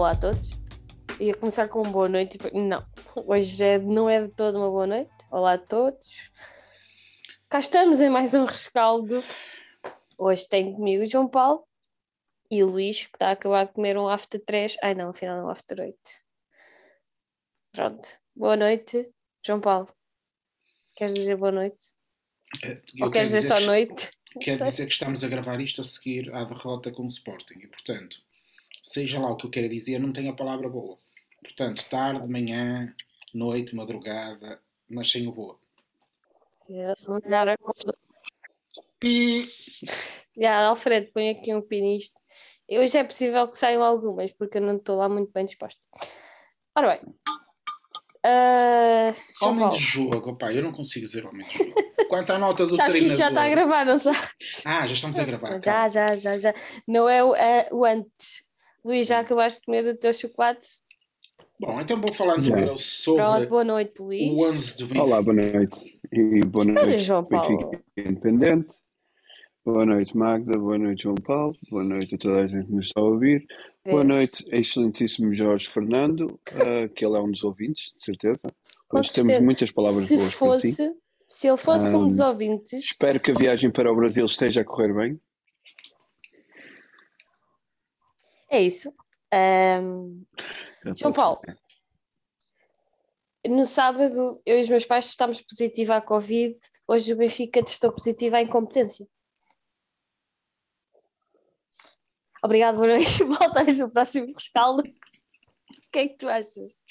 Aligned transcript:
Olá 0.00 0.12
a 0.12 0.16
todos. 0.16 0.48
Ia 1.20 1.34
começar 1.34 1.68
com 1.68 1.82
boa 1.82 2.08
noite. 2.08 2.38
Não, 2.54 2.82
hoje 3.26 3.62
é, 3.62 3.78
não 3.78 4.08
é 4.08 4.26
de 4.26 4.32
toda 4.32 4.56
uma 4.56 4.70
boa 4.70 4.86
noite. 4.86 5.10
Olá 5.30 5.52
a 5.52 5.58
todos. 5.58 6.30
Cá 7.50 7.58
estamos 7.58 8.00
em 8.00 8.08
mais 8.08 8.32
um 8.32 8.46
rescaldo. 8.46 9.22
Hoje 10.16 10.48
tenho 10.48 10.74
comigo 10.74 11.04
João 11.04 11.28
Paulo 11.28 11.66
e 12.50 12.64
Luís, 12.64 13.00
que 13.04 13.14
está 13.16 13.28
a 13.28 13.32
acabar 13.32 13.66
de 13.66 13.74
comer 13.74 13.98
um 13.98 14.08
after 14.08 14.42
3. 14.42 14.78
Ai 14.82 14.94
não, 14.94 15.10
afinal 15.10 15.38
é 15.38 15.44
um 15.44 15.50
after 15.50 15.78
8. 15.78 15.94
Pronto. 17.72 18.08
Boa 18.34 18.56
noite, 18.56 19.06
João 19.44 19.60
Paulo. 19.60 19.86
Queres 20.96 21.12
dizer 21.12 21.36
boa 21.36 21.52
noite? 21.52 21.92
Eh, 22.64 22.80
eu 22.96 23.04
Ou 23.04 23.10
queres 23.10 23.28
dizer 23.32 23.42
só 23.46 23.56
que- 23.58 23.66
noite? 23.66 24.10
Quer 24.40 24.62
dizer 24.62 24.86
que 24.86 24.92
estamos 24.94 25.22
a 25.24 25.28
gravar 25.28 25.60
isto 25.60 25.82
a 25.82 25.84
seguir 25.84 26.32
à 26.34 26.44
derrota 26.44 26.90
com 26.90 27.02
o 27.02 27.08
Sporting 27.08 27.58
e, 27.58 27.66
portanto, 27.66 28.16
seja 28.90 29.20
lá 29.20 29.30
o 29.30 29.36
que 29.36 29.46
eu 29.46 29.50
quero 29.50 29.68
dizer, 29.68 30.00
não 30.00 30.12
tenho 30.12 30.32
a 30.32 30.36
palavra 30.36 30.68
boa. 30.68 30.98
Portanto, 31.40 31.88
tarde, 31.88 32.28
manhã, 32.28 32.92
noite, 33.32 33.74
madrugada, 33.76 34.60
mas 34.88 35.08
sem 35.08 35.28
o 35.28 35.32
boa. 35.32 35.56
Yes, 36.68 37.06
coisa. 37.06 37.96
Pi! 38.98 39.48
Alfredo, 40.68 41.08
põe 41.12 41.30
aqui 41.30 41.54
um 41.54 41.62
pi 41.62 41.80
nisto. 41.80 42.20
Hoje 42.68 42.98
é 42.98 43.04
possível 43.04 43.46
que 43.46 43.58
saiam 43.58 43.82
algumas, 43.82 44.32
porque 44.32 44.58
eu 44.58 44.62
não 44.62 44.76
estou 44.76 44.96
lá 44.96 45.08
muito 45.08 45.30
bem 45.32 45.44
disposta. 45.44 45.80
Ora 46.74 46.98
bem. 46.98 47.14
João 49.38 49.52
Homem 49.52 49.70
de 49.70 49.78
jogo, 49.78 50.30
opá, 50.30 50.52
eu 50.52 50.62
não 50.62 50.72
consigo 50.72 51.06
dizer 51.06 51.24
homem 51.24 51.46
de 51.46 51.58
jogo. 51.58 51.74
Quanto 52.08 52.32
à 52.32 52.38
nota 52.38 52.66
do 52.66 52.74
sabes 52.76 52.94
que 52.94 52.98
treinador... 52.98 53.06
isto 53.06 53.18
já 53.18 53.28
está 53.28 53.44
a 53.44 53.48
gravar, 53.48 53.86
não 53.86 53.98
sabes? 53.98 54.66
Ah, 54.66 54.86
já 54.86 54.94
estamos 54.94 55.18
a 55.18 55.24
gravar. 55.24 55.60
Já, 55.62 55.88
já, 55.88 56.16
já, 56.16 56.36
já. 56.36 56.54
Não 56.86 57.08
é 57.08 57.22
o, 57.22 57.36
é 57.36 57.68
o 57.70 57.84
antes. 57.84 58.49
Luís, 58.84 59.06
já 59.06 59.20
acabaste 59.20 59.60
de 59.60 59.66
comer 59.66 59.86
o 59.86 59.96
teu 59.96 60.12
chocolate? 60.12 60.66
Bom, 61.60 61.78
então 61.80 62.00
vou 62.00 62.14
falar 62.14 62.42
Já. 62.42 62.58
eu 62.58 62.76
sobre 62.76 63.22
Pronto, 63.22 63.48
boa 63.48 63.64
noite, 63.64 64.00
Luís. 64.00 64.32
o 64.32 64.48
11 64.50 64.78
do 64.78 64.86
Benfica. 64.86 65.02
Olá, 65.04 65.22
boa 65.22 65.34
noite. 65.36 66.00
E 66.12 66.40
boa 66.46 66.64
Olha, 66.64 66.72
noite, 66.86 66.98
João 66.98 67.24
Paulo. 67.24 67.70
Independente. 67.96 68.68
Boa 69.64 69.84
noite, 69.84 70.16
Magda. 70.16 70.58
Boa 70.58 70.78
noite, 70.78 71.02
João 71.02 71.14
Paulo. 71.16 71.54
Boa 71.70 71.84
noite 71.84 72.14
a 72.14 72.18
toda 72.18 72.38
a 72.40 72.46
gente 72.46 72.66
que 72.66 72.72
nos 72.72 72.86
está 72.86 73.00
a 73.00 73.04
ouvir. 73.04 73.44
Boa 73.84 74.02
Vês? 74.04 74.08
noite, 74.08 74.44
excelentíssimo 74.50 75.34
Jorge 75.34 75.68
Fernando, 75.68 76.40
ah, 76.54 76.88
que 76.88 77.04
ele 77.04 77.16
é 77.16 77.20
um 77.20 77.30
dos 77.30 77.44
ouvintes, 77.44 77.92
de 77.98 78.04
certeza. 78.04 78.40
Com 78.88 78.98
Hoje 78.98 79.10
temos 79.12 79.26
certeza. 79.28 79.44
muitas 79.44 79.70
palavras 79.70 80.04
se 80.04 80.16
boas 80.16 80.34
para 80.34 80.54
si. 80.54 80.72
fosse, 80.72 80.92
se 81.26 81.46
ele 81.46 81.56
fosse 81.58 81.94
um 81.94 82.04
Ahm, 82.04 82.08
dos 82.08 82.20
ouvintes, 82.20 82.84
Espero 82.84 83.20
que 83.20 83.30
a 83.30 83.34
viagem 83.34 83.70
para 83.70 83.92
o 83.92 83.96
Brasil 83.96 84.24
esteja 84.24 84.62
a 84.62 84.64
correr 84.64 84.94
bem. 84.94 85.20
É 88.50 88.62
isso. 88.62 88.92
Ahm, 89.32 90.24
João 90.96 91.12
Paulo. 91.12 91.40
No 93.46 93.64
sábado, 93.64 94.40
eu 94.44 94.58
e 94.58 94.60
os 94.60 94.68
meus 94.68 94.84
pais 94.84 95.06
estávamos 95.06 95.40
positivos 95.40 95.90
à 95.90 96.00
Covid. 96.00 96.54
Hoje 96.86 97.12
o 97.12 97.16
Benfica 97.16 97.64
testou 97.64 97.90
positivo 97.90 98.36
à 98.36 98.42
incompetência. 98.42 99.06
Obrigado, 102.42 102.76
boa 102.76 102.88
noite. 102.88 103.22
Voltamos 103.24 103.78
no 103.78 103.90
próximo 103.90 104.32
rescaldo. 104.32 104.82
O 104.82 105.92
que 105.92 105.98
é 105.98 106.08
que 106.08 106.16
tu 106.18 106.28
achas? 106.28 106.82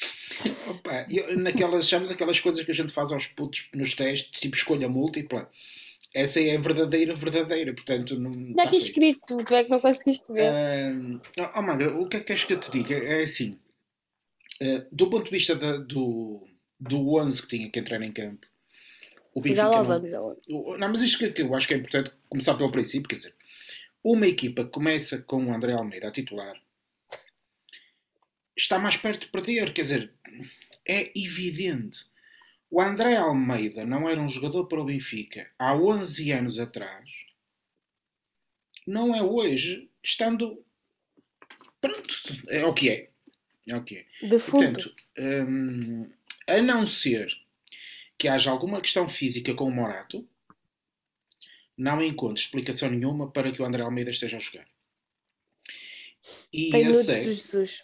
Opa, 0.70 1.06
eu, 1.10 1.38
naquelas, 1.38 1.88
chamamos 1.88 2.12
aquelas 2.12 2.40
coisas 2.40 2.64
que 2.64 2.72
a 2.72 2.76
gente 2.76 2.92
faz 2.92 3.12
aos 3.12 3.28
putos 3.28 3.70
nos 3.74 3.94
testes, 3.94 4.40
tipo 4.40 4.56
escolha 4.56 4.90
múltipla. 4.90 5.50
Essa 6.14 6.42
é 6.42 6.56
a 6.56 6.60
verdadeira, 6.60 7.14
verdadeira. 7.14 7.74
Portanto, 7.74 8.20
não. 8.20 8.32
Está 8.32 8.64
tá 8.64 8.70
aqui 8.70 8.80
feito. 8.80 8.84
escrito, 8.88 9.44
tu 9.46 9.54
é 9.56 9.64
que 9.64 9.70
não 9.70 9.80
conseguiste 9.80 10.32
ver. 10.34 10.52
Ah, 11.38 11.60
oh, 11.98 12.02
o 12.04 12.08
que 12.08 12.18
é 12.18 12.20
que 12.20 12.26
queres 12.26 12.44
que 12.44 12.54
eu 12.54 12.60
te 12.60 12.72
diga? 12.72 12.96
É 12.96 13.24
assim, 13.24 13.60
ah, 14.62 14.86
do 14.92 15.10
ponto 15.10 15.26
de 15.26 15.32
vista 15.32 15.56
da- 15.56 15.78
do, 15.78 16.48
do 16.80 17.16
11 17.16 17.42
que 17.44 17.48
tinha 17.58 17.70
que 17.72 17.80
entrar 17.80 18.02
em 18.02 18.12
campo, 18.12 18.48
o 19.34 19.42
Benfica 19.42 19.62
já 19.64 19.68
lá 19.70 19.78
não, 19.78 19.86
vamos, 19.86 20.12
já 20.12 20.20
lá 20.20 20.28
vamos. 20.30 20.46
o- 20.50 20.78
Não, 20.78 20.90
mas 20.90 21.02
isto 21.04 21.32
que 21.32 21.42
eu 21.42 21.54
acho 21.56 21.68
que 21.68 21.74
é 21.76 21.78
importante 21.78 22.12
começar 22.28 22.56
pelo 22.56 22.72
princípio, 22.72 23.08
quer 23.08 23.16
dizer, 23.18 23.36
uma 24.04 24.26
equipa 24.28 24.64
que 24.66 24.72
começa 24.72 25.22
com 25.22 25.46
o 25.46 25.54
André 25.54 25.74
Almeida 25.74 26.08
a 26.08 26.12
titular 26.12 26.60
está 28.58 28.80
mais 28.80 28.98
perto 28.98 29.22
de 29.22 29.28
perder, 29.32 29.72
quer 29.74 29.84
dizer, 29.84 30.14
é 30.88 31.12
evidente. 31.18 32.00
O 32.72 32.82
André 32.82 33.16
Almeida 33.16 33.86
não 33.86 34.08
era 34.08 34.22
um 34.22 34.28
jogador 34.28 34.66
para 34.68 34.80
o 34.82 34.86
Benfica 34.86 35.50
há 35.58 35.76
11 35.76 36.32
anos 36.32 36.60
atrás, 36.60 37.10
não 38.86 39.14
é 39.16 39.22
hoje, 39.22 39.90
estando. 40.04 40.64
Pronto, 41.82 42.14
é 42.48 42.66
o 42.66 42.74
que 42.74 42.90
é. 42.90 43.10
É 43.68 43.76
o 43.76 43.84
que 43.84 43.98
é. 43.98 44.28
Defunto. 44.28 44.60
Portanto, 44.60 44.96
hum, 45.18 46.10
a 46.48 46.62
não 46.62 46.86
ser 46.86 47.32
que 48.18 48.28
haja 48.28 48.50
alguma 48.52 48.82
questão 48.82 49.08
física 49.08 49.54
com 49.54 49.66
o 49.66 49.72
Morato, 49.72 50.28
não 51.78 52.02
encontro 52.04 52.42
explicação 52.44 52.90
nenhuma 52.90 53.32
para 53.32 53.52
que 53.52 53.62
o 53.62 53.66
André 53.66 53.84
Almeida 53.84 54.12
esteja 54.12 54.38
a 54.38 54.40
jogar. 54.40 54.68
E 56.52 56.70
Tem 56.70 56.88
esse 56.88 57.12
é, 57.12 57.24
Jesus. 57.24 57.84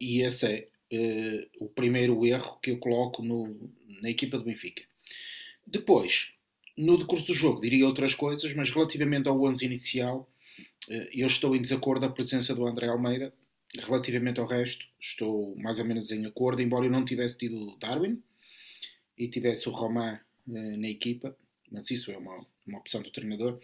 e 0.00 0.22
esse 0.22 0.46
é 0.46 0.68
eh, 0.90 1.48
o 1.60 1.68
primeiro 1.68 2.26
erro 2.26 2.58
que 2.60 2.72
eu 2.72 2.78
coloco 2.78 3.22
no- 3.22 3.70
na 4.00 4.10
equipa 4.10 4.38
do 4.38 4.44
Benfica. 4.44 4.82
Depois, 5.66 6.32
no 6.76 6.96
decurso 6.96 7.26
do 7.26 7.34
jogo, 7.34 7.60
diria 7.60 7.86
outras 7.86 8.14
coisas, 8.14 8.54
mas 8.54 8.70
relativamente 8.70 9.28
ao 9.28 9.40
11 9.42 9.64
inicial, 9.64 10.28
eh, 10.88 11.10
eu 11.12 11.26
estou 11.26 11.54
em 11.54 11.60
desacordo 11.60 12.06
da 12.06 12.12
presença 12.12 12.54
do 12.54 12.66
André 12.66 12.88
Almeida. 12.88 13.32
Relativamente 13.78 14.40
ao 14.40 14.46
resto, 14.46 14.84
estou 14.98 15.54
mais 15.56 15.78
ou 15.78 15.84
menos 15.84 16.10
em 16.10 16.26
acordo, 16.26 16.60
embora 16.60 16.86
eu 16.86 16.90
não 16.90 17.04
tivesse 17.04 17.38
tido 17.38 17.76
Darwin 17.76 18.20
e 19.16 19.28
tivesse 19.28 19.68
o 19.68 19.72
Romain 19.72 20.18
eh, 20.48 20.76
na 20.76 20.88
equipa, 20.88 21.36
mas 21.70 21.90
isso 21.90 22.10
é 22.10 22.16
uma, 22.16 22.44
uma 22.66 22.78
opção 22.78 23.02
do 23.02 23.10
treinador. 23.10 23.60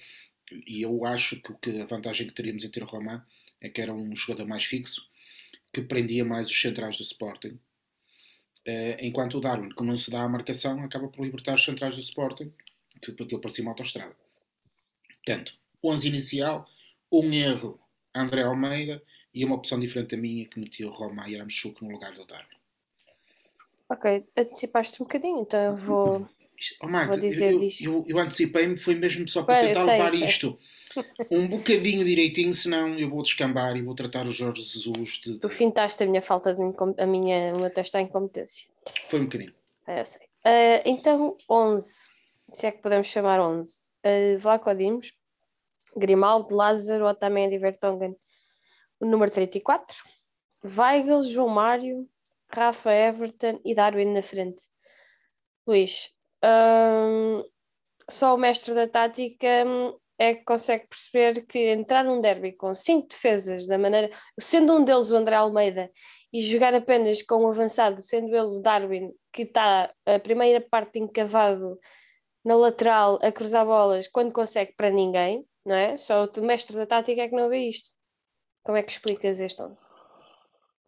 E 0.66 0.82
eu 0.82 1.04
acho 1.04 1.40
que, 1.42 1.52
que 1.54 1.80
a 1.80 1.86
vantagem 1.86 2.26
que 2.26 2.34
teríamos 2.34 2.62
em 2.62 2.70
ter 2.70 2.82
o 2.82 2.86
Romain 2.86 3.20
é 3.60 3.68
que 3.68 3.80
era 3.80 3.92
um 3.92 4.14
jogador 4.14 4.46
mais 4.46 4.64
fixo, 4.64 5.08
que 5.72 5.82
prendia 5.82 6.24
mais 6.24 6.48
os 6.48 6.60
centrais 6.60 6.96
do 6.96 7.02
Sporting. 7.02 7.58
Eh, 8.66 8.98
enquanto 9.06 9.38
o 9.38 9.40
Darwin, 9.40 9.68
que 9.68 9.82
não 9.84 9.96
se 9.96 10.10
dá 10.10 10.22
a 10.22 10.28
marcação, 10.28 10.82
acaba 10.82 11.06
por 11.06 11.24
libertar 11.24 11.54
os 11.54 11.64
centrais 11.64 11.94
do 11.94 12.00
Sporting, 12.00 12.52
que 13.00 13.12
aquilo 13.12 13.40
parecia 13.40 13.62
uma 13.62 13.70
autostrada. 13.70 14.16
Portanto, 15.24 15.56
11 15.82 16.08
inicial, 16.08 16.66
um 17.10 17.32
erro 17.32 17.78
André 18.12 18.42
Almeida 18.42 19.00
e 19.32 19.44
uma 19.44 19.54
opção 19.54 19.78
diferente 19.78 20.16
da 20.16 20.20
minha 20.20 20.46
que 20.46 20.58
metia 20.58 20.88
o 20.88 20.92
Roma 20.92 21.28
e 21.28 21.36
Aramchuk 21.36 21.84
no 21.84 21.90
lugar 21.90 22.12
do 22.14 22.26
Darwin. 22.26 22.56
Ok, 23.88 24.26
antecipaste 24.36 25.00
um 25.00 25.06
bocadinho, 25.06 25.40
então 25.40 25.60
eu 25.60 25.76
vou. 25.76 26.28
Oh, 26.82 26.88
Vou 26.88 27.18
dizer 27.18 27.52
eu, 27.52 27.68
eu, 27.80 28.04
eu 28.06 28.18
antecipei-me, 28.18 28.76
foi 28.76 28.94
mesmo 28.94 29.28
só 29.28 29.42
para 29.42 29.60
tentar 29.60 29.84
sei, 29.84 29.92
levar 29.92 30.10
sei. 30.10 30.24
isto 30.24 30.58
um 31.30 31.46
bocadinho 31.46 32.04
direitinho, 32.04 32.54
senão 32.54 32.98
eu 32.98 33.10
vou 33.10 33.22
descambar 33.22 33.76
e 33.76 33.82
vou 33.82 33.94
tratar 33.94 34.26
o 34.26 34.30
Jorge 34.30 34.62
Jesus 34.62 35.20
de. 35.22 35.38
Tu 35.38 35.48
fintaste 35.48 36.02
a 36.02 36.06
minha 36.06 36.22
falta 36.22 36.54
de 36.54 36.62
incom- 36.62 36.94
a 36.98 37.06
minha, 37.06 37.52
o 37.54 37.60
meu 37.60 37.70
teste 37.70 37.96
à 37.96 38.00
incompetência. 38.00 38.66
Foi 39.08 39.20
um 39.20 39.24
bocadinho. 39.24 39.54
É, 39.86 40.00
eu 40.00 40.06
sei. 40.06 40.26
Ah, 40.44 40.82
então, 40.84 41.36
11, 41.50 42.08
se 42.52 42.66
é 42.66 42.72
que 42.72 42.80
podemos 42.80 43.08
chamar 43.08 43.40
11. 43.40 43.90
Uh, 44.04 44.38
Vlaco 44.38 44.72
Dimos, 44.74 45.12
Grimaldo, 45.96 46.54
Lázaro, 46.54 47.06
Otamendi, 47.06 47.58
Vertonghen, 47.58 48.16
o 49.00 49.06
número 49.06 49.30
34. 49.30 49.96
Weigl, 50.64 51.22
João 51.22 51.48
Mário, 51.48 52.08
Rafa 52.48 52.92
Everton 52.92 53.60
e 53.64 53.74
Darwin 53.74 54.12
na 54.12 54.22
frente. 54.22 54.62
Luís, 55.66 56.10
hum, 56.46 57.44
só 58.10 58.34
o 58.34 58.38
mestre 58.38 58.74
da 58.74 58.88
tática 58.88 59.64
hum, 59.66 59.98
é 60.18 60.34
que 60.34 60.44
consegue 60.44 60.86
perceber 60.88 61.46
que 61.46 61.58
entrar 61.70 62.04
num 62.04 62.20
derby 62.20 62.52
com 62.52 62.74
cinco 62.74 63.08
defesas, 63.08 63.66
da 63.66 63.78
maneira, 63.78 64.10
sendo 64.40 64.74
um 64.74 64.84
deles 64.84 65.10
o 65.10 65.16
André 65.16 65.36
Almeida, 65.36 65.90
e 66.32 66.40
jogar 66.40 66.74
apenas 66.74 67.22
com 67.22 67.44
o 67.44 67.48
avançado, 67.48 68.00
sendo 68.00 68.28
ele 68.28 68.46
o 68.46 68.60
Darwin, 68.60 69.12
que 69.32 69.42
está 69.42 69.92
a 70.06 70.18
primeira 70.18 70.60
parte 70.60 70.98
encavado 70.98 71.78
na 72.44 72.56
lateral 72.56 73.18
a 73.22 73.32
cruzar 73.32 73.66
bolas 73.66 74.08
quando 74.08 74.32
consegue 74.32 74.72
para 74.76 74.90
ninguém, 74.90 75.44
não 75.64 75.74
é? 75.74 75.96
Só 75.96 76.24
o 76.24 76.42
mestre 76.42 76.76
da 76.76 76.86
tática 76.86 77.22
é 77.22 77.28
que 77.28 77.34
não 77.34 77.48
vê 77.48 77.68
isto. 77.68 77.90
Como 78.64 78.78
é 78.78 78.82
que 78.82 78.92
explicas 78.92 79.40
este 79.40 79.62
11? 79.62 79.95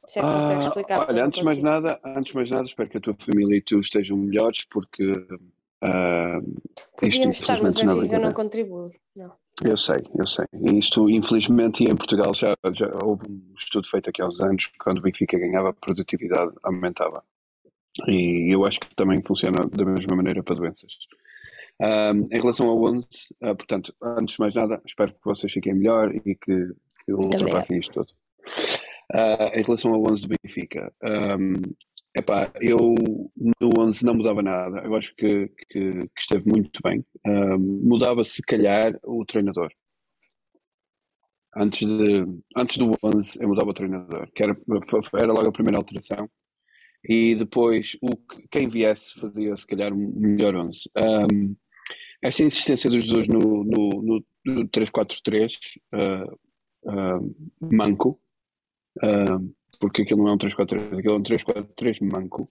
Se 0.08 0.18
é 0.18 0.22
que 0.22 0.28
consegues 0.28 0.64
Ah, 0.64 0.68
explicar. 0.68 0.98
eu 0.98 1.04
olha, 1.08 1.20
não 1.20 1.26
antes 1.26 1.38
de 1.40 1.44
mais 1.44 1.62
nada, 1.62 2.00
antes 2.04 2.32
mais 2.32 2.50
nada, 2.50 2.64
espero 2.64 2.88
que 2.88 2.96
a 2.96 3.00
tua 3.00 3.14
família 3.20 3.56
e 3.56 3.60
tu 3.60 3.78
estejam 3.80 4.16
melhores, 4.16 4.64
porque 4.70 5.12
ah, 5.82 6.38
isto 6.40 6.98
Podíamos 6.98 7.36
estar, 7.40 7.62
mas 7.62 7.74
não 7.74 7.80
é 7.82 7.84
Benfica 7.84 7.86
não 7.94 7.98
brincadeira. 8.00 8.34
contribui. 8.34 8.90
Não. 9.16 9.32
Eu 9.64 9.76
sei, 9.76 9.96
eu 10.16 10.26
sei. 10.26 10.46
Isto, 10.78 11.10
infelizmente, 11.10 11.82
e 11.84 11.88
em 11.90 11.96
Portugal 11.96 12.32
já, 12.32 12.54
já 12.74 12.88
houve 13.04 13.22
um 13.28 13.52
estudo 13.56 13.88
feito 13.88 14.08
aqui 14.08 14.22
há 14.22 14.26
uns 14.28 14.40
anos, 14.40 14.70
quando 14.78 14.98
o 14.98 15.02
Benfica 15.02 15.36
ganhava, 15.38 15.70
a 15.70 15.72
produtividade 15.72 16.52
aumentava. 16.62 17.22
E 18.06 18.54
eu 18.54 18.64
acho 18.64 18.78
que 18.80 18.94
também 18.94 19.20
funciona 19.22 19.58
da 19.72 19.84
mesma 19.84 20.14
maneira 20.16 20.42
para 20.42 20.54
doenças. 20.54 20.92
Ahm, 21.80 22.24
em 22.30 22.38
relação 22.40 22.68
ao 22.68 22.82
11, 22.84 23.06
ah, 23.42 23.54
portanto, 23.54 23.92
antes 24.00 24.36
de 24.36 24.40
mais 24.40 24.54
nada, 24.54 24.80
espero 24.86 25.12
que 25.12 25.20
vocês 25.24 25.52
fiquem 25.52 25.74
melhor 25.74 26.14
e 26.14 26.34
que, 26.36 26.72
que 27.04 27.12
ultrapassem 27.12 27.78
isto 27.78 27.92
tudo. 27.92 28.12
Uh, 29.14 29.58
em 29.58 29.62
relação 29.62 29.94
ao 29.94 30.02
11 30.12 30.22
do 30.22 30.28
Benfica, 30.28 30.92
um, 31.02 31.54
epá, 32.14 32.52
eu 32.60 32.94
no 33.60 33.70
11 33.78 34.04
não 34.04 34.14
mudava 34.14 34.42
nada. 34.42 34.80
Eu 34.80 34.94
acho 34.94 35.14
que, 35.16 35.48
que, 35.70 35.92
que 36.08 36.20
esteve 36.20 36.44
muito 36.46 36.80
bem. 36.82 37.04
Um, 37.26 37.58
mudava, 37.58 38.22
se 38.24 38.42
calhar, 38.42 38.98
o 39.02 39.24
treinador. 39.24 39.70
Antes, 41.56 41.86
de, 41.86 42.24
antes 42.56 42.76
do 42.76 42.94
11, 43.02 43.38
eu 43.40 43.48
mudava 43.48 43.70
o 43.70 43.74
treinador, 43.74 44.30
que 44.34 44.42
era, 44.42 44.56
era 45.14 45.32
logo 45.32 45.48
a 45.48 45.52
primeira 45.52 45.78
alteração. 45.78 46.28
E 47.02 47.34
depois, 47.34 47.96
o, 48.02 48.10
quem 48.50 48.68
viesse 48.68 49.18
fazia, 49.18 49.56
se 49.56 49.66
calhar, 49.66 49.92
um 49.92 50.12
melhor 50.14 50.54
11. 50.54 50.90
Um, 50.96 51.56
esta 52.22 52.42
insistência 52.42 52.90
dos 52.90 53.06
dois 53.06 53.28
no, 53.28 53.64
no, 53.64 53.88
no, 54.02 54.24
no 54.44 54.68
3-4-3, 54.68 55.56
uh, 55.94 56.38
uh, 56.90 57.36
manco, 57.60 58.20
uh, 59.02 59.54
porque 59.80 60.02
aquilo 60.02 60.24
não 60.24 60.32
é 60.32 60.34
um 60.34 60.38
3-4-3, 60.38 60.98
aquilo 60.98 61.14
é 61.14 61.18
um 61.18 61.22
3-4-3 61.22 61.98
manco. 62.12 62.50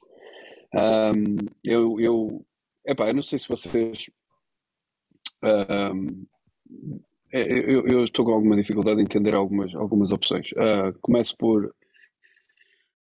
Um, 0.73 1.37
eu, 1.63 1.99
eu, 1.99 2.45
epá, 2.85 3.07
eu 3.07 3.13
não 3.13 3.23
sei 3.23 3.39
se 3.39 3.47
vocês. 3.47 4.09
Um, 5.43 6.25
eu, 7.31 7.85
eu, 7.87 8.05
estou 8.05 8.25
com 8.25 8.31
alguma 8.31 8.55
dificuldade 8.55 8.99
em 9.01 9.03
entender 9.03 9.35
algumas, 9.35 9.73
algumas 9.75 10.11
opções. 10.11 10.49
Uh, 10.51 10.97
começo 11.01 11.35
por. 11.37 11.73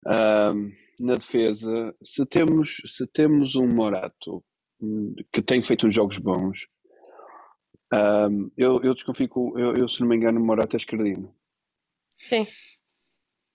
Uh, 0.05 0.71
na 0.99 1.15
defesa, 1.15 1.95
se 2.03 2.25
temos, 2.25 2.75
se 2.85 3.07
temos 3.07 3.55
um 3.55 3.67
Morato 3.67 4.43
que 5.31 5.41
tem 5.41 5.63
feito 5.63 5.87
uns 5.87 5.95
jogos 5.95 6.17
bons, 6.17 6.67
um, 7.93 8.51
eu, 8.55 8.81
eu 8.83 8.93
desconfio 8.93 9.29
eu, 9.57 9.73
eu, 9.75 9.89
se 9.89 10.01
não 10.01 10.07
me 10.07 10.15
engano, 10.15 10.39
o 10.39 10.45
Morato 10.45 10.75
é 10.75 10.77
esquerdino. 10.77 11.33
Sim. 12.17 12.45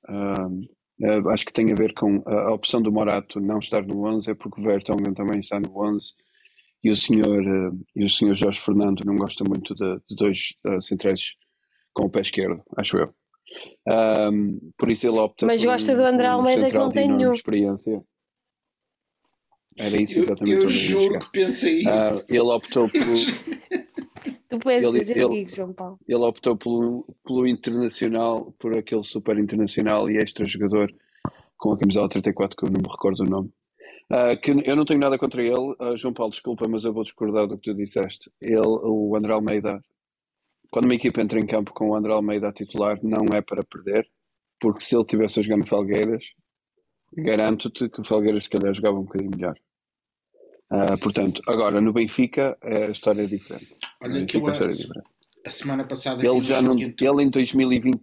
Um, 0.08 1.30
acho 1.30 1.44
que 1.44 1.52
tem 1.52 1.72
a 1.72 1.74
ver 1.74 1.92
com 1.94 2.22
a, 2.26 2.48
a, 2.48 2.52
opção 2.52 2.80
do 2.80 2.92
Morato 2.92 3.40
não 3.40 3.58
estar 3.58 3.84
no 3.84 4.04
11, 4.06 4.30
é 4.30 4.34
porque 4.34 4.60
o 4.60 4.64
Vertonghen 4.64 5.14
também 5.14 5.40
está 5.40 5.58
no 5.58 5.76
11 5.76 6.12
e 6.82 6.90
o 6.90 6.96
senhor, 6.96 7.42
uh, 7.42 7.78
e 7.96 8.04
o 8.04 8.10
senhor 8.10 8.34
Jorge 8.34 8.60
Fernando 8.60 9.04
não 9.04 9.16
gosta 9.16 9.42
muito 9.44 9.74
de, 9.74 9.96
de 10.08 10.16
dois 10.16 10.54
uh, 10.66 10.80
centrais 10.80 11.34
com 11.92 12.06
o 12.06 12.10
pé 12.10 12.20
esquerdo, 12.20 12.62
acho 12.76 12.96
eu. 12.98 13.14
Um, 13.88 14.58
por 14.76 14.90
isso 14.90 15.06
ele 15.06 15.18
opta 15.18 15.46
Mas 15.46 15.64
gosta 15.64 15.94
do 15.94 16.02
André 16.02 16.26
Almeida 16.26 16.68
que 16.68 16.76
não 16.76 16.90
tem 16.90 17.08
nenhum. 17.08 17.32
Experiência. 17.32 18.02
Era 19.76 20.00
isso 20.00 20.20
exatamente. 20.20 20.56
Eu, 20.56 20.62
eu 20.62 20.68
juro 20.68 21.18
que 21.18 21.30
pensei 21.32 21.86
ah, 21.86 21.96
isso. 21.96 22.24
Uh, 22.24 22.26
ele 22.28 22.40
optou 22.40 22.88
por. 22.88 23.00
tu 24.58 24.70
ele, 24.70 24.86
ele, 24.98 25.48
João 25.48 25.72
Paulo. 25.72 25.98
Ele 26.06 26.24
optou 26.24 26.56
pelo, 26.56 27.06
pelo 27.24 27.46
internacional, 27.46 28.52
por 28.58 28.76
aquele 28.76 29.02
super 29.02 29.38
internacional 29.38 30.10
e 30.10 30.16
extra 30.18 30.48
jogador 30.48 30.92
com 31.56 31.72
a 31.72 31.78
camisola 31.78 32.08
34, 32.08 32.56
que 32.56 32.64
eu 32.64 32.70
não 32.70 32.80
me 32.80 32.88
recordo 32.88 33.20
o 33.22 33.26
nome. 33.26 33.52
Uh, 34.10 34.38
que 34.40 34.50
eu 34.50 34.76
não 34.76 34.84
tenho 34.84 35.00
nada 35.00 35.18
contra 35.18 35.42
ele, 35.42 35.54
uh, 35.54 35.96
João 35.96 36.12
Paulo, 36.12 36.30
desculpa, 36.30 36.68
mas 36.68 36.84
eu 36.84 36.92
vou 36.92 37.04
discordar 37.04 37.46
do 37.46 37.56
que 37.56 37.70
tu 37.70 37.76
disseste. 37.76 38.30
Ele, 38.40 38.60
o 38.62 39.16
André 39.16 39.32
Almeida, 39.32 39.80
quando 40.70 40.84
uma 40.84 40.94
equipa 40.94 41.22
entra 41.22 41.40
em 41.40 41.46
campo 41.46 41.72
com 41.72 41.88
o 41.88 41.94
André 41.94 42.12
Almeida 42.12 42.48
a 42.48 42.52
titular, 42.52 42.98
não 43.02 43.24
é 43.34 43.40
para 43.40 43.64
perder, 43.64 44.06
porque 44.60 44.84
se 44.84 44.94
ele 44.94 45.06
tivesse 45.06 45.40
a 45.40 45.42
jogar 45.42 45.56
no 45.56 45.66
Falgueiras, 45.66 46.22
garanto-te 47.16 47.88
que 47.88 48.00
o 48.00 48.04
Falgueiras 48.04 48.44
se 48.44 48.50
calhar 48.50 48.74
jogava 48.74 48.98
um 48.98 49.04
bocadinho 49.04 49.30
melhor. 49.34 49.54
Uh, 50.74 50.98
portanto, 50.98 51.40
agora 51.46 51.80
no 51.80 51.92
Benfica 51.92 52.58
a 52.60 52.90
história 52.90 53.22
é 53.22 53.26
diferente. 53.26 53.78
Olha 54.02 54.26
que 54.26 54.36
eu, 54.36 54.46
a, 54.48 54.58
a, 55.46 55.50
semana 55.50 55.84
passada 55.84 56.26
ele 56.26 56.40
já 56.40 56.60
não, 56.60 56.76
ele 56.76 57.22
em 57.22 57.30
2020 57.30 58.00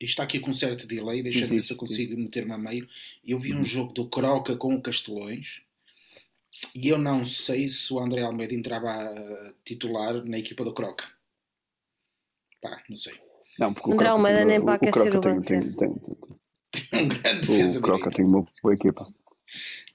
está 0.00 0.22
aqui 0.22 0.40
com 0.40 0.50
um 0.50 0.54
certo 0.54 0.86
delay, 0.86 1.22
deixa-me 1.22 1.46
ver 1.46 1.62
se 1.62 1.72
eu 1.72 1.76
consigo 1.76 2.16
meter-me 2.16 2.52
a 2.52 2.58
meio. 2.58 2.86
Eu 3.22 3.38
vi 3.38 3.52
um 3.52 3.58
uhum. 3.58 3.64
jogo 3.64 3.92
do 3.92 4.08
Croca 4.08 4.56
com 4.56 4.74
o 4.74 4.80
Castelões 4.80 5.60
e 6.74 6.88
eu 6.88 6.98
não 6.98 7.24
sei 7.24 7.68
se 7.68 7.92
o 7.92 7.98
André 7.98 8.22
Almeida 8.22 8.54
entrava 8.54 8.90
a 8.90 9.54
titular 9.64 10.24
na 10.24 10.38
equipa 10.38 10.64
do 10.64 10.72
Croca. 10.72 11.04
Pá, 12.60 12.82
não 12.88 12.96
sei. 12.96 13.14
Não, 13.58 13.74
porque 13.74 13.90
o 13.90 13.92
André 13.92 14.08
Almeida 14.08 14.44
nem 14.44 14.60
para 14.60 14.74
aquecer 14.74 15.16
o 15.16 15.20
tem, 15.20 15.40
tem, 15.40 15.72
tem, 15.72 15.94
tem, 16.70 17.04
um 17.04 17.08
grande 17.08 17.46
defesa. 17.46 17.78
O 17.78 17.82
Croca 17.82 18.10
tem 18.10 18.24
uma 18.24 18.46
boa 18.62 18.74
equipa. 18.74 19.06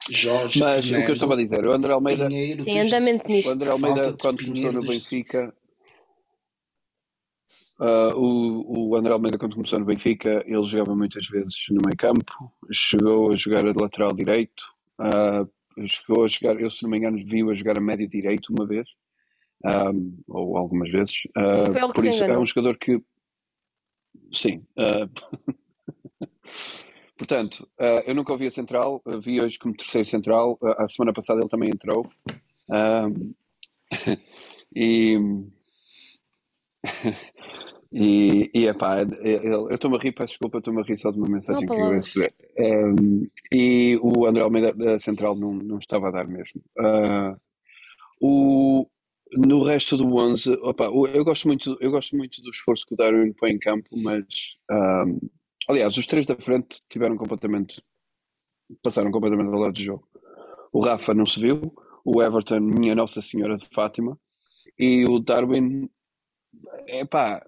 Jorge 0.10 0.60
Mas 0.60 0.86
Fernando, 0.86 1.02
o 1.02 1.06
que 1.06 1.12
eu 1.12 1.14
estava 1.14 1.34
a 1.34 1.38
dizer, 1.38 1.66
o 1.66 1.72
André 1.72 1.94
Almeida. 1.94 2.28
Pinheiro, 2.28 2.64
Sim, 2.64 2.80
andamento 2.80 3.28
nisto. 3.28 3.50
O 3.50 3.54
André 3.54 3.70
Almeida, 3.70 4.18
quando 4.20 4.46
começou 4.46 4.72
no 4.72 4.82
Benfica, 4.82 5.54
Uh, 7.80 8.10
o, 8.18 8.90
o 8.90 8.96
André 8.96 9.14
Almeida, 9.14 9.38
quando 9.38 9.56
começou 9.56 9.78
no 9.78 9.86
Benfica, 9.86 10.44
ele 10.48 10.68
jogava 10.68 10.96
muitas 10.96 11.28
vezes 11.28 11.66
no 11.70 11.80
meio 11.86 11.96
campo, 11.96 12.52
chegou 12.72 13.32
a 13.32 13.38
jogar 13.38 13.68
a 13.68 13.74
lateral 13.80 14.12
direito, 14.14 14.64
uh, 15.00 15.48
chegou 15.88 16.26
a 16.26 16.28
jogar, 16.28 16.60
eu 16.60 16.72
se 16.72 16.82
não 16.82 16.90
me 16.90 16.98
engano, 16.98 17.24
viu 17.24 17.52
a 17.52 17.54
jogar 17.54 17.78
a 17.78 17.82
médio 17.82 18.10
direito 18.10 18.52
uma 18.52 18.66
vez, 18.66 18.88
um, 19.64 20.18
ou 20.28 20.58
algumas 20.58 20.90
vezes. 20.90 21.26
Uh, 21.38 21.94
por 21.94 22.04
isso 22.04 22.24
é 22.24 22.38
um 22.38 22.46
jogador 22.46 22.80
que. 22.80 23.00
Sim. 24.34 24.66
Portanto, 27.18 27.68
eu 28.06 28.14
nunca 28.14 28.32
ouvi 28.32 28.48
a 28.48 28.52
central, 28.52 29.02
vi 29.22 29.42
hoje 29.42 29.58
como 29.58 29.76
terceiro 29.76 30.08
central, 30.08 30.58
a 30.62 30.88
semana 30.88 31.12
passada 31.12 31.42
ele 31.42 31.50
também 31.50 31.70
entrou. 31.70 32.08
e 34.76 35.18
E, 37.92 38.50
e 38.54 38.68
epá, 38.68 39.02
eu 39.02 39.70
estou-me 39.70 39.96
a 39.96 40.00
rir, 40.00 40.12
peço 40.12 40.34
desculpa, 40.34 40.58
estou-me 40.58 40.82
a 40.82 40.84
rir 40.84 40.98
só 40.98 41.10
de 41.10 41.20
uma 41.20 41.30
mensagem 41.30 41.66
não, 41.66 41.76
que 41.76 41.82
eu 41.82 41.90
recebi. 41.92 42.34
Um, 42.60 43.28
e 43.52 43.98
o 44.02 44.26
André 44.26 44.44
Almeida 44.44 44.74
da 44.74 45.00
Central 45.00 45.36
não, 45.36 45.54
não 45.54 45.78
estava 45.78 46.10
a 46.10 46.12
dar 46.12 46.28
mesmo. 46.28 46.62
Uh, 46.78 47.38
o, 48.20 48.88
no 49.38 49.64
resto 49.64 49.96
do 49.96 50.16
11, 50.16 50.52
opa, 50.62 50.86
eu, 50.86 51.24
gosto 51.24 51.48
muito, 51.48 51.78
eu 51.80 51.90
gosto 51.90 52.16
muito 52.16 52.42
do 52.42 52.50
esforço 52.50 52.86
que 52.86 52.94
o 52.94 52.98
Darwin 52.98 53.32
põe 53.32 53.52
em 53.52 53.60
campo, 53.60 53.88
mas 53.92 54.26
um, 54.70 55.20
aliás, 55.68 55.98
os 55.98 56.08
três 56.08 56.26
da 56.26 56.36
frente 56.36 56.82
tiveram 56.90 57.18
completamente, 57.18 57.84
passaram 58.82 59.12
completamente 59.12 59.54
ao 59.54 59.60
lado 59.60 59.74
do 59.74 59.82
jogo. 59.82 60.08
O 60.72 60.82
Rafa 60.82 61.14
não 61.14 61.26
se 61.26 61.40
viu, 61.40 61.74
o 62.04 62.22
Everton, 62.22 62.60
minha 62.60 62.96
Nossa 62.96 63.22
Senhora 63.22 63.56
de 63.58 63.68
Fátima, 63.74 64.20
e 64.78 65.06
o 65.06 65.20
Darwin, 65.20 65.90
epá, 66.88 67.46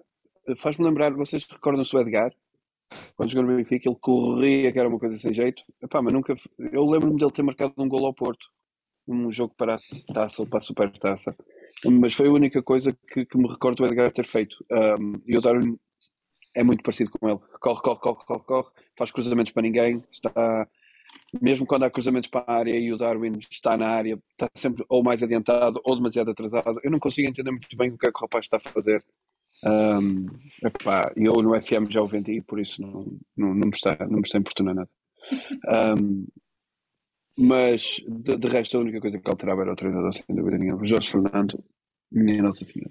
faz-me 0.58 0.84
lembrar, 0.84 1.12
vocês 1.14 1.46
recordam-se 1.46 1.92
do 1.92 2.00
Edgar? 2.00 2.32
Quando 3.16 3.32
jogou 3.32 3.50
no 3.50 3.56
Benfica, 3.56 3.88
ele 3.88 3.98
corria, 4.00 4.72
que 4.72 4.78
era 4.78 4.88
uma 4.88 4.98
coisa 4.98 5.16
sem 5.16 5.32
jeito. 5.32 5.62
Epá, 5.80 6.02
mas 6.02 6.12
nunca. 6.12 6.34
Eu 6.58 6.84
lembro-me 6.86 7.18
dele 7.18 7.30
ter 7.30 7.42
marcado 7.42 7.72
um 7.78 7.88
gol 7.88 8.04
ao 8.04 8.14
Porto, 8.14 8.48
um 9.06 9.30
jogo 9.30 9.54
para 9.56 9.76
a 9.76 10.12
taça, 10.12 10.44
para 10.44 10.58
a 10.58 10.62
super 10.62 10.90
taça. 10.98 11.36
Mas 11.84 12.14
foi 12.14 12.26
a 12.26 12.32
única 12.32 12.62
coisa 12.62 12.92
que, 12.92 13.24
que 13.24 13.38
me 13.38 13.48
recordo 13.48 13.82
o 13.82 13.86
Edgar 13.86 14.12
ter 14.12 14.26
feito. 14.26 14.56
Um, 14.72 15.20
e 15.24 15.38
o 15.38 15.40
Darwin 15.40 15.78
é 16.54 16.62
muito 16.62 16.82
parecido 16.82 17.10
com 17.10 17.28
ele. 17.28 17.38
Corre, 17.60 17.80
corre, 17.82 18.00
corre, 18.00 18.24
corre, 18.24 18.44
corre, 18.44 18.68
faz 18.96 19.10
cruzamentos 19.10 19.52
para 19.52 19.62
ninguém, 19.62 20.02
está. 20.10 20.68
Mesmo 21.40 21.66
quando 21.66 21.84
há 21.84 21.90
cruzamentos 21.90 22.30
para 22.30 22.44
a 22.46 22.58
área 22.58 22.78
e 22.78 22.92
o 22.92 22.96
Darwin 22.96 23.38
está 23.50 23.76
na 23.76 23.88
área, 23.88 24.18
está 24.30 24.48
sempre 24.54 24.84
ou 24.88 25.02
mais 25.02 25.22
adiantado 25.22 25.80
ou 25.84 25.96
demasiado 25.96 26.30
atrasado. 26.30 26.80
Eu 26.84 26.90
não 26.90 27.00
consigo 27.00 27.28
entender 27.28 27.50
muito 27.50 27.76
bem 27.76 27.90
o 27.90 27.98
que 27.98 28.06
é 28.06 28.12
que 28.12 28.18
o 28.18 28.22
rapaz 28.22 28.44
está 28.44 28.58
a 28.58 28.60
fazer. 28.60 29.04
Um, 29.64 30.26
epá, 30.64 31.12
eu 31.16 31.32
no 31.42 31.60
FM 31.60 31.90
já 31.90 32.00
o 32.00 32.06
vendi, 32.06 32.40
por 32.42 32.58
isso 32.58 32.80
não, 32.80 33.04
não, 33.36 33.54
não, 33.54 33.68
me, 33.68 33.74
está, 33.74 33.96
não 34.06 34.18
me 34.18 34.22
está 34.22 34.38
importunando 34.38 34.76
nada. 35.66 35.96
Um, 36.00 36.26
mas 37.36 38.02
de, 38.06 38.36
de, 38.36 38.48
resto, 38.48 38.76
a 38.76 38.80
única 38.80 39.00
coisa 39.00 39.18
que 39.18 39.30
alterava 39.30 39.62
era 39.62 39.72
o 39.72 39.76
treinador, 39.76 40.14
sem 40.14 40.34
dúvida 40.34 40.58
nenhuma. 40.58 40.86
Jorge 40.86 41.10
Fernando, 41.10 41.62
minha 42.10 42.42
Nossa 42.42 42.64
Senhora. 42.64 42.90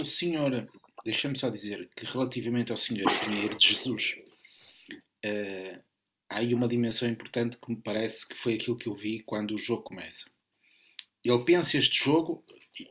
O 0.00 0.06
senhor, 0.06 0.68
deixa-me 1.04 1.38
só 1.38 1.48
dizer 1.48 1.88
que 1.96 2.04
relativamente 2.04 2.70
ao 2.70 2.76
senhor 2.76 3.06
Pinheiro 3.24 3.56
de 3.56 3.68
Jesus, 3.68 4.18
uh, 5.24 5.82
há 6.28 6.38
aí 6.38 6.54
uma 6.54 6.68
dimensão 6.68 7.08
importante 7.08 7.56
que 7.56 7.70
me 7.70 7.80
parece 7.80 8.28
que 8.28 8.34
foi 8.34 8.54
aquilo 8.54 8.76
que 8.76 8.88
eu 8.88 8.94
vi 8.94 9.20
quando 9.20 9.54
o 9.54 9.58
jogo 9.58 9.82
começa. 9.82 10.30
Ele 11.24 11.44
pensa 11.44 11.76
este 11.76 12.02
jogo 12.04 12.44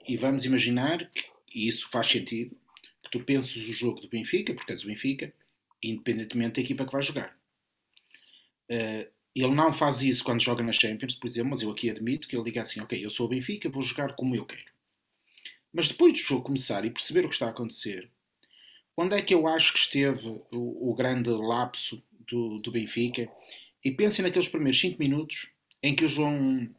e 0.07 0.17
vamos 0.17 0.45
imaginar 0.45 1.09
que 1.09 1.23
e 1.53 1.67
isso 1.67 1.89
faz 1.89 2.07
sentido, 2.07 2.55
que 3.03 3.09
tu 3.09 3.19
penses 3.21 3.67
o 3.67 3.73
jogo 3.73 3.99
do 3.99 4.09
Benfica, 4.09 4.53
porque 4.53 4.71
és 4.71 4.83
o 4.83 4.87
Benfica, 4.87 5.33
independentemente 5.83 6.55
da 6.55 6.61
equipa 6.61 6.85
que 6.85 6.91
vai 6.91 7.01
jogar. 7.01 7.37
Uh, 8.69 9.09
ele 9.35 9.55
não 9.55 9.71
faz 9.73 10.01
isso 10.01 10.23
quando 10.23 10.41
joga 10.41 10.63
na 10.63 10.71
Champions, 10.71 11.15
por 11.15 11.27
exemplo, 11.27 11.51
mas 11.51 11.61
eu 11.61 11.71
aqui 11.71 11.89
admito 11.89 12.27
que 12.27 12.35
ele 12.35 12.43
diga 12.43 12.61
assim: 12.61 12.81
Ok, 12.81 13.03
eu 13.03 13.09
sou 13.09 13.25
o 13.25 13.29
Benfica, 13.29 13.69
vou 13.69 13.81
jogar 13.81 14.15
como 14.15 14.35
eu 14.35 14.45
quero. 14.45 14.71
Mas 15.73 15.87
depois 15.87 16.13
do 16.13 16.19
jogo 16.19 16.43
começar 16.43 16.83
e 16.85 16.89
perceber 16.89 17.25
o 17.25 17.29
que 17.29 17.35
está 17.35 17.47
a 17.47 17.49
acontecer, 17.49 18.09
onde 18.97 19.15
é 19.15 19.21
que 19.21 19.33
eu 19.33 19.47
acho 19.47 19.73
que 19.73 19.79
esteve 19.79 20.27
o, 20.51 20.91
o 20.91 20.95
grande 20.95 21.29
lapso 21.29 22.03
do, 22.27 22.59
do, 22.59 22.71
Benfica? 22.71 23.29
E 23.83 23.91
pensem 23.91 24.23
naqueles 24.23 24.49
primeiros 24.49 24.79
5 24.79 24.99
minutos 24.99 25.49
em 25.81 25.95
que 25.95 26.05
o 26.05 26.09
João. 26.09 26.69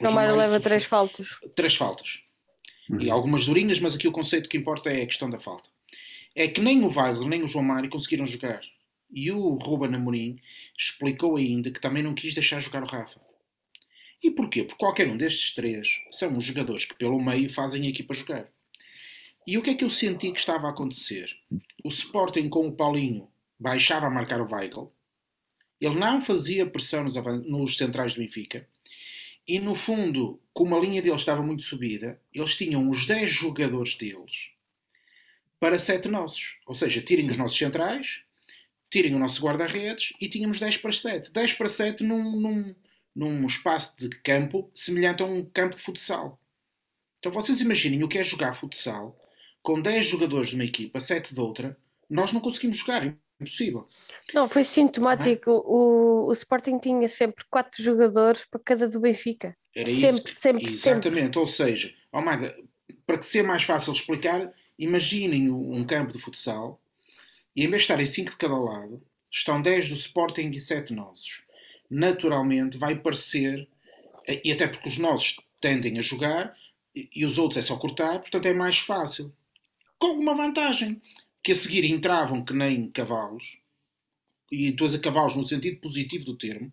O 0.00 0.04
João 0.04 0.14
Mário 0.14 0.36
leva 0.36 0.58
três 0.58 0.84
faltas. 0.84 1.38
Três 1.54 1.76
faltas. 1.76 2.20
Uhum. 2.90 3.00
E 3.00 3.10
algumas 3.10 3.46
durinhas, 3.46 3.78
mas 3.78 3.94
aqui 3.94 4.08
o 4.08 4.12
conceito 4.12 4.48
que 4.48 4.56
importa 4.56 4.90
é 4.90 5.02
a 5.02 5.06
questão 5.06 5.30
da 5.30 5.38
falta. 5.38 5.70
é 6.34 6.48
que 6.48 6.60
nem 6.60 6.82
o 6.82 6.88
Weigl 6.88 7.28
nem 7.28 7.42
o 7.42 7.46
João 7.46 7.64
Mário 7.64 7.88
conseguiram 7.88 8.26
jogar. 8.26 8.60
E 9.10 9.30
o 9.30 9.54
Ruben 9.54 9.94
Amorim 9.94 10.40
explicou 10.76 11.36
ainda 11.36 11.70
que 11.70 11.80
também 11.80 12.02
não 12.02 12.14
quis 12.14 12.34
deixar 12.34 12.58
jogar 12.58 12.82
o 12.82 12.86
Rafa. 12.86 13.20
E 14.24 14.30
porquê? 14.30 14.64
Porque 14.64 14.78
qualquer 14.78 15.06
um 15.06 15.18
destes 15.18 15.54
três 15.54 16.00
são 16.10 16.34
os 16.38 16.44
jogadores 16.44 16.86
que 16.86 16.94
pelo 16.94 17.22
meio 17.22 17.52
fazem 17.52 17.86
a 17.86 17.90
equipa 17.90 18.14
jogar. 18.14 18.48
E 19.46 19.58
o 19.58 19.62
que 19.62 19.68
é 19.68 19.74
que 19.74 19.84
eu 19.84 19.90
senti 19.90 20.32
que 20.32 20.38
estava 20.38 20.66
a 20.66 20.70
acontecer? 20.70 21.36
O 21.84 21.90
Sporting 21.90 22.48
com 22.48 22.66
o 22.66 22.72
Paulinho 22.72 23.28
baixava 23.60 24.06
a 24.06 24.10
marcar 24.10 24.40
o 24.40 24.50
Weigl, 24.50 24.90
ele 25.78 25.96
não 25.96 26.22
fazia 26.22 26.64
pressão 26.64 27.04
nos, 27.04 27.16
nos 27.46 27.76
centrais 27.76 28.14
do 28.14 28.20
Benfica, 28.20 28.66
e 29.46 29.60
no 29.60 29.74
fundo, 29.74 30.40
como 30.54 30.74
a 30.74 30.80
linha 30.80 31.02
deles 31.02 31.20
estava 31.20 31.42
muito 31.42 31.62
subida, 31.62 32.18
eles 32.32 32.54
tinham 32.54 32.88
os 32.88 33.04
10 33.04 33.30
jogadores 33.30 33.94
deles 33.94 34.48
para 35.60 35.78
7 35.78 36.08
nossos. 36.08 36.60
Ou 36.66 36.74
seja, 36.74 37.02
tirem 37.02 37.28
os 37.28 37.36
nossos 37.36 37.58
centrais, 37.58 38.22
tirem 38.90 39.14
o 39.14 39.18
nosso 39.18 39.42
guarda-redes 39.42 40.14
e 40.18 40.30
tínhamos 40.30 40.58
10 40.58 40.78
para 40.78 40.92
7. 40.92 41.30
10 41.30 41.52
para 41.52 41.68
7 41.68 42.02
num, 42.02 42.40
num, 42.40 42.74
num 43.14 43.46
espaço 43.46 43.96
de 43.96 44.08
campo 44.08 44.70
semelhante 44.74 45.22
a 45.22 45.26
um 45.26 45.44
campo 45.44 45.76
de 45.76 45.82
futsal. 45.82 46.40
Então 47.18 47.32
vocês 47.32 47.60
imaginem 47.60 48.02
o 48.02 48.08
que 48.08 48.18
é 48.18 48.24
jogar 48.24 48.52
futsal 48.52 49.18
com 49.62 49.80
10 49.80 50.06
jogadores 50.06 50.50
de 50.50 50.56
uma 50.56 50.64
equipa, 50.64 51.00
7 51.00 51.32
de 51.32 51.40
outra, 51.40 51.76
nós 52.10 52.32
não 52.32 52.40
conseguimos 52.40 52.76
jogar, 52.76 53.06
é 53.06 53.14
impossível. 53.40 53.88
Não, 54.34 54.46
foi 54.46 54.62
sintomático. 54.62 55.50
É? 55.50 55.52
O, 55.54 56.26
o 56.28 56.32
Sporting 56.32 56.78
tinha 56.78 57.08
sempre 57.08 57.44
4 57.50 57.82
jogadores 57.82 58.44
para 58.44 58.60
cada 58.62 58.86
do 58.86 59.00
Benfica. 59.00 59.56
Era 59.74 59.88
sempre, 59.88 60.32
isso. 60.32 60.40
sempre, 60.40 60.64
Exatamente, 60.64 61.20
sempre. 61.22 61.38
ou 61.38 61.48
seja, 61.48 61.94
para 63.06 63.18
que 63.18 63.24
ser 63.24 63.42
mais 63.42 63.62
fácil 63.62 63.92
explicar, 63.92 64.52
imaginem 64.78 65.50
um 65.50 65.84
campo 65.86 66.12
de 66.12 66.18
futsal 66.18 66.80
e 67.56 67.64
em 67.64 67.68
vez 67.68 67.82
de 67.82 67.84
estarem 67.84 68.06
5 68.06 68.32
de 68.32 68.36
cada 68.36 68.58
lado, 68.58 69.02
estão 69.30 69.62
10 69.62 69.88
do 69.88 69.94
Sporting 69.94 70.50
e 70.50 70.60
7 70.60 70.92
nossos 70.92 71.44
naturalmente 71.90 72.78
vai 72.78 72.98
parecer, 72.98 73.68
e 74.44 74.52
até 74.52 74.66
porque 74.66 74.88
os 74.88 74.98
nossos 74.98 75.36
tendem 75.60 75.98
a 75.98 76.02
jogar 76.02 76.56
e 76.94 77.24
os 77.24 77.38
outros 77.38 77.58
é 77.58 77.62
só 77.62 77.76
cortar, 77.76 78.20
portanto 78.20 78.46
é 78.46 78.52
mais 78.52 78.78
fácil. 78.78 79.34
Com 79.98 80.18
uma 80.18 80.34
vantagem, 80.34 81.00
que 81.42 81.52
a 81.52 81.54
seguir 81.54 81.84
entravam 81.84 82.44
que 82.44 82.52
nem 82.52 82.90
cavalos, 82.90 83.58
e 84.50 84.68
estou 84.68 84.86
a 84.86 84.98
cavalos 84.98 85.36
no 85.36 85.44
sentido 85.44 85.80
positivo 85.80 86.24
do 86.24 86.36
termo, 86.36 86.72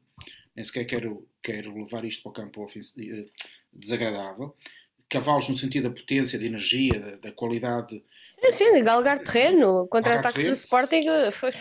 nem 0.55 0.63
sequer 0.63 0.85
quero, 0.85 1.27
quero 1.41 1.73
levar 1.73 2.05
isto 2.05 2.23
para 2.23 2.29
o 2.29 2.33
campo 2.33 2.67
eh, 2.75 3.25
desagradável, 3.73 4.55
cavalos 5.09 5.49
no 5.49 5.57
sentido 5.57 5.89
da 5.89 5.95
potência, 5.95 6.39
da 6.39 6.45
energia, 6.45 6.99
da, 6.99 7.15
da 7.17 7.31
qualidade. 7.31 8.03
Sim, 8.39 8.51
sim, 8.51 8.73
de 8.73 8.81
galgar 8.81 9.19
terreno, 9.19 9.87
contra-ataques 9.87 10.45
do 10.45 10.53
Sporting. 10.53 11.07
Eh, 11.07 11.31
foi... 11.31 11.51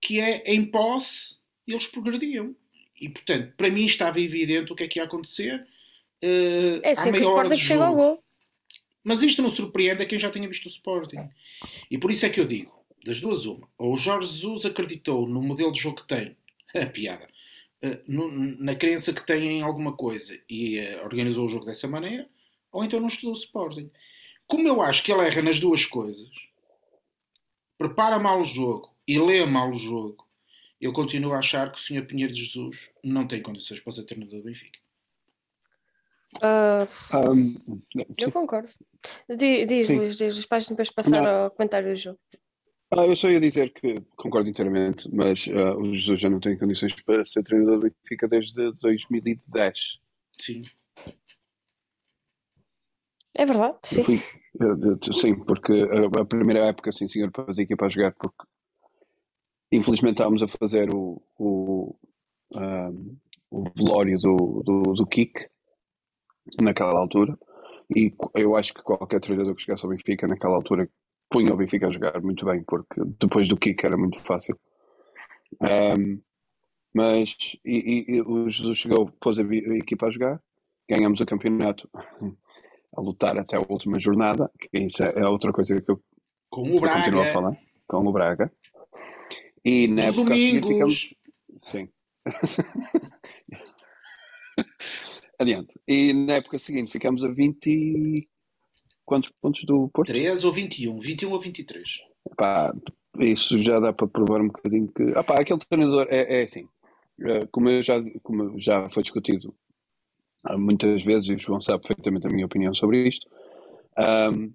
Que 0.00 0.20
é 0.20 0.42
em 0.46 0.64
posse, 0.64 1.36
eles 1.66 1.86
progrediam. 1.86 2.54
E 3.00 3.08
portanto, 3.08 3.54
para 3.56 3.70
mim 3.70 3.84
estava 3.84 4.20
evidente 4.20 4.72
o 4.72 4.76
que 4.76 4.84
é 4.84 4.88
que 4.88 4.98
ia 4.98 5.04
acontecer. 5.04 5.66
Uh, 6.22 6.80
é 6.82 6.94
sempre 6.94 7.20
o 7.20 7.22
Sporting 7.22 7.56
chega 7.56 7.84
ao 7.84 7.94
gol. 7.94 8.24
Mas 9.02 9.22
isto 9.22 9.40
não 9.40 9.50
surpreende 9.50 10.02
a 10.02 10.06
quem 10.06 10.20
já 10.20 10.30
tenha 10.30 10.46
visto 10.46 10.66
o 10.66 10.68
Sporting. 10.68 11.28
E 11.90 11.96
por 11.96 12.10
isso 12.10 12.26
é 12.26 12.28
que 12.28 12.38
eu 12.38 12.44
digo, 12.44 12.72
das 13.04 13.20
duas 13.20 13.46
uma, 13.46 13.66
ou 13.78 13.94
o 13.94 13.96
Jorge 13.96 14.26
Jesus 14.26 14.66
acreditou 14.66 15.26
no 15.26 15.42
modelo 15.42 15.72
de 15.72 15.80
jogo 15.80 15.96
que 15.96 16.06
tem, 16.08 16.36
a 16.76 16.86
piada, 16.86 17.26
uh, 17.82 17.98
no, 18.06 18.30
na 18.30 18.74
crença 18.74 19.12
que 19.12 19.24
tem 19.24 19.58
em 19.58 19.62
alguma 19.62 19.94
coisa 19.94 20.38
e 20.48 20.78
uh, 20.78 21.04
organizou 21.04 21.46
o 21.46 21.48
jogo 21.48 21.64
dessa 21.64 21.88
maneira, 21.88 22.28
ou 22.70 22.84
então 22.84 23.00
não 23.00 23.08
estudou 23.08 23.32
o 23.32 23.38
Sporting. 23.38 23.90
Como 24.46 24.68
eu 24.68 24.82
acho 24.82 25.02
que 25.02 25.10
ele 25.10 25.26
erra 25.26 25.40
nas 25.40 25.58
duas 25.58 25.86
coisas, 25.86 26.28
prepara 27.78 28.18
mal 28.18 28.40
o 28.40 28.44
jogo 28.44 28.94
e 29.08 29.18
lê 29.18 29.46
mal 29.46 29.70
o 29.70 29.78
jogo, 29.78 30.26
eu 30.80 30.92
continuo 30.92 31.32
a 31.32 31.38
achar 31.38 31.70
que 31.70 31.78
o 31.78 31.80
Sr. 31.80 32.06
Pinheiro 32.06 32.32
de 32.32 32.40
Jesus 32.40 32.90
não 33.04 33.26
tem 33.26 33.42
condições 33.42 33.80
para 33.80 33.92
ser 33.92 34.04
treinador 34.04 34.38
do 34.38 34.44
Benfica. 34.44 34.78
Uh, 36.36 37.32
um, 37.32 37.82
eu 38.16 38.30
concordo. 38.30 38.68
Diz, 39.28 39.88
sim. 39.88 39.96
Luís, 39.96 40.16
diz, 40.16 40.36
depois 40.68 40.90
passar 40.90 41.22
não. 41.22 41.44
ao 41.44 41.50
comentário 41.50 41.88
do 41.88 41.96
jogo. 41.96 42.18
Ah, 42.92 43.06
eu 43.06 43.14
só 43.14 43.28
ia 43.28 43.40
dizer 43.40 43.72
que 43.72 44.00
concordo 44.16 44.48
inteiramente, 44.48 45.08
mas 45.12 45.46
uh, 45.46 45.76
o 45.78 45.94
Jesus 45.94 46.20
já 46.20 46.30
não 46.30 46.40
tem 46.40 46.58
condições 46.58 46.92
para 47.02 47.24
ser 47.24 47.42
treinador 47.42 47.78
do 47.78 47.90
Benfica 47.90 48.28
desde 48.28 48.72
2010. 48.80 49.74
Sim. 50.40 50.62
É 53.34 53.44
verdade, 53.44 53.78
sim. 53.84 54.02
Fui, 54.02 54.20
eu, 54.58 54.98
eu, 55.06 55.14
sim, 55.14 55.34
porque 55.36 55.72
a, 55.72 56.20
a, 56.20 56.24
primeira 56.24 56.66
época, 56.66 56.90
sim, 56.90 57.06
senhor, 57.06 57.30
para 57.30 57.46
fazer 57.46 57.62
equipa 57.62 57.86
a 57.86 57.88
jogar, 57.88 58.12
porque 58.12 58.44
infelizmente 59.70 60.14
estávamos 60.14 60.42
a 60.42 60.48
fazer 60.48 60.92
o, 60.94 61.22
o, 61.38 61.96
um, 62.54 63.16
o 63.50 63.64
velório 63.76 64.18
do, 64.18 64.62
do, 64.64 64.82
do 64.94 65.06
Kik 65.06 65.46
naquela 66.60 66.98
altura. 66.98 67.38
E 67.94 68.12
eu 68.34 68.56
acho 68.56 68.72
que 68.72 68.82
qualquer 68.82 69.20
treinador 69.20 69.54
que 69.54 69.62
chegasse 69.62 69.84
ao 69.84 69.90
Benfica 69.90 70.26
naquela 70.26 70.54
altura 70.54 70.88
punha 71.28 71.52
o 71.52 71.56
Benfica 71.56 71.88
a 71.88 71.92
jogar 71.92 72.20
muito 72.20 72.44
bem 72.44 72.62
porque 72.64 73.00
depois 73.20 73.48
do 73.48 73.56
Kik 73.56 73.84
era 73.84 73.96
muito 73.96 74.20
fácil. 74.20 74.58
Um, 75.60 76.20
mas 76.94 77.34
e, 77.64 78.04
e, 78.08 78.22
o 78.22 78.48
Jesus 78.48 78.78
chegou, 78.78 79.10
pôs 79.20 79.38
a, 79.38 79.42
a 79.42 79.76
equipa 79.76 80.06
a 80.06 80.10
jogar 80.10 80.40
ganhamos 80.88 81.20
o 81.20 81.26
campeonato 81.26 81.88
a 82.96 83.00
lutar 83.00 83.38
até 83.38 83.56
a 83.56 83.66
última 83.68 83.98
jornada 84.00 84.50
que 84.58 84.78
isso 84.78 85.02
é 85.02 85.26
outra 85.26 85.52
coisa 85.52 85.80
que 85.80 85.90
eu, 85.90 86.00
com 86.48 86.62
o 86.62 86.80
Braga. 86.80 86.98
continuo 86.98 87.22
a 87.22 87.32
falar 87.32 87.56
com 87.86 88.06
o 88.06 88.12
Braga 88.12 88.52
e 89.64 89.88
na 89.88 90.02
época 90.04 90.34
domingos. 90.34 90.68
ficamos. 90.68 91.14
Sim. 91.62 91.88
Adiante. 95.38 95.72
E 95.88 96.12
na 96.12 96.34
época 96.34 96.58
seguinte 96.58 96.92
ficamos 96.92 97.24
a 97.24 97.28
20. 97.28 98.28
Quantos 99.04 99.30
pontos 99.40 99.64
do 99.64 99.88
Porto? 99.88 100.08
3 100.08 100.44
ou 100.44 100.52
21. 100.52 101.00
21 101.00 101.32
ou 101.32 101.40
23. 101.40 102.00
Pá, 102.36 102.72
isso 103.18 103.60
já 103.62 103.80
dá 103.80 103.92
para 103.92 104.06
provar 104.06 104.40
um 104.40 104.48
bocadinho 104.48 104.88
que. 104.88 105.02
Ah, 105.16 105.24
pá, 105.24 105.40
aquele 105.40 105.60
treinador 105.60 106.06
é, 106.10 106.40
é 106.40 106.44
assim. 106.44 106.68
Eh, 107.20 107.46
como, 107.50 107.68
eu 107.68 107.82
já, 107.82 108.02
como 108.22 108.58
já 108.58 108.88
foi 108.88 109.02
discutido 109.02 109.54
muitas 110.56 111.04
vezes, 111.04 111.28
e 111.28 111.34
o 111.34 111.38
João 111.38 111.60
sabe 111.60 111.86
perfeitamente 111.86 112.26
a 112.26 112.30
minha 112.30 112.46
opinião 112.46 112.74
sobre 112.74 113.06
isto, 113.06 113.28
um, 114.32 114.52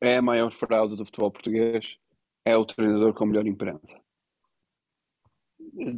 é 0.00 0.16
a 0.16 0.22
maior 0.22 0.52
fraude 0.52 0.96
do 0.96 1.04
futebol 1.04 1.30
português 1.30 1.96
é 2.44 2.56
o 2.56 2.64
treinador 2.64 3.14
com 3.14 3.26
melhor 3.26 3.46
imprensa. 3.46 4.00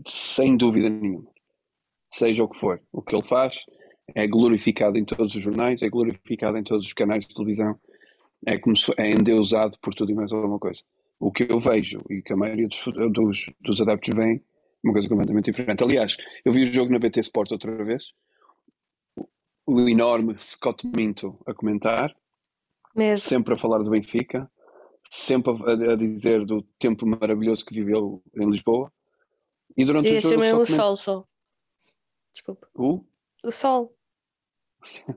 Sem 0.07 0.57
dúvida 0.57 0.89
nenhuma. 0.89 1.31
Seja 2.13 2.45
o 2.45 2.49
que 2.49 2.59
for. 2.59 2.81
O 2.93 3.03
que 3.03 3.15
ele 3.15 3.27
faz 3.27 3.55
é 4.15 4.27
glorificado 4.27 4.99
em 4.99 5.05
todos 5.05 5.35
os 5.35 5.43
jornais, 5.43 5.81
é 5.83 5.89
glorificado 5.89 6.59
em 6.59 6.63
todos 6.63 6.87
os 6.87 6.93
canais 6.93 7.27
de 7.27 7.35
televisão, 7.35 7.79
é 8.47 8.59
como 8.59 8.77
se 8.77 8.93
é 8.99 9.11
endeusado 9.11 9.79
por 9.81 9.95
tudo 9.95 10.13
e 10.13 10.15
mais 10.15 10.33
alguma 10.33 10.59
coisa. 10.59 10.83
O 11.19 11.31
que 11.31 11.47
eu 11.49 11.59
vejo 11.59 12.03
e 12.11 12.21
que 12.21 12.33
a 12.33 12.37
maioria 12.37 12.69
dos, 12.69 12.85
dos, 13.13 13.51
dos 13.61 13.81
adeptos 13.81 14.15
vem 14.15 14.37
é 14.37 14.41
uma 14.85 14.93
coisa 14.93 15.09
completamente 15.09 15.51
diferente. 15.51 15.85
Aliás, 15.85 16.17
eu 16.45 16.53
vi 16.53 16.63
o 16.63 16.67
jogo 16.67 16.93
na 16.93 16.99
BT 16.99 17.21
Sport 17.21 17.53
outra 17.53 17.85
vez, 17.85 18.13
o 19.65 19.89
enorme 19.89 20.37
Scott 20.43 20.85
Minto 20.97 21.39
a 21.47 21.55
comentar, 21.55 22.15
Mesmo. 22.95 23.29
sempre 23.29 23.55
a 23.55 23.57
falar 23.57 23.79
do 23.79 23.91
Benfica, 23.91 24.51
sempre 25.13 25.53
a, 25.53 25.93
a, 25.93 25.97
dizer 25.97 26.45
do 26.45 26.63
tempo 26.79 27.07
maravilhoso 27.07 27.65
que 27.65 27.75
viveu 27.75 28.23
em 28.35 28.51
Lisboa. 28.51 28.91
E 29.77 29.85
durante 29.85 30.09
e 30.09 30.17
o 30.17 30.21
jogo. 30.21 30.45
Só 30.45 30.61
o 30.61 30.67
sol 30.67 30.97
só. 30.97 31.29
Desculpa. 32.33 32.69
O? 32.75 33.05
O 33.45 33.51
sol. 33.53 33.95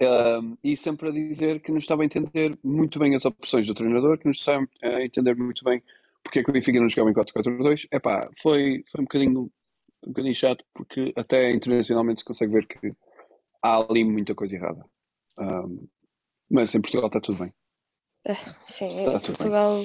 um, 0.00 0.56
e 0.64 0.76
sempre 0.76 1.10
a 1.10 1.12
dizer 1.12 1.60
que 1.60 1.70
não 1.70 1.78
estava 1.78 2.02
a 2.02 2.04
entender 2.04 2.58
muito 2.64 2.98
bem 2.98 3.14
as 3.14 3.24
opções 3.24 3.66
do 3.66 3.74
treinador, 3.74 4.18
que 4.18 4.24
não 4.24 4.32
estava 4.32 4.66
a 4.82 5.02
entender 5.04 5.36
muito 5.36 5.64
bem 5.64 5.82
porque 6.22 6.38
é 6.38 6.44
que 6.44 6.50
o 6.50 6.52
Benfica 6.52 6.80
não 6.80 6.88
jogava 6.88 7.10
em 7.10 7.14
4-4-2. 7.14 7.88
Epá, 7.92 8.30
foi, 8.40 8.84
foi 8.90 9.00
um 9.00 9.04
bocadinho 9.04 9.52
um 10.04 10.08
bocadinho 10.08 10.34
chato 10.34 10.64
porque 10.74 11.12
até 11.16 11.50
internacionalmente 11.52 12.20
se 12.20 12.24
consegue 12.24 12.52
ver 12.52 12.66
que 12.66 12.92
há 13.62 13.76
ali 13.76 14.04
muita 14.04 14.34
coisa 14.34 14.54
errada. 14.54 14.84
Um, 15.38 15.86
mas 16.50 16.74
em 16.74 16.80
Portugal 16.80 17.06
está 17.06 17.20
tudo 17.20 17.38
bem. 17.38 17.52
É, 18.24 18.34
sim, 18.64 19.04
tá 19.04 19.20
Portugal. 19.20 19.84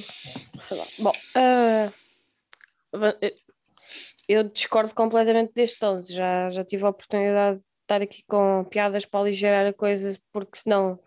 Sei 0.62 0.78
lá. 0.78 0.86
Bom, 1.00 1.14
uh, 1.36 1.92
eu 4.28 4.44
discordo 4.44 4.94
completamente 4.94 5.54
deste 5.54 5.84
11. 5.84 6.14
Já, 6.14 6.50
já 6.50 6.64
tive 6.64 6.86
a 6.86 6.90
oportunidade 6.90 7.58
de 7.58 7.64
estar 7.82 8.02
aqui 8.02 8.24
com 8.28 8.66
piadas 8.66 9.06
para 9.06 9.22
aligerar 9.22 9.66
a 9.66 9.74
coisa, 9.74 10.18
porque 10.32 10.60
senão 10.60 11.00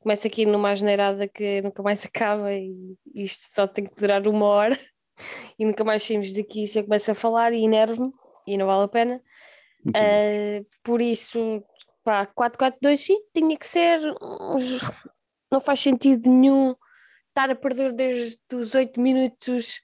começa 0.00 0.26
aqui 0.26 0.44
numa 0.44 0.70
asneirada 0.70 1.28
que 1.28 1.62
nunca 1.62 1.82
mais 1.82 2.04
acaba 2.06 2.52
e 2.52 2.96
isto 3.14 3.54
só 3.54 3.66
tem 3.66 3.84
que 3.84 3.94
durar 4.00 4.26
uma 4.26 4.46
hora 4.46 4.78
e 5.58 5.64
nunca 5.64 5.84
mais 5.84 6.02
saímos 6.02 6.32
daqui 6.32 6.66
se 6.66 6.80
eu 6.80 6.84
começo 6.84 7.10
a 7.10 7.14
falar 7.14 7.52
e 7.52 7.64
enervo-me 7.64 8.12
e 8.46 8.56
não 8.56 8.66
vale 8.66 8.84
a 8.84 8.88
pena. 8.88 9.22
Uh, 9.86 10.64
por 10.82 11.02
isso, 11.02 11.62
pá, 12.04 12.26
4-4-2 12.26 12.96
sim, 12.96 13.18
tinha 13.34 13.56
que 13.56 13.66
ser 13.66 13.98
uns 14.20 14.80
não 15.52 15.60
faz 15.60 15.80
sentido 15.80 16.28
nenhum 16.28 16.74
estar 17.28 17.50
a 17.50 17.54
perder 17.54 17.92
desde 17.92 18.38
os 18.52 18.74
8 18.74 19.00
minutos 19.00 19.80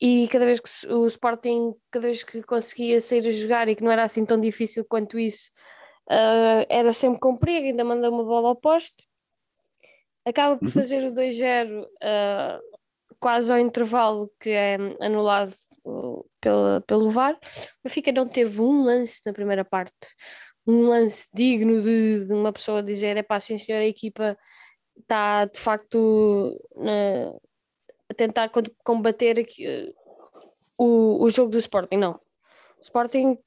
e 0.00 0.26
cada 0.28 0.44
vez 0.44 0.58
que 0.58 0.92
o 0.92 1.06
Sporting, 1.06 1.74
cada 1.90 2.06
vez 2.06 2.22
que 2.22 2.42
conseguia 2.42 3.00
sair 3.00 3.26
a 3.26 3.30
jogar 3.30 3.68
e 3.68 3.76
que 3.76 3.84
não 3.84 3.90
era 3.90 4.02
assim 4.02 4.24
tão 4.24 4.40
difícil 4.40 4.84
quanto 4.84 5.18
isso, 5.18 5.50
uh, 6.10 6.66
era 6.68 6.92
sempre 6.92 7.20
com 7.20 7.36
perigo, 7.36 7.68
ainda 7.68 7.84
manda 7.84 8.10
uma 8.10 8.24
bola 8.24 8.48
ao 8.48 8.56
poste. 8.56 9.06
Acaba 10.24 10.56
por 10.56 10.66
uhum. 10.66 10.72
fazer 10.72 11.04
o 11.04 11.12
2-0 11.12 11.82
uh, 11.84 12.78
quase 13.20 13.52
ao 13.52 13.58
intervalo, 13.58 14.28
que 14.40 14.50
é 14.50 14.76
anulado 15.00 15.52
pelo, 16.40 16.80
pelo 16.82 17.10
VAR. 17.10 17.34
O 17.34 17.38
Benfica 17.84 18.10
não 18.10 18.26
teve 18.26 18.60
um 18.60 18.82
lance 18.82 19.20
na 19.24 19.32
primeira 19.32 19.64
parte, 19.64 19.92
um 20.66 20.82
lance 20.88 21.28
digno 21.32 21.80
de, 21.80 22.26
de 22.26 22.34
uma 22.34 22.52
pessoa 22.52 22.82
dizer: 22.82 23.16
é 23.16 23.22
pá, 23.22 23.38
sim 23.40 23.58
senhor, 23.58 23.78
a 23.78 23.86
equipa 23.86 24.36
está 24.98 25.44
de 25.46 25.58
facto 25.58 26.60
a 28.10 28.14
tentar 28.14 28.50
combater 28.84 29.46
o, 30.78 31.24
o 31.24 31.30
jogo 31.30 31.50
do 31.50 31.58
Sporting. 31.58 31.96
Não. 31.96 32.12
O 32.78 32.82
Sporting 32.82 33.38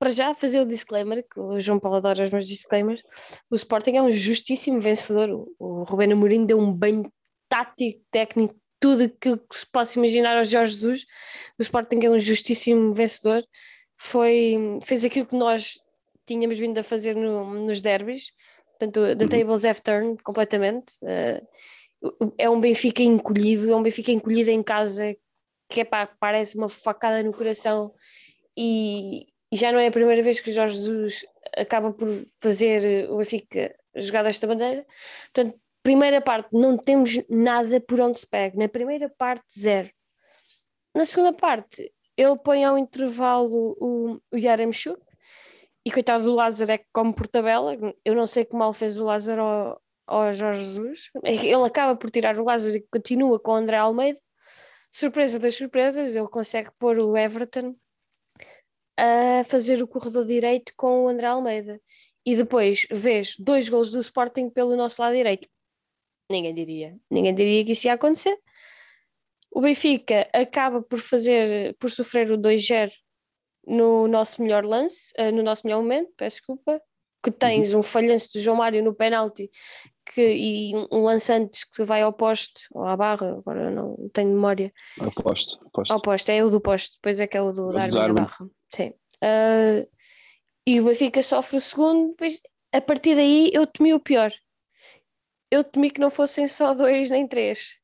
para 0.00 0.10
já 0.10 0.34
fazer 0.34 0.60
o 0.60 0.64
disclaimer, 0.64 1.22
que 1.22 1.38
o 1.38 1.60
João 1.60 1.78
Paulo 1.78 1.98
adora 1.98 2.24
os 2.24 2.30
meus 2.30 2.48
disclaimers, 2.48 3.02
o 3.50 3.54
Sporting 3.54 3.96
é 3.96 4.02
um 4.02 4.10
justíssimo 4.10 4.80
vencedor. 4.80 5.28
O, 5.28 5.54
o 5.58 5.82
Rubén 5.82 6.10
Amorim 6.10 6.46
deu 6.46 6.58
um 6.58 6.72
banho 6.72 7.12
tático, 7.50 8.02
técnico, 8.10 8.56
tudo 8.80 9.02
aquilo 9.04 9.36
que 9.36 9.58
se 9.58 9.66
possa 9.70 9.98
imaginar 9.98 10.38
ao 10.38 10.44
Jorge 10.44 10.72
Jesus. 10.72 11.04
O 11.58 11.62
Sporting 11.62 12.00
é 12.02 12.10
um 12.10 12.18
justíssimo 12.18 12.90
vencedor. 12.92 13.44
Foi, 13.98 14.56
fez 14.82 15.04
aquilo 15.04 15.26
que 15.26 15.36
nós 15.36 15.74
tínhamos 16.26 16.58
vindo 16.58 16.78
a 16.78 16.82
fazer 16.82 17.14
no, 17.14 17.66
nos 17.66 17.82
derbys, 17.82 18.32
portanto, 18.80 19.16
the 19.16 19.24
uhum. 19.24 19.28
tables 19.28 19.64
have 19.64 19.82
turned 19.82 20.22
completamente. 20.22 20.94
Uh, 21.02 22.32
é 22.38 22.48
um 22.48 22.60
Benfica 22.60 23.02
encolhido, 23.02 23.70
é 23.70 23.76
um 23.76 23.82
Benfica 23.82 24.10
encolhido 24.10 24.50
em 24.50 24.62
casa 24.62 25.14
que 25.68 25.82
é 25.82 25.84
pá, 25.84 26.06
parece 26.06 26.56
uma 26.56 26.68
facada 26.68 27.22
no 27.22 27.32
coração 27.32 27.94
e, 28.56 29.28
e 29.52 29.56
já 29.56 29.70
não 29.70 29.78
é 29.78 29.86
a 29.86 29.92
primeira 29.92 30.22
vez 30.22 30.40
que 30.40 30.50
o 30.50 30.52
Jorge 30.52 30.76
Jesus 30.76 31.24
acaba 31.56 31.92
por 31.92 32.08
fazer 32.40 33.08
o 33.10 33.18
Benfica 33.18 33.74
jogar 33.94 34.22
desta 34.22 34.46
maneira. 34.46 34.84
Portanto, 35.32 35.60
primeira 35.82 36.20
parte, 36.20 36.48
não 36.52 36.76
temos 36.76 37.20
nada 37.28 37.80
por 37.80 38.00
onde 38.00 38.18
se 38.18 38.26
pega. 38.26 38.58
Na 38.58 38.68
primeira 38.68 39.08
parte, 39.08 39.44
zero. 39.58 39.90
Na 40.94 41.04
segunda 41.04 41.32
parte, 41.32 41.92
ele 42.16 42.36
põe 42.38 42.64
ao 42.64 42.76
intervalo 42.76 43.76
o, 43.78 44.20
o 44.32 44.36
Yaremchuk 44.36 45.00
e 45.90 45.92
coitado 45.92 46.22
do 46.22 46.32
Lázaro 46.32 46.70
é 46.70 46.78
que 46.78 46.86
come 46.92 47.12
por 47.12 47.26
tabela. 47.26 47.76
Eu 48.04 48.14
não 48.14 48.26
sei 48.26 48.44
que 48.44 48.54
mal 48.54 48.72
fez 48.72 48.98
o 48.98 49.04
Lázaro 49.04 49.42
ao, 49.42 49.82
ao 50.06 50.32
Jorge 50.32 50.64
Jesus. 50.64 51.10
Ele 51.24 51.66
acaba 51.66 51.96
por 51.96 52.10
tirar 52.10 52.38
o 52.38 52.44
Lázaro 52.44 52.76
e 52.76 52.86
continua 52.90 53.40
com 53.40 53.52
o 53.52 53.56
André 53.56 53.76
Almeida. 53.76 54.20
Surpresa 54.90 55.38
das 55.38 55.56
surpresas, 55.56 56.14
ele 56.14 56.28
consegue 56.28 56.70
pôr 56.78 56.98
o 56.98 57.16
Everton 57.16 57.74
a 58.96 59.42
fazer 59.44 59.82
o 59.82 59.88
corredor 59.88 60.24
direito 60.24 60.72
com 60.76 61.04
o 61.04 61.08
André 61.08 61.26
Almeida. 61.26 61.80
E 62.24 62.36
depois 62.36 62.86
vês 62.90 63.34
dois 63.36 63.68
gols 63.68 63.90
do 63.90 64.00
Sporting 64.00 64.48
pelo 64.48 64.76
nosso 64.76 65.02
lado 65.02 65.16
direito. 65.16 65.48
Ninguém 66.30 66.54
diria. 66.54 66.96
Ninguém 67.10 67.34
diria 67.34 67.64
que 67.64 67.72
isso 67.72 67.88
ia 67.88 67.94
acontecer. 67.94 68.38
O 69.50 69.60
Benfica 69.60 70.28
acaba 70.32 70.80
por 70.82 71.00
fazer, 71.00 71.74
por 71.80 71.90
sofrer 71.90 72.30
o 72.30 72.38
2-0 72.38 72.92
no 73.70 74.08
nosso 74.08 74.42
melhor 74.42 74.64
lance, 74.64 75.12
uh, 75.18 75.30
no 75.32 75.42
nosso 75.42 75.66
melhor 75.66 75.80
momento, 75.80 76.10
peço 76.16 76.36
desculpa, 76.36 76.80
que 77.22 77.30
tens 77.30 77.72
uhum. 77.72 77.80
um 77.80 77.82
falhanço 77.82 78.32
do 78.34 78.40
João 78.40 78.56
Mário 78.56 78.82
no 78.82 78.94
penalti 78.94 79.50
que, 80.14 80.22
e 80.22 80.76
um, 80.90 81.02
lance 81.04 81.32
antes 81.32 81.64
que 81.64 81.84
vai 81.84 82.02
ao 82.02 82.12
poste, 82.12 82.66
ou 82.72 82.84
à 82.84 82.96
barra, 82.96 83.38
agora 83.38 83.70
não 83.70 84.08
tenho 84.12 84.30
memória. 84.30 84.72
Ao 84.98 85.10
poste. 85.10 85.58
poste. 85.72 85.92
Ao 85.92 86.00
poste, 86.00 86.32
é 86.32 86.44
o 86.44 86.50
do 86.50 86.60
poste, 86.60 86.96
depois 86.96 87.20
é 87.20 87.26
que 87.26 87.36
é 87.36 87.42
o 87.42 87.52
do 87.52 87.70
é 87.70 87.74
Darwin, 87.74 87.94
Darwin. 87.94 88.14
barra. 88.14 88.50
Sim. 88.74 88.88
Uh, 89.22 89.88
e 90.66 90.80
o 90.80 90.84
Benfica 90.84 91.22
sofre 91.22 91.56
o 91.56 91.60
segundo, 91.60 92.10
depois 92.10 92.40
a 92.72 92.80
partir 92.80 93.14
daí 93.14 93.50
eu 93.52 93.66
temi 93.66 93.94
o 93.94 94.00
pior. 94.00 94.32
Eu 95.50 95.64
temi 95.64 95.90
que 95.90 96.00
não 96.00 96.10
fossem 96.10 96.46
só 96.46 96.74
dois 96.74 97.10
nem 97.10 97.26
três. 97.26 97.76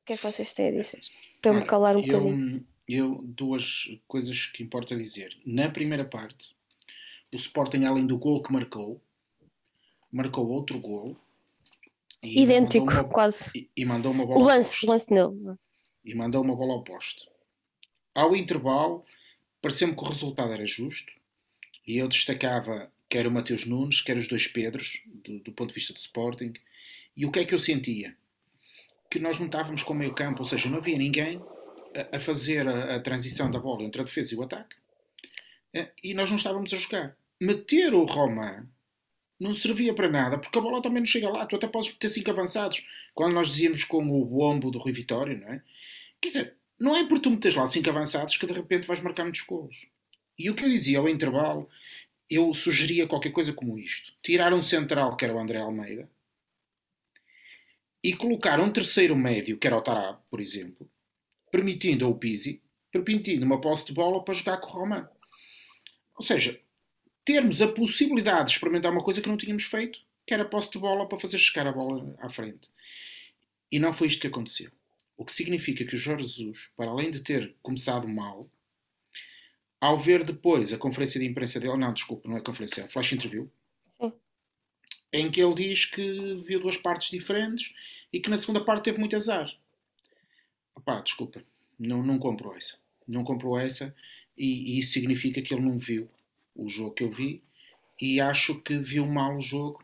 O 0.00 0.04
que 0.06 0.14
é 0.14 0.16
que 0.16 0.22
vocês 0.22 0.52
têm 0.52 0.68
a 0.68 0.72
dizer? 0.72 1.00
Para 1.42 1.52
me 1.52 1.64
calar 1.64 1.94
um 1.94 2.00
eu, 2.00 2.06
bocadinho. 2.06 2.66
Eu, 2.88 3.20
duas 3.22 3.90
coisas 4.06 4.46
que 4.46 4.62
importa 4.62 4.96
dizer. 4.96 5.36
Na 5.44 5.68
primeira 5.68 6.04
parte, 6.04 6.56
o 7.32 7.36
Sporting, 7.36 7.84
além 7.84 8.06
do 8.06 8.16
gol 8.16 8.42
que 8.42 8.52
marcou, 8.52 9.00
marcou 10.10 10.48
outro 10.48 10.78
gol. 10.78 11.16
Idêntico, 12.22 12.90
uma, 12.90 13.04
quase. 13.04 13.50
E, 13.54 13.70
e, 13.76 13.84
mandou 13.84 14.10
uma 14.10 14.24
bola 14.24 14.40
o 14.40 14.44
lance, 14.44 14.86
o 14.86 14.88
lance 14.88 15.12
nele. 15.12 15.56
E 16.04 16.14
mandou 16.14 16.42
uma 16.42 16.56
bola 16.56 16.72
ao 16.72 16.82
poste. 16.82 17.28
Ao 18.14 18.34
intervalo, 18.34 19.04
pareceu-me 19.60 19.94
que 19.94 20.02
o 20.02 20.08
resultado 20.08 20.52
era 20.52 20.64
justo 20.64 21.12
e 21.86 21.98
eu 21.98 22.08
destacava 22.08 22.90
quer 23.08 23.26
o 23.26 23.30
Mateus 23.30 23.64
Nunes, 23.64 24.00
quer 24.00 24.16
os 24.16 24.28
dois 24.28 24.46
Pedros, 24.46 25.02
do, 25.06 25.38
do, 25.40 25.52
ponto 25.52 25.68
de 25.68 25.74
vista 25.74 25.92
do 25.92 25.98
Sporting. 25.98 26.52
E 27.16 27.24
o 27.24 27.30
que 27.30 27.40
é 27.40 27.44
que 27.44 27.54
eu 27.54 27.58
sentia? 27.58 28.16
Que 29.10 29.18
nós 29.18 29.38
não 29.38 29.46
estávamos 29.46 29.82
com 29.82 29.94
o 29.94 29.96
meio 29.96 30.14
campo, 30.14 30.40
ou 30.40 30.46
seja, 30.46 30.68
não 30.68 30.78
havia 30.78 30.98
ninguém 30.98 31.40
a, 32.12 32.20
fazer 32.20 32.66
a, 32.66 32.96
a, 32.96 33.00
transição 33.00 33.50
da 33.50 33.58
bola 33.58 33.82
entre 33.82 34.00
a 34.00 34.04
defesa 34.04 34.34
e 34.34 34.38
o 34.38 34.42
ataque. 34.42 34.76
É, 35.72 35.90
e 36.02 36.14
nós 36.14 36.30
não 36.30 36.36
estávamos 36.36 36.72
a 36.72 36.76
jogar. 36.76 37.16
Meter 37.40 37.94
o 37.94 38.04
Roman 38.04 38.66
não 39.38 39.54
servia 39.54 39.94
para 39.94 40.10
nada, 40.10 40.38
porque 40.38 40.58
a 40.58 40.62
bola 40.62 40.82
também 40.82 41.00
não 41.00 41.06
chega 41.06 41.28
lá. 41.28 41.46
Tu 41.46 41.56
até 41.56 41.68
podes 41.68 41.94
ter 41.94 42.08
cinco 42.08 42.30
avançados. 42.30 42.86
Quando 43.14 43.34
nós 43.34 43.48
dizíamos 43.48 43.84
com 43.84 43.98
o 43.98 44.24
bombo 44.24 44.70
do 44.70 44.78
Rui 44.78 44.92
Vitório, 44.92 45.38
não 45.38 45.48
é? 45.48 45.62
Quer 46.20 46.28
dizer, 46.28 46.54
não 46.78 46.96
é 46.96 47.06
por 47.06 47.18
tu 47.18 47.30
meteres 47.30 47.56
lá 47.56 47.66
cinco 47.66 47.90
avançados 47.90 48.36
que 48.36 48.46
de 48.46 48.52
repente 48.52 48.86
vais 48.86 49.00
marcar 49.00 49.24
muitos 49.24 49.42
golos. 49.42 49.86
E 50.38 50.50
o 50.50 50.54
que 50.54 50.64
eu 50.64 50.68
dizia 50.68 50.98
ao 50.98 51.08
intervalo, 51.08 51.68
eu 52.30 52.54
sugeria 52.54 53.06
qualquer 53.06 53.30
coisa 53.30 53.52
como 53.52 53.78
isto: 53.78 54.12
tirar 54.22 54.52
um 54.52 54.62
central, 54.62 55.16
que 55.16 55.24
era 55.24 55.34
o 55.34 55.38
André 55.38 55.58
Almeida, 55.58 56.08
e 58.02 58.14
colocar 58.14 58.60
um 58.60 58.70
terceiro 58.70 59.16
médio, 59.16 59.58
que 59.58 59.66
era 59.66 59.76
o 59.76 59.82
Tarab, 59.82 60.18
por 60.30 60.40
exemplo, 60.40 60.88
permitindo 61.50 62.04
ao 62.04 62.14
Pizzi, 62.14 62.62
permitindo 62.90 63.44
uma 63.44 63.60
posse 63.60 63.86
de 63.86 63.92
bola 63.92 64.24
para 64.24 64.34
jogar 64.34 64.58
com 64.58 64.68
o 64.68 64.72
Roman. 64.72 65.08
Ou 66.16 66.24
seja, 66.24 66.60
termos 67.24 67.60
a 67.60 67.68
possibilidade 67.68 68.46
de 68.46 68.52
experimentar 68.52 68.90
uma 68.90 69.04
coisa 69.04 69.20
que 69.20 69.28
não 69.28 69.36
tínhamos 69.36 69.64
feito, 69.64 70.00
que 70.26 70.34
era 70.34 70.44
posse 70.44 70.70
de 70.70 70.78
bola 70.78 71.08
para 71.08 71.18
fazer 71.18 71.38
chegar 71.38 71.66
a 71.66 71.72
bola 71.72 72.14
à 72.20 72.28
frente. 72.28 72.70
E 73.70 73.78
não 73.78 73.92
foi 73.92 74.06
isto 74.06 74.20
que 74.20 74.26
aconteceu. 74.26 74.70
O 75.16 75.24
que 75.24 75.32
significa 75.32 75.84
que 75.84 75.94
o 75.94 75.98
Jorge 75.98 76.26
Jesus, 76.26 76.70
para 76.76 76.90
além 76.90 77.10
de 77.10 77.22
ter 77.22 77.54
começado 77.62 78.08
mal, 78.08 78.50
ao 79.80 79.98
ver 79.98 80.24
depois 80.24 80.72
a 80.72 80.78
conferência 80.78 81.20
de 81.20 81.26
imprensa 81.26 81.60
dele, 81.60 81.76
não, 81.76 81.92
desculpa, 81.92 82.28
não 82.28 82.36
é 82.36 82.40
conferência, 82.40 82.82
é 82.82 82.84
a 82.84 82.88
flash 82.88 83.12
interview, 83.12 83.50
Sim. 84.00 84.12
em 85.12 85.30
que 85.30 85.40
ele 85.40 85.54
diz 85.54 85.86
que 85.86 86.42
viu 86.46 86.60
duas 86.60 86.76
partes 86.76 87.10
diferentes 87.10 87.72
e 88.12 88.20
que 88.20 88.30
na 88.30 88.36
segunda 88.36 88.64
parte 88.64 88.84
teve 88.84 88.98
muito 88.98 89.16
azar. 89.16 89.50
Opá, 90.78 91.00
desculpa, 91.00 91.42
não, 91.76 92.04
não 92.04 92.18
comprou 92.18 92.56
essa. 92.56 92.78
Não 93.06 93.24
comprou 93.24 93.58
essa 93.58 93.94
e, 94.36 94.74
e 94.74 94.78
isso 94.78 94.92
significa 94.92 95.42
que 95.42 95.52
ele 95.52 95.64
não 95.64 95.76
viu 95.76 96.08
o 96.54 96.68
jogo 96.68 96.92
que 96.92 97.02
eu 97.02 97.10
vi 97.10 97.42
e 98.00 98.20
acho 98.20 98.60
que 98.60 98.78
viu 98.78 99.04
mal 99.04 99.36
o 99.36 99.40
jogo 99.40 99.82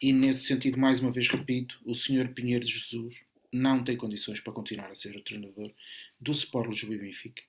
e 0.00 0.12
nesse 0.12 0.46
sentido, 0.46 0.78
mais 0.78 1.00
uma 1.00 1.10
vez 1.10 1.28
repito, 1.28 1.80
o 1.84 1.94
senhor 1.94 2.28
Pinheiro 2.28 2.64
de 2.64 2.72
Jesus 2.72 3.16
não 3.52 3.82
tem 3.82 3.96
condições 3.96 4.40
para 4.40 4.52
continuar 4.52 4.88
a 4.90 4.94
ser 4.94 5.16
o 5.16 5.20
treinador 5.20 5.72
do 6.20 6.30
Sport 6.30 6.70
Lisboa 6.70 6.94
e 6.94 6.98
Benfica. 6.98 7.42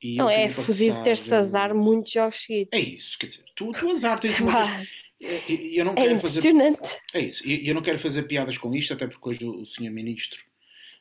E 0.00 0.16
não, 0.16 0.30
é 0.30 0.48
fodido 0.48 1.02
ter-se 1.02 1.34
azar 1.34 1.74
muitos 1.74 2.12
jogos 2.12 2.36
seguidos. 2.36 2.70
É 2.72 2.78
isso, 2.78 3.18
quer 3.18 3.26
dizer, 3.26 3.44
tu, 3.56 3.72
tu 3.72 3.90
azar 3.90 4.20
tens 4.20 4.38
uma 4.40 4.64
vez... 4.64 5.06
Eu 5.48 5.84
não 5.86 5.92
é 5.92 5.96
quero 5.96 6.14
impressionante. 6.14 6.78
Fazer... 6.78 7.00
É 7.14 7.20
isso, 7.20 7.48
eu 7.48 7.74
não 7.74 7.82
quero 7.82 7.98
fazer 7.98 8.22
piadas 8.24 8.56
com 8.58 8.72
isto, 8.74 8.92
até 8.92 9.08
porque 9.08 9.28
hoje 9.28 9.44
o 9.44 9.66
senhor 9.66 9.90
Ministro 9.90 10.38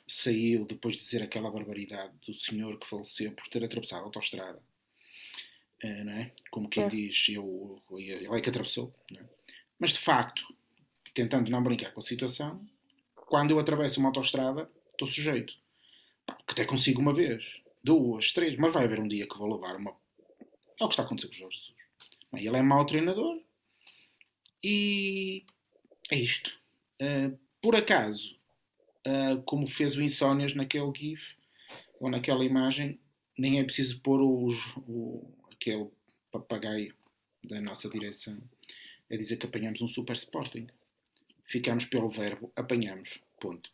saiu 0.07 0.65
depois 0.65 0.95
de 0.95 1.01
dizer 1.01 1.23
aquela 1.23 1.51
barbaridade 1.51 2.13
do 2.25 2.33
senhor 2.33 2.77
que 2.79 2.87
faleceu 2.87 3.31
por 3.31 3.47
ter 3.47 3.63
atravessado 3.63 4.01
a 4.01 4.05
autostrada. 4.05 4.61
Uh, 5.83 6.05
não 6.05 6.13
é? 6.13 6.31
Como 6.51 6.69
quem 6.69 6.83
é. 6.83 6.87
diz, 6.87 7.29
eu, 7.29 7.81
ele 7.91 8.27
é 8.27 8.41
que 8.41 8.49
atravessou. 8.49 8.93
É? 9.15 9.23
Mas 9.79 9.91
de 9.91 9.99
facto, 9.99 10.45
tentando 11.13 11.49
não 11.49 11.63
brincar 11.63 11.91
com 11.91 11.99
a 11.99 12.03
situação, 12.03 12.65
quando 13.15 13.51
eu 13.51 13.59
atravesso 13.59 13.99
uma 13.99 14.09
autostrada, 14.09 14.69
estou 14.91 15.07
sujeito. 15.07 15.53
Que 16.27 16.53
até 16.53 16.65
consigo 16.65 17.01
uma 17.01 17.13
vez, 17.13 17.61
duas, 17.83 18.31
três, 18.31 18.57
mas 18.57 18.73
vai 18.73 18.85
haver 18.85 18.99
um 18.99 19.07
dia 19.07 19.27
que 19.27 19.37
vou 19.37 19.53
levar 19.53 19.75
uma. 19.75 19.95
É 20.79 20.83
o 20.83 20.87
que 20.87 20.93
está 20.93 21.03
a 21.03 21.05
acontecer 21.05 21.27
com 21.27 21.35
o 21.35 21.37
Jorge 21.37 21.57
Jesus. 21.57 21.75
Ele 22.33 22.57
é 22.57 22.61
mau 22.61 22.85
treinador 22.85 23.41
e 24.63 25.45
é 26.11 26.17
isto. 26.17 26.59
Uh, 27.01 27.37
por 27.61 27.75
acaso, 27.75 28.35
uh, 29.05 29.41
como 29.43 29.67
fez 29.67 29.95
o 29.95 30.03
Insónias 30.03 30.53
naquele 30.53 30.91
GIF 30.95 31.35
ou 31.99 32.09
naquela 32.09 32.43
imagem, 32.43 32.99
nem 33.37 33.59
é 33.59 33.63
preciso 33.63 33.99
pôr 34.01 34.21
os, 34.21 34.75
o, 34.87 35.27
aquele 35.51 35.89
papagaio 36.31 36.93
da 37.43 37.61
nossa 37.61 37.89
direção 37.89 38.37
a 39.11 39.15
dizer 39.15 39.37
que 39.37 39.45
apanhamos 39.45 39.81
um 39.81 39.87
Super 39.87 40.15
Sporting 40.15 40.67
ficamos 41.45 41.85
pelo 41.85 42.09
verbo 42.09 42.51
apanhamos. 42.55 43.21
Ponto. 43.39 43.71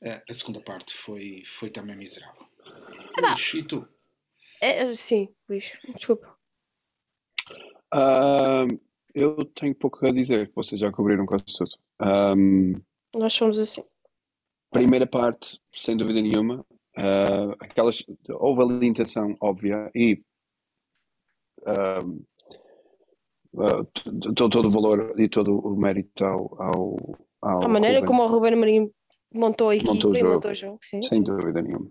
Uh, 0.00 0.20
a 0.28 0.34
segunda 0.34 0.60
parte 0.60 0.94
foi, 0.94 1.42
foi 1.44 1.70
também 1.70 1.96
miserável. 1.96 2.46
Ah, 3.16 3.30
Luís, 3.30 3.54
e 3.54 3.62
tu? 3.62 3.86
É, 4.60 4.92
sim, 4.94 5.28
Luís, 5.48 5.76
desculpa. 5.94 6.36
Uh, 7.92 8.80
eu 9.14 9.44
tenho 9.44 9.74
pouco 9.74 10.04
a 10.06 10.12
dizer, 10.12 10.50
vocês 10.54 10.80
já 10.80 10.90
cobriram 10.90 11.26
quase 11.26 11.44
tudo. 11.56 11.72
Um, 12.00 12.80
Nós 13.14 13.32
somos 13.32 13.58
assim. 13.58 13.84
Primeira 14.72 15.06
parte, 15.06 15.60
sem 15.76 15.96
dúvida 15.96 16.20
nenhuma, 16.20 16.60
uh, 16.98 17.54
aquelas, 17.60 18.02
houve 18.30 18.62
ali 18.62 18.86
intenção 18.86 19.36
óbvia 19.40 19.90
e 19.94 20.20
uh, 21.66 22.24
t- 23.84 24.34
todo 24.34 24.66
o 24.66 24.70
valor 24.70 25.18
e 25.20 25.28
todo 25.28 25.58
o 25.58 25.76
mérito 25.76 26.24
ao, 26.24 26.60
ao, 26.60 27.18
ao 27.40 27.64
A 27.64 27.68
maneira 27.68 27.98
Ruben. 28.00 28.08
como 28.08 28.22
o 28.22 28.26
Ruben 28.26 28.54
Amorim 28.54 28.90
montou 29.34 29.70
a 29.70 29.76
equipa 29.76 29.92
Montou 29.94 30.10
o 30.12 30.16
e 30.16 30.18
jogo. 30.18 30.32
montou 30.34 30.50
o 30.50 30.54
jogo. 30.54 30.78
Sim, 30.82 31.02
Sem 31.02 31.18
sim. 31.18 31.22
dúvida 31.22 31.62
nenhuma. 31.62 31.90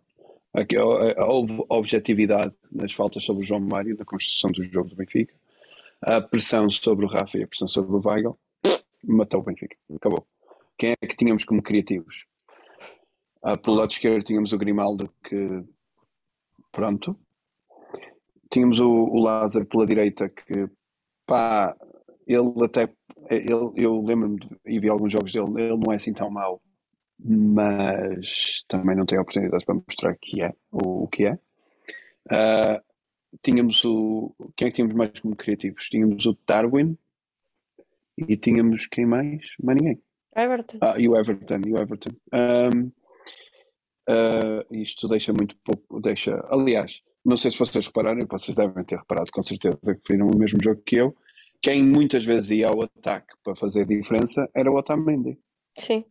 Aqui, 0.53 0.77
uh, 0.77 1.21
houve 1.29 1.57
objetividade 1.69 2.53
nas 2.71 2.91
faltas 2.91 3.23
sobre 3.23 3.43
o 3.43 3.45
João 3.45 3.61
Mário, 3.61 3.95
na 3.97 4.05
construção 4.05 4.51
do 4.51 4.61
jogo 4.63 4.89
do 4.89 4.95
Benfica. 4.95 5.33
A 6.01 6.19
pressão 6.19 6.69
sobre 6.69 7.05
o 7.05 7.07
Rafa 7.07 7.37
e 7.37 7.43
a 7.43 7.47
pressão 7.47 7.67
sobre 7.67 7.95
o 7.95 8.01
Weigl 8.03 8.37
matou 9.03 9.39
o 9.39 9.43
Benfica. 9.43 9.75
Acabou. 9.95 10.25
Quem 10.77 10.91
é 10.99 11.07
que 11.07 11.15
tínhamos 11.15 11.45
como 11.45 11.61
criativos? 11.61 12.25
Ah, 13.43 13.57
pelo 13.57 13.77
lado 13.77 13.91
esquerdo 13.91 14.23
tínhamos 14.23 14.53
o 14.53 14.57
Grimaldo, 14.57 15.11
que 15.23 15.63
pronto. 16.71 17.17
Tínhamos 18.51 18.79
o, 18.79 18.89
o 18.89 19.19
Lázaro 19.21 19.65
pela 19.65 19.87
direita, 19.87 20.29
que 20.29 20.67
pá, 21.25 21.75
ele 22.27 22.63
até. 22.63 22.89
Ele, 23.29 23.71
eu 23.75 24.01
lembro-me 24.01 24.39
e 24.65 24.79
vi 24.79 24.89
alguns 24.89 25.13
jogos 25.13 25.31
dele, 25.31 25.47
ele 25.61 25.77
não 25.77 25.91
é 25.91 25.95
assim 25.95 26.13
tão 26.13 26.29
mau, 26.29 26.61
mas 27.17 28.63
também 28.67 28.95
não 28.95 29.05
tem 29.05 29.17
oportunidades 29.19 29.65
para 29.65 29.75
mostrar 29.75 30.15
que 30.19 30.41
é 30.41 30.53
o, 30.71 31.03
o 31.03 31.07
que 31.07 31.25
é. 31.25 31.39
Ah, 32.29 32.81
tínhamos 33.41 33.83
o. 33.85 34.35
Quem 34.55 34.67
é 34.67 34.71
que 34.71 34.75
tínhamos 34.75 34.95
mais 34.95 35.19
como 35.19 35.35
criativos? 35.35 35.85
Tínhamos 35.85 36.25
o 36.25 36.37
Darwin 36.47 36.97
e 38.17 38.37
tínhamos 38.37 38.85
quem 38.87 39.05
mais? 39.05 39.41
Mais 39.63 39.77
ninguém. 39.77 40.01
Everton. 40.35 40.77
Ah, 40.81 40.99
e 40.99 41.07
o 41.07 41.15
Everton, 41.15 41.61
e 41.65 41.73
o 41.73 41.77
Everton. 41.77 42.11
Ahm, 42.31 42.91
ah, 44.07 44.65
isto 44.71 45.07
deixa 45.07 45.31
muito 45.33 45.55
pouco, 45.63 45.99
deixa, 45.99 46.45
aliás, 46.49 47.01
não 47.23 47.37
sei 47.37 47.51
se 47.51 47.59
vocês 47.59 47.85
repararam, 47.85 48.25
vocês 48.29 48.55
devem 48.55 48.83
ter 48.83 48.97
reparado 48.97 49.31
com 49.31 49.43
certeza 49.43 49.77
que 49.83 50.13
viram 50.13 50.29
o 50.29 50.37
mesmo 50.37 50.59
jogo 50.61 50.81
que 50.85 50.95
eu, 50.95 51.15
quem 51.61 51.83
muitas 51.83 52.25
vezes 52.25 52.49
ia 52.49 52.67
ao 52.67 52.81
ataque 52.81 53.33
para 53.43 53.55
fazer 53.55 53.85
diferença 53.85 54.49
era 54.55 54.71
o 54.71 54.75
Otamendi, 54.75 55.39
Sim. 55.77 56.03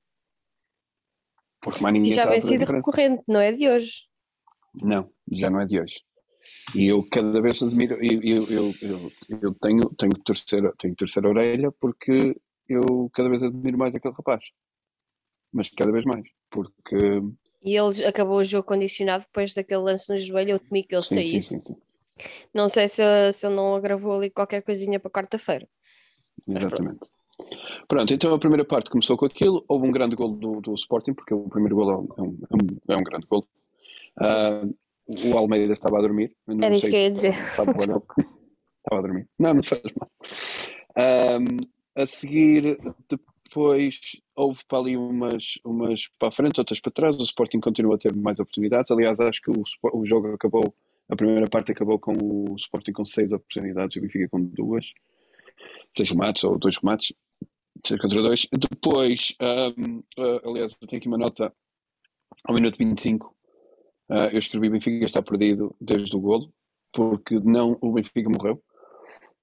porque 1.61 1.83
mais 1.83 1.97
E 1.97 1.99
ninguém 1.99 2.15
já 2.15 2.23
estava 2.23 2.37
a 2.37 2.41
vem 2.41 2.49
sido 2.49 2.71
recorrente, 2.71 3.23
não 3.27 3.41
é 3.41 3.53
de 3.53 3.69
hoje. 3.69 4.09
Não, 4.75 5.11
já 5.33 5.51
não 5.51 5.61
é 5.61 5.67
de 5.67 5.81
hoje. 5.81 5.97
E 6.75 6.87
eu 6.87 7.07
cada 7.09 7.43
vez 7.43 7.63
admiro, 7.63 7.99
eu, 8.03 8.49
eu, 8.49 8.75
eu, 8.81 9.13
eu, 9.29 9.55
tenho, 9.55 9.91
tenho, 9.97 10.13
torcer, 10.25 10.63
tenho 10.79 10.95
que 10.95 10.99
torcer 10.99 11.25
a 11.25 11.29
orelha 11.29 11.73
porque 11.73 12.37
eu 12.69 13.11
cada 13.13 13.29
vez 13.29 13.43
admiro 13.43 13.77
mais 13.77 13.95
aquele 13.95 14.15
rapaz. 14.15 14.45
Mas 15.53 15.69
cada 15.69 15.91
vez 15.91 16.05
mais, 16.05 16.23
porque 16.49 16.97
E 17.63 17.77
ele 17.77 18.05
acabou 18.05 18.39
o 18.39 18.45
jogo 18.45 18.67
condicionado 18.67 19.25
depois 19.25 19.53
daquele 19.53 19.83
lance 19.83 20.11
no 20.11 20.19
joelho. 20.19 20.53
Eu 20.53 20.59
temi 20.59 20.83
que 20.83 20.95
ele 20.95 21.03
sim, 21.03 21.15
saísse. 21.17 21.49
sim, 21.49 21.61
sim. 21.61 21.77
Não 22.53 22.69
sei 22.69 22.89
se, 22.89 23.03
se 23.33 23.47
ele 23.47 23.55
não 23.55 23.75
agravou 23.75 24.15
ali 24.15 24.31
qualquer 24.31 24.63
coisinha 24.63 24.99
para 24.99 25.11
quarta-feira. 25.11 25.69
Exatamente. 26.47 27.01
Pronto, 27.89 28.13
então 28.13 28.35
a 28.35 28.39
primeira 28.39 28.65
parte 28.65 28.91
começou 28.91 29.17
com 29.17 29.27
aquilo. 29.27 29.65
Houve 29.69 29.89
um 29.89 29.93
grande 29.93 30.17
gol 30.17 30.31
do, 30.31 30.61
do 30.61 30.75
Sporting, 30.75 31.15
porque 31.15 31.35
o 31.35 31.49
primeiro 31.49 31.77
gol 31.77 31.91
é 31.91 31.97
um, 31.97 32.09
é 32.17 32.23
um, 32.23 32.67
é 32.89 32.97
um 32.97 33.03
grande 33.03 33.27
gol. 33.27 33.47
Ah, 34.17 34.63
o 35.07 35.37
Almeida 35.37 35.73
estava 35.73 35.99
a 35.99 36.03
dormir. 36.03 36.35
Era 36.63 36.75
isso 36.75 36.89
que 36.89 36.97
eu 36.97 37.01
ia 37.01 37.11
dizer. 37.11 37.33
Estava, 37.33 37.73
estava 37.73 38.05
a 38.91 39.01
dormir. 39.01 39.29
Não, 39.39 39.55
não 39.55 39.63
faz 39.63 39.83
mal. 39.99 40.11
Ah, 40.97 42.03
a 42.03 42.07
seguir, 42.07 42.79
depois 43.09 43.99
houve 44.41 44.61
para 44.67 44.79
ali 44.79 44.97
umas, 44.97 45.59
umas 45.65 46.09
para 46.19 46.29
a 46.29 46.33
frente, 46.33 46.59
outras 46.59 46.81
para 46.81 46.93
trás. 46.93 47.17
O 47.19 47.23
Sporting 47.23 47.61
continua 47.61 47.97
a 47.97 47.99
ter 47.99 48.15
mais 48.15 48.41
oportunidades. 48.41 48.91
Aliás, 48.91 49.21
acho 49.21 49.43
que 49.43 49.51
o, 49.51 49.63
o 49.93 50.07
jogo 50.07 50.33
acabou, 50.33 50.75
a 51.09 51.17
primeira 51.17 51.47
parte 51.47 51.73
acabou 51.73 51.99
com 51.99 52.13
o 52.13 52.57
Sporting 52.57 52.93
com 52.93 53.05
seis 53.05 53.33
oportunidades 53.33 53.97
e 53.97 53.99
o 53.99 54.03
Benfica 54.03 54.29
com 54.29 54.43
duas. 54.43 54.93
Seis 55.95 56.11
remates 56.11 56.43
ou 56.45 56.59
dois 56.59 56.77
remates. 56.79 57.13
Seis 57.87 58.01
contra 58.01 58.23
dois. 58.23 58.47
Depois, 58.51 59.35
ahm, 59.41 60.01
ah, 60.19 60.41
aliás, 60.49 60.75
eu 60.81 60.89
tenho 60.89 61.01
aqui 61.01 61.09
uma 61.09 61.19
nota 61.19 61.53
ao 62.45 62.55
minuto 62.55 62.79
25. 62.79 63.35
ah, 64.09 64.29
eu 64.33 64.39
escrevi 64.39 64.71
Benfica 64.71 65.05
está 65.05 65.23
perdido 65.23 65.75
desde 65.81 66.17
o 66.17 66.21
golo, 66.21 66.53
porque 66.93 67.39
não, 67.41 67.77
o 67.81 67.93
Benfica 67.93 68.31
morreu 68.31 68.63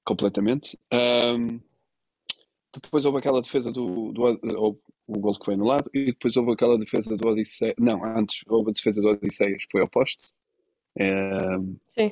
completamente. 0.03 0.79
Ahm, 0.91 1.59
depois 2.73 3.05
houve 3.05 3.17
aquela 3.19 3.41
defesa 3.41 3.71
do, 3.71 4.11
do 4.11 4.25
o 5.07 5.19
gol 5.19 5.39
que 5.39 5.45
foi 5.45 5.53
anulado 5.53 5.89
e 5.93 6.07
depois 6.07 6.35
houve 6.35 6.51
aquela 6.51 6.77
defesa 6.77 7.15
do 7.15 7.27
Odisseia. 7.27 7.73
Não, 7.79 8.03
antes 8.03 8.41
houve 8.47 8.71
a 8.71 8.73
defesa 8.73 9.01
do 9.01 9.07
Odisseias 9.07 9.65
que 9.65 9.71
foi 9.71 9.81
ao 9.81 9.89
poste. 9.89 10.21
Ahm, 10.99 11.75
Sim. 11.95 12.11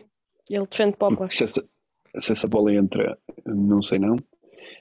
Ele 0.49 0.67
defende 0.67 0.95
para 0.95 1.13
o 1.13 1.17
poste. 1.17 1.37
se 1.37 1.43
essa, 1.43 1.69
se 2.17 2.31
essa 2.31 2.47
bola 2.47 2.73
entra, 2.73 3.17
não 3.45 3.81
sei 3.81 3.99
não. 3.99 4.15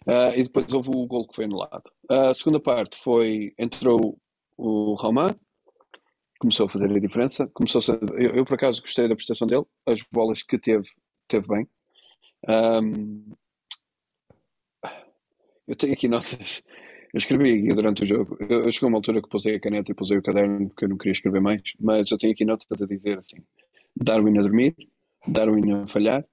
Ah, 0.07 0.37
e 0.37 0.43
depois 0.43 0.71
houve 0.73 0.91
o 0.91 1.07
gol 1.07 1.27
que 1.27 1.35
foi 1.35 1.47
anulado. 1.47 1.91
A 2.09 2.35
segunda 2.35 2.61
parte 2.61 2.97
foi, 2.99 3.55
entrou 3.59 4.19
o 4.57 4.95
Román, 4.95 5.31
começou 6.39 6.67
a 6.67 6.69
fazer 6.69 6.91
a 6.91 6.99
diferença. 7.01 7.49
Começou 7.55 7.81
a, 7.81 8.21
eu, 8.21 8.37
eu, 8.37 8.45
por 8.45 8.55
acaso 8.55 8.83
gostei 8.83 9.09
da 9.09 9.17
prestação 9.17 9.47
dele, 9.47 9.65
as 9.87 10.03
bolas 10.13 10.43
que 10.43 10.59
teve, 10.59 10.87
teve 11.27 11.49
bem. 11.49 11.67
Ahm, 12.47 13.33
eu 15.67 15.75
tenho 15.75 15.95
aqui 15.95 16.07
notas. 16.09 16.63
Eu 17.15 17.19
escrevi 17.19 17.69
durante 17.69 18.03
o 18.03 18.07
jogo. 18.07 18.37
Eu, 18.41 18.65
eu 18.65 18.73
chegou 18.73 18.89
uma 18.89 18.99
altura 18.99 19.23
que 19.23 19.29
pusei 19.29 19.55
a 19.55 19.61
caneta 19.61 19.93
e 19.93 19.95
pusei 19.95 20.19
o 20.19 20.23
caderno 20.23 20.69
porque 20.69 20.85
eu 20.85 20.89
não 20.89 20.99
queria 20.99 21.13
escrever 21.13 21.41
mais, 21.41 21.63
mas 21.79 22.11
eu 22.11 22.19
tenho 22.19 22.33
aqui 22.33 22.45
notas 22.45 22.67
a 22.83 22.87
dizer 22.87 23.19
assim: 23.21 23.37
Darwin 23.97 24.37
a 24.37 24.43
dormir, 24.43 24.75
Darwin 25.27 25.73
a 25.73 25.87
falhar. 25.87 26.25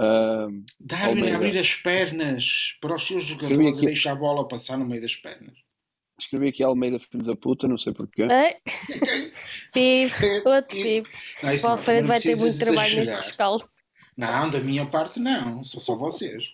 ahm, 0.00 0.64
Darwin 0.80 1.08
Almeida. 1.20 1.32
a 1.32 1.36
abrir 1.36 1.56
as 1.58 1.74
pernas 1.76 2.76
para 2.80 2.96
os 2.96 3.06
seus 3.06 3.22
jogadores 3.22 3.76
aqui- 3.76 3.84
e 3.84 3.86
deixar 3.86 4.12
a 4.12 4.16
bola 4.16 4.48
passar 4.48 4.76
no 4.76 4.84
meio 4.84 5.00
das 5.00 5.14
pernas. 5.14 5.54
escrevi 6.18 6.48
aqui 6.48 6.62
Almeida, 6.64 6.98
filho 6.98 7.22
da 7.22 7.36
puta, 7.36 7.68
não 7.68 7.78
sei 7.78 7.92
porquê. 7.92 8.22
Ei, 8.22 8.56
Pipo, 9.72 10.48
outro 10.50 10.76
pipo. 10.82 11.08
Isso 11.52 11.66
O 11.66 11.70
Alfredo 11.70 12.08
vai 12.08 12.20
ter 12.20 12.36
muito 12.36 12.58
trabalho 12.58 12.96
neste 12.96 13.00
exagerar. 13.02 13.20
rescaldo. 13.22 13.68
Não, 14.16 14.50
da 14.50 14.60
minha 14.60 14.84
parte 14.86 15.18
não, 15.20 15.62
são 15.62 15.80
só 15.80 15.96
vocês. 15.96 16.44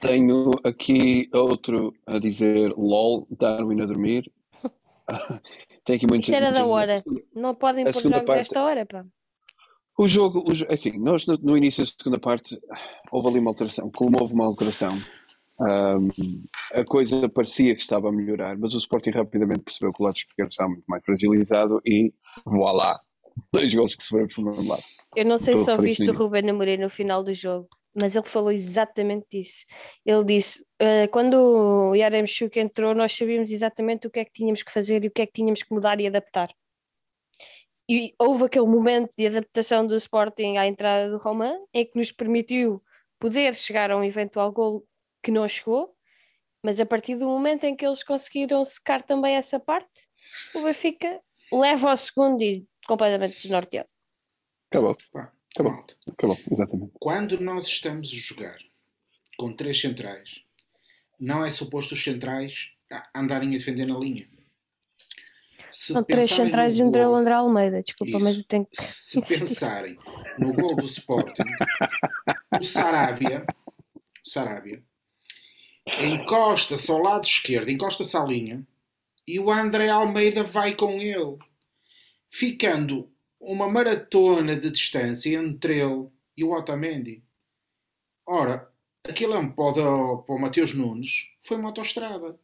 Tenho 0.00 0.50
aqui 0.64 1.28
outro 1.32 1.94
a 2.06 2.18
dizer 2.18 2.72
LOL, 2.76 3.26
Darwin 3.30 3.80
a 3.82 3.86
dormir. 3.86 4.30
Tem 5.84 5.96
aqui 5.96 6.06
muitos. 6.06 6.28
Isso 6.28 6.36
era 6.36 6.50
da 6.50 6.66
hora. 6.66 7.02
Não 7.34 7.54
podem 7.54 7.86
A 7.86 7.92
pôr 7.92 8.02
jogos 8.02 8.22
parte- 8.22 8.40
esta 8.40 8.62
hora, 8.62 8.84
pá. 8.86 9.04
O 9.98 10.06
jogo, 10.06 10.44
o 10.48 10.52
é 10.70 10.74
assim, 10.74 10.96
nós 10.98 11.26
no, 11.26 11.36
no 11.42 11.56
início 11.56 11.84
da 11.84 11.90
segunda 11.90 12.20
parte 12.20 12.56
houve 13.10 13.28
ali 13.28 13.38
uma 13.40 13.50
alteração. 13.50 13.90
Como 13.90 14.16
houve 14.20 14.32
uma 14.32 14.44
alteração, 14.44 14.90
ahm, 15.60 16.08
a 16.72 16.84
coisa 16.84 17.28
parecia 17.28 17.74
que 17.74 17.80
estava 17.82 18.08
a 18.08 18.12
melhorar, 18.12 18.56
mas 18.56 18.74
o 18.74 18.78
Sporting 18.78 19.10
rapidamente 19.10 19.60
percebeu 19.60 19.92
que 19.92 20.00
o 20.00 20.06
lado 20.06 20.16
esquerdo 20.16 20.50
estava 20.50 20.70
muito 20.70 20.84
mais 20.86 21.04
fragilizado 21.04 21.80
e 21.84 22.12
voilá! 22.44 23.00
Dois 23.52 23.74
gols 23.74 23.94
que 23.96 24.04
sofremos 24.04 24.34
por 24.34 24.46
um 24.46 24.68
lado. 24.68 24.82
Eu 25.16 25.24
não 25.24 25.38
sei 25.38 25.54
Estou 25.54 25.74
se 25.74 25.80
ouviste 25.80 26.10
o 26.10 26.12
Ruben 26.14 26.50
Amorim 26.50 26.76
no 26.76 26.90
final 26.90 27.22
do 27.24 27.32
jogo, 27.32 27.68
mas 27.94 28.16
ele 28.16 28.26
falou 28.26 28.52
exatamente 28.52 29.26
disso. 29.30 29.64
Ele 30.04 30.24
disse: 30.24 30.64
"Eh, 30.78 31.08
quando 31.08 31.34
o 31.90 31.94
Yaremchuk 31.94 32.58
entrou, 32.58 32.94
nós 32.94 33.12
sabíamos 33.12 33.50
exatamente 33.50 34.06
o 34.06 34.10
que 34.10 34.20
é 34.20 34.24
que 34.24 34.32
tínhamos 34.32 34.62
que 34.62 34.72
fazer 34.72 35.04
e 35.04 35.08
o 35.08 35.10
que 35.10 35.22
é 35.22 35.26
que 35.26 35.32
tínhamos 35.32 35.62
que 35.62 35.72
mudar 35.72 36.00
e 36.00 36.06
adaptar. 36.06 36.50
E 37.88 38.14
houve 38.18 38.44
aquele 38.44 38.66
momento 38.66 39.14
de 39.16 39.26
adaptação 39.26 39.86
do 39.86 39.96
Sporting 39.96 40.58
à 40.58 40.66
entrada 40.66 41.10
do 41.10 41.18
Roman, 41.18 41.58
em 41.72 41.86
que 41.86 41.96
nos 41.96 42.12
permitiu 42.12 42.82
poder 43.18 43.54
chegar 43.54 43.90
a 43.90 43.96
um 43.96 44.04
eventual 44.04 44.52
gol 44.52 44.86
que 45.22 45.30
não 45.30 45.48
chegou, 45.48 45.94
mas 46.62 46.80
a 46.80 46.86
partir 46.86 47.16
do 47.16 47.26
momento 47.26 47.64
em 47.64 47.74
que 47.74 47.86
eles 47.86 48.02
conseguiram 48.04 48.64
secar 48.64 49.02
também 49.02 49.36
essa 49.36 49.58
parte, 49.58 50.06
o 50.54 50.62
Benfica 50.62 51.20
leva 51.50 51.90
ao 51.90 51.96
segundo 51.96 52.42
e 52.42 52.66
completamente 52.86 53.40
desnorteado. 53.40 53.88
Acabou, 54.70 54.96
Pá, 55.10 55.32
Acabou. 55.60 55.72
malta. 55.72 55.94
acabou, 56.08 56.38
exatamente. 56.50 56.92
Quando 57.00 57.40
nós 57.40 57.66
estamos 57.66 58.12
a 58.12 58.16
jogar 58.16 58.58
com 59.36 59.52
três 59.54 59.80
centrais, 59.80 60.42
não 61.18 61.44
é 61.44 61.50
suposto 61.50 61.94
os 61.94 62.02
centrais 62.02 62.70
andarem 63.14 63.48
a 63.48 63.52
defender 63.52 63.86
na 63.86 63.98
linha. 63.98 64.28
Se 65.72 65.92
São 65.92 66.02
três 66.02 66.30
centrais 66.30 66.78
e 66.78 66.82
um 66.82 66.90
golo- 66.90 67.14
André 67.14 67.20
André 67.20 67.34
Almeida, 67.34 67.82
desculpa, 67.82 68.16
Isso. 68.16 68.24
mas 68.24 68.36
eu 68.38 68.44
tenho 68.44 68.64
que. 68.66 68.82
se 68.82 69.20
pensarem 69.26 69.98
no 70.38 70.52
gol 70.52 70.74
do 70.76 70.86
Sporting, 70.86 71.42
o 72.60 72.64
Sarabia, 72.64 73.44
o 74.24 74.28
Sarabia 74.28 74.82
encosta-se 76.00 76.90
ao 76.90 76.98
lado 76.98 77.24
esquerdo, 77.24 77.70
encosta-se 77.70 78.16
à 78.16 78.24
linha 78.24 78.66
e 79.26 79.38
o 79.38 79.50
André 79.50 79.88
Almeida 79.88 80.42
vai 80.42 80.74
com 80.74 81.00
ele, 81.00 81.36
ficando 82.30 83.10
uma 83.40 83.68
maratona 83.68 84.56
de 84.56 84.70
distância 84.70 85.36
entre 85.36 85.80
ele 85.80 86.08
e 86.36 86.44
o 86.44 86.52
Otamendi. 86.52 87.22
Ora, 88.26 88.70
aquilo 89.04 89.34
é 89.34 89.38
um 89.38 89.50
pó 89.50 89.72
para 89.72 90.34
o 90.34 90.38
Mateus 90.38 90.74
Nunes, 90.74 91.30
foi 91.42 91.56
uma 91.56 91.68
autostrada. 91.68 92.38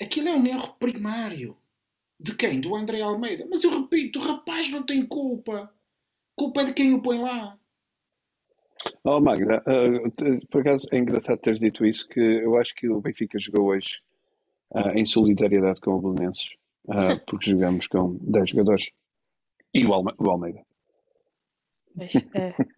Aquilo 0.00 0.28
é 0.28 0.32
um 0.32 0.46
erro 0.46 0.74
primário. 0.78 1.56
De 2.20 2.34
quem? 2.34 2.60
Do 2.60 2.74
André 2.74 3.00
Almeida. 3.00 3.46
Mas 3.50 3.62
eu 3.62 3.70
repito, 3.70 4.18
o 4.18 4.22
rapaz 4.22 4.68
não 4.70 4.82
tem 4.82 5.06
culpa. 5.06 5.72
Culpa 6.34 6.62
é 6.62 6.64
de 6.64 6.72
quem 6.72 6.94
o 6.94 7.02
põe 7.02 7.18
lá. 7.20 7.58
Oh 9.04 9.20
Magda, 9.20 9.62
uh, 9.66 10.46
por 10.48 10.60
acaso 10.60 10.86
é 10.92 10.98
engraçado 10.98 11.38
teres 11.40 11.58
dito 11.58 11.84
isso, 11.84 12.08
que 12.08 12.20
eu 12.20 12.56
acho 12.56 12.74
que 12.74 12.88
o 12.88 13.00
Benfica 13.00 13.38
jogou 13.38 13.66
hoje 13.70 14.00
uh, 14.70 14.90
em 14.96 15.04
solidariedade 15.04 15.80
com 15.80 15.92
o 15.92 16.00
Belenenses, 16.00 16.50
uh, 16.86 17.18
porque 17.26 17.50
jogamos 17.50 17.88
com 17.88 18.16
10 18.20 18.50
jogadores 18.50 18.90
e 19.74 19.84
o, 19.84 19.92
Alme 19.92 20.12
o 20.18 20.30
Almeida. 20.30 20.64
Mas, 21.94 22.12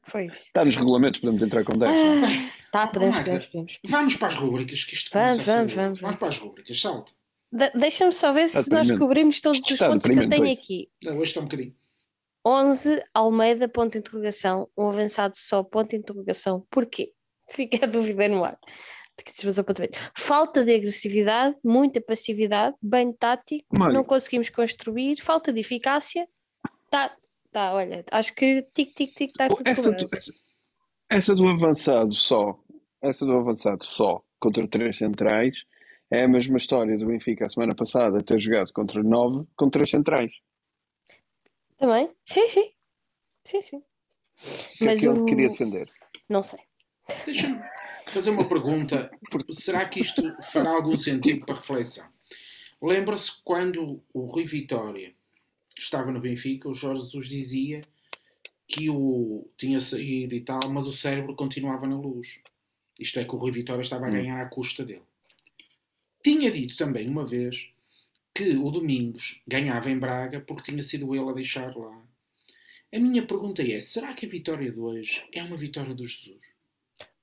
foi 0.02 0.26
isso. 0.26 0.44
Está 0.44 0.64
nos 0.64 0.76
regulamentos, 0.76 1.20
podemos 1.20 1.42
entrar 1.42 1.64
com 1.64 1.76
10. 1.76 1.92
Ah, 1.92 2.52
tá, 2.72 2.86
podemos, 2.86 3.16
Magda, 3.16 3.30
podemos, 3.32 3.46
podemos. 3.46 3.78
Vamos 3.86 4.16
para 4.16 4.28
as 4.28 4.36
rubricas, 4.36 4.84
que 4.84 4.94
isto 4.94 5.10
vamos, 5.12 5.38
vamos, 5.38 5.72
vamos, 5.74 6.00
vamos 6.00 6.16
para 6.16 6.28
as 6.28 6.38
rubricas, 6.38 6.80
salta. 6.80 7.12
De 7.52 7.70
Deixa-me 7.70 8.12
só 8.12 8.32
ver 8.32 8.48
se 8.48 8.70
nós 8.70 8.90
cobrimos 8.92 9.40
todos 9.40 9.60
os 9.60 9.78
pontos 9.78 10.08
que 10.08 10.18
eu 10.18 10.28
tenho 10.28 10.42
hoje. 10.42 10.52
aqui. 10.52 10.90
Não, 11.02 11.12
hoje 11.14 11.30
está 11.30 11.40
um 11.40 11.44
bocadinho. 11.44 11.74
11 12.46 13.02
Almeida, 13.12 13.68
ponto 13.68 13.92
de 13.92 13.98
interrogação, 13.98 14.68
um 14.76 14.88
avançado 14.88 15.36
só, 15.36 15.62
ponto 15.62 15.90
de 15.90 15.96
interrogação. 15.96 16.66
Porquê? 16.70 17.12
Fica 17.50 17.84
a 17.84 17.88
dúvida 17.88 18.28
no 18.28 18.44
ar. 18.44 18.58
Falta 20.14 20.64
de 20.64 20.74
agressividade, 20.74 21.56
muita 21.62 22.00
passividade, 22.00 22.74
bem 22.80 23.12
tático, 23.12 23.66
Mãe. 23.78 23.92
não 23.92 24.02
conseguimos 24.02 24.48
construir, 24.48 25.20
falta 25.20 25.52
de 25.52 25.60
eficácia. 25.60 26.26
Tá, 26.90 27.16
tá, 27.52 27.72
olha, 27.72 28.04
acho 28.10 28.34
que 28.34 28.62
tic, 28.74 28.92
tic, 28.94 29.14
tic, 29.14 29.30
está 29.30 29.48
tudo 29.48 29.62
essa, 29.64 29.92
do, 29.92 30.08
essa, 30.12 30.32
essa 31.08 31.34
do 31.36 31.48
avançado 31.48 32.12
só, 32.12 32.58
essa 33.00 33.24
do 33.24 33.32
avançado 33.32 33.84
só 33.84 34.22
contra 34.40 34.66
três 34.66 34.98
centrais 34.98 35.64
é 36.10 36.24
a 36.24 36.28
mesma 36.28 36.58
história 36.58 36.98
do 36.98 37.06
Benfica 37.06 37.46
a 37.46 37.50
semana 37.50 37.74
passada 37.74 38.22
ter 38.22 38.40
jogado 38.40 38.72
contra 38.72 39.02
nove 39.02 39.46
com 39.54 39.70
três 39.70 39.88
centrais. 39.90 40.32
Também? 41.78 42.10
Sim, 42.24 42.48
sim. 42.48 42.72
Sim, 43.44 43.62
sim. 43.62 43.76
O 43.76 44.78
que 44.78 44.88
é 44.88 44.96
que 44.96 45.06
ele 45.06 45.24
queria 45.24 45.48
defender? 45.48 45.90
Não 46.28 46.42
sei. 46.42 46.58
Deixa-me 47.24 47.62
fazer 48.06 48.30
uma 48.30 48.48
pergunta. 48.48 49.10
Será 49.52 49.88
que 49.88 50.00
isto 50.00 50.22
fará 50.42 50.70
algum 50.70 50.96
sentido 50.96 51.46
para 51.46 51.54
reflexão? 51.54 52.08
Lembra-se 52.82 53.40
quando 53.44 54.02
o 54.12 54.26
Rui 54.26 54.46
Vitória 54.46 55.14
estava 55.78 56.10
no 56.10 56.20
Benfica, 56.20 56.68
o 56.68 56.74
Jorge 56.74 57.02
Jesus 57.02 57.28
dizia 57.28 57.80
que 58.66 58.88
o 58.88 59.48
tinha 59.56 59.80
saído 59.80 60.34
e 60.34 60.40
tal, 60.40 60.60
mas 60.70 60.86
o 60.86 60.92
cérebro 60.92 61.34
continuava 61.34 61.86
na 61.86 61.96
luz. 61.96 62.40
Isto 62.98 63.18
é 63.18 63.24
que 63.24 63.34
o 63.34 63.38
Rui 63.38 63.50
Vitória 63.50 63.82
estava 63.82 64.06
a 64.06 64.08
hum. 64.08 64.12
ganhar 64.12 64.40
à 64.40 64.46
custa 64.46 64.84
dele. 64.84 65.02
Tinha 66.22 66.50
dito 66.50 66.76
também 66.76 67.08
uma 67.08 67.26
vez 67.26 67.70
que 68.34 68.56
o 68.56 68.70
Domingos 68.70 69.42
ganhava 69.46 69.90
em 69.90 69.98
Braga 69.98 70.40
porque 70.40 70.70
tinha 70.70 70.82
sido 70.82 71.14
ele 71.14 71.28
a 71.28 71.32
deixar 71.32 71.74
lá. 71.76 72.02
A 72.92 72.98
minha 72.98 73.26
pergunta 73.26 73.62
é: 73.62 73.80
será 73.80 74.12
que 74.14 74.26
a 74.26 74.28
vitória 74.28 74.70
de 74.70 74.80
hoje 74.80 75.24
é 75.32 75.42
uma 75.42 75.56
vitória 75.56 75.94
do 75.94 76.04
Jesus? 76.04 76.38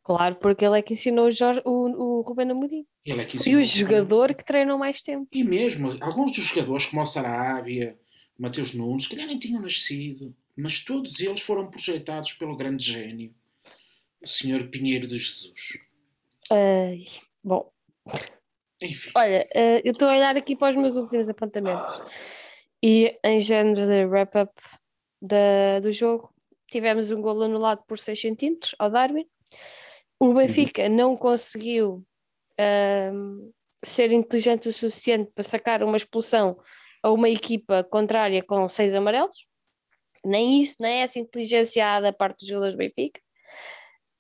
Claro, 0.03 0.36
porque 0.36 0.65
ele 0.65 0.79
é 0.79 0.81
que 0.81 0.93
ensinou 0.93 1.27
o, 1.27 1.31
Jorge, 1.31 1.62
o, 1.65 1.71
o 1.71 2.21
Ruben 2.21 2.49
Amorim. 2.49 2.86
Ele 3.05 3.21
é 3.21 3.25
que 3.25 3.36
ensinou 3.36 3.60
e 3.60 3.62
o 3.62 3.65
jogador 3.65 4.33
que 4.33 4.45
treinou 4.45 4.77
mais 4.77 5.01
tempo. 5.01 5.27
E 5.33 5.43
mesmo, 5.43 5.97
alguns 5.99 6.31
dos 6.31 6.45
jogadores, 6.45 6.86
como 6.86 7.01
o 7.01 7.05
Sarabia, 7.05 7.99
Mateus 8.38 8.73
Nunes, 8.73 9.08
que 9.08 9.15
calhar 9.15 9.28
nem 9.28 9.39
tinham 9.39 9.62
nascido, 9.62 10.36
mas 10.56 10.80
todos 10.80 11.19
eles 11.19 11.41
foram 11.41 11.69
projetados 11.69 12.34
pelo 12.34 12.56
grande 12.56 12.84
gênio, 12.84 13.34
o 14.21 14.28
Senhor 14.28 14.67
Pinheiro 14.69 15.08
de 15.08 15.17
Jesus. 15.17 15.78
Ai, 16.50 17.06
bom, 17.43 17.71
enfim. 18.82 19.12
Olha, 19.15 19.47
uh, 19.56 19.82
eu 19.84 19.91
estou 19.91 20.08
a 20.08 20.15
olhar 20.15 20.38
aqui 20.38 20.56
para 20.56 20.69
os 20.69 20.76
meus 20.76 20.95
últimos 20.95 21.28
apontamentos 21.28 22.02
e 22.84 23.17
em 23.23 23.39
género 23.39 23.88
de 23.88 24.06
wrap-up 24.06 24.54
do 25.82 25.91
jogo 25.91 26.32
tivemos 26.67 27.10
um 27.12 27.21
golo 27.21 27.43
anulado 27.43 27.84
por 27.88 27.97
6 27.97 28.19
centímetros 28.19 28.76
ao 28.78 28.89
Darwin. 28.89 29.26
O 30.19 30.34
Benfica 30.34 30.84
uhum. 30.84 30.95
não 30.95 31.17
conseguiu 31.17 32.06
uh, 32.60 33.54
ser 33.84 34.12
inteligente 34.12 34.69
o 34.69 34.73
suficiente 34.73 35.32
para 35.34 35.43
sacar 35.43 35.82
uma 35.84 35.97
expulsão 35.97 36.58
a 37.03 37.12
uma 37.12 37.29
equipa 37.29 37.83
contrária 37.83 38.43
com 38.43 38.67
seis 38.67 38.93
amarelos. 38.93 39.45
Nem 40.25 40.62
isso, 40.62 40.77
nem 40.79 41.01
essa 41.01 41.19
inteligência 41.19 41.99
da 42.01 42.12
parte 42.12 42.39
dos 42.39 42.47
jogadores 42.47 42.73
do 42.73 42.77
Benfica. 42.77 43.21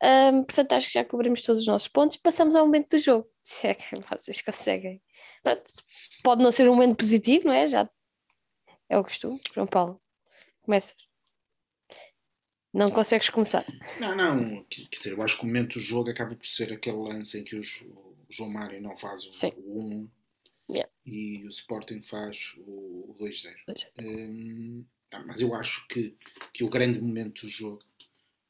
Um, 0.03 0.43
portanto, 0.43 0.73
acho 0.73 0.87
que 0.87 0.93
já 0.93 1.03
cobrimos 1.03 1.41
todos 1.41 1.61
os 1.61 1.67
nossos 1.67 1.87
pontos. 1.87 2.17
Passamos 2.17 2.55
ao 2.55 2.65
momento 2.65 2.91
do 2.91 2.99
jogo. 2.99 3.27
Se 3.43 3.67
é 3.67 3.73
que 3.73 3.95
vocês 3.95 4.41
conseguem. 4.41 5.01
Pode 6.23 6.43
não 6.43 6.51
ser 6.51 6.69
um 6.69 6.75
momento 6.75 6.97
positivo, 6.97 7.47
não 7.47 7.53
é? 7.53 7.67
Já 7.67 7.89
é 8.89 8.97
o 8.97 9.03
costume. 9.03 9.39
João 9.53 9.67
Paulo, 9.67 10.01
começas. 10.61 10.95
Não 12.73 12.91
consegues 12.91 13.29
começar. 13.29 13.65
Não, 13.99 14.15
não. 14.15 14.63
Quer 14.65 14.87
dizer, 14.91 15.13
eu 15.13 15.21
acho 15.23 15.37
que 15.37 15.43
o 15.43 15.47
momento 15.47 15.73
do 15.73 15.79
jogo 15.79 16.09
acaba 16.09 16.35
por 16.35 16.45
ser 16.45 16.71
aquele 16.71 16.97
lance 16.97 17.39
em 17.39 17.43
que 17.43 17.55
o 17.55 17.61
João 18.29 18.49
Mário 18.49 18.81
não 18.81 18.95
faz 18.97 19.25
o, 19.25 19.29
1 19.57 20.09
yeah. 20.69 20.89
e 21.05 21.45
o 21.45 21.49
Sporting 21.49 22.01
faz 22.01 22.53
o 22.59 23.15
2-0. 23.19 23.55
Um, 23.99 24.85
mas 25.25 25.41
eu 25.41 25.53
acho 25.55 25.87
que, 25.87 26.15
que 26.53 26.63
o 26.63 26.69
grande 26.69 26.99
momento 26.99 27.41
do 27.41 27.49
jogo 27.49 27.79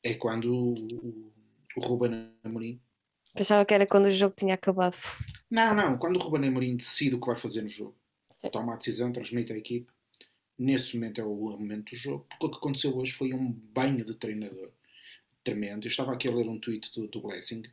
é 0.03 0.13
quando 0.13 0.53
o, 0.53 1.31
o 1.75 1.81
Ruben 1.81 2.31
Amorim. 2.43 2.81
Pensava 3.33 3.63
que 3.65 3.73
era 3.73 3.85
quando 3.85 4.05
o 4.05 4.11
jogo 4.11 4.33
tinha 4.35 4.55
acabado. 4.55 4.97
Não, 5.49 5.73
não. 5.75 5.97
Quando 5.97 6.17
o 6.17 6.19
Ruben 6.19 6.49
Amorim 6.49 6.75
decide 6.75 7.15
o 7.15 7.19
que 7.19 7.27
vai 7.27 7.35
fazer 7.35 7.61
no 7.61 7.67
jogo, 7.67 7.95
Sim. 8.31 8.49
toma 8.49 8.73
a 8.73 8.77
decisão, 8.77 9.11
transmite 9.11 9.53
à 9.53 9.57
equipe. 9.57 9.91
Nesse 10.57 10.95
momento 10.95 11.21
é 11.21 11.23
o 11.23 11.35
momento 11.35 11.91
do 11.91 11.95
jogo, 11.95 12.25
porque 12.29 12.47
o 12.47 12.49
que 12.49 12.57
aconteceu 12.57 12.97
hoje 12.97 13.13
foi 13.13 13.31
um 13.31 13.51
banho 13.51 14.03
de 14.03 14.15
treinador 14.15 14.71
tremendo. 15.43 15.85
Eu 15.85 15.89
estava 15.89 16.13
aqui 16.13 16.27
a 16.27 16.31
ler 16.31 16.49
um 16.49 16.59
tweet 16.59 16.91
do, 16.93 17.07
do 17.07 17.21
Blessing 17.21 17.63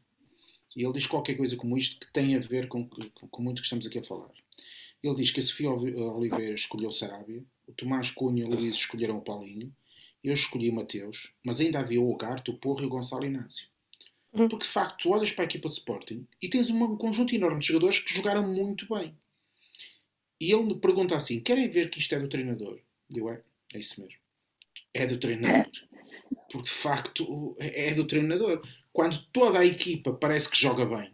e 0.76 0.84
ele 0.84 0.92
diz 0.92 1.06
qualquer 1.06 1.37
coisa 1.37 1.56
como 1.56 1.76
isto 1.76 2.04
que 2.04 2.12
tem 2.12 2.34
a 2.37 2.40
ver 2.40 2.68
com, 2.68 2.88
com, 2.88 3.28
com 3.28 3.42
muito 3.42 3.60
que 3.60 3.66
estamos 3.66 3.87
aqui 3.87 3.98
a 3.98 4.02
falar. 4.02 4.30
Ele 5.02 5.14
diz 5.14 5.30
que 5.30 5.40
a 5.40 5.42
Sofia 5.42 5.70
Oliveira 5.70 6.54
escolheu 6.54 6.88
o 6.88 6.92
Sarabia, 6.92 7.44
o 7.66 7.72
Tomás 7.72 8.10
Cunha 8.10 8.42
e 8.42 8.46
o 8.46 8.50
Luís 8.50 8.74
escolheram 8.74 9.18
o 9.18 9.22
Paulinho, 9.22 9.74
eu 10.22 10.32
escolhi 10.32 10.70
o 10.70 10.74
Mateus, 10.74 11.34
mas 11.44 11.60
ainda 11.60 11.80
havia 11.80 12.00
o 12.00 12.10
Ogarte, 12.10 12.50
o 12.50 12.56
Porro 12.56 12.82
e 12.82 12.87
o 12.87 12.88
Gonçalo 12.88 13.26
Inácio. 13.26 13.68
Uhum. 14.32 14.48
Porque 14.48 14.64
de 14.64 14.72
facto, 14.72 15.02
tu 15.02 15.10
olhas 15.10 15.30
para 15.30 15.44
a 15.44 15.46
equipa 15.46 15.68
de 15.68 15.74
Sporting 15.74 16.26
e 16.40 16.48
tens 16.48 16.70
um 16.70 16.96
conjunto 16.96 17.34
enorme 17.34 17.60
de 17.60 17.66
jogadores 17.66 18.00
que 18.00 18.14
jogaram 18.14 18.42
muito 18.42 18.88
bem. 18.92 19.14
E 20.40 20.50
ele 20.50 20.64
me 20.64 20.80
pergunta 20.80 21.14
assim: 21.14 21.40
querem 21.40 21.70
ver 21.70 21.90
que 21.90 22.00
isto 22.00 22.14
é 22.14 22.18
do 22.18 22.28
treinador? 22.28 22.80
Eu 23.14 23.30
é, 23.30 23.42
é 23.74 23.78
isso 23.78 24.00
mesmo. 24.00 24.18
É 24.92 25.06
do 25.06 25.18
treinador. 25.18 25.70
Porque 26.50 26.68
de 26.68 26.70
facto 26.70 27.56
é, 27.58 27.90
é 27.90 27.94
do 27.94 28.06
treinador. 28.06 28.66
Quando 28.94 29.18
toda 29.33 29.59
a 29.59 29.66
equipa 29.66 30.12
parece 30.12 30.48
que 30.48 30.57
joga 30.57 30.87
bem, 30.87 31.12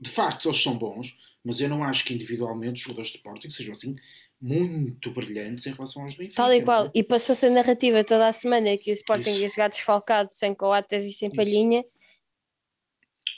de 0.00 0.10
facto 0.10 0.48
eles 0.48 0.60
são 0.60 0.76
bons, 0.76 1.16
mas 1.44 1.60
eu 1.60 1.68
não 1.68 1.84
acho 1.84 2.04
que 2.04 2.12
individualmente 2.12 2.74
os 2.74 2.80
jogadores 2.80 3.10
de 3.10 3.18
Sporting 3.18 3.50
sejam 3.50 3.70
assim 3.70 3.94
muito 4.40 5.12
brilhantes 5.12 5.64
em 5.64 5.70
relação 5.70 6.02
aos 6.02 6.16
Benfica. 6.16 6.42
Tal 6.42 6.52
e 6.52 6.60
qual. 6.60 6.86
É? 6.86 6.90
E 6.92 7.04
passou-se 7.04 7.46
a 7.46 7.50
narrativa 7.50 8.02
toda 8.02 8.26
a 8.26 8.32
semana 8.32 8.76
que 8.76 8.90
o 8.90 8.94
Sporting 8.94 9.30
Isso. 9.30 9.42
ia 9.42 9.48
jogar 9.48 9.68
desfalcado, 9.68 10.34
sem 10.34 10.52
coates 10.52 11.04
e 11.04 11.12
sem 11.12 11.28
Isso. 11.28 11.36
palhinha. 11.36 11.84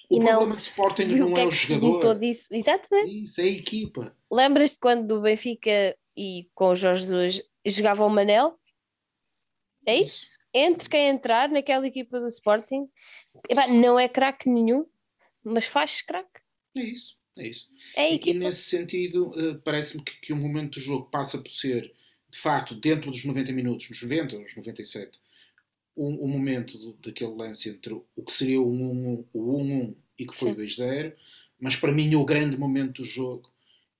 O 0.08 0.16
e 0.16 0.20
problema 0.20 0.46
não, 0.46 0.56
de 0.56 0.62
Sporting 0.62 1.04
não 1.04 1.36
é, 1.36 1.42
é 1.42 1.46
o 1.46 1.50
jogador. 1.50 2.18
Exatamente. 2.22 3.24
Isso 3.24 3.40
é 3.42 3.44
a 3.44 3.48
equipa. 3.48 4.16
Lembras-te 4.32 4.78
quando 4.78 5.18
o 5.18 5.20
Benfica 5.20 5.94
e 6.16 6.48
com 6.54 6.68
o 6.68 6.74
Jorge 6.74 7.02
Jesus 7.02 7.42
jogavam 7.66 8.06
o 8.06 8.10
Manel? 8.10 8.58
É 9.84 9.96
isso? 9.96 10.24
isso? 10.24 10.43
Entre 10.54 10.88
quem 10.88 11.08
entrar 11.08 11.48
naquela 11.48 11.86
equipa 11.86 12.20
do 12.20 12.28
Sporting, 12.28 12.88
não 13.70 13.98
é 13.98 14.08
craque 14.08 14.48
nenhum, 14.48 14.86
mas 15.42 15.64
faz 15.64 16.00
craque. 16.00 16.40
É 16.76 16.82
isso. 16.82 17.16
É 17.36 17.48
isso. 17.48 17.68
É 17.96 18.14
e, 18.14 18.20
e, 18.24 18.34
nesse 18.34 18.62
sentido, 18.62 19.30
uh, 19.30 19.60
parece-me 19.62 20.02
que, 20.02 20.20
que 20.20 20.32
o 20.32 20.36
momento 20.36 20.74
do 20.74 20.80
jogo 20.80 21.10
passa 21.10 21.38
por 21.38 21.50
ser, 21.50 21.92
de 22.30 22.38
facto, 22.38 22.74
dentro 22.74 23.10
dos 23.10 23.24
90 23.24 23.52
minutos, 23.52 23.90
nos 23.90 24.00
90 24.00 24.36
ou 24.36 24.42
nos 24.42 24.54
97, 24.54 25.18
um, 25.96 26.24
um 26.24 26.28
momento 26.28 26.78
do, 26.78 26.92
daquele 26.94 27.32
lance 27.32 27.68
entre 27.68 27.92
o 27.94 28.22
que 28.24 28.32
seria 28.32 28.60
o 28.60 28.70
1-1 28.70 29.26
um, 29.34 29.94
e 30.18 30.26
que 30.26 30.34
foi 30.34 30.52
o 30.52 30.56
2-0, 30.56 31.12
mas 31.58 31.76
para 31.76 31.92
mim 31.92 32.14
o 32.14 32.24
grande 32.24 32.56
momento 32.56 33.02
do 33.02 33.04
jogo 33.04 33.52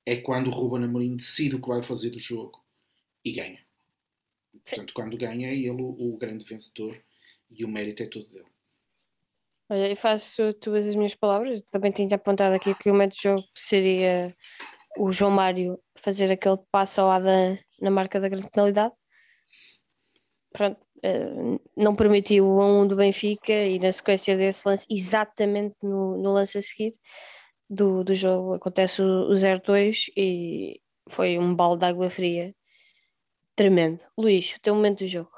é 0.06 0.16
quando 0.16 0.48
o 0.48 0.50
Ruben 0.50 0.84
Amorim 0.84 1.16
decide 1.16 1.56
o 1.56 1.60
que 1.60 1.68
vai 1.68 1.82
fazer 1.82 2.10
do 2.10 2.18
jogo 2.18 2.62
e 3.24 3.32
ganha. 3.32 3.63
Portanto, 4.64 4.94
quando 4.94 5.16
ganha 5.16 5.48
é 5.48 5.54
ele 5.54 5.70
o, 5.70 6.14
o 6.14 6.16
grande 6.16 6.44
vencedor 6.44 7.00
e 7.50 7.64
o 7.64 7.68
mérito 7.68 8.02
é 8.02 8.06
todo 8.06 8.28
dele. 8.30 8.46
Olha, 9.70 9.88
eu 9.88 9.96
faço 9.96 10.52
tuas 10.54 10.86
as 10.86 10.94
minhas 10.94 11.14
palavras. 11.14 11.62
Também 11.70 11.92
tinha 11.92 12.16
apontado 12.16 12.54
aqui 12.54 12.74
que 12.74 12.90
o 12.90 12.92
momento 12.92 13.14
de 13.14 13.22
jogo 13.22 13.44
seria 13.54 14.34
o 14.98 15.10
João 15.10 15.30
Mário 15.30 15.78
fazer 15.96 16.30
aquele 16.30 16.58
passo 16.70 17.00
ao 17.00 17.10
Adam 17.10 17.58
na 17.80 17.90
marca 17.90 18.20
da 18.20 18.28
grande 18.28 18.48
penalidade. 18.50 18.94
Pronto, 20.52 20.80
uh, 21.04 21.60
não 21.76 21.96
permitiu 21.96 22.46
o 22.46 22.82
1 22.82 22.86
do 22.86 22.96
Benfica 22.96 23.52
e 23.52 23.78
na 23.78 23.90
sequência 23.90 24.36
desse 24.36 24.66
lance, 24.68 24.86
exatamente 24.88 25.74
no, 25.82 26.16
no 26.16 26.32
lance 26.32 26.56
a 26.56 26.62
seguir 26.62 26.92
do, 27.68 28.04
do 28.04 28.14
jogo, 28.14 28.54
acontece 28.54 29.02
o, 29.02 29.30
o 29.30 29.32
0-2 29.32 30.12
e 30.16 30.80
foi 31.08 31.38
um 31.38 31.54
balde 31.54 31.80
de 31.80 31.86
água 31.86 32.08
fria 32.08 32.54
tremendo. 33.54 34.00
Luís, 34.16 34.54
o 34.56 34.60
teu 34.60 34.74
momento 34.74 35.00
do 35.00 35.06
jogo. 35.06 35.30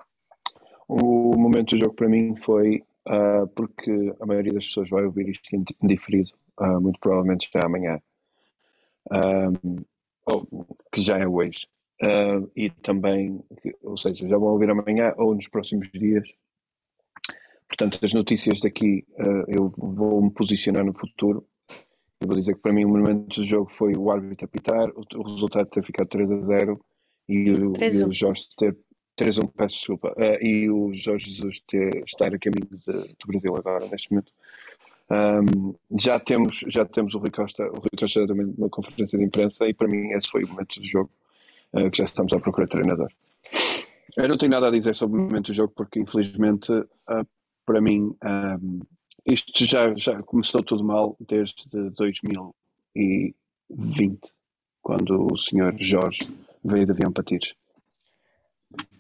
O 0.88 1.37
momento 1.37 1.74
do 1.74 1.81
jogo 1.81 1.94
para 1.94 2.09
mim 2.09 2.37
foi 2.37 2.83
uh, 3.09 3.46
porque 3.55 4.14
a 4.20 4.26
maioria 4.26 4.52
das 4.52 4.66
pessoas 4.66 4.88
vai 4.88 5.05
ouvir 5.05 5.29
isto 5.29 5.55
em 5.55 5.64
diferido, 5.83 6.31
uh, 6.61 6.81
muito 6.81 6.98
provavelmente 7.00 7.48
já 7.52 7.61
amanhã, 7.64 8.00
um, 9.11 9.76
que 10.92 11.00
já 11.00 11.18
é 11.18 11.26
hoje. 11.26 11.66
E 12.55 12.68
também, 12.83 13.42
ou 13.83 13.96
seja, 13.96 14.29
já 14.29 14.37
vão 14.37 14.48
ouvir 14.48 14.68
amanhã 14.68 15.14
ou 15.16 15.35
nos 15.35 15.48
próximos 15.48 15.90
dias. 15.92 16.29
Portanto, 17.66 17.98
as 18.02 18.12
notícias 18.12 18.61
daqui 18.61 19.07
eu 19.48 19.72
vou 19.76 20.20
me 20.20 20.31
posicionar 20.31 20.85
no 20.85 20.92
futuro. 20.92 21.46
Eu 22.20 22.29
vou 22.29 22.37
dizer 22.37 22.55
que 22.55 22.61
para 22.61 22.72
mim 22.72 22.85
o 22.85 22.88
momento 22.88 23.40
do 23.40 23.44
jogo 23.44 23.72
foi 23.72 23.94
o 23.96 24.11
árbitro 24.11 24.44
apitar, 24.44 24.90
o, 24.90 25.05
o 25.14 25.22
resultado 25.22 25.70
ter 25.70 25.83
ficado 25.85 26.09
3 26.09 26.31
a 26.31 26.40
0 26.40 26.85
e 27.29 27.51
o, 27.51 27.73
e 27.77 28.05
o 28.05 28.12
Jorge 28.12 28.45
ter 28.57 28.77
3-1, 29.19 29.51
peço 29.57 29.79
desculpa. 29.79 30.15
Uh, 30.17 30.45
e 30.45 30.71
o 30.71 30.95
Jorge 30.95 31.33
Jesus 31.33 31.61
ter, 31.67 32.05
estar 32.05 32.35
a 32.35 32.39
caminho 32.39 32.69
do 32.69 33.27
Brasil 33.27 33.57
agora, 33.57 33.89
neste 33.89 34.11
momento. 34.11 34.31
Um, 35.09 35.75
já, 35.99 36.19
temos, 36.19 36.65
já 36.67 36.85
temos 36.85 37.15
o 37.15 37.19
Rui 37.19 37.31
Costa, 37.31 37.62
o 37.65 37.77
Rui 37.77 37.91
Costa 37.97 38.27
também 38.27 38.47
numa 38.47 38.69
conferência 38.69 39.17
de 39.17 39.25
imprensa 39.25 39.65
e 39.67 39.73
para 39.73 39.87
mim 39.87 40.11
esse 40.11 40.29
foi 40.29 40.43
o 40.43 40.49
momento 40.49 40.81
do 40.81 40.87
jogo 40.87 41.11
uh, 41.73 41.89
que 41.91 41.99
já 41.99 42.05
estamos 42.05 42.33
à 42.33 42.41
procura 42.41 42.67
de 42.67 42.73
treinador. 42.73 43.09
Eu 44.17 44.29
não 44.29 44.37
tenho 44.37 44.51
nada 44.51 44.67
a 44.67 44.71
dizer 44.71 44.97
sobre 44.97 45.21
o 45.21 45.23
momento 45.23 45.53
do 45.53 45.55
jogo 45.55 45.73
porque 45.77 46.01
infelizmente 46.01 46.73
uh, 46.73 47.25
para 47.65 47.81
mim 47.81 48.17
um, 48.25 48.81
isto 49.25 49.65
já, 49.65 49.95
já 49.95 50.21
começou 50.25 50.61
tudo 50.65 50.83
mal 50.83 51.17
desde 51.21 51.62
2020 51.91 54.21
quando 54.83 55.33
o 55.33 55.37
senhor 55.37 55.73
Jorge 55.79 56.27
veio 56.66 56.87
de 56.87 56.92
avião 56.92 57.12
para 57.12 57.24
Tires. 57.24 57.55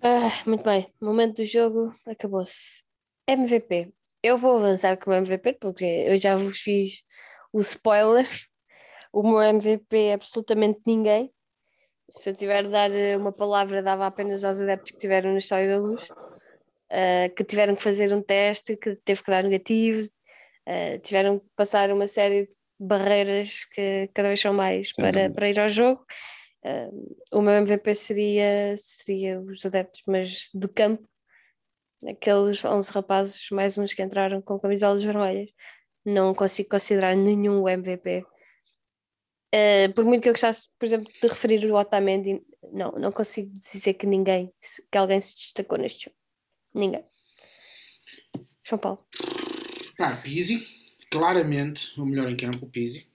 Ah, 0.02 0.30
muito 0.46 0.62
bem, 0.62 0.86
momento 1.00 1.36
do 1.36 1.44
jogo 1.44 1.94
acabou-se. 2.06 2.84
MVP. 3.26 3.92
Eu 4.22 4.38
vou 4.38 4.56
avançar 4.56 4.96
com 4.96 5.10
o 5.10 5.14
MVP 5.14 5.54
porque 5.60 5.84
eu 5.84 6.16
já 6.16 6.36
vos 6.36 6.60
fiz 6.60 7.02
o 7.52 7.60
spoiler. 7.60 8.26
O 9.12 9.22
meu 9.22 9.42
MVP 9.42 9.96
é 9.96 10.14
absolutamente 10.14 10.80
ninguém. 10.86 11.32
Se 12.08 12.30
eu 12.30 12.36
tiver 12.36 12.62
de 12.62 12.70
dar 12.70 12.90
uma 13.18 13.32
palavra, 13.32 13.82
dava 13.82 14.06
apenas 14.06 14.44
aos 14.44 14.60
adeptos 14.60 14.92
que 14.92 14.98
tiveram 14.98 15.32
na 15.32 15.38
História 15.38 15.68
da 15.68 15.78
Luz, 15.78 16.08
uh, 16.08 17.34
que 17.36 17.42
tiveram 17.42 17.74
que 17.74 17.82
fazer 17.82 18.12
um 18.12 18.22
teste, 18.22 18.76
que 18.76 18.94
teve 18.96 19.24
que 19.24 19.30
dar 19.30 19.42
negativo, 19.42 20.06
uh, 20.06 20.98
tiveram 21.02 21.40
que 21.40 21.46
passar 21.56 21.90
uma 21.90 22.06
série 22.06 22.46
de 22.46 22.86
barreiras 22.86 23.64
que 23.74 24.08
cada 24.14 24.28
vez 24.28 24.40
são 24.40 24.54
mais 24.54 24.92
para, 24.92 25.30
para 25.30 25.48
ir 25.48 25.58
ao 25.58 25.68
jogo 25.68 26.04
O 27.32 27.40
meu 27.40 27.54
MVP 27.54 27.94
seria, 27.94 28.76
seria 28.78 29.40
os 29.40 29.64
adeptos, 29.64 30.02
mas 30.06 30.50
de 30.54 30.68
campo, 30.68 31.08
aqueles 32.06 32.64
11 32.64 32.90
rapazes, 32.92 33.50
mais 33.50 33.78
uns 33.78 33.92
que 33.92 34.02
entraram 34.02 34.40
com 34.40 34.58
camisolas 34.58 35.02
vermelhas. 35.02 35.50
Não 36.04 36.34
consigo 36.34 36.68
considerar 36.68 37.16
nenhum 37.16 37.68
MVP. 37.68 38.24
Uh, 39.54 39.92
por 39.94 40.04
muito 40.04 40.22
que 40.22 40.28
eu 40.28 40.32
gostasse, 40.32 40.68
por 40.78 40.86
exemplo, 40.86 41.10
de 41.20 41.28
referir 41.28 41.64
o 41.66 41.76
Otamendi, 41.76 42.42
não, 42.72 42.92
não 42.92 43.12
consigo 43.12 43.50
dizer 43.60 43.94
que 43.94 44.06
ninguém, 44.06 44.52
que 44.90 44.98
alguém 44.98 45.20
se 45.20 45.34
destacou 45.34 45.78
neste 45.78 46.04
jogo. 46.04 46.16
Ninguém. 46.74 47.04
João 48.64 48.78
Paulo. 48.78 49.06
Ah, 49.98 50.14
Pizzi, 50.22 50.66
claramente 51.10 51.98
o 51.98 52.04
melhor 52.04 52.28
em 52.28 52.36
campo, 52.36 52.66
o 52.66 52.68
Pizzi. 52.68 53.08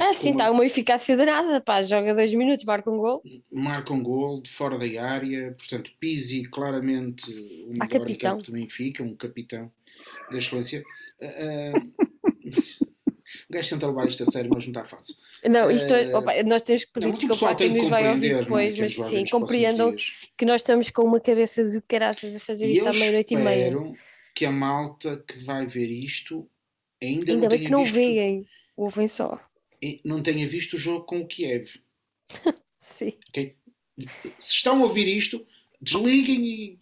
Ah, 0.00 0.12
sim, 0.12 0.32
está 0.32 0.50
uma 0.50 0.66
eficácia 0.66 1.16
danada, 1.16 1.60
pá, 1.60 1.80
joga 1.80 2.14
dois 2.14 2.34
minutos, 2.34 2.64
marca 2.64 2.90
um 2.90 2.98
gol. 2.98 3.22
Marca 3.52 3.92
um 3.92 4.02
gol 4.02 4.42
de 4.42 4.50
fora 4.50 4.76
da 4.76 5.04
área, 5.04 5.52
portanto, 5.52 5.92
Pizzi, 6.00 6.44
claramente 6.44 7.30
o 7.66 7.72
melhor 7.72 7.88
capitão. 7.88 8.38
do 8.38 8.52
Benfica, 8.52 9.02
um 9.02 9.14
capitão 9.14 9.70
da 10.30 10.38
excelência. 10.38 10.82
Uh, 11.20 11.92
o 13.48 13.52
gajo 13.52 13.70
tenta 13.70 13.86
levar 13.86 14.08
isto 14.08 14.22
a 14.24 14.26
sério, 14.26 14.50
mas 14.52 14.64
não 14.64 14.72
está 14.72 14.84
fácil. 14.84 15.14
Não, 15.48 15.70
isto 15.70 15.94
é, 15.94 16.16
opa, 16.16 16.42
nós 16.42 16.62
temos 16.62 16.84
que 16.84 16.92
pedir 16.92 17.06
não, 17.06 17.16
desculpa 17.16 17.54
quem 17.54 17.74
nos 17.74 17.88
vai 17.88 18.08
ouvir 18.08 18.38
depois, 18.38 18.76
mas 18.76 18.94
sim, 18.94 19.24
compreendam 19.30 19.94
que 20.36 20.44
nós 20.44 20.60
estamos 20.60 20.90
com 20.90 21.02
uma 21.02 21.20
cabeça 21.20 21.62
de 21.62 21.80
caraças 21.82 22.34
a 22.34 22.40
fazer 22.40 22.68
isto 22.68 22.88
à 22.88 22.92
meia-noite 22.92 23.34
e 23.34 23.36
meia. 23.36 23.76
que 24.34 24.44
a 24.44 24.50
malta 24.50 25.22
que 25.24 25.38
vai 25.38 25.66
ver 25.66 25.88
isto 25.88 26.48
ainda, 27.00 27.30
ainda 27.30 27.42
não 27.42 27.48
bem 27.48 27.64
que 27.64 27.70
não 27.70 27.84
visto... 27.84 27.94
veem, 27.94 28.44
ouvem 28.76 29.06
só 29.06 29.40
não 30.04 30.22
tenha 30.22 30.46
visto 30.46 30.74
o 30.74 30.78
jogo 30.78 31.04
com 31.04 31.20
o 31.20 31.26
Kiev. 31.26 31.80
Sim. 32.78 33.12
Okay? 33.28 33.56
Se 34.38 34.54
estão 34.54 34.80
a 34.80 34.86
ouvir 34.86 35.08
isto, 35.08 35.46
desliguem 35.80 36.46
e. 36.46 36.78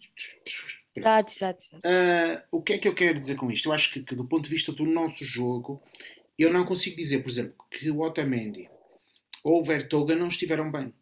Exato, 0.95 1.31
exato. 1.31 1.65
Uh, 1.77 2.43
o 2.51 2.61
que 2.61 2.73
é 2.73 2.77
que 2.77 2.87
eu 2.87 2.93
quero 2.93 3.19
dizer 3.19 3.35
com 3.35 3.49
isto? 3.49 3.67
Eu 3.67 3.73
acho 3.73 3.91
que, 3.91 4.03
que, 4.03 4.15
do 4.15 4.27
ponto 4.27 4.43
de 4.43 4.49
vista 4.49 4.71
do 4.71 4.85
nosso 4.85 5.25
jogo, 5.25 5.81
eu 6.37 6.53
não 6.53 6.65
consigo 6.65 6.95
dizer, 6.95 7.23
por 7.23 7.29
exemplo, 7.29 7.65
que 7.71 7.89
o 7.89 8.01
Otamendi 8.01 8.69
ou 9.43 9.59
o 9.59 9.63
Vertoga 9.63 10.15
não 10.15 10.27
estiveram 10.27 10.71
bem. 10.71 10.93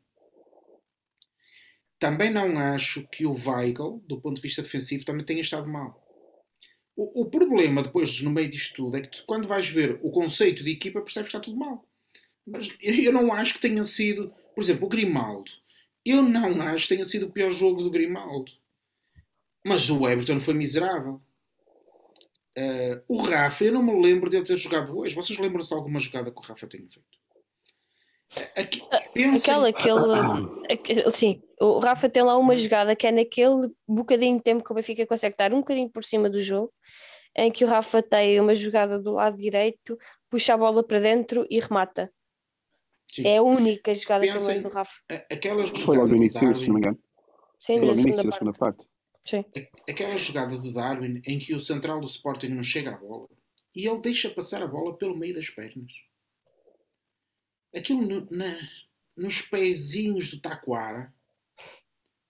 Também 2.00 2.32
não 2.32 2.58
acho 2.58 3.08
que 3.10 3.26
o 3.26 3.34
Weigl, 3.34 4.04
do 4.08 4.20
ponto 4.20 4.38
de 4.38 4.42
vista 4.42 4.64
defensivo, 4.64 5.06
também 5.06 5.26
tenha 5.26 5.42
estado 5.42 5.68
mal. 5.68 6.02
O, 6.96 7.22
o 7.22 7.30
problema, 7.30 7.84
depois, 7.84 8.22
no 8.22 8.32
meio 8.32 8.50
disto 8.50 8.76
tudo, 8.76 8.98
é 8.98 9.02
que 9.02 9.10
tu, 9.10 9.24
quando 9.26 9.48
vais 9.48 9.70
ver 9.70 10.00
o 10.02 10.10
conceito 10.10 10.64
de 10.64 10.72
equipa, 10.72 11.02
percebes 11.02 11.30
que 11.30 11.38
está 11.38 11.44
tudo 11.44 11.60
mal. 11.60 11.88
Mas 12.46 12.76
eu 12.82 13.12
não 13.12 13.34
acho 13.34 13.54
que 13.56 13.60
tenha 13.60 13.84
sido, 13.84 14.34
por 14.56 14.64
exemplo, 14.64 14.86
o 14.86 14.90
Grimaldo. 14.90 15.52
Eu 16.06 16.24
não 16.24 16.62
acho 16.62 16.88
que 16.88 16.96
tenha 16.96 17.06
sido 17.06 17.28
o 17.28 17.32
pior 17.32 17.52
jogo 17.52 17.84
do 17.84 17.92
Grimaldo. 17.92 18.52
Mas 19.66 19.90
o 19.90 20.08
Everton 20.08 20.40
foi 20.40 20.54
miserável. 20.54 21.22
Uh, 22.58 23.02
o 23.08 23.22
Rafa, 23.22 23.64
eu 23.64 23.72
não 23.72 23.84
me 23.84 24.02
lembro 24.02 24.30
de 24.30 24.38
ele 24.38 24.46
ter 24.46 24.58
jogado 24.58 24.98
hoje. 24.98 25.16
Vocês 25.16 25.38
lembram-se 25.38 25.70
de 25.70 25.76
alguma 25.76 26.00
jogada 26.00 26.32
que 26.32 26.38
o 26.38 26.42
Rafa 26.42 26.68
tenha 26.68 26.84
feito? 26.84 27.22
Aqui, 28.56 28.82
Aquela, 29.36 29.68
aquele, 29.68 30.72
aquele, 30.72 31.12
sim, 31.12 31.44
o 31.60 31.80
Rafa 31.80 32.10
tem 32.10 32.24
lá 32.24 32.38
uma 32.38 32.56
jogada 32.56 32.96
que 32.96 33.06
é 33.06 33.12
naquele 33.12 33.70
bocadinho 33.86 34.38
de 34.38 34.44
tempo 34.44 34.64
que 34.64 34.72
o 34.72 34.76
Benfica 34.76 35.06
consegue 35.06 35.34
estar 35.34 35.54
um 35.54 35.60
bocadinho 35.60 35.90
por 35.90 36.02
cima 36.02 36.30
do 36.30 36.42
jogo, 36.42 36.72
em 37.36 37.52
que 37.52 37.66
o 37.66 37.68
Rafa 37.68 38.02
tem 38.02 38.40
uma 38.40 38.56
jogada 38.56 38.98
do 38.98 39.12
lado 39.12 39.36
direito, 39.36 39.98
puxa 40.30 40.54
a 40.54 40.58
bola 40.58 40.82
para 40.82 41.00
dentro 41.00 41.46
e 41.50 41.60
remata. 41.60 42.10
Sim. 43.12 43.28
É 43.28 43.38
a 43.38 43.44
única 43.44 43.94
jogada 43.94 44.26
Pensem, 44.26 44.38
que 44.38 44.44
eu 44.44 44.48
lembro 44.48 44.70
do 44.70 44.74
Rafa. 44.74 44.94
Aquelas 45.30 45.70
Foi 45.70 45.98
logo 45.98 46.10
no 46.10 46.16
início, 46.16 46.40
se 46.40 46.68
não 46.68 46.74
me 46.74 46.80
engano. 46.80 47.00
Sim, 47.60 47.78
Foi 47.78 47.86
logo 47.86 47.94
no 47.94 48.02
início 48.02 48.24
da 48.24 48.32
segunda 48.32 48.54
parte. 48.54 48.88
Sim. 49.26 49.46
Aquela 49.88 50.18
jogada 50.18 50.58
do 50.58 50.74
Darwin 50.74 51.22
em 51.26 51.40
que 51.40 51.54
o 51.54 51.60
central 51.60 52.00
do 52.00 52.08
Sporting 52.08 52.48
não 52.48 52.64
chega 52.64 52.96
à 52.96 52.98
bola 52.98 53.28
e 53.76 53.88
ele 53.88 54.02
deixa 54.02 54.30
passar 54.30 54.64
a 54.64 54.68
bola 54.68 54.98
pelo 54.98 55.16
meio 55.16 55.36
das 55.36 55.50
pernas 55.50 55.92
aquilo 57.76 58.02
no, 58.02 58.28
na, 58.30 58.58
nos 59.16 59.42
pezinhos 59.42 60.32
do 60.32 60.42
Taquara 60.42 61.14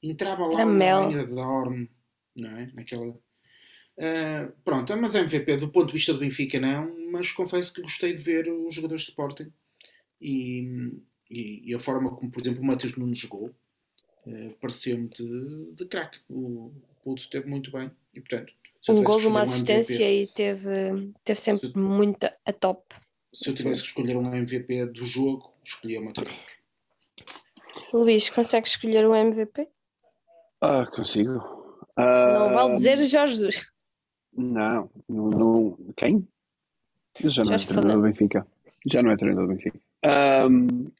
entrava 0.01 0.45
lá 0.45 0.65
na 0.65 1.07
linha 1.07 1.25
de 1.25 1.33
Dorme, 1.33 1.89
não 2.35 2.57
é? 2.57 2.71
Naquela. 2.73 3.07
Uh, 3.07 4.51
pronto, 4.63 4.95
mas 4.97 5.13
MVP 5.13 5.57
do 5.57 5.71
ponto 5.71 5.87
de 5.87 5.93
vista 5.93 6.13
do 6.13 6.19
Benfica 6.19 6.59
não, 6.59 7.11
mas 7.11 7.31
confesso 7.31 7.73
que 7.73 7.81
gostei 7.81 8.13
de 8.13 8.21
ver 8.21 8.49
os 8.49 8.73
jogadores 8.73 9.03
de 9.03 9.09
Sporting 9.09 9.51
e, 10.21 10.93
e, 11.29 11.71
e 11.71 11.73
a 11.73 11.79
forma 11.79 12.11
como, 12.11 12.31
por 12.31 12.41
exemplo, 12.41 12.61
o 12.61 12.65
Matheus 12.65 12.95
Nunes 12.95 13.17
jogou 13.17 13.47
uh, 14.27 14.51
pareceu-me 14.61 15.07
de, 15.09 15.73
de 15.73 15.85
craque. 15.85 16.19
O 16.29 16.71
Puto 17.03 17.29
teve 17.29 17.47
muito 17.49 17.71
bem 17.71 17.91
e, 18.13 18.21
portanto, 18.21 18.53
um 18.89 19.03
gol, 19.03 19.19
uma 19.27 19.43
assistência 19.43 20.03
MVP, 20.03 20.23
e 20.23 20.27
teve, 20.33 21.13
teve 21.23 21.39
sempre 21.39 21.69
se, 21.69 21.77
muito 21.77 22.25
a 22.25 22.53
top 22.53 22.83
se 23.33 23.49
eu 23.49 23.55
tivesse 23.55 23.81
que 23.81 23.87
escolher 23.89 24.17
um 24.17 24.33
MVP 24.33 24.87
do 24.87 25.05
jogo, 25.05 25.53
escolhia 25.63 26.01
o 26.01 26.05
Matheus 26.05 26.29
Luís, 27.93 28.29
consegue 28.29 28.67
escolher 28.67 29.07
um 29.07 29.15
MVP? 29.15 29.67
Ah, 30.61 30.85
consigo. 30.85 31.31
Não 31.97 32.53
vale 32.53 32.73
dizer 32.75 32.97
Jorge 33.05 33.33
Jesus. 33.33 33.67
Não, 34.33 34.89
não, 35.09 35.29
não. 35.29 35.77
Quem? 35.95 36.27
já 37.19 37.43
não 37.43 37.53
é 37.53 37.57
treinador 37.57 37.95
do 37.95 38.01
Benfica. 38.01 38.47
Já 38.89 39.03
não 39.03 39.11
é 39.11 39.17
treinador 39.17 39.47
do 39.47 39.53
Benfica. 39.53 39.80
Um, 40.05 40.91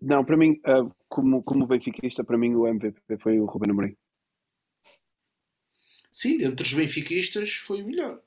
não, 0.00 0.24
para 0.24 0.36
mim, 0.36 0.60
uh, 0.66 0.92
como, 1.08 1.42
como 1.42 1.66
benfiquista, 1.66 2.24
para 2.24 2.36
mim 2.36 2.54
o 2.54 2.66
MVP 2.66 3.18
foi 3.18 3.38
o 3.38 3.46
Ruben 3.46 3.70
Amorim. 3.70 3.96
Sim, 6.12 6.44
entre 6.44 6.66
os 6.66 6.74
benfiquistas 6.74 7.54
foi 7.54 7.82
o 7.82 7.86
melhor. 7.86 8.20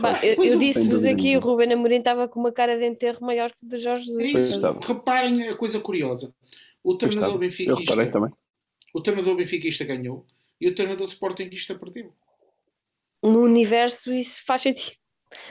Bah, 0.00 0.12
Pois, 0.12 0.22
eu 0.22 0.36
pois 0.36 0.52
eu 0.52 0.58
disse-vos 0.58 1.04
aqui, 1.04 1.36
o. 1.36 1.40
Ruben 1.40 1.72
Amorim 1.72 1.98
estava 1.98 2.28
com 2.28 2.40
uma 2.40 2.52
cara 2.52 2.78
de 2.78 2.86
enterro 2.86 3.24
maior 3.24 3.50
que 3.52 3.64
o 3.64 3.68
do 3.68 3.78
Jorge 3.78 4.10
É 4.20 4.26
Jesus. 4.26 4.62
Reparem 4.86 5.48
a 5.48 5.56
coisa 5.56 5.80
curiosa. 5.80 6.34
O 6.82 6.96
treinador 6.96 7.38
benfiquista, 7.38 8.10
também. 8.10 8.32
o 8.92 9.00
treinador 9.00 9.36
benfiquista 9.36 9.84
ganhou 9.84 10.26
e 10.60 10.68
o 10.68 10.74
treinador 10.74 11.06
sportinguista 11.06 11.74
perdeu. 11.74 12.12
No 13.22 13.40
universo 13.40 14.12
isso 14.12 14.44
faz 14.44 14.62
sentido. 14.62 14.96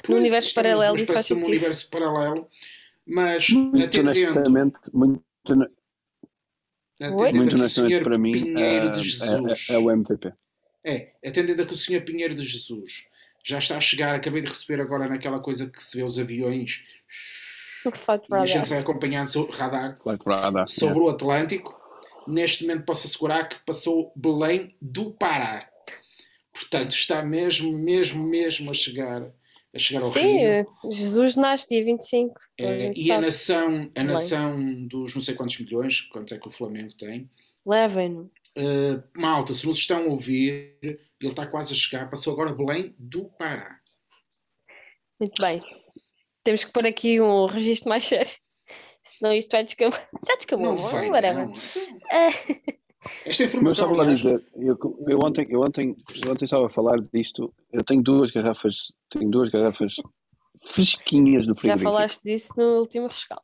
No 0.07 0.17
universo 0.17 0.49
estamos 0.49 0.69
paralelo 0.69 0.95
isso 0.97 1.13
faz 1.13 1.25
de 1.25 1.33
sentido. 1.33 1.47
universo 1.47 1.89
paralelo, 1.89 2.49
mas 3.05 3.49
Muito 3.49 3.83
atendendo, 3.83 4.09
honestamente, 4.09 4.79
muito, 4.93 5.23
atendendo 6.99 7.37
muito 7.37 7.53
o 7.53 7.59
honestamente 7.59 8.03
para 8.03 8.17
mim, 8.17 8.31
Pinheiro 8.31 8.87
é, 8.87 8.89
de 8.91 8.99
Jesus 8.99 9.69
é, 9.69 9.73
é 9.73 9.77
o 9.77 9.91
MVP. 9.91 10.33
É, 10.83 11.13
atendendo 11.25 11.61
a 11.61 11.65
que 11.65 11.73
o 11.73 11.77
senhor 11.77 12.01
Pinheiro 12.03 12.33
de 12.33 12.43
Jesus 12.43 13.07
já 13.43 13.59
está 13.59 13.77
a 13.77 13.81
chegar, 13.81 14.15
acabei 14.15 14.41
de 14.41 14.49
receber 14.49 14.81
agora 14.81 15.07
naquela 15.07 15.39
coisa 15.39 15.69
que 15.69 15.83
se 15.83 15.97
vê 15.97 16.03
os 16.03 16.19
aviões 16.19 16.83
O 17.85 17.89
e 17.89 18.35
a 18.35 18.45
gente 18.45 18.55
radar. 18.55 18.69
vai 18.69 18.79
acompanhando 18.79 19.27
sobre 19.27 19.55
radar 19.55 19.97
Claro 19.97 20.19
que 20.19 20.25
vai 20.25 20.51
dar. 20.51 20.67
sobre 20.67 20.99
o 20.99 21.09
Atlântico. 21.09 21.79
Neste 22.27 22.65
momento 22.65 22.85
posso 22.85 23.07
assegurar 23.07 23.49
que 23.49 23.59
passou 23.65 24.13
Belém 24.15 24.75
do 24.79 25.11
Pará. 25.11 25.67
Portanto, 26.53 26.91
está 26.91 27.23
mesmo, 27.23 27.75
mesmo, 27.77 28.23
mesmo 28.23 28.69
a 28.69 28.73
chegar, 28.73 29.33
a 29.73 29.79
chegar 29.79 30.01
ao 30.03 30.11
Sim, 30.11 30.39
eh, 30.39 30.65
Jesus 30.91 31.35
nasce 31.35 31.69
dia 31.69 31.83
25. 31.83 32.39
toda 32.57 32.69
a 32.69 32.73
É, 32.73 32.93
e 32.95 33.03
a 33.11 33.15
sabe. 33.15 33.25
nação, 33.25 33.91
a 33.95 34.03
nação 34.03 34.87
dos 34.87 35.15
não 35.15 35.21
sei 35.21 35.33
quantos 35.35 35.59
milhões, 35.59 36.01
quanto 36.01 36.33
é 36.33 36.37
que 36.39 36.47
o 36.47 36.51
Flamengo 36.51 36.93
tem, 36.97 37.29
Levem-no. 37.65 38.31
Uh, 38.57 39.03
malta, 39.15 39.53
se 39.53 39.67
nos 39.67 39.77
estão 39.77 40.03
a 40.03 40.07
ouvir, 40.07 40.75
ele 40.81 40.97
está 41.21 41.45
quase 41.45 41.73
a 41.73 41.75
chegar. 41.75 42.09
Passou 42.09 42.33
agora 42.33 42.51
Belém 42.55 42.95
do 42.97 43.25
Pará. 43.37 43.79
Muito 45.19 45.39
bem. 45.39 45.61
Temos 46.43 46.63
que 46.65 46.71
pôr 46.71 46.87
aqui 46.87 47.21
um 47.21 47.45
registro 47.45 47.87
mais 47.89 48.03
sério. 48.05 48.27
Senão 49.05 49.31
isto 49.31 49.51
vai 49.51 49.63
descambar. 49.63 50.09
Já 50.27 50.35
descamou, 50.37 50.73
Não 50.73 50.77
vai, 50.77 51.09
whatever. 51.11 51.47
não. 51.47 51.53
É. 53.03 53.29
Esta 53.29 53.43
Mas 53.43 53.53
informação, 53.53 53.89
a 53.89 54.01
aliás, 54.01 54.17
dizer, 54.19 54.45
eu, 54.55 54.77
eu 55.07 55.19
ontem, 55.23 55.47
eu, 55.49 55.61
ontem, 55.61 55.95
eu 56.23 56.31
ontem 56.31 56.45
estava 56.45 56.67
a 56.67 56.69
falar 56.69 56.99
disto, 57.13 57.51
eu 57.73 57.83
tenho 57.83 58.03
duas 58.03 58.31
garrafas, 58.31 58.75
tenho 59.09 59.29
duas 59.31 59.49
garrafas 59.49 59.93
fresquinhas 60.69 61.45
do 61.47 61.53
Já 61.53 61.61
frigorífico. 61.61 61.91
falaste 61.91 62.23
disso 62.23 62.53
no 62.55 62.79
último 62.79 63.07
rescaldo. 63.07 63.43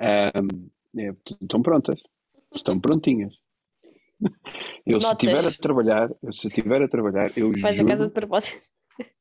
Ahm, 0.00 0.70
é, 0.96 1.14
estão 1.42 1.60
prontas, 1.62 2.00
estão 2.54 2.80
prontinhas. 2.80 3.34
Eu 4.86 5.00
se 5.00 5.06
Notas. 5.06 5.22
estiver 5.28 5.48
a 5.48 5.52
trabalhar, 5.62 6.10
eu 6.22 6.32
se 6.32 6.48
estiver 6.48 6.82
a 6.82 6.88
trabalhar, 6.88 7.30
eu 7.36 7.50
a 7.50 7.72
juro, 7.72 7.86
casa 7.88 8.06
de 8.06 8.12
propósito. 8.12 8.62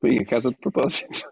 em 0.03 0.19
a 0.19 0.25
casa 0.25 0.49
de 0.49 0.57
propósito. 0.57 1.31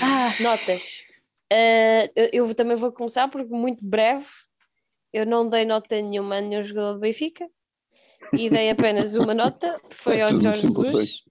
Ah, 0.00 0.34
notas. 0.40 1.02
Eh, 1.50 2.10
eu, 2.16 2.46
eu 2.46 2.54
também 2.54 2.76
vou 2.76 2.92
começar 2.92 3.28
porque 3.28 3.52
muito 3.52 3.84
breve. 3.84 4.26
Eu 5.12 5.24
não 5.24 5.48
dei 5.48 5.64
nota 5.64 6.00
nenhuma 6.00 6.36
a 6.36 6.40
nenhum 6.40 6.62
jogador 6.62 6.94
do 6.94 7.00
Benfica 7.00 7.48
e 8.32 8.50
dei 8.50 8.70
apenas 8.70 9.16
uma 9.16 9.34
nota, 9.34 9.80
foi 9.90 10.18
É 10.18 10.22
ao 10.22 10.34
Jorge 10.34 10.62
Jesus. 10.62 11.22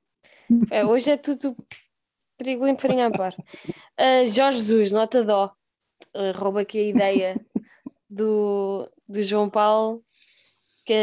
É, 0.72 0.86
hoje 0.86 1.12
é 1.12 1.18
tudo 1.18 1.56
trigo 2.38 2.66
limpo, 2.66 2.82
farinha 2.82 3.08
a 3.08 3.12
par. 3.12 3.36
Ah, 3.98 4.26
Jorge 4.26 4.58
Jesus, 4.58 4.92
nota 4.92 5.24
dó. 5.24 5.52
Ah, 6.14 6.32
rouba 6.34 6.62
aqui 6.62 6.80
a 6.80 6.84
ideia 6.84 7.46
do, 8.10 8.90
do 9.08 9.22
João 9.22 9.50
Paulo, 9.50 10.04
que 10.86 10.94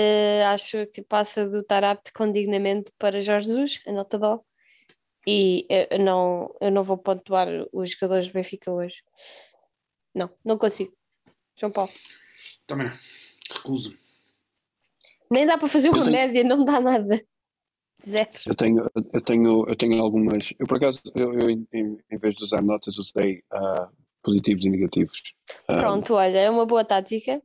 acho 0.47 0.87
que 0.87 1.03
passa 1.03 1.49
do 1.49 1.59
estar 1.59 1.85
apto 1.85 2.13
com 2.13 2.31
dignamente 2.31 2.91
para 2.99 3.21
Jorge 3.21 3.49
Jesus, 3.49 3.83
a 3.87 3.93
nota 3.93 4.19
dó. 4.19 4.45
E 5.27 5.67
eu 5.91 5.99
não, 6.01 6.55
eu 6.61 6.71
não 6.71 6.83
vou 6.83 6.99
pontuar 6.99 7.47
os 7.73 7.91
jogadores 7.93 8.27
do 8.29 8.33
Benfica 8.33 8.71
hoje. 8.73 8.97
Não, 10.15 10.29
não 10.45 10.59
consigo. 10.59 10.93
João 11.57 11.71
Paulo. 11.73 11.93
também 12.67 12.89
não. 12.89 12.97
Recuso. 13.55 13.97
Nem 15.31 15.47
dá 15.47 15.57
para 15.57 15.69
fazer 15.69 15.89
uma 15.91 15.99
tenho- 16.05 16.11
média, 16.13 16.45
não 16.45 16.65
dá 16.65 16.81
nada. 16.81 17.23
Zero. 18.05 18.31
Eu 18.47 18.55
tenho, 18.57 18.91
eu 19.13 19.21
tenho, 19.21 19.69
eu 19.69 19.77
tenho 19.77 20.03
algumas. 20.03 20.53
Eu 20.59 20.67
por 20.67 20.77
acaso, 20.77 21.01
eu, 21.15 21.33
eu 21.35 21.49
em, 21.51 21.67
em 22.11 22.19
vez 22.19 22.35
de 22.35 22.43
usar 22.45 22.61
notas, 22.61 22.99
usei 22.99 23.45
ah, 23.53 23.89
positivos 24.23 24.65
e 24.65 24.69
negativos. 24.71 25.23
Ah, 25.69 25.79
Pronto, 25.79 26.15
olha, 26.15 26.39
é 26.39 26.51
uma 26.51 26.67
boa 26.67 26.85
tática. 26.85 27.41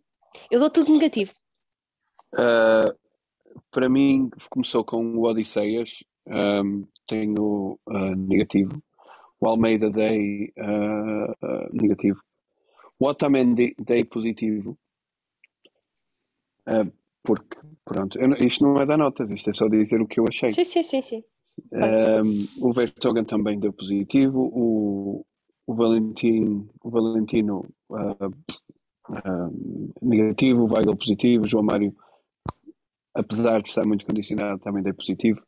Eu 0.49 0.59
dou 0.59 0.69
tudo 0.69 0.91
negativo. 0.91 1.33
ah, 2.35 2.91
para 3.69 3.87
mim, 3.87 4.29
começou 4.49 4.83
com 4.83 5.03
o 5.17 5.23
Odisseias, 5.27 6.03
ahm, 6.29 6.83
tenho 7.07 7.79
ah, 7.87 8.15
negativo. 8.15 8.81
O 9.39 9.47
Almeida 9.47 9.89
dei 9.89 10.51
ah, 10.57 11.33
ah, 11.41 11.69
negativo. 11.71 12.19
O 12.99 13.07
Otamendi 13.07 13.75
dei 13.79 14.03
positivo. 14.03 14.77
Ah, 16.65 16.85
porque, 17.23 17.57
pronto, 17.83 18.17
eu 18.19 18.31
isto 18.45 18.63
não 18.63 18.79
é 18.79 18.85
dar 18.85 18.97
notas, 18.97 19.29
isto 19.31 19.49
é 19.49 19.53
só 19.53 19.67
dizer 19.67 20.01
o 20.01 20.07
que 20.07 20.19
eu 20.19 20.25
achei. 20.27 20.49
Sim, 20.49 20.63
sim, 20.63 20.83
sim, 20.83 21.01
sim. 21.01 21.23
Um, 21.71 22.67
o 22.67 22.71
Vertogen 22.71 23.25
também 23.25 23.59
deu 23.59 23.73
positivo, 23.73 24.39
o, 24.39 25.25
o, 25.65 25.73
Valentim, 25.73 26.69
o 26.83 26.89
Valentino 26.89 27.65
uh, 27.89 28.31
um, 29.09 29.91
negativo, 30.01 30.63
o 30.63 30.73
Weigl 30.73 30.95
positivo, 30.95 31.43
o 31.43 31.47
João 31.47 31.63
Mário, 31.63 31.95
apesar 33.13 33.61
de 33.61 33.69
estar 33.69 33.85
muito 33.85 34.05
condicionado, 34.05 34.59
também 34.59 34.83
deu 34.83 34.93
positivo, 34.93 35.41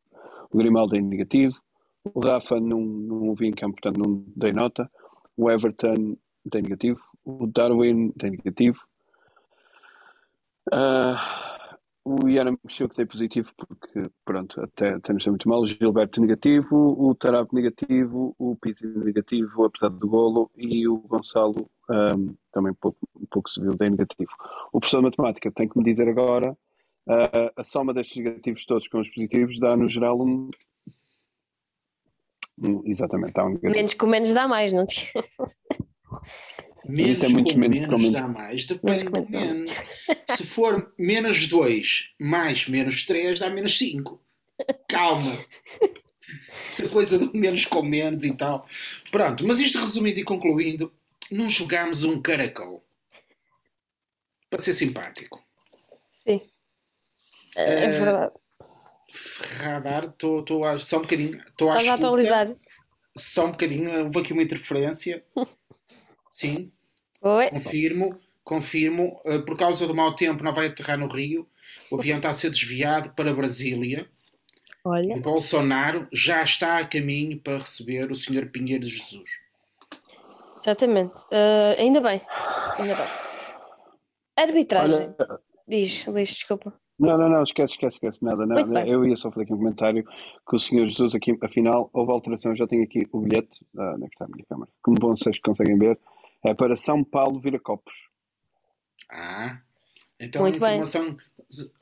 o 0.51 0.57
Grimaldo 0.57 0.91
dei 0.91 1.01
negativo, 1.01 1.59
o 2.13 2.19
Rafa 2.19 2.59
não, 2.59 2.81
não 2.81 3.29
o 3.29 3.35
vi 3.35 3.47
em 3.47 3.53
campo, 3.53 3.81
portanto 3.81 3.97
não 3.97 4.23
dei 4.35 4.53
nota, 4.53 4.89
o 5.37 5.49
Everton 5.49 6.17
dei 6.45 6.61
negativo, 6.61 6.99
o 7.23 7.47
Darwin 7.47 8.11
dei 8.15 8.31
negativo. 8.31 8.79
Ah, 10.71 11.77
o 12.03 12.27
Iana 12.27 12.57
Mexeu 12.63 12.89
que 12.89 12.95
dei 12.95 13.05
positivo 13.05 13.49
porque, 13.55 14.09
pronto, 14.25 14.61
até, 14.61 14.95
até 14.95 15.13
não 15.13 15.19
muito 15.27 15.47
mal. 15.47 15.61
O 15.61 15.67
Gilberto 15.67 16.21
negativo, 16.21 16.75
o 16.75 17.13
Tarap 17.15 17.53
negativo, 17.53 18.35
o 18.37 18.55
Pizzi 18.55 18.87
negativo, 18.87 19.65
apesar 19.65 19.89
do 19.89 20.07
golo, 20.07 20.49
e 20.55 20.87
o 20.87 20.97
Gonçalo 20.97 21.69
ahm, 21.89 22.33
também 22.51 22.73
pouco, 22.73 22.97
um 23.15 23.25
pouco 23.29 23.49
se 23.49 23.61
viu, 23.61 23.75
dei 23.75 23.89
negativo. 23.89 24.31
O 24.71 24.79
professor 24.79 24.99
de 24.99 25.05
matemática 25.05 25.51
tem 25.51 25.67
que 25.67 25.77
me 25.77 25.83
dizer 25.83 26.07
agora 26.07 26.57
ah, 27.09 27.53
a 27.57 27.63
soma 27.63 27.93
destes 27.93 28.17
negativos 28.17 28.65
todos 28.65 28.87
com 28.87 28.99
os 28.99 29.09
positivos 29.09 29.59
dá 29.59 29.75
no 29.75 29.89
geral 29.89 30.19
um. 30.21 30.49
um- 32.61 32.81
exatamente, 32.85 33.33
dá 33.33 33.45
um 33.45 33.49
negativo. 33.49 33.73
Menos 33.73 33.93
com 33.93 34.05
menos 34.07 34.33
dá 34.33 34.47
mais, 34.47 34.71
não 34.71 34.85
te 34.85 35.11
Menos 36.85 37.11
Isto 37.19 37.25
é 37.25 37.29
muito 37.29 37.53
com 37.53 37.59
menos 37.59 37.79
menos, 37.79 37.93
com 37.93 37.97
menos. 38.01 38.13
dá 38.13 38.27
mais. 38.27 38.65
Menos 38.83 39.03
Depende 39.03 39.31
menos 39.31 39.31
menos. 39.31 39.71
Se 40.37 40.43
for 40.45 40.93
menos 40.97 41.47
2 41.47 42.13
mais 42.19 42.67
menos 42.67 43.05
3, 43.05 43.39
dá 43.39 43.49
menos 43.49 43.77
5. 43.77 44.19
Calma. 44.87 45.31
Essa 46.47 46.89
coisa 46.89 47.17
do 47.19 47.31
menos 47.33 47.65
com 47.65 47.81
menos 47.83 48.23
e 48.23 48.33
tal. 48.35 48.65
Pronto, 49.11 49.45
mas 49.45 49.59
isto 49.59 49.77
resumindo 49.79 50.19
e 50.19 50.23
concluindo, 50.23 50.91
não 51.31 51.47
jogámos 51.49 52.03
um 52.03 52.21
caracol. 52.21 52.83
Para 54.49 54.59
ser 54.59 54.73
simpático. 54.73 55.43
Sim. 56.27 56.41
É, 57.55 57.63
é 57.63 57.83
Eh, 57.85 57.91
verdade. 57.91 58.33
Radar, 59.59 60.05
estou 60.05 60.45
só 60.79 60.97
um 60.97 61.01
bocadinho. 61.01 61.41
Estou 61.47 61.71
a 61.71 61.93
atualizar. 61.93 62.55
Só 63.17 63.45
um 63.45 63.51
bocadinho. 63.51 64.05
Houve 64.05 64.19
aqui 64.19 64.33
uma 64.33 64.43
interferência. 64.43 65.23
Sim, 66.31 66.71
Oi? 67.21 67.49
confirmo. 67.49 68.17
Confirmo. 68.43 69.19
Eh, 69.25 69.39
por 69.39 69.57
causa 69.57 69.85
do 69.87 69.95
mau 69.95 70.15
tempo, 70.15 70.43
não 70.43 70.53
vai 70.53 70.67
aterrar 70.67 70.97
no 70.97 71.07
Rio. 71.07 71.47
O 71.91 71.97
avião 71.97 72.17
está 72.17 72.29
a 72.29 72.33
ser 72.33 72.49
desviado 72.49 73.11
para 73.11 73.33
Brasília. 73.33 74.07
E 74.85 74.87
Olha. 74.87 75.17
Bolsonaro 75.19 76.07
já 76.11 76.41
está 76.41 76.77
a 76.79 76.85
caminho 76.87 77.39
para 77.39 77.59
receber 77.59 78.09
o 78.11 78.15
Sr. 78.15 78.49
Pinheiro 78.49 78.85
de 78.85 78.91
Jesus. 78.91 79.29
Exatamente. 80.61 81.13
Ah, 81.31 81.75
ainda 81.77 81.99
bem. 81.99 82.21
Ainda 82.77 82.95
bem. 82.95 83.07
Arbitragem. 84.37 85.15
Olha, 85.19 85.39
Diz, 85.67 86.05
Luís, 86.05 86.29
desculpa. 86.29 86.73
Não, 86.99 87.17
não, 87.17 87.29
não, 87.29 87.43
esquece, 87.43 87.73
esquece, 87.73 87.95
esquece, 87.95 88.23
nada, 88.23 88.45
nada. 88.45 88.65
bem. 88.65 88.89
Eu 88.91 89.05
ia 89.05 89.15
só 89.15 89.31
fazer 89.31 89.43
aqui 89.45 89.53
um 89.53 89.57
comentário 89.57 90.03
que 90.03 90.55
o 90.55 90.59
senhor 90.59 90.85
Jesus 90.85 91.15
aqui, 91.15 91.37
afinal, 91.41 91.89
houve 91.93 92.11
alteração, 92.11 92.55
já 92.55 92.67
tenho 92.67 92.83
aqui 92.83 93.07
o 93.11 93.21
bilhete, 93.21 93.65
ah, 93.77 93.93
onde 93.95 94.05
é 94.05 94.07
que 94.07 94.15
está 94.15 94.25
a 94.25 94.27
minha 94.27 94.45
câmara? 94.45 94.69
Como 94.81 94.97
vocês 94.99 95.39
conseguem 95.39 95.77
ver, 95.77 95.97
é 96.43 96.53
para 96.53 96.75
São 96.75 97.03
Paulo 97.03 97.39
Viracopos. 97.39 98.09
Ah, 99.11 99.59
então 100.19 100.41
Muito 100.41 100.59
bem. 100.59 100.81
informação. 100.81 101.15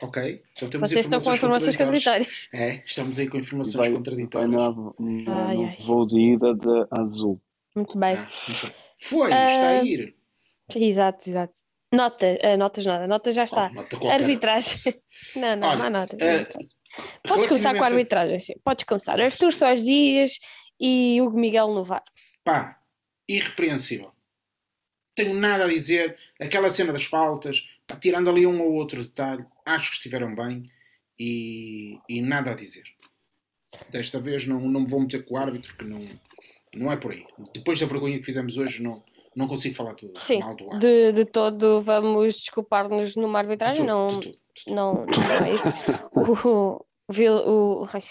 Ok, 0.01 0.41
então 0.55 0.69
temos 0.69 0.89
Vocês 0.91 1.05
estão 1.05 1.19
com 1.19 1.33
informações 1.33 1.75
contraditórias. 1.75 2.49
É, 2.53 2.83
estamos 2.85 3.19
aí 3.19 3.27
com 3.27 3.37
informações 3.37 3.75
Vai, 3.75 3.87
vai 3.89 3.97
contraditórias. 3.97 4.51
no, 4.51 4.95
no, 4.99 5.31
Ai, 5.33 5.57
ai. 5.65 5.77
voo 5.81 6.05
de 6.07 6.19
ida 6.19 6.53
de 6.53 6.87
azul. 6.91 7.41
Muito 7.75 7.97
bem. 7.97 8.15
Ah, 8.15 8.29
foi, 8.99 9.31
está 9.31 9.67
a 9.69 9.83
ir. 9.83 10.15
Exato, 10.73 11.29
exato. 11.29 11.57
Nota, 11.93 12.37
ah, 12.43 12.57
notas 12.57 12.85
nada, 12.85 13.07
notas 13.07 13.33
já 13.35 13.45
está. 13.45 13.69
Oh, 13.71 13.75
nota 13.75 13.97
qualquer. 13.97 14.21
Arbitragem. 14.21 14.93
Não, 15.37 15.55
não, 15.55 15.67
Olha, 15.69 15.77
não 15.77 15.85
há 15.85 15.89
nota. 15.89 16.17
arbitragem. 16.25 16.69
Podes 17.23 17.47
começar 17.47 17.69
com 17.69 17.83
a 17.83 17.87
Relativamente- 17.87 17.93
arbitragem, 17.93 18.39
sim. 18.39 18.53
Podes 18.63 18.83
começar. 18.85 19.19
Arthur 19.21 19.51
Soares 19.53 19.83
Dias 19.85 20.39
e 20.79 21.21
Hugo 21.21 21.37
Miguel 21.39 21.73
no 21.73 21.83
VAR. 21.83 22.03
Pá, 22.43 22.79
irrepreensível. 23.27 24.11
Tenho 25.15 25.33
nada 25.33 25.65
a 25.65 25.67
dizer. 25.67 26.17
Aquela 26.39 26.69
cena 26.69 26.91
das 26.93 27.05
faltas, 27.05 27.67
pá, 27.87 27.95
tirando 27.95 28.29
ali 28.29 28.45
um 28.45 28.61
ou 28.61 28.73
outro 28.73 29.01
detalhe, 29.01 29.45
acho 29.65 29.89
que 29.91 29.95
estiveram 29.97 30.35
bem 30.35 30.69
e, 31.19 31.97
e 32.09 32.21
nada 32.21 32.51
a 32.51 32.55
dizer. 32.55 32.83
Desta 33.89 34.19
vez 34.19 34.45
não, 34.45 34.59
não 34.61 34.81
me 34.81 34.89
vou 34.89 35.01
meter 35.01 35.23
com 35.25 35.35
o 35.35 35.37
árbitro, 35.37 35.75
que 35.75 35.83
não, 35.85 36.05
não 36.75 36.91
é 36.91 36.95
por 36.97 37.11
aí. 37.11 37.25
Depois 37.53 37.79
da 37.79 37.85
vergonha 37.85 38.17
que 38.19 38.25
fizemos 38.25 38.57
hoje, 38.57 38.81
não, 38.81 39.03
não 39.37 39.47
consigo 39.47 39.75
falar 39.75 39.93
tudo 39.93 40.17
Sim, 40.19 40.41
de, 40.79 41.11
de 41.13 41.25
todo 41.25 41.79
vamos 41.81 42.39
desculpar-nos 42.39 43.15
numa 43.15 43.39
arbitragem, 43.39 43.85
De 43.85 43.89
tudo, 43.89 43.97
não, 43.97 44.07
de 44.07 44.13
tudo, 44.15 44.37
tudo. 44.65 44.75
não, 44.75 44.93
não 45.05 45.45
é 45.45 45.53
isso. 45.53 45.69
O, 46.11 46.47
o, 46.49 47.81
o, 47.81 47.87
ai, 47.93 48.01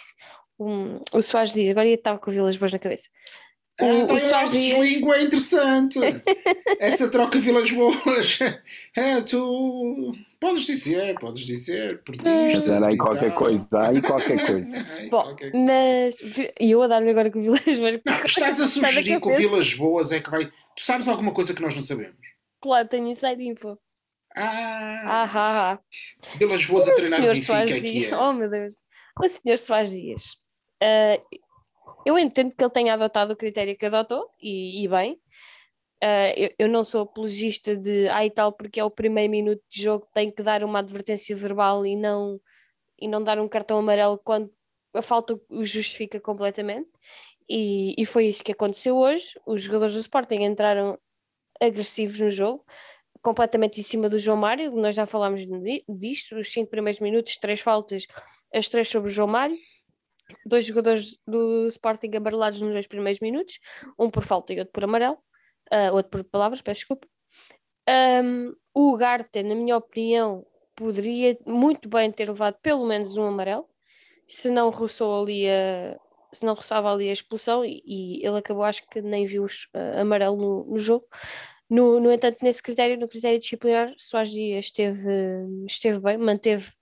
o, 0.58 1.00
o 1.12 1.22
Soares 1.22 1.52
Dias, 1.52 1.70
agora 1.70 1.88
estar 1.88 2.16
com 2.18 2.30
o 2.30 2.32
Vilas 2.32 2.56
Boas 2.56 2.72
na 2.72 2.78
cabeça. 2.78 3.08
O, 3.80 3.84
Ah, 3.84 3.86
o 3.88 3.98
então 4.04 4.18
Soares 4.20 4.54
esse 4.54 4.58
Dias, 4.60 4.76
swing 4.76 5.10
é 5.12 5.22
interessante. 5.22 5.98
Essa 6.80 7.10
troca 7.10 7.38
Vilas 7.40 7.70
Boas. 7.72 8.38
É, 8.96 9.20
tu 9.20 10.12
podes 10.48 10.64
dizer, 10.64 11.18
podes 11.18 11.44
dizer, 11.46 12.02
portistas. 12.02 12.32
Mas 12.58 12.68
era 12.68 12.86
aí 12.88 12.96
qualquer 12.96 13.28
tal. 13.30 13.38
coisa, 13.38 13.68
aí 13.80 14.02
qualquer 14.02 14.36
coisa. 14.46 14.86
Aí 14.94 15.10
bom, 15.10 15.22
qualquer 15.22 15.50
coisa. 15.50 15.66
mas 15.66 16.20
e 16.60 16.70
eu 16.70 16.82
a 16.82 16.86
dar-lhe 16.86 17.10
agora 17.10 17.30
com 17.30 17.38
o 17.38 17.42
Vilas 17.42 17.78
Boas. 17.78 18.00
Não, 18.04 18.24
estás 18.24 18.60
a 18.60 18.66
sugerir 18.66 19.20
que 19.20 19.28
o. 19.28 19.36
Vilas 19.36 19.74
Boas 19.74 20.12
é 20.12 20.20
que 20.20 20.30
vai. 20.30 20.46
Tu 20.46 20.82
sabes 20.84 21.08
alguma 21.08 21.32
coisa 21.32 21.54
que 21.54 21.62
nós 21.62 21.74
não 21.74 21.82
sabemos? 21.84 22.16
Claro, 22.60 22.88
tenho 22.88 23.06
inside 23.08 23.42
info. 23.42 23.78
Ah, 24.36 25.02
Ah, 25.04 25.30
ah, 25.34 25.72
ah. 25.72 25.78
Vilas 26.38 26.64
Boas 26.66 26.88
a 26.88 26.94
treinar 26.94 27.20
o 27.30 27.36
senhor 27.36 27.60
Benfica 27.60 27.78
aqui. 27.78 27.90
Dias, 28.00 28.12
É. 28.12 28.16
oh 28.16 28.32
meu 28.32 28.50
Deus, 28.50 28.74
o 29.22 29.28
senhor 29.28 29.56
Soares 29.58 29.90
Dias, 29.92 30.36
ah, 30.82 31.18
eu 32.04 32.18
entendo 32.18 32.52
que 32.56 32.62
ele 32.62 32.70
tenha 32.70 32.94
adotado 32.94 33.32
o 33.32 33.36
critério 33.36 33.76
que 33.76 33.86
adotou, 33.86 34.28
e, 34.40 34.84
e 34.84 34.88
bem, 34.88 35.18
Ah, 36.08 36.32
eu, 36.36 36.50
eu 36.60 36.68
não 36.68 36.84
sou 36.84 37.02
apologista 37.02 37.76
de, 37.76 38.06
ah 38.10 38.24
e 38.24 38.30
tal, 38.30 38.52
porque 38.52 38.78
é 38.78 38.84
o 38.84 38.90
primeiro 38.90 39.28
minuto 39.28 39.60
de 39.68 39.82
jogo, 39.82 40.06
tem 40.14 40.30
que 40.30 40.40
dar 40.40 40.62
uma 40.62 40.78
advertência 40.78 41.34
verbal 41.34 41.84
e 41.84 41.96
não, 41.96 42.40
e 43.00 43.08
não 43.08 43.24
dar 43.24 43.40
um 43.40 43.48
cartão 43.48 43.76
amarelo 43.78 44.16
quando 44.24 44.48
a 44.94 45.02
falta 45.02 45.34
o 45.50 45.64
justifica 45.64 46.20
completamente, 46.20 46.88
e, 47.48 47.92
e 47.98 48.06
foi 48.06 48.26
isso 48.28 48.44
que 48.44 48.52
aconteceu 48.52 48.96
hoje, 48.96 49.32
os 49.44 49.62
jogadores 49.62 49.94
do 49.94 50.00
Sporting 50.00 50.44
entraram 50.44 50.96
agressivos 51.60 52.20
no 52.20 52.30
jogo, 52.30 52.64
completamente 53.20 53.80
em 53.80 53.84
cima 53.84 54.08
do 54.08 54.16
João 54.16 54.36
Mário, 54.36 54.70
nós 54.76 54.94
já 54.94 55.06
falámos 55.06 55.44
di- 55.44 55.84
disto, 55.88 56.36
os 56.36 56.52
cinco 56.52 56.70
primeiros 56.70 57.00
minutos, 57.00 57.36
três 57.36 57.60
faltas, 57.60 58.06
as 58.54 58.68
três 58.68 58.88
sobre 58.88 59.10
o 59.10 59.12
João 59.12 59.26
Mário, 59.28 59.58
dois 60.46 60.64
jogadores 60.66 61.18
do 61.26 61.66
Sporting 61.68 62.14
amarelados 62.16 62.60
nos 62.60 62.72
dois 62.72 62.86
primeiros 62.86 63.18
minutos, 63.20 63.58
um 63.98 64.08
por 64.08 64.22
falta 64.22 64.52
e 64.54 64.60
outro 64.60 64.72
por 64.72 64.84
amarelo, 64.84 65.18
ah, 65.70 65.92
outro 65.92 66.10
por 66.10 66.24
palavras, 66.24 66.62
peço 66.62 66.80
desculpa. 66.80 67.06
Ahm, 67.88 68.52
o 68.74 68.92
Ugarte, 68.92 69.42
na 69.42 69.54
minha 69.54 69.76
opinião, 69.76 70.44
poderia 70.74 71.38
muito 71.46 71.88
bem 71.88 72.10
ter 72.12 72.28
levado 72.28 72.56
pelo 72.62 72.86
menos 72.86 73.16
um 73.16 73.24
amarelo, 73.24 73.68
se 74.26 74.50
não 74.50 74.70
roçou 74.70 75.22
ali 75.22 75.48
a, 75.48 75.98
se 76.32 76.44
não 76.44 76.54
roçava 76.54 76.92
ali 76.92 77.08
a 77.08 77.12
expulsão 77.12 77.64
e, 77.64 77.82
e 77.86 78.26
ele 78.26 78.38
acabou, 78.38 78.64
acho 78.64 78.86
que 78.88 79.00
nem 79.00 79.24
viu 79.24 79.46
ah, 79.74 80.00
amarelo 80.00 80.36
no, 80.36 80.64
no 80.64 80.78
jogo. 80.78 81.06
No, 81.68 81.98
no 82.00 82.12
entanto, 82.12 82.38
nesse 82.42 82.62
critério, 82.62 82.98
no 82.98 83.08
critério 83.08 83.40
disciplinar, 83.40 83.92
Soares 83.98 84.30
Dias 84.30 84.66
esteve, 84.66 85.08
esteve 85.66 85.98
bem, 86.00 86.16
manteve, 86.16 86.72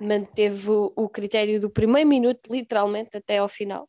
manteve 0.00 0.70
o, 0.70 0.92
o 0.94 1.08
critério 1.08 1.60
do 1.60 1.70
primeiro 1.70 2.08
minuto, 2.08 2.52
literalmente, 2.52 3.16
até 3.16 3.38
ao 3.38 3.48
final. 3.48 3.88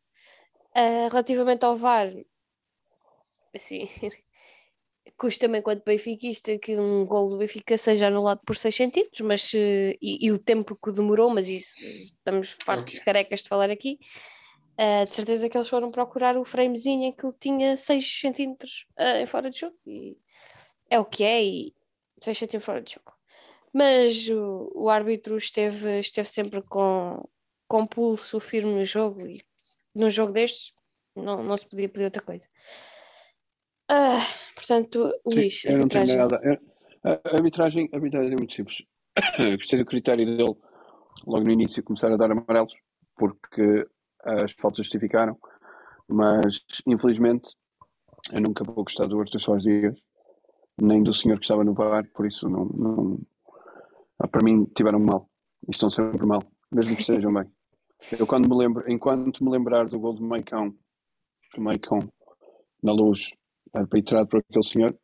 Ah, 0.76 1.10
relativamente 1.12 1.66
ao 1.66 1.76
VAR, 1.76 2.10
assim, 3.54 3.88
custa-me 5.18 5.60
enquanto 5.60 5.84
benfiquista 5.84 6.58
que 6.58 6.78
um 6.78 7.06
gol 7.06 7.30
do 7.30 7.38
Benfica 7.38 7.78
seja 7.78 8.08
anulado 8.08 8.42
por 8.46 8.56
6 8.56 8.76
centímetros, 8.76 9.22
mas 9.22 9.44
se- 9.44 9.98
e, 10.02 10.26
e 10.28 10.32
o 10.32 10.38
tempo 10.40 10.76
que 10.76 10.92
demorou, 10.92 11.30
mas 11.30 11.48
isso 11.48 11.76
estamos 11.82 12.52
fartos 12.52 12.96
Ok. 12.96 13.06
carecas 13.06 13.42
de 13.44 13.50
falar 13.50 13.70
aqui. 13.70 14.00
Ah, 14.78 15.06
de 15.06 15.14
certeza 15.14 15.48
que 15.50 15.58
eles 15.58 15.70
foram 15.70 15.92
procurar 15.92 16.36
o 16.38 16.44
framezinho 16.46 17.04
em 17.04 17.12
que 17.12 17.26
ele 17.26 17.36
tinha 17.40 17.78
6 17.78 18.08
centímetros 18.20 18.88
ah, 18.98 19.20
em 19.22 19.26
fora 19.26 19.50
de 19.50 19.60
jogo 19.60 19.78
e 19.86 20.18
é 20.90 21.00
o 21.00 21.06
que 21.06 21.24
é 21.24 21.44
e 21.44 21.76
6 22.22 22.38
centímetros 22.38 22.66
fora 22.66 22.82
de 22.82 22.94
jogo. 22.94 23.14
Mas 23.74 24.30
o, 24.30 24.72
o 24.76 24.90
árbitro 24.90 25.38
esteve, 25.38 26.00
esteve 26.00 26.28
sempre 26.30 26.62
com, 26.64 27.28
com 27.68 27.86
pulso 27.86 28.40
firme 28.40 28.74
no 28.74 28.86
jogo 28.86 29.28
e 29.28 29.44
num 29.96 30.10
jogo 30.10 30.32
destes 30.34 30.74
não, 31.16 31.44
não 31.44 31.58
se 31.58 31.68
podia 31.68 31.90
pedir 31.90 32.06
outra 32.06 32.22
coisa. 32.22 32.48
Ah, 33.90 34.20
portanto, 34.56 35.14
Luís, 35.26 35.62
Sim, 35.62 35.70
eu 35.70 35.78
não 35.80 35.88
tenho 35.88 36.18
nada. 36.18 36.40
Eu- 36.44 36.74
A 37.06 37.10
a 37.32 37.36
arbitragem, 37.36 37.90
a 37.92 37.98
arbitragem 37.98 38.32
é 38.32 38.36
muito 38.36 38.56
simples. 38.56 38.78
Eu 39.38 39.58
Gostei 39.58 39.78
do 39.78 39.86
critério 39.86 40.26
dele 40.26 40.56
logo 41.28 41.44
no 41.44 41.52
início 41.52 41.84
começar 41.84 42.12
a 42.12 42.16
dar 42.16 42.32
amarelos, 42.32 42.74
porque 43.18 43.86
as 44.24 44.54
faltas 44.54 44.78
justificaram, 44.78 45.38
mas 46.08 46.62
infelizmente 46.88 47.56
eu 48.32 48.40
nunca 48.42 48.64
vou 48.64 48.84
gostar 48.86 49.06
do 49.06 49.20
Arthur 49.20 49.40
Soares 49.40 49.64
Dias, 49.64 50.00
nem 50.82 51.04
do 51.04 51.14
senhor 51.14 51.38
que 51.40 51.44
estava 51.44 51.64
no 51.64 51.74
VAR, 51.74 52.08
por 52.14 52.26
isso 52.26 52.48
não, 52.50 52.66
não 52.66 53.20
ah, 54.20 54.28
para 54.28 54.44
mim 54.44 54.64
tiveram 54.74 55.00
mal 55.00 55.30
e 55.68 55.72
estão 55.72 55.90
sempre 55.90 56.26
mal, 56.26 56.42
mesmo 56.72 56.96
que 56.96 57.02
estejam 57.02 57.34
bem. 57.34 57.52
Eu 58.18 58.26
quando 58.26 58.48
me 58.50 58.56
lembro, 58.56 58.90
enquanto 58.90 59.44
me 59.44 59.52
lembrar 59.52 59.90
do 59.90 60.00
gol 60.00 60.14
do 60.14 60.24
Maicon, 60.24 60.74
do 61.54 61.62
Maicon 61.62 62.08
na 62.82 62.94
luz, 62.94 63.30
arbitrado 63.74 64.28
por 64.28 64.40
aquele 64.40 64.64
senhor, 64.66 64.98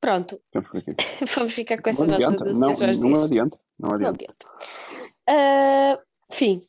Pronto, 0.00 0.40
aqui. 0.54 0.94
vamos 1.34 1.52
ficar 1.52 1.80
com 1.82 1.90
essa 1.90 2.04
Não 2.06 2.12
nota 2.12 2.26
adianta, 2.26 2.44
do 2.44 2.58
não, 2.60 2.74
Sr. 2.74 2.84
Jorge 2.86 3.00
não 3.00 3.08
Dias. 3.12 3.24
adianta, 3.24 3.58
não 3.78 3.88
Não 3.88 3.94
adianta. 3.96 4.24
adianta. 4.24 4.46
Ah, 5.28 6.02
enfim, 6.32 6.62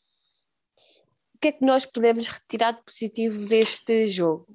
o 1.35 1.39
que 1.39 1.47
é 1.49 1.51
que 1.51 1.65
nós 1.65 1.85
podemos 1.85 2.27
retirar 2.27 2.71
de 2.71 2.83
positivo 2.83 3.45
deste 3.45 4.07
jogo? 4.07 4.47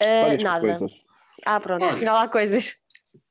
Várias 0.00 0.42
nada. 0.42 0.60
coisas. 0.78 1.02
Ah, 1.44 1.60
pronto, 1.60 1.82
Olha. 1.84 1.92
afinal 1.92 2.16
há 2.16 2.28
coisas. 2.28 2.76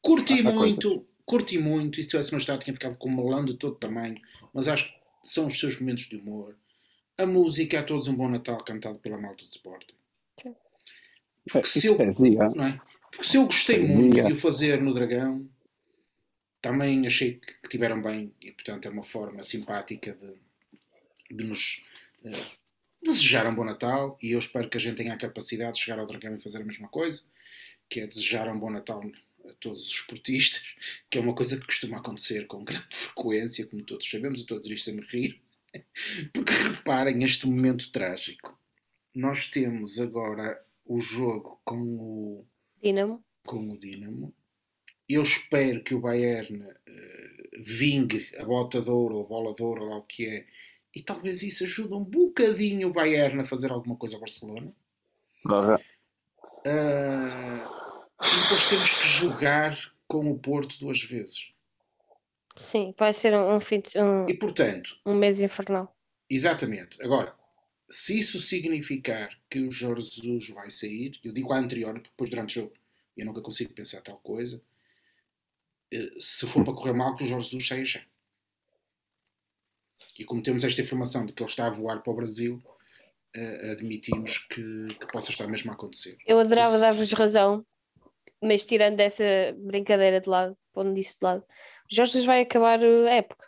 Curti 0.02 0.46
Há 0.46 0.52
muito, 0.52 1.08
curti 1.26 1.58
muito. 1.58 2.00
E 2.00 2.04
se 2.04 2.10
tivesse 2.10 2.32
no 2.34 2.38
estado, 2.38 2.60
tinha 2.60 2.74
ficado 2.74 2.98
com 2.98 3.10
um 3.10 3.16
melão 3.16 3.44
de 3.44 3.56
todo 3.56 3.76
tamanho. 3.80 4.16
Mas 4.54 4.68
acho 4.68 4.86
que 4.86 5.00
são 5.24 5.48
os 5.48 5.60
seus 5.60 5.80
momentos 5.80 6.04
de 6.04 6.18
humor. 6.18 6.56
A 7.18 7.26
música, 7.26 7.80
a 7.80 7.84
todos 7.84 8.08
um 8.08 8.16
bom 8.16 8.30
Natal 8.30 8.58
cantado 8.58 9.00
pela 9.00 9.18
malta 9.18 9.44
de 9.46 9.52
Sporting. 9.52 9.96
É, 10.46 10.52
Porque 11.52 11.68
se 11.68 11.88
eu, 11.88 12.00
é 12.00 12.06
é? 12.06 12.80
Porque 13.12 13.24
se 13.24 13.38
eu 13.38 13.46
gostei 13.46 13.78
Poesia. 13.78 13.96
muito 13.96 14.28
de 14.28 14.34
o 14.34 14.38
fazer 14.38 14.82
no 14.82 14.94
Dragão, 14.94 15.50
também 16.62 17.06
achei 17.06 17.36
que, 17.36 17.54
que 17.62 17.70
tiveram 17.70 18.02
bem 18.02 18.34
e, 18.42 18.52
portanto, 18.52 18.88
é 18.88 18.90
uma 18.90 19.04
forma 19.04 19.44
simpática 19.44 20.14
de, 20.14 20.36
de 21.36 21.44
nos 21.46 21.86
eh, 22.24 22.32
desejar 23.04 23.46
um 23.46 23.54
bom 23.56 23.64
Natal. 23.64 24.18
E 24.22 24.32
eu 24.32 24.40
espero 24.40 24.68
que 24.68 24.78
a 24.78 24.80
gente 24.80 24.98
tenha 24.98 25.14
a 25.14 25.18
capacidade 25.18 25.74
de 25.74 25.84
chegar 25.84 26.00
ao 26.00 26.08
Dragão 26.08 26.36
e 26.36 26.42
fazer 26.42 26.62
a 26.62 26.66
mesma 26.66 26.88
coisa, 26.88 27.22
que 27.88 28.00
é 28.00 28.08
desejar 28.08 28.50
um 28.50 28.60
bom 28.60 28.72
Natal 28.72 29.02
a 29.48 29.54
todos 29.60 29.84
os 29.84 29.92
esportistas, 29.92 30.66
que 31.10 31.20
é 31.20 31.22
uma 31.22 31.36
coisa 31.36 31.58
que 31.60 31.66
costuma 31.66 31.98
acontecer 32.00 32.48
com 32.48 32.64
grande 32.64 32.88
frequência, 32.90 33.68
como 33.68 33.84
todos 33.84 34.10
sabemos. 34.10 34.40
Eu 34.40 34.44
estou 34.44 34.58
a 34.58 34.60
dizer 34.60 34.74
isto 34.74 34.90
a 34.90 34.94
me 34.94 35.02
rir, 35.02 35.42
porque 36.34 36.52
reparem 36.52 37.24
este 37.24 37.48
momento 37.48 37.92
trágico. 37.92 38.58
Nós 39.14 39.48
temos 39.48 40.00
agora 40.00 40.62
o 40.86 41.00
jogo 41.00 41.60
com 41.64 41.82
o 41.82 42.46
Dinamo. 42.82 43.24
com 43.46 43.70
o 43.70 43.78
Dinamo. 43.80 44.34
Eu 45.08 45.22
espero 45.22 45.84
que 45.84 45.94
o 45.94 46.02
Bayern 46.02 46.64
eh, 46.64 47.50
vingue 47.60 48.28
a 48.38 48.44
bota 48.44 48.82
de 48.82 48.90
ouro, 48.90 49.16
ou 49.16 49.26
a 49.26 49.28
bola 49.28 49.54
de 49.54 49.64
ouro, 49.64 49.84
ou 49.84 49.90
lá 49.90 49.98
o 49.98 50.04
que 50.04 50.26
é, 50.26 50.46
e 50.96 51.02
talvez 51.02 51.44
isso 51.44 51.66
ajude 51.66 51.94
um 51.94 52.04
bocadinho 52.04 52.88
o 52.88 52.94
Bayern 52.94 53.42
a 53.42 53.46
fazer 53.46 53.72
alguma 53.72 53.98
coisa 53.98 54.16
ao 54.16 54.22
Barcelona. 54.22 54.74
Ah, 56.66 57.68
e 58.24 58.42
depois 58.42 58.70
temos 58.70 58.90
que 58.90 59.08
jogar 59.08 59.78
com 60.08 60.32
o 60.32 60.40
Porto 60.40 60.80
duas 60.80 61.04
vezes. 61.04 61.52
Sim, 62.58 62.94
vai 62.98 63.14
ser 63.14 63.34
um, 63.34 63.56
um 63.56 63.60
fim 63.60 63.80
de, 63.82 64.00
um, 64.00 64.28
E 64.30 64.34
portanto, 64.34 64.98
um 65.06 65.14
mês 65.16 65.42
infernal. 65.42 65.96
exatamente. 66.30 67.02
Agora, 67.02 67.36
se 67.90 68.18
isso 68.20 68.40
significar 68.40 69.30
que 69.50 69.60
o 69.60 69.72
Jorge 69.72 70.10
Jesus 70.22 70.50
vai 70.50 70.70
sair, 70.72 71.20
eu 71.24 71.32
digo 71.34 71.52
a 71.54 71.60
anterior, 71.60 71.94
porque 71.94 72.10
depois 72.10 72.30
durante 72.30 72.58
o 72.60 72.62
jogo 72.64 72.74
eu 73.18 73.26
nunca 73.26 73.42
consigo 73.42 73.74
pensar 73.74 74.02
tal 74.02 74.18
coisa. 74.20 74.62
eh, 75.92 76.12
Se 76.20 76.46
for 76.48 76.64
para 76.64 76.74
correr 76.74 76.94
mal, 76.94 77.16
que 77.16 77.24
o 77.24 77.28
Jorge 77.28 77.46
Jesus 77.46 77.68
saia 77.68 77.86
já. 77.86 78.02
E 80.18 80.24
como 80.24 80.42
temos 80.42 80.64
esta 80.64 80.82
informação 80.82 81.26
de 81.26 81.34
que 81.34 81.44
ele 81.44 81.50
está 81.50 81.68
a 81.68 81.70
voar 81.70 82.02
para 82.02 82.12
o 82.14 82.16
Brasil, 82.16 82.62
eh, 83.34 83.72
admitimos 83.72 84.40
que, 84.48 84.88
que 85.00 85.08
possa 85.12 85.32
estar 85.32 85.48
mesmo 85.48 85.72
a 85.72 85.74
acontecer. 85.76 86.18
Eu 86.26 86.40
adorava 86.40 86.78
dar-vos 86.80 87.12
razão 87.12 87.66
mas 88.42 88.66
tirando 88.66 89.00
essa 89.00 89.24
brincadeira 89.58 90.20
de 90.22 90.30
lado, 90.30 90.58
pondo 90.74 90.98
isso 90.98 91.18
de 91.20 91.26
lado, 91.26 91.42
o 91.42 91.96
Jorge 91.96 92.26
vai 92.26 92.42
acabar 92.42 92.80
a 92.84 93.14
época. 93.16 93.46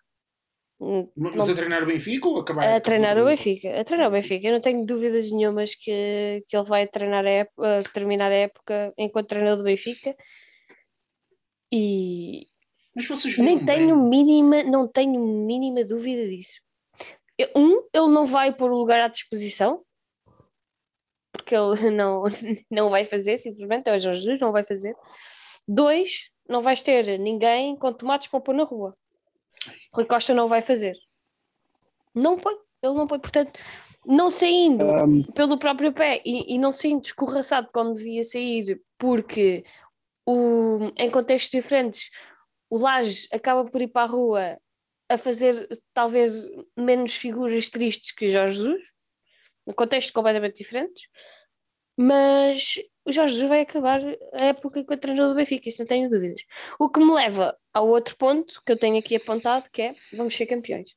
Mas 1.16 1.34
Não- 1.36 1.52
a 1.52 1.56
treinar 1.56 1.82
o 1.82 1.88
Benfica 1.88 2.28
ou 2.28 2.40
acabar 2.40 2.62
A 2.62 2.66
época 2.66 2.82
treinar 2.82 3.18
o? 3.18 3.26
Benfica, 3.26 3.80
a 3.80 3.84
treinar 3.84 4.10
o 4.10 4.12
Benfica. 4.12 4.48
Eu 4.48 4.54
não 4.54 4.62
tenho 4.62 4.86
dúvidas 4.86 5.32
nenhumas 5.32 5.74
que, 5.74 6.44
que 6.48 6.56
ele 6.56 6.66
vai 6.68 6.86
treinar 6.88 7.26
a 7.26 7.30
época, 7.30 7.84
terminar 7.94 8.32
a 8.32 8.36
época 8.36 8.94
enquanto 8.96 9.28
treinador 9.30 9.58
do 9.58 9.64
Benfica. 9.64 10.16
E 11.72 12.46
Mas 12.96 13.08
vocês 13.08 13.36
viram 13.36 13.46
nem 13.48 13.58
bem. 13.58 13.66
tenho 13.66 13.98
mínima, 13.98 14.64
não 14.64 14.88
tenho 14.88 15.20
mínima 15.20 15.84
dúvida 15.84 16.28
disso. 16.28 16.62
Um, 17.56 17.82
ele 17.94 18.08
não 18.14 18.26
vai 18.26 18.54
pôr 18.56 18.72
o 18.72 18.78
lugar 18.78 19.00
à 19.00 19.08
disposição, 19.08 19.84
porque 21.38 21.56
ele 21.56 21.92
não, 21.96 22.24
não 22.70 22.90
vai 22.90 23.06
fazer, 23.06 23.38
simplesmente, 23.38 23.90
é 23.90 23.96
o 23.96 24.00
Jesus, 24.00 24.40
não 24.40 24.52
vai 24.52 24.64
fazer. 24.64 24.96
Dois, 25.68 26.30
não 26.48 26.62
vais 26.62 26.82
ter 26.82 27.18
ninguém 27.20 27.76
com 27.76 27.94
tomates 27.94 28.28
para 28.28 28.40
pôr 28.40 28.56
na 28.56 28.64
rua. 28.64 28.96
Rui 29.94 30.06
Costa 30.06 30.34
não 30.34 30.48
vai 30.48 30.62
fazer. 30.62 30.96
Não 32.14 32.38
põe, 32.38 32.56
ele 32.82 32.94
não 32.94 33.08
põe, 33.08 33.20
portanto, 33.20 33.60
não 34.06 34.30
saindo 34.30 34.86
Um, 34.86 35.24
pelo 35.24 35.58
próprio 35.58 35.92
pé 35.92 36.22
e, 36.26 36.56
e 36.56 36.58
não 36.58 36.72
saindo 36.72 37.04
escorraçado 37.04 37.70
como 37.74 37.94
devia 37.94 38.24
sair, 38.24 38.82
porque 38.98 39.64
o, 40.26 40.92
em 40.96 41.10
contextos 41.12 41.52
diferentes 41.52 42.10
o 42.70 42.78
Laje 42.78 43.28
acaba 43.32 43.66
por 43.66 43.82
ir 43.82 43.88
para 43.88 44.04
a 44.04 44.12
rua 44.12 44.58
a 45.10 45.18
fazer 45.18 45.68
talvez 45.94 46.50
menos 46.76 47.16
figuras 47.16 47.70
tristes 47.70 48.12
que 48.12 48.26
o 48.26 48.30
Jorge 48.30 48.58
Jesus, 48.58 48.94
em 49.68 49.74
contextos 49.74 50.12
completamente 50.12 50.58
diferentes, 50.58 51.08
mas 51.98 52.76
o 53.06 53.12
Jorge 53.12 53.34
Jesus 53.34 53.50
vai 53.50 53.62
acabar 53.62 54.00
a 54.34 54.46
época 54.46 54.84
com 54.84 54.94
o 54.94 54.98
treinador 54.98 55.30
do 55.30 55.36
Benfica, 55.36 55.68
isso 55.68 55.82
não 55.82 55.88
tenho 55.88 56.10
dúvidas. 56.10 56.42
O 56.80 56.90
que 56.90 57.00
me 57.00 57.12
leva 57.12 57.58
ao 57.74 57.88
outro 57.88 58.16
ponto 58.18 58.62
que 58.66 58.72
eu 58.72 58.78
tenho 58.78 58.98
aqui 59.00 59.16
apontado, 59.16 59.70
que 59.72 59.82
é 59.82 59.96
vamos 60.14 60.36
ser 60.36 60.46
campeões. 60.46 60.96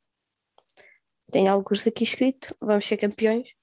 Tenho 1.32 1.50
alguns 1.50 1.86
aqui 1.86 2.02
escrito, 2.04 2.54
vamos 2.60 2.84
ser 2.86 2.96
campeões, 2.96 3.54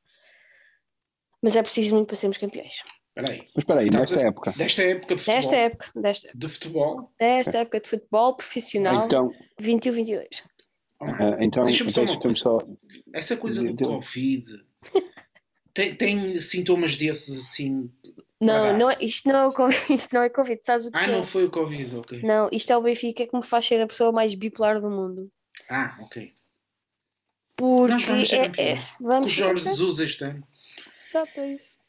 mas 1.41 1.55
é 1.55 1.61
preciso 1.61 1.93
muito 1.95 2.07
para 2.07 2.15
sermos 2.15 2.37
campeões. 2.37 2.73
Espera 3.17 3.31
aí. 3.33 3.39
mas 3.55 3.63
espera 3.63 3.79
aí, 3.81 3.87
Estás 3.87 4.09
nesta 4.11 4.19
a- 4.19 4.27
época. 4.27 4.53
Desta 4.57 4.81
época 4.83 5.15
de 5.15 5.21
futebol. 5.21 5.35
Desta 5.41 5.55
época, 5.57 5.91
desta, 6.01 6.31
De 6.35 6.49
futebol. 6.49 7.13
desta 7.19 7.57
época 7.59 7.79
de 7.81 7.89
futebol 7.89 8.35
profissional, 8.35 9.05
Então, 9.05 9.31
21-22. 9.59 10.43
ah, 11.01 11.37
então 11.41 11.63
Deixa-me 11.63 11.91
só 11.91 12.01
uma 12.03 12.35
só. 12.35 12.59
Essa 13.13 13.35
coisa 13.37 13.63
do 13.73 13.83
Covid. 13.85 14.65
Tem, 15.77 15.93
tem 15.93 16.39
sintomas 16.39 16.97
desses 16.97 17.37
assim. 17.37 17.87
Não, 18.41 18.75
não, 18.79 18.89
é- 18.89 18.97
isto, 18.99 19.29
não 19.29 19.35
é 19.37 19.45
o 19.45 19.53
Covid, 19.53 19.79
isto 19.93 20.11
não 20.15 20.23
é 20.23 20.29
Covid, 20.29 20.59
sabes 20.63 20.87
o 20.87 20.91
que 20.91 20.97
Ah, 20.97 21.03
é? 21.03 21.07
não 21.11 21.23
foi 21.23 21.45
o 21.45 21.51
Covid, 21.51 21.95
ok. 21.97 22.21
Não, 22.23 22.49
isto 22.51 22.73
é 22.73 22.77
o 22.77 22.81
Benfica 22.81 23.27
que 23.27 23.35
me 23.35 23.43
faz 23.43 23.67
ser 23.67 23.79
a 23.79 23.85
pessoa 23.85 24.11
mais 24.11 24.33
bipolar 24.33 24.81
do 24.81 24.89
mundo. 24.89 25.31
Ah, 25.69 25.95
ok. 26.01 26.33
Porque 27.55 27.91
Nós 27.93 28.03
vamos 28.05 28.27
ser 28.27 28.51
é, 28.59 28.71
é, 28.71 28.75
Com 28.97 29.03
vamos 29.05 29.31
o 29.31 29.35
Jorge 29.35 29.63
Jesus 29.65 29.99
este 29.99 30.23
ano. 30.23 30.47
Exato, 31.09 31.39
é 31.41 31.47
isso. 31.53 31.79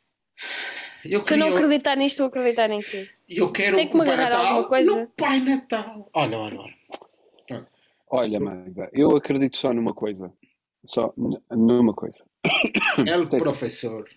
Eu, 1.05 1.23
Se 1.23 1.33
eu 1.33 1.39
não 1.39 1.49
acreditar 1.57 1.97
nisto, 1.97 2.19
vou 2.19 2.27
acreditar 2.27 2.69
em 2.71 2.81
quê? 2.81 3.09
eu 3.27 3.51
quero 3.51 3.77
Tem 3.77 3.89
que 3.89 3.95
me 3.97 4.05
Pai 4.05 4.15
agarrar 4.15 4.31
Natal 4.31 4.47
alguma 4.47 4.69
coisa. 4.69 5.01
no 5.01 5.09
Pai 5.09 5.41
Natal. 5.41 6.11
Olha, 6.13 6.39
olha, 6.39 6.61
olha. 6.61 7.67
Olha, 8.11 8.41
Magda, 8.41 8.89
eu 8.93 9.15
acredito 9.17 9.57
só 9.59 9.73
numa 9.73 9.93
coisa. 9.95 10.31
Só 10.89 11.13
numa 11.51 11.95
coisa. 11.95 12.25
É 13.07 13.17
o 13.17 13.29
Tem- 13.29 13.39
professor. 13.41 14.09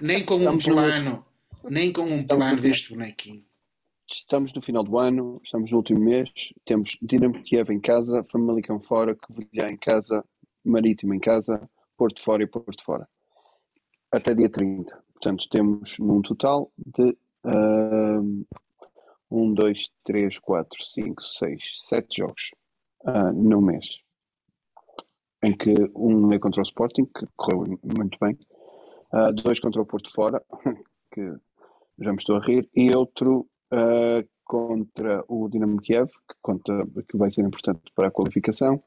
Nem 0.00 0.24
com 0.24 0.34
um 0.34 0.38
Estamos 0.38 0.66
no- 0.66 0.74
plano. 0.74 1.26
Nem 1.70 1.92
com 1.92 2.02
um 2.02 2.26
plano 2.26 2.56
no- 2.56 2.60
deste 2.62 2.90
bonequinho. 2.90 3.44
Estamos 4.10 4.52
no 4.52 4.60
final 4.60 4.82
do 4.84 4.98
ano, 4.98 5.40
estamos 5.42 5.70
no 5.70 5.76
último 5.78 6.00
mês, 6.00 6.28
temos 6.66 6.98
Dinamo 7.00 7.42
Kiev 7.42 7.70
em 7.72 7.80
casa, 7.80 8.22
Famalicão 8.30 8.78
fora, 8.80 9.14
Covilhã 9.14 9.68
em 9.70 9.76
casa, 9.78 10.22
Marítimo 10.64 11.14
em 11.14 11.20
casa, 11.20 11.68
Porto 11.96 12.20
fora 12.20 12.42
e 12.42 12.46
Porto 12.46 12.84
fora. 12.84 13.08
Até 14.10 14.34
dia 14.34 14.50
30. 14.50 14.92
Portanto, 15.14 15.48
temos 15.48 15.96
num 15.98 16.20
total 16.20 16.70
de 16.76 17.16
1, 19.30 19.54
2, 19.54 19.88
3, 20.04 20.38
4, 20.40 20.84
5, 20.94 21.22
6, 21.22 21.62
7 21.88 22.16
jogos 22.18 22.50
ah, 23.06 23.32
no 23.32 23.62
mês. 23.62 24.00
Em 25.42 25.56
que 25.56 25.74
um 25.94 26.32
é 26.32 26.38
contra 26.38 26.60
o 26.60 26.62
Sporting, 26.62 27.04
que 27.04 27.26
correu 27.36 27.78
muito 27.82 28.16
bem, 28.20 28.38
ah, 29.12 29.30
dois 29.30 29.60
contra 29.60 29.82
o 29.82 29.86
Porto 29.86 30.10
fora, 30.10 30.42
que 31.12 31.34
já 31.98 32.10
me 32.10 32.18
estou 32.18 32.36
a 32.36 32.40
rir, 32.40 32.68
e 32.74 32.94
outro 32.94 33.46
ah, 33.72 34.24
contra 34.44 35.22
o 35.28 35.48
Dinamo 35.48 35.80
Kiev, 35.80 36.08
que, 36.08 36.34
conta, 36.40 36.86
que 37.08 37.16
vai 37.16 37.30
ser 37.30 37.42
importante 37.42 37.82
para 37.94 38.08
a 38.08 38.10
qualificação, 38.10 38.82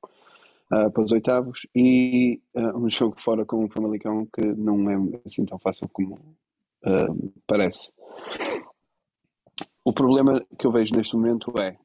ah, 0.71 0.89
para 0.89 1.03
os 1.03 1.11
oitavos, 1.11 1.67
e 1.75 2.41
um 2.75 2.89
jogo 2.89 3.15
fora 3.19 3.45
com 3.45 3.65
o 3.65 3.69
Famalicão 3.69 4.25
que 4.33 4.41
não 4.41 4.89
é 4.89 4.95
assim 5.25 5.45
tão 5.45 5.59
fácil 5.59 5.87
como 5.89 6.17
parece. 7.47 7.91
O 9.83 9.91
problema 9.91 10.45
que 10.59 10.67
eu 10.67 10.71
vejo 10.71 10.93
neste 10.95 11.15
momento 11.15 11.51
é 11.59 11.75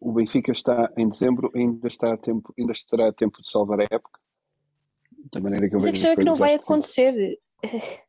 o 0.00 0.12
Benfica 0.12 0.52
está 0.52 0.92
em 0.96 1.08
dezembro, 1.08 1.50
ainda 1.54 1.88
está 1.88 2.12
a 2.12 2.16
tempo, 2.16 2.52
ainda 2.58 2.72
estará 2.72 3.08
a 3.08 3.12
tempo 3.12 3.42
de 3.42 3.50
salvar 3.50 3.80
a 3.80 3.84
época. 3.84 4.20
Da 5.32 5.40
maneira 5.40 5.68
que 5.68 5.74
eu 5.74 5.78
Mas 5.78 5.88
a 5.88 5.90
questão 5.90 6.12
é 6.12 6.16
que 6.16 6.24
não 6.24 6.34
vai 6.34 6.54
acontecer. 6.54 7.38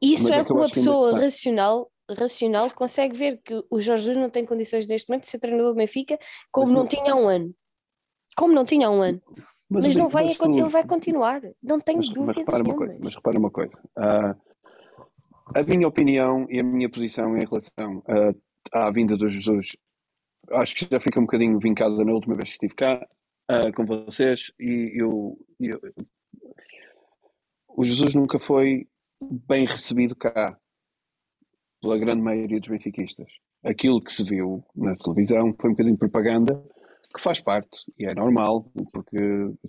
Isso 0.00 0.24
Mas 0.24 0.32
é 0.36 0.40
é 0.40 0.44
que 0.44 0.52
uma 0.52 0.68
pessoa 0.68 1.18
racional, 1.18 1.90
racional 2.10 2.70
consegue 2.70 3.16
ver 3.16 3.40
que 3.42 3.64
o 3.70 3.80
Jorge 3.80 4.04
Jesus 4.04 4.16
não 4.22 4.28
tem 4.28 4.44
condições 4.44 4.86
neste 4.86 5.08
momento 5.08 5.22
de 5.24 5.30
ser 5.30 5.38
treinador 5.38 5.72
do 5.72 5.76
Benfica 5.78 6.18
como 6.52 6.66
Mas 6.66 6.74
não 6.74 6.80
não- 6.82 6.88
tinha 6.88 7.12
há 7.12 7.16
um 7.16 7.28
ano. 7.28 7.54
Como 8.36 8.52
não 8.52 8.64
tinha 8.64 8.86
há 8.88 8.90
um 8.90 9.00
ano. 9.02 9.20
Mas, 9.68 9.96
o 9.96 9.98
não 9.98 10.08
vai 10.08 10.26
mas 10.26 10.36
acontecer, 10.36 10.60
tu- 10.60 10.64
ele 10.66 10.70
vai 10.72 10.86
continuar. 10.86 11.42
Não 11.62 11.80
tenho 11.80 11.98
Mas, 11.98 12.08
mas 12.08 12.14
dúvidas 12.14 12.36
repara 12.36 12.62
uma 12.62 12.76
coisa, 12.76 12.98
mas 13.00 13.14
repara 13.14 13.38
uma 13.38 13.50
coisa. 13.50 13.72
Ah, 13.96 14.36
a 15.56 15.62
minha 15.64 15.88
opinião 15.88 16.46
e 16.50 16.60
a 16.60 16.62
minha 16.62 16.88
posição 16.90 17.36
em 17.36 17.44
relação 17.44 18.02
ah, 18.06 18.86
à 18.86 18.90
vinda 18.92 19.16
do 19.16 19.28
Jesus, 19.28 19.76
acho 20.52 20.74
que 20.74 20.86
já 20.90 21.00
fica 21.00 21.18
um 21.20 21.24
bocadinho 21.24 21.58
vincada 21.58 22.04
na 22.04 22.12
última 22.12 22.34
vez 22.36 22.48
que 22.50 22.54
estive 22.54 22.74
cá 22.74 23.06
ah, 23.48 23.72
com 23.72 23.84
vocês 23.84 24.50
e 24.58 24.92
eu, 25.00 25.38
eu- 25.60 25.80
o 27.68 27.84
Jesus 27.84 28.14
nunca 28.14 28.38
foi 28.38 28.88
bem 29.20 29.64
recebido 29.66 30.14
cá 30.16 30.58
pela 31.80 31.98
grande 31.98 32.22
maioria 32.22 32.58
dos 32.58 32.68
benfiquistas. 32.68 33.28
Aquilo 33.64 34.00
que 34.02 34.12
se 34.12 34.24
viu 34.24 34.64
na 34.74 34.94
televisão 34.96 35.54
foi 35.60 35.70
um 35.70 35.72
bocadinho 35.72 35.94
de 35.94 35.98
propaganda 36.00 36.62
que 37.14 37.22
faz 37.22 37.40
parte 37.40 37.84
e 37.98 38.06
é 38.06 38.14
normal 38.14 38.70
porque 38.92 39.18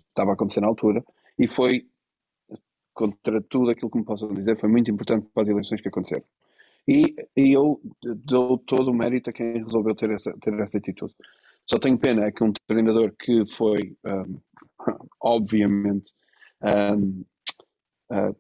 estava 0.10 0.32
a 0.32 0.34
acontecer 0.34 0.62
na 0.62 0.68
altura 0.68 1.04
e 1.38 1.48
foi 1.48 1.88
contra 2.94 3.42
tudo 3.42 3.70
aquilo 3.70 3.92
que 3.92 3.98
me 4.00 4.06
possam 4.06 4.34
dizer, 4.34 4.58
foi 4.58 4.70
muito 4.70 4.90
importante 4.90 5.28
para 5.34 5.44
as 5.44 5.50
eleições 5.50 5.82
que 5.82 5.88
aconteceram. 5.88 6.26
E, 6.88 7.04
e 7.36 7.52
eu 7.52 7.82
dou 8.02 8.58
todo 8.58 8.92
o 8.92 8.94
mérito 8.94 9.30
a 9.30 9.34
quem 9.34 9.64
resolveu 9.64 9.94
ter 9.94 10.10
essa, 10.12 10.34
ter 10.40 10.54
essa 10.60 10.78
atitude. 10.78 11.14
Só 11.70 11.78
tenho 11.78 11.98
pena 11.98 12.26
é 12.26 12.32
que 12.32 12.44
um 12.44 12.54
treinador 12.66 13.14
que 13.20 13.46
foi, 13.46 13.98
um, 14.06 14.40
obviamente, 15.22 16.14
um, 16.64 17.26
uh, 18.12 18.36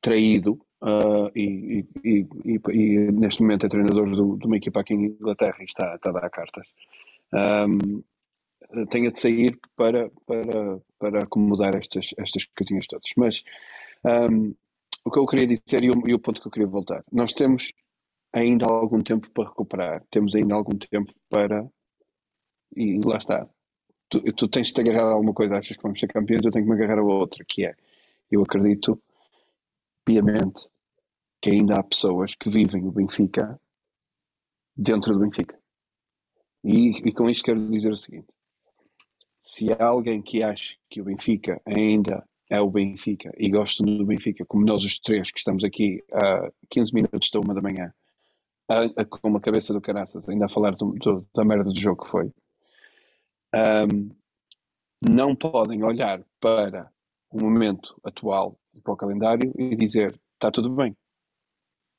traído 0.00 0.54
uh, 0.82 1.30
e, 1.36 1.84
e, 2.02 2.26
e, 2.44 2.60
e 2.70 3.12
neste 3.12 3.42
momento 3.42 3.66
é 3.66 3.68
treinador 3.68 4.10
do, 4.10 4.38
de 4.38 4.46
uma 4.46 4.56
equipa 4.56 4.80
aqui 4.80 4.94
em 4.94 5.06
Inglaterra 5.06 5.56
e 5.60 5.64
está, 5.64 5.94
está 5.94 6.08
a 6.08 6.12
dar 6.12 6.30
cartas. 6.30 6.66
Um, 7.34 8.02
tenha 8.90 9.12
de 9.12 9.20
sair 9.20 9.58
para, 9.76 10.10
para, 10.26 10.80
para 10.98 11.22
acomodar 11.24 11.76
estas, 11.76 12.10
estas 12.16 12.46
coisinhas 12.56 12.86
todas. 12.86 13.10
Mas 13.16 13.42
um, 14.04 14.54
o 15.04 15.10
que 15.10 15.18
eu 15.18 15.26
queria 15.26 15.46
dizer 15.46 15.84
e 15.84 15.90
o, 15.90 15.94
e 16.06 16.14
o 16.14 16.18
ponto 16.18 16.40
que 16.40 16.48
eu 16.48 16.52
queria 16.52 16.68
voltar, 16.68 17.04
nós 17.12 17.32
temos 17.32 17.72
ainda 18.32 18.66
algum 18.66 19.02
tempo 19.02 19.30
para 19.30 19.48
recuperar, 19.48 20.04
temos 20.10 20.34
ainda 20.34 20.54
algum 20.54 20.76
tempo 20.76 21.12
para. 21.28 21.64
E 22.76 22.98
lá 23.04 23.18
está. 23.18 23.48
Tu, 24.08 24.20
tu 24.34 24.48
tens 24.48 24.68
de 24.68 24.74
te 24.74 24.80
agarrar 24.80 25.10
a 25.10 25.12
alguma 25.12 25.32
coisa, 25.32 25.56
achas 25.56 25.76
que 25.76 25.82
vamos 25.82 26.00
ser 26.00 26.08
campeões, 26.08 26.44
eu 26.44 26.50
tenho 26.50 26.64
que 26.64 26.70
me 26.70 26.76
agarrar 26.76 27.00
a 27.00 27.04
outra, 27.04 27.44
que 27.46 27.64
é, 27.64 27.74
eu 28.30 28.42
acredito 28.42 29.00
piamente 30.04 30.68
que 31.40 31.50
ainda 31.50 31.78
há 31.78 31.82
pessoas 31.82 32.34
que 32.34 32.50
vivem 32.50 32.86
o 32.86 32.92
Benfica 32.92 33.60
dentro 34.76 35.12
do 35.12 35.20
Benfica. 35.20 35.58
E, 36.64 37.08
e 37.08 37.12
com 37.12 37.28
isto 37.28 37.44
quero 37.44 37.70
dizer 37.70 37.92
o 37.92 37.96
seguinte: 37.96 38.28
se 39.42 39.66
há 39.72 39.86
alguém 39.86 40.22
que 40.22 40.42
acha 40.42 40.74
que 40.88 41.00
o 41.00 41.04
Benfica 41.04 41.60
ainda 41.66 42.26
é 42.50 42.60
o 42.60 42.70
Benfica 42.70 43.32
e 43.36 43.50
gosta 43.50 43.82
do 43.82 44.04
Benfica, 44.04 44.44
como 44.46 44.64
nós 44.64 44.84
os 44.84 44.98
três 44.98 45.30
que 45.30 45.38
estamos 45.38 45.64
aqui 45.64 46.02
há 46.12 46.50
15 46.70 46.94
minutos 46.94 47.30
da 47.30 47.40
uma 47.40 47.54
da 47.54 47.62
manhã, 47.62 47.92
com 49.08 49.28
uma 49.28 49.40
cabeça 49.40 49.72
do 49.72 49.80
caraças, 49.80 50.28
ainda 50.28 50.46
a 50.46 50.48
falar 50.48 50.72
do, 50.72 50.92
do, 50.92 51.26
da 51.34 51.44
merda 51.44 51.64
do 51.64 51.78
jogo 51.78 52.02
que 52.02 52.10
foi, 52.10 52.30
um, 53.54 54.10
não 55.08 55.34
podem 55.34 55.82
olhar 55.82 56.22
para 56.40 56.90
o 57.30 57.40
momento 57.40 57.98
atual, 58.04 58.58
para 58.82 58.92
o 58.92 58.96
calendário 58.96 59.52
e 59.56 59.76
dizer 59.76 60.18
está 60.34 60.50
tudo 60.50 60.70
bem. 60.70 60.96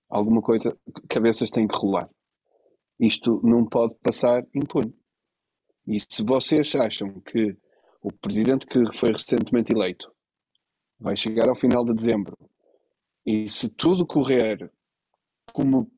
alguma 0.10 0.42
coisa, 0.42 0.78
cabeças 1.10 1.50
têm 1.50 1.68
que 1.68 1.76
rolar. 1.76 2.10
Isto 3.00 3.42
não 3.44 3.66
pode 3.66 3.96
passar 3.96 4.46
impune. 4.54 4.94
E 5.88 6.00
se 6.00 6.24
vocês 6.24 6.74
acham 6.76 7.20
que 7.22 7.56
o 8.02 8.12
presidente 8.12 8.66
que 8.66 8.80
foi 8.98 9.12
recentemente 9.12 9.74
eleito 9.74 10.15
vai 11.00 11.16
chegar 11.16 11.48
ao 11.48 11.56
final 11.56 11.84
de 11.86 11.94
dezembro 11.94 12.38
e 13.26 13.50
se 13.50 13.74
tudo 13.76 14.06
correr 14.06 14.72
como 15.52 15.92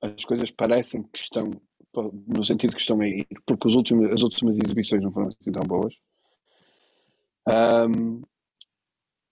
as 0.00 0.24
coisas 0.24 0.50
parecem 0.50 1.02
que 1.04 1.18
estão, 1.18 1.50
no 2.26 2.44
sentido 2.44 2.74
que 2.74 2.80
estão 2.80 3.00
a 3.00 3.06
ir, 3.06 3.26
porque 3.46 3.68
os 3.68 3.74
últimos, 3.74 4.10
as 4.10 4.22
últimas 4.22 4.56
exibições 4.56 5.02
não 5.02 5.12
foram 5.12 5.28
assim 5.28 5.52
tão 5.52 5.62
boas, 5.62 5.94
um, 7.88 8.22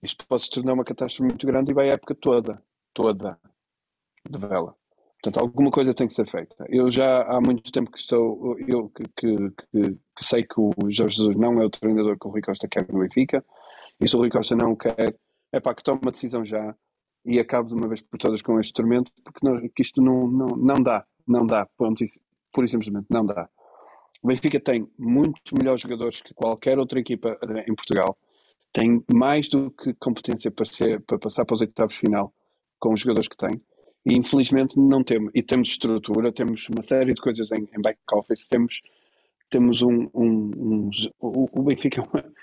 isto 0.01 0.25
pode 0.27 0.45
se 0.45 0.49
tornar 0.49 0.73
uma 0.73 0.85
catástrofe 0.85 1.23
muito 1.23 1.45
grande 1.45 1.71
e 1.71 1.73
vai 1.73 1.89
a 1.89 1.93
época 1.93 2.15
toda, 2.15 2.61
toda, 2.93 3.37
de 4.29 4.37
vela. 4.37 4.75
Portanto, 5.21 5.43
alguma 5.43 5.69
coisa 5.69 5.93
tem 5.93 6.07
que 6.07 6.15
ser 6.15 6.27
feita. 6.27 6.55
Eu 6.67 6.91
já 6.91 7.21
há 7.23 7.39
muito 7.39 7.71
tempo 7.71 7.91
que 7.91 7.99
estou, 7.99 8.57
eu 8.67 8.89
que, 8.89 9.03
que, 9.15 9.51
que, 9.51 9.91
que 10.17 10.25
sei 10.25 10.43
que 10.43 10.59
o 10.59 10.73
Jorge 10.89 11.17
Jesus 11.17 11.37
não 11.37 11.61
é 11.61 11.65
o 11.65 11.69
treinador 11.69 12.17
que 12.17 12.27
o 12.27 12.31
Rui 12.31 12.41
Costa 12.41 12.67
quer 12.67 12.87
no 12.91 12.99
Benfica, 12.99 13.45
e 14.01 14.07
se 14.07 14.15
o 14.15 14.19
Rui 14.19 14.29
Costa 14.29 14.55
não 14.55 14.75
quer, 14.75 15.15
é 15.51 15.59
para 15.59 15.75
que 15.75 15.83
tome 15.83 16.01
uma 16.03 16.11
decisão 16.11 16.45
já 16.45 16.75
e 17.25 17.39
acabe 17.39 17.69
de 17.69 17.75
uma 17.75 17.87
vez 17.87 18.01
por 18.01 18.17
todas 18.17 18.41
com 18.41 18.59
este 18.59 18.73
tormento, 18.73 19.11
porque 19.23 19.69
que 19.69 19.81
isto 19.81 20.01
não, 20.01 20.27
não, 20.27 20.47
não 20.47 20.75
dá, 20.81 21.05
não 21.27 21.45
dá, 21.45 21.67
ponto, 21.77 22.03
pura 22.51 22.65
e 22.65 22.69
simplesmente 22.69 23.07
não 23.09 23.25
dá. 23.25 23.47
O 24.23 24.27
Benfica 24.27 24.59
tem 24.59 24.87
muito 24.97 25.55
melhores 25.57 25.81
jogadores 25.81 26.21
que 26.21 26.33
qualquer 26.33 26.79
outra 26.79 26.99
equipa 26.99 27.37
eh, 27.41 27.65
em 27.67 27.75
Portugal, 27.75 28.17
tem 28.73 29.03
mais 29.13 29.49
do 29.49 29.71
que 29.71 29.93
competência 29.95 30.49
para, 30.49 30.65
ser, 30.65 31.01
para 31.01 31.19
passar 31.19 31.45
para 31.45 31.55
os 31.55 31.61
oitavos 31.61 31.95
final 31.95 32.33
com 32.79 32.93
os 32.93 33.01
jogadores 33.01 33.27
que 33.27 33.37
tem 33.37 33.61
e 34.05 34.17
infelizmente 34.17 34.77
não 34.79 35.03
temos. 35.03 35.31
E 35.33 35.43
temos 35.43 35.69
estrutura, 35.69 36.31
temos 36.31 36.67
uma 36.69 36.81
série 36.81 37.13
de 37.13 37.21
coisas 37.21 37.51
em, 37.51 37.67
em 37.75 37.81
back 37.81 37.99
office, 38.13 38.47
temos, 38.47 38.81
temos 39.49 39.81
um. 39.81 40.09
um, 40.13 40.51
um 40.57 40.89
o, 41.19 41.63
Benfica 41.63 42.01
é 42.01 42.03
uma, 42.03 42.33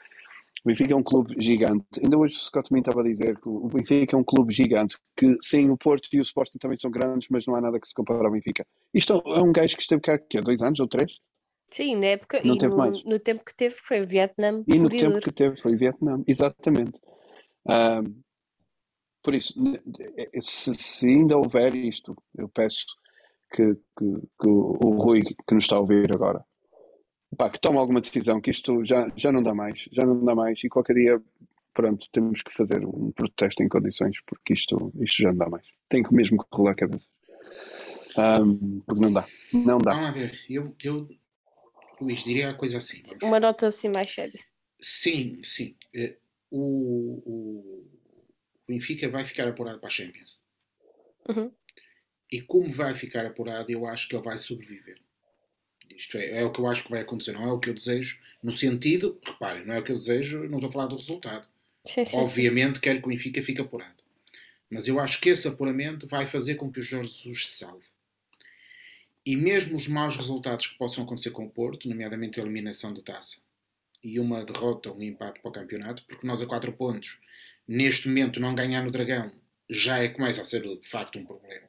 o 0.65 0.69
Benfica 0.69 0.93
é 0.93 0.97
um 0.97 1.03
clube 1.03 1.35
gigante. 1.39 1.87
Ainda 2.03 2.19
hoje 2.19 2.35
o 2.35 2.39
Scott 2.39 2.69
também 2.69 2.81
estava 2.81 3.01
a 3.01 3.05
dizer 3.05 3.39
que 3.39 3.49
o 3.49 3.69
Benfica 3.69 4.17
é 4.17 4.19
um 4.19 4.25
clube 4.25 4.53
gigante, 4.53 4.97
que 5.17 5.37
sim, 5.43 5.71
o 5.71 5.77
Porto 5.77 6.09
e 6.13 6.19
o 6.19 6.23
Sporting 6.23 6.59
também 6.59 6.79
são 6.79 6.91
grandes, 6.91 7.29
mas 7.31 7.47
não 7.47 7.55
há 7.55 7.61
nada 7.61 7.81
que 7.81 7.87
se 7.87 7.95
compare 7.95 8.25
ao 8.25 8.33
Benfica. 8.33 8.67
Isto 8.93 9.23
é 9.27 9.43
um 9.43 9.53
gajo 9.53 9.77
que 9.77 9.83
esteve 9.83 10.01
cá 10.01 10.15
há 10.15 10.41
dois 10.41 10.61
anos 10.61 10.81
ou 10.81 10.89
três? 10.89 11.13
Sim, 11.71 11.97
na 11.97 12.07
época, 12.07 12.41
não 12.45 12.57
e 12.57 12.67
no, 12.67 12.77
mais. 12.77 13.05
no 13.05 13.19
tempo 13.19 13.45
que 13.45 13.55
teve 13.55 13.75
foi 13.75 14.01
o 14.01 14.07
Vietnã. 14.07 14.65
E 14.67 14.79
no 14.79 14.89
tempo 14.89 15.21
que 15.21 15.33
teve 15.33 15.61
foi 15.61 15.75
o 15.75 15.79
Vietnã, 15.79 16.23
exatamente. 16.27 16.99
Um, 17.67 18.23
por 19.23 19.35
isso, 19.35 19.53
se, 20.41 20.75
se, 20.75 21.07
ainda 21.07 21.37
houver 21.37 21.75
isto, 21.75 22.17
eu 22.37 22.49
peço 22.49 22.87
que, 23.53 23.75
que, 23.75 24.05
que 24.41 24.49
o, 24.49 24.79
o 24.83 24.91
Rui, 25.03 25.23
que 25.23 25.55
nos 25.55 25.65
está 25.65 25.77
a 25.77 25.81
ouvir 25.81 26.11
agora, 26.15 26.43
pá, 27.37 27.51
que 27.51 27.61
tome 27.61 27.79
alguma 27.79 28.01
decisão, 28.01 28.41
que 28.41 28.51
isto 28.51 28.85
já, 28.85 29.11
já 29.17 29.33
não 29.33 29.43
dá 29.43 29.55
mais, 29.55 29.89
já 29.93 30.05
não 30.05 30.25
dá 30.25 30.35
mais, 30.35 30.63
e 30.63 30.69
qualquer 30.69 30.95
dia, 30.95 31.23
pronto, 31.75 32.07
temos 32.13 32.43
que 32.43 32.53
fazer 32.53 32.85
um 32.85 33.13
protesto 33.13 33.63
em 33.63 33.69
condições, 33.69 34.17
porque 34.27 34.55
isto, 34.55 34.93
isto 35.01 35.23
já 35.23 35.31
não 35.31 35.39
dá 35.39 35.49
mais. 35.49 35.67
Tem 35.89 36.03
que 36.03 36.15
mesmo 36.15 36.39
que 36.39 36.49
rolar 36.53 36.73
a 36.73 36.75
cabeça. 36.75 37.07
Um, 38.17 38.81
porque 38.81 39.01
não 39.01 39.13
dá, 39.13 39.27
não 39.53 39.79
dá. 39.79 39.95
Vamos 39.95 40.15
ver, 40.15 40.33
eu, 40.49 40.75
eu 40.83 41.09
Luís, 42.01 42.23
diria 42.23 42.51
a 42.51 42.55
coisa 42.55 42.79
assim. 42.79 43.03
Vamos. 43.05 43.23
Uma 43.23 43.41
nota 43.41 43.67
assim 43.67 43.89
mais 43.89 44.11
séria. 44.11 44.41
Sim, 44.81 45.41
sim. 45.43 45.77
Eh, 45.95 46.17
o, 46.51 47.23
o, 47.27 47.91
Benfica 48.67 49.09
vai 49.09 49.25
ficar 49.25 49.49
apurado 49.49 49.81
para 49.81 49.89
a 49.89 49.91
Champions. 49.91 50.39
Uhum. 51.29 51.53
E 52.31 52.41
como 52.43 52.71
vai 52.71 52.95
ficar 52.95 53.25
apurado, 53.27 53.71
eu 53.71 53.87
acho 53.87 54.09
que 54.09 54.15
ele 54.15 54.23
vai 54.23 54.37
sobreviver. 54.37 55.01
Isto 55.97 56.19
é, 56.19 56.41
é 56.41 56.45
o 56.45 56.51
que 56.51 56.61
eu 56.61 56.67
acho 56.67 56.85
que 56.85 56.91
vai 56.91 57.01
acontecer, 57.01 57.33
não 57.33 57.45
é 57.45 57.53
o 57.53 57.59
que 57.59 57.71
eu 57.71 57.75
desejo, 57.75 58.21
no 58.43 58.53
sentido, 58.53 59.19
reparem, 59.25 59.65
não 59.65 59.75
é 59.75 59.81
o 59.81 59.83
que 59.83 59.93
eu 59.93 59.97
desejo, 59.97 60.45
não 60.49 60.59
estou 60.59 60.69
a 60.69 60.73
falar 60.73 60.87
do 60.87 60.97
resultado. 60.97 61.49
Sim, 61.85 62.05
sim, 62.05 62.17
Obviamente 62.17 62.77
sim. 62.77 62.81
quero 62.83 63.01
que 63.01 63.07
o 63.07 63.09
Benfica 63.09 63.43
fique 63.43 63.61
apurado. 63.61 64.03
Mas 64.71 64.87
eu 64.87 65.01
acho 65.01 65.21
que 65.21 65.31
esse 65.31 65.49
apuramento 65.49 66.07
vai 66.07 66.27
fazer 66.27 66.57
com 66.57 66.71
que 66.71 66.81
o 66.81 66.83
Jorge 66.83 67.11
Jesus 67.11 67.47
se 67.47 67.59
salve. 67.59 67.87
E 69.25 69.37
mesmo 69.37 69.77
os 69.77 69.89
maus 69.89 70.17
resultados 70.17 70.67
que 70.67 70.79
possam 70.79 71.05
acontecer 71.05 71.31
com 71.31 71.45
o 71.45 71.51
Porto, 71.51 71.89
nomeadamente 71.89 72.39
a 72.39 72.43
eliminação 72.43 72.93
de 72.93 73.03
taça 73.03 73.39
e 74.03 74.21
uma 74.21 74.45
derrota 74.45 74.93
um 74.93 75.03
empate 75.03 75.41
para 75.41 75.49
o 75.49 75.53
campeonato, 75.53 76.05
porque 76.07 76.27
nós 76.27 76.41
a 76.41 76.47
4 76.47 76.73
pontos 76.73 77.19
neste 77.67 78.09
momento 78.09 78.41
não 78.41 78.55
ganhar 78.55 78.83
no 78.83 78.91
Dragão 78.91 79.31
já 79.69 79.99
é, 79.99 80.09
começa 80.09 80.41
a 80.41 80.45
ser 80.45 80.63
de 80.63 80.89
facto 80.89 81.19
um 81.19 81.25
problema. 81.25 81.69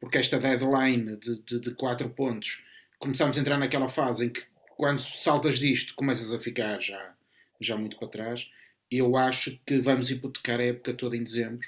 Porque 0.00 0.18
esta 0.18 0.38
deadline 0.38 1.16
de, 1.16 1.42
de, 1.42 1.60
de 1.60 1.70
4 1.74 2.08
pontos, 2.10 2.64
começamos 2.98 3.36
a 3.36 3.40
entrar 3.40 3.58
naquela 3.58 3.88
fase 3.88 4.26
em 4.26 4.28
que 4.30 4.42
quando 4.76 5.00
saltas 5.00 5.58
disto 5.58 5.94
começas 5.94 6.32
a 6.32 6.38
ficar 6.38 6.80
já, 6.80 7.14
já 7.60 7.76
muito 7.76 7.98
para 7.98 8.08
trás. 8.08 8.50
Eu 8.90 9.16
acho 9.16 9.60
que 9.66 9.80
vamos 9.80 10.10
hipotecar 10.10 10.60
a 10.60 10.64
época 10.64 10.94
toda 10.94 11.16
em 11.16 11.22
dezembro 11.22 11.66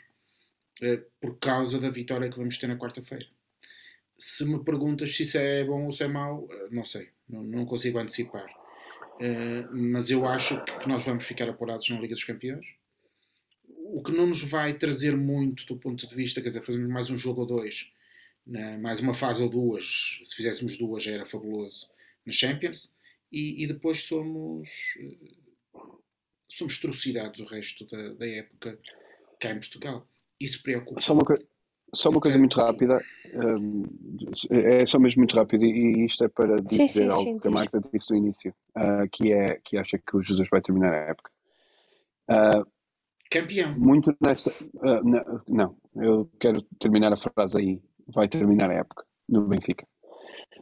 eh, 0.82 1.02
por 1.20 1.38
causa 1.38 1.80
da 1.80 1.90
vitória 1.90 2.30
que 2.30 2.38
vamos 2.38 2.58
ter 2.58 2.68
na 2.68 2.76
quarta-feira. 2.76 3.26
Se 4.16 4.44
me 4.44 4.62
perguntas 4.62 5.16
se 5.16 5.24
isso 5.24 5.38
é 5.38 5.64
bom 5.64 5.86
ou 5.86 5.92
se 5.92 6.04
é 6.04 6.08
mau, 6.08 6.46
eh, 6.50 6.68
não 6.70 6.84
sei, 6.84 7.08
não, 7.28 7.42
não 7.42 7.66
consigo 7.66 7.98
antecipar. 7.98 8.46
Uh, 9.20 9.66
mas 9.72 10.12
eu 10.12 10.24
acho 10.28 10.62
que 10.64 10.88
nós 10.88 11.04
vamos 11.04 11.26
ficar 11.26 11.48
apurados 11.48 11.90
na 11.90 11.98
Liga 11.98 12.14
dos 12.14 12.22
Campeões 12.22 12.78
o 13.90 14.02
que 14.02 14.12
não 14.12 14.26
nos 14.26 14.42
vai 14.42 14.74
trazer 14.74 15.16
muito 15.16 15.64
do 15.66 15.76
ponto 15.76 16.06
de 16.06 16.14
vista, 16.14 16.40
quer 16.40 16.48
dizer, 16.48 16.62
fazemos 16.62 16.88
mais 16.88 17.10
um 17.10 17.16
jogo 17.16 17.40
ou 17.40 17.46
dois, 17.46 17.90
né? 18.48 18.78
mais 18.78 19.00
uma 19.00 19.14
fase 19.14 19.42
ou 19.42 19.48
duas, 19.48 20.20
se 20.24 20.34
fizéssemos 20.34 20.76
duas 20.76 21.02
já 21.02 21.12
era 21.12 21.26
fabuloso, 21.26 21.88
na 22.26 22.32
Champions, 22.32 22.94
e, 23.30 23.62
e 23.62 23.68
depois 23.68 24.02
somos 24.04 24.68
eh, 24.98 25.36
somos 26.48 26.78
trucidados 26.78 27.40
o 27.40 27.44
resto 27.44 27.84
da, 27.86 28.14
da 28.14 28.26
época 28.26 28.78
cá 29.38 29.50
em 29.50 29.58
Portugal. 29.58 30.06
Isso 30.40 30.62
preocupa. 30.62 31.00
Só 31.00 31.12
uma, 31.12 31.22
só 31.94 32.08
uma 32.08 32.20
coisa 32.20 32.38
muito 32.38 32.56
rápida, 32.56 33.04
um, 33.34 33.82
é 34.50 34.86
só 34.86 34.98
mesmo 34.98 35.20
muito 35.20 35.36
rápido, 35.36 35.64
e 35.64 36.06
isto 36.06 36.24
é 36.24 36.28
para 36.28 36.56
dizer 36.56 36.88
sim, 36.88 37.00
sim, 37.00 37.04
algo 37.04 37.22
sim, 37.22 37.38
que 37.38 37.48
a 37.48 37.50
Marta 37.50 37.80
disse 37.92 38.10
no 38.10 38.16
início, 38.16 38.54
uh, 38.76 39.08
que 39.12 39.32
é 39.32 39.60
que 39.62 39.76
acha 39.76 39.98
que 39.98 40.16
o 40.16 40.22
Jesus 40.22 40.48
vai 40.50 40.60
terminar 40.60 40.92
a 40.92 41.10
época. 41.10 41.30
Uh, 42.30 42.66
Campeão. 43.30 43.78
Muito 43.78 44.16
nesta. 44.20 44.50
Uh, 44.50 45.42
não, 45.46 45.76
eu 45.96 46.30
quero 46.40 46.62
terminar 46.80 47.12
a 47.12 47.16
frase 47.16 47.58
aí. 47.58 47.82
Vai 48.08 48.28
terminar 48.28 48.70
a 48.70 48.74
época 48.74 49.04
no 49.28 49.46
Benfica. 49.46 49.86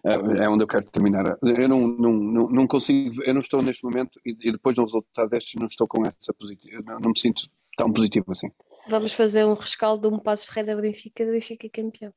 Uh, 0.04 0.32
é 0.36 0.48
onde 0.48 0.62
eu 0.62 0.68
quero 0.68 0.88
terminar. 0.90 1.36
Eu 1.42 1.68
não, 1.68 1.86
não, 1.88 2.12
não, 2.12 2.42
não, 2.44 2.66
consigo. 2.66 3.22
Eu 3.24 3.34
não 3.34 3.40
estou 3.40 3.62
neste 3.62 3.84
momento 3.84 4.20
e, 4.24 4.36
e 4.42 4.52
depois 4.52 4.76
do 4.76 4.84
resultado 4.84 5.28
destes, 5.28 5.54
não 5.60 5.66
estou 5.66 5.86
com 5.86 6.04
essa 6.06 6.32
positiva. 6.34 6.82
Não, 6.84 7.00
não, 7.00 7.10
me 7.10 7.18
sinto 7.18 7.48
tão 7.76 7.92
positivo 7.92 8.30
assim. 8.30 8.48
Vamos 8.88 9.12
fazer 9.12 9.44
um 9.44 9.54
rescaldo 9.54 10.08
de 10.08 10.14
um 10.14 10.18
passo 10.18 10.46
Ferreira 10.46 10.80
Benfica 10.80 11.24
do 11.24 11.32
Benfica 11.32 11.68
campeão. 11.68 12.12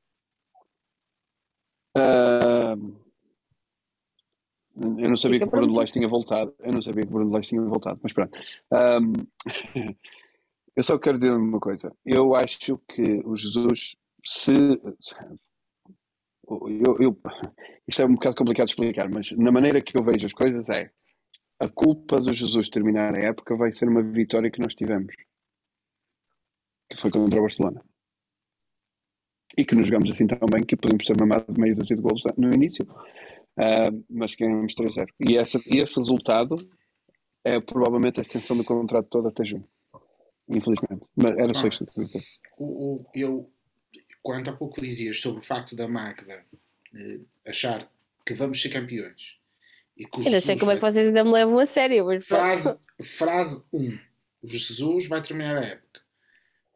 Uh, 1.98 2.96
eu 4.98 5.10
não 5.10 5.18
sabia 5.18 5.40
Fica 5.40 5.52
que 5.52 5.58
o 5.58 5.60
Bruno 5.60 5.78
Lage 5.78 5.94
tinha 5.94 6.08
voltado. 6.08 6.54
Eu 6.60 6.74
não 6.74 6.82
sabia 6.82 7.04
que 7.04 7.10
o 7.10 7.14
Bruno 7.14 7.32
Lage 7.32 7.50
tinha 7.50 7.62
voltado, 7.62 8.00
mas 8.02 8.14
pronto. 8.14 8.38
Um, 8.72 9.14
Eu 10.80 10.84
só 10.84 10.98
quero 10.98 11.20
dizer 11.20 11.34
uma 11.34 11.60
coisa. 11.60 11.94
Eu 12.06 12.34
acho 12.34 12.80
que 12.88 13.22
o 13.26 13.36
Jesus, 13.36 13.98
se. 14.26 14.54
Eu, 16.48 16.98
eu, 17.00 17.22
isto 17.88 18.02
é 18.02 18.06
um 18.06 18.16
bocado 18.16 18.36
complicado 18.36 18.68
de 18.68 18.74
explicar, 18.74 19.10
mas 19.10 19.32
na 19.34 19.52
maneira 19.52 19.82
que 19.82 19.98
eu 19.98 20.04
vejo 20.04 20.26
as 20.26 20.34
coisas 20.34 20.68
é 20.70 20.92
a 21.60 21.68
culpa 21.70 22.18
do 22.18 22.34
Jesus 22.34 22.70
terminar 22.70 23.16
a 23.16 23.22
época 23.22 23.56
vai 23.56 23.72
ser 23.72 23.88
uma 23.88 24.02
vitória 24.02 24.50
que 24.50 24.60
nós 24.60 24.74
tivemos, 24.74 25.14
que 26.90 26.98
foi 27.00 27.12
contra 27.12 27.40
o 27.40 27.44
Barcelona. 27.44 27.84
E 29.58 29.66
que 29.66 29.76
nos 29.76 29.88
jogamos 29.88 30.12
assim 30.12 30.26
tão 30.26 30.48
bem 30.52 30.64
que 30.64 30.76
podemos 30.76 31.06
ter 31.06 31.16
mamado 31.20 31.46
meio 31.60 31.76
dúzia 31.76 31.96
de 31.96 32.02
golos 32.02 32.24
no 32.38 32.54
início, 32.54 32.86
uh, 32.86 34.06
mas 34.10 34.34
ganhamos 34.36 34.74
3-0. 34.74 35.08
E, 35.20 35.38
essa, 35.38 35.60
e 35.68 35.80
esse 35.80 36.00
resultado 36.00 36.56
é 37.44 37.60
provavelmente 37.60 38.20
a 38.20 38.22
extensão 38.22 38.58
do 38.58 38.64
contrato 38.64 39.08
todo 39.10 39.28
até 39.28 39.44
junho 39.44 39.68
infelizmente. 40.50 41.06
Mas 41.16 41.38
era 41.38 41.54
só 41.54 41.66
ah, 41.66 41.70
isto 41.70 41.86
que 41.86 42.00
eu 42.00 42.06
dizer. 42.06 42.24
O, 42.58 43.06
eu, 43.14 43.52
quanto 44.22 44.50
há 44.50 44.54
pouco 44.54 44.82
dizias 44.82 45.20
sobre 45.20 45.40
o 45.40 45.44
facto 45.44 45.76
da 45.76 45.88
Magda 45.88 46.46
eh, 46.96 47.20
achar 47.46 47.90
que 48.26 48.34
vamos 48.34 48.62
ser 48.62 48.70
campeões. 48.70 49.38
E 49.98 50.06
que 50.06 50.28
eu 50.28 50.32
não 50.32 50.42
sei 50.42 50.58
como 50.58 50.72
é 50.72 50.76
que 50.76 50.82
vocês 50.82 51.08
ainda 51.08 51.24
me 51.24 51.32
levam 51.32 51.60
a 51.60 51.66
sério. 51.66 52.06
Mas 52.06 52.26
frase 52.26 52.80
1. 53.00 53.04
Frase 53.04 53.66
um, 53.74 54.00
o 54.42 54.48
Jesus 54.48 55.08
vai 55.08 55.22
terminar 55.22 55.58
a 55.58 55.66
época. 55.66 56.02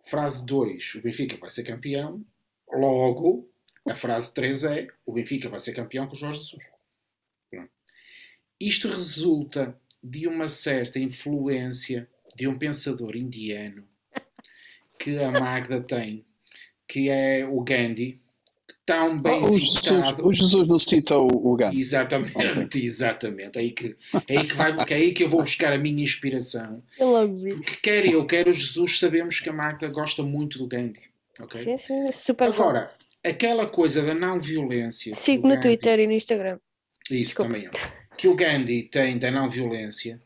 Frase 0.06 0.46
2, 0.46 0.96
o 0.96 1.02
Benfica 1.02 1.38
vai 1.38 1.50
ser 1.50 1.64
campeão. 1.64 2.26
Logo, 2.70 3.50
a 3.88 3.96
frase 3.96 4.34
3 4.34 4.64
é 4.66 4.88
o 5.06 5.14
Benfica 5.14 5.48
vai 5.48 5.60
ser 5.60 5.74
campeão 5.74 6.08
com 6.08 6.14
o 6.14 6.18
Jorge 6.18 6.40
Jesus. 6.40 6.66
Pronto. 7.50 7.72
Isto 8.60 8.90
resulta 8.90 9.80
de 10.04 10.28
uma 10.28 10.50
certa 10.50 11.00
influência 11.00 12.10
de 12.36 12.48
um 12.48 12.58
pensador 12.58 13.16
indiano 13.16 13.88
que 15.00 15.18
a 15.18 15.32
Magda 15.32 15.82
tem, 15.82 16.26
que 16.88 17.10
é 17.10 17.46
o 17.46 17.62
Gandhi, 17.62 18.22
tão 18.86 19.20
bem 19.20 19.42
oh, 19.42 19.48
o, 19.48 19.60
Jesus, 19.60 20.20
o 20.20 20.34
Jesus 20.34 20.68
não 20.68 20.80
cita 20.80 21.18
o, 21.18 21.28
o 21.28 21.56
Gandhi. 21.56 21.78
Exatamente, 21.78 22.38
okay. 22.38 22.86
exatamente. 22.86 23.58
É 23.58 23.62
aí 23.62 23.72
que, 23.72 23.96
é 24.28 24.38
aí 24.38 24.48
que, 24.48 24.56
vai, 24.56 24.78
é 24.90 24.94
aí 24.94 25.14
que 25.14 25.24
eu 25.24 25.30
vou 25.30 25.42
buscar 25.42 25.74
a 25.74 25.78
minha 25.78 26.04
inspiração. 26.04 26.84
Eu 27.00 27.12
logo 27.12 27.36
vi. 27.36 27.56
Porque 27.56 27.76
quer 27.82 28.06
eu, 28.06 28.26
quer 28.26 28.48
o 28.48 28.54
Jesus, 28.54 29.00
sabemos 29.00 29.40
que 29.40 29.50
a 29.50 29.54
Magda 29.54 29.88
gosta 29.88 30.24
muito 30.24 30.58
do 30.58 30.68
Gandhi. 30.68 31.02
Okay? 31.40 31.62
Sim, 31.62 31.78
sim, 31.78 32.12
super 32.12 32.50
Agora, 32.50 32.92
bom. 32.92 33.30
aquela 33.30 33.66
coisa 33.68 34.02
da 34.02 34.14
não 34.14 34.40
violência. 34.40 35.14
Sigo 35.14 35.48
no 35.48 35.56
Gandhi, 35.56 35.62
Twitter 35.62 36.00
e 36.00 36.08
no 36.08 36.14
Instagram. 36.14 36.60
Isso 37.10 37.24
Desculpa. 37.24 37.52
também 37.52 37.68
é. 37.68 37.72
Que 38.18 38.28
o 38.28 38.36
Gandhi 38.36 38.84
tem 38.84 39.18
da 39.18 39.32
não 39.32 39.50
violência 39.50 40.22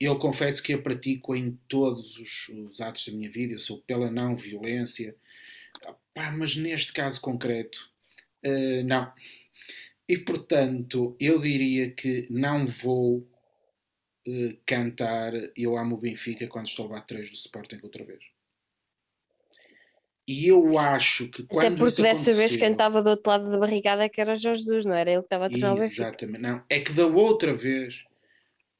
eu 0.00 0.18
confesso 0.18 0.62
que 0.62 0.72
a 0.72 0.78
pratico 0.78 1.36
em 1.36 1.58
todos 1.68 2.16
os, 2.16 2.48
os, 2.48 2.80
atos 2.80 3.06
da 3.06 3.12
minha 3.12 3.30
vida. 3.30 3.52
Eu 3.52 3.58
sou 3.58 3.82
pela 3.82 4.10
não 4.10 4.34
violência, 4.34 5.14
ah, 6.16 6.32
mas 6.32 6.56
neste 6.56 6.92
caso 6.92 7.20
concreto, 7.20 7.90
uh, 8.44 8.84
não. 8.84 9.12
E 10.08 10.18
portanto, 10.18 11.16
eu 11.20 11.38
diria 11.38 11.90
que 11.90 12.26
não 12.30 12.66
vou 12.66 13.18
uh, 14.26 14.58
cantar 14.66 15.32
Eu 15.56 15.76
Amo 15.76 15.96
o 15.96 16.00
Benfica 16.00 16.46
quando 16.48 16.66
estou 16.66 16.88
lá 16.88 16.98
atrás 16.98 17.28
do 17.28 17.34
Sporting 17.34 17.78
outra 17.82 18.04
vez. 18.04 18.22
E 20.26 20.46
eu 20.46 20.78
acho 20.78 21.28
que 21.28 21.42
quando. 21.42 21.66
Até 21.66 21.76
porque 21.76 22.02
dessa 22.02 22.32
vez 22.32 22.54
quem 22.54 22.72
estava 22.72 23.02
do 23.02 23.10
outro 23.10 23.30
lado 23.30 23.50
da 23.50 23.58
barrigada 23.58 24.04
é 24.04 24.08
que 24.08 24.20
era 24.20 24.36
Jorge 24.36 24.62
Jesus, 24.62 24.84
não 24.84 24.94
era 24.94 25.10
ele 25.10 25.22
que 25.22 25.26
estava 25.26 25.46
a 25.46 25.48
treinar 25.48 25.74
o 25.74 25.78
Benfica. 25.78 26.02
Exatamente, 26.02 26.40
não. 26.40 26.62
É 26.68 26.78
que 26.78 26.92
da 26.92 27.06
outra 27.06 27.52
vez 27.52 28.04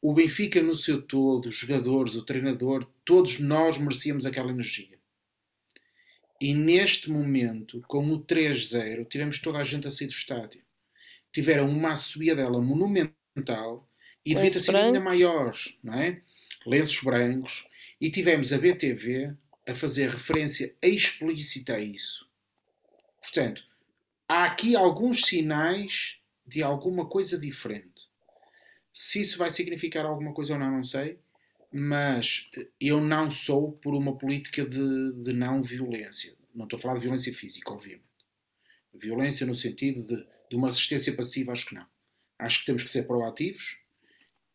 o 0.00 0.14
Benfica 0.14 0.62
no 0.62 0.76
seu 0.76 1.02
todo, 1.02 1.46
os 1.46 1.54
jogadores, 1.56 2.14
o 2.14 2.24
treinador, 2.24 2.86
todos 3.04 3.40
nós 3.40 3.78
merecíamos 3.78 4.26
aquela 4.26 4.50
energia. 4.50 4.99
E 6.40 6.54
neste 6.54 7.10
momento, 7.10 7.82
com 7.86 8.10
o 8.12 8.24
3-0, 8.24 9.06
tivemos 9.06 9.38
toda 9.38 9.58
a 9.58 9.62
gente 9.62 9.86
a 9.86 9.90
sair 9.90 10.06
do 10.06 10.12
estádio. 10.12 10.62
Tiveram 11.30 11.68
uma 11.68 11.92
dela 12.34 12.62
monumental 12.62 13.86
e 14.24 14.34
devia 14.34 14.50
ter 14.50 14.60
sido 14.60 14.76
ainda 14.76 15.00
maior, 15.00 15.54
não 15.82 15.94
é? 15.94 16.22
Lenços 16.66 17.02
brancos. 17.02 17.68
E 18.00 18.10
tivemos 18.10 18.52
a 18.52 18.58
BTV 18.58 19.34
a 19.68 19.74
fazer 19.74 20.08
referência 20.08 20.74
explícita 20.80 21.74
a 21.74 21.80
isso. 21.80 22.26
Portanto, 23.20 23.64
há 24.26 24.44
aqui 24.44 24.74
alguns 24.74 25.26
sinais 25.26 26.18
de 26.46 26.62
alguma 26.62 27.06
coisa 27.06 27.38
diferente. 27.38 28.08
Se 28.92 29.20
isso 29.20 29.38
vai 29.38 29.50
significar 29.50 30.06
alguma 30.06 30.32
coisa 30.32 30.54
ou 30.54 30.58
não, 30.58 30.70
não 30.70 30.84
sei. 30.84 31.18
Mas 31.72 32.50
eu 32.80 33.00
não 33.00 33.30
sou 33.30 33.72
por 33.72 33.94
uma 33.94 34.16
política 34.18 34.66
de, 34.66 35.12
de 35.20 35.32
não 35.32 35.62
violência. 35.62 36.34
Não 36.54 36.64
estou 36.64 36.78
a 36.78 36.80
falar 36.80 36.94
de 36.94 37.00
violência 37.02 37.32
física, 37.32 37.72
obviamente. 37.72 38.04
Violência 38.92 39.46
no 39.46 39.54
sentido 39.54 40.00
de, 40.04 40.26
de 40.50 40.56
uma 40.56 40.66
resistência 40.66 41.14
passiva, 41.14 41.52
acho 41.52 41.66
que 41.66 41.74
não. 41.74 41.86
Acho 42.38 42.60
que 42.60 42.66
temos 42.66 42.82
que 42.82 42.90
ser 42.90 43.04
proativos. 43.04 43.78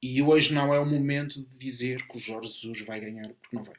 E 0.01 0.21
hoje 0.21 0.53
não 0.53 0.73
é 0.73 0.79
o 0.79 0.85
momento 0.85 1.41
de 1.41 1.57
dizer 1.57 2.05
que 2.07 2.17
o 2.17 2.19
Jorge 2.19 2.49
Jesus 2.49 2.81
vai 2.81 2.99
ganhar, 2.99 3.33
porque 3.41 3.55
não 3.55 3.63
vai. 3.63 3.75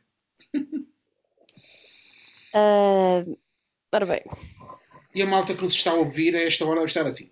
uh, 2.55 3.39
ora 3.93 4.07
bem. 4.07 4.23
E 5.15 5.23
a 5.23 5.27
malta 5.27 5.55
que 5.55 5.63
nos 5.63 5.75
está 5.75 5.93
a 5.93 5.95
ouvir 5.95 6.35
a 6.35 6.43
esta 6.43 6.65
hora 6.65 6.81
deve 6.81 6.87
estar 6.87 7.07
assim. 7.07 7.31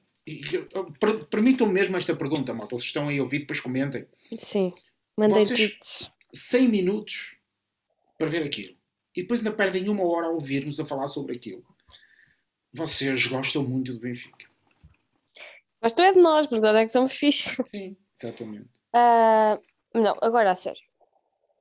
Permitam 1.30 1.66
mesmo 1.66 1.96
esta 1.96 2.14
pergunta, 2.14 2.55
malta. 2.55 2.78
Se 2.78 2.84
estão 2.84 3.09
aí 3.09 3.18
a 3.18 3.22
ouvir, 3.22 3.40
depois 3.40 3.61
comentem. 3.61 4.07
Sim, 4.38 4.72
mandem 5.17 5.47
tweets. 5.47 6.11
100 6.33 6.69
minutos 6.69 7.39
para 8.19 8.29
ver 8.29 8.45
aquilo. 8.45 8.77
E 9.15 9.23
depois 9.23 9.41
ainda 9.41 9.53
perdem 9.53 9.89
uma 9.89 10.05
hora 10.05 10.27
a 10.27 10.31
ouvir-nos 10.31 10.81
a 10.81 10.87
falar 10.87 11.07
sobre 11.09 11.37
aquilo. 11.37 11.65
Vocês 12.73 13.27
gostam 13.27 13.62
muito 13.62 13.93
do 13.93 14.01
Benfica. 14.01 14.47
Gostam 15.81 16.05
é 16.05 16.12
de 16.12 16.21
nós, 16.21 16.47
verdade 16.47 16.79
é 16.79 16.85
que 16.85 16.93
somos 16.93 17.12
fixe. 17.12 17.62
Sim, 17.71 17.97
exatamente. 18.21 18.69
Uh, 18.93 19.62
não, 19.95 20.17
agora 20.21 20.51
a 20.51 20.57
sério. 20.57 20.83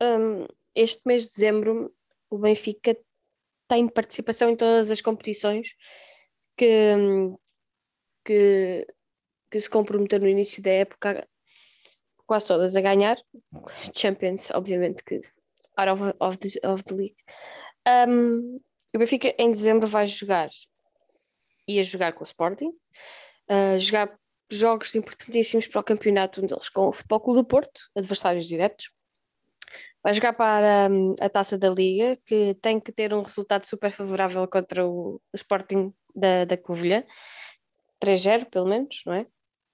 Um, 0.01 0.47
este 0.73 1.01
mês 1.05 1.23
de 1.23 1.29
dezembro 1.29 1.93
o 2.29 2.37
Benfica 2.37 2.97
tem 3.67 3.87
participação 3.87 4.49
em 4.49 4.55
todas 4.55 4.89
as 4.89 5.01
competições 5.01 5.75
que, 6.57 6.95
que, 8.25 8.87
que 9.51 9.59
se 9.59 9.69
comprometeu 9.69 10.19
no 10.19 10.27
início 10.27 10.63
da 10.63 10.71
época, 10.71 11.27
quase 12.25 12.47
todas 12.47 12.75
a 12.75 12.81
ganhar. 12.81 13.17
Champions, 13.95 14.51
obviamente 14.51 15.03
que 15.03 15.21
out 15.77 15.89
of, 15.89 16.13
of, 16.19 16.37
the, 16.37 16.59
of 16.63 16.83
the 16.83 16.93
league. 16.93 17.15
Um, 17.87 18.59
o 18.93 18.99
Benfica 18.99 19.33
em 19.37 19.51
dezembro 19.51 19.87
vai 19.87 20.05
jogar, 20.07 20.49
ia 21.67 21.83
jogar 21.83 22.13
com 22.13 22.21
o 22.21 22.27
Sporting, 22.27 22.69
uh, 23.49 23.79
jogar 23.79 24.15
jogos 24.51 24.93
importantíssimos 24.95 25.67
para 25.67 25.81
o 25.81 25.83
campeonato, 25.83 26.41
um 26.41 26.45
deles 26.45 26.69
com 26.69 26.87
o 26.87 26.93
Futebol 26.93 27.19
Clube 27.19 27.39
do 27.39 27.45
Porto, 27.45 27.81
adversários 27.95 28.47
diretos. 28.47 28.91
Vai 30.03 30.13
jogar 30.13 30.33
para 30.33 30.89
um, 30.91 31.15
a 31.19 31.29
taça 31.29 31.57
da 31.57 31.69
Liga, 31.69 32.17
que 32.25 32.53
tem 32.61 32.79
que 32.79 32.91
ter 32.91 33.13
um 33.13 33.23
resultado 33.23 33.65
super 33.65 33.89
favorável 33.89 34.47
contra 34.47 34.85
o, 34.85 35.19
Sporting 35.33 35.93
da, 36.13 36.45
da 36.45 36.57
Covilhã. 36.57 37.03
3-0, 38.03 38.49
pelo 38.49 38.67
menos, 38.67 39.01
não 39.05 39.13
é? 39.13 39.25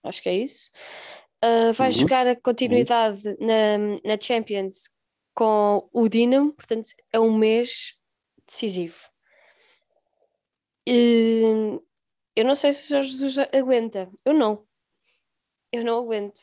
Acho 0.03 0.21
que 0.21 0.29
é 0.29 0.35
isso. 0.35 0.69
Uh, 1.43 1.71
vai 1.73 1.89
uhum. 1.89 1.95
jogar 1.95 2.27
a 2.27 2.35
continuidade 2.35 3.29
uhum. 3.29 3.37
na, 3.39 3.77
na 4.03 4.19
Champions 4.19 4.89
com 5.33 5.87
o 5.93 6.09
Dinamo, 6.09 6.53
portanto 6.53 6.89
é 7.13 7.19
um 7.19 7.37
mês 7.37 7.95
decisivo. 8.45 8.97
E, 10.85 11.79
eu 12.35 12.45
não 12.45 12.55
sei 12.55 12.73
se 12.73 12.85
o 12.85 12.89
Jorge 12.89 13.11
Jesus 13.11 13.37
aguenta, 13.53 14.09
eu 14.25 14.33
não. 14.33 14.65
Eu 15.71 15.83
não 15.83 15.99
aguento. 15.99 16.41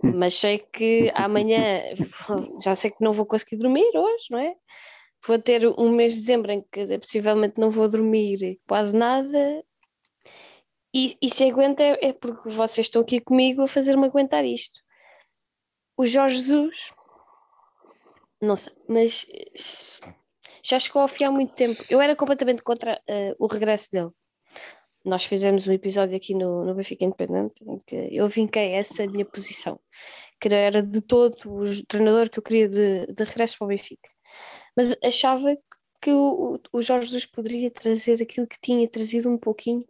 Mas 0.02 0.34
sei 0.34 0.58
que 0.58 1.10
amanhã 1.14 1.82
já 2.62 2.74
sei 2.74 2.90
que 2.90 3.02
não 3.02 3.12
vou 3.12 3.26
conseguir 3.26 3.56
dormir 3.56 3.90
hoje, 3.96 4.26
não 4.30 4.38
é? 4.38 4.54
Vou 5.26 5.38
ter 5.38 5.66
um 5.66 5.90
mês 5.90 6.12
de 6.12 6.20
dezembro 6.20 6.52
em 6.52 6.60
que 6.60 6.98
possivelmente 6.98 7.58
não 7.58 7.70
vou 7.70 7.88
dormir 7.88 8.60
quase 8.68 8.96
nada 8.96 9.64
e, 10.96 11.18
e 11.20 11.28
se 11.28 11.44
aguenta 11.44 11.82
é, 11.82 12.08
é 12.08 12.12
porque 12.14 12.48
vocês 12.48 12.86
estão 12.86 13.02
aqui 13.02 13.20
comigo 13.20 13.60
a 13.62 13.66
fazer-me 13.66 14.06
aguentar 14.06 14.46
isto. 14.46 14.80
O 15.94 16.06
Jorge 16.06 16.36
Jesus, 16.36 16.90
não 18.40 18.56
sei, 18.56 18.72
mas 18.88 19.26
já 20.62 20.78
chegou 20.78 21.02
ao 21.02 21.08
fim 21.08 21.24
há 21.24 21.30
muito 21.30 21.54
tempo. 21.54 21.84
Eu 21.90 22.00
era 22.00 22.16
completamente 22.16 22.62
contra 22.62 22.98
uh, 23.08 23.36
o 23.38 23.46
regresso 23.46 23.90
dele. 23.90 24.10
Nós 25.04 25.26
fizemos 25.26 25.66
um 25.66 25.72
episódio 25.72 26.16
aqui 26.16 26.34
no, 26.34 26.64
no 26.64 26.74
Benfica 26.74 27.04
Independente 27.04 27.62
em 27.62 27.78
que 27.86 28.08
eu 28.10 28.26
vinquei 28.26 28.72
essa 28.72 29.06
minha 29.06 29.24
posição, 29.24 29.78
que 30.40 30.48
era 30.48 30.82
de 30.82 31.02
todo 31.02 31.36
o 31.44 31.86
treinador 31.86 32.30
que 32.30 32.38
eu 32.38 32.42
queria 32.42 32.68
de, 32.68 33.06
de 33.06 33.24
regresso 33.24 33.58
para 33.58 33.66
o 33.66 33.68
Benfica. 33.68 34.08
Mas 34.74 34.96
achava 35.04 35.56
que 36.00 36.10
o, 36.10 36.58
o 36.72 36.80
Jorge 36.80 37.08
Jesus 37.08 37.26
poderia 37.26 37.70
trazer 37.70 38.22
aquilo 38.22 38.46
que 38.46 38.58
tinha 38.60 38.88
trazido 38.88 39.30
um 39.30 39.38
pouquinho 39.38 39.84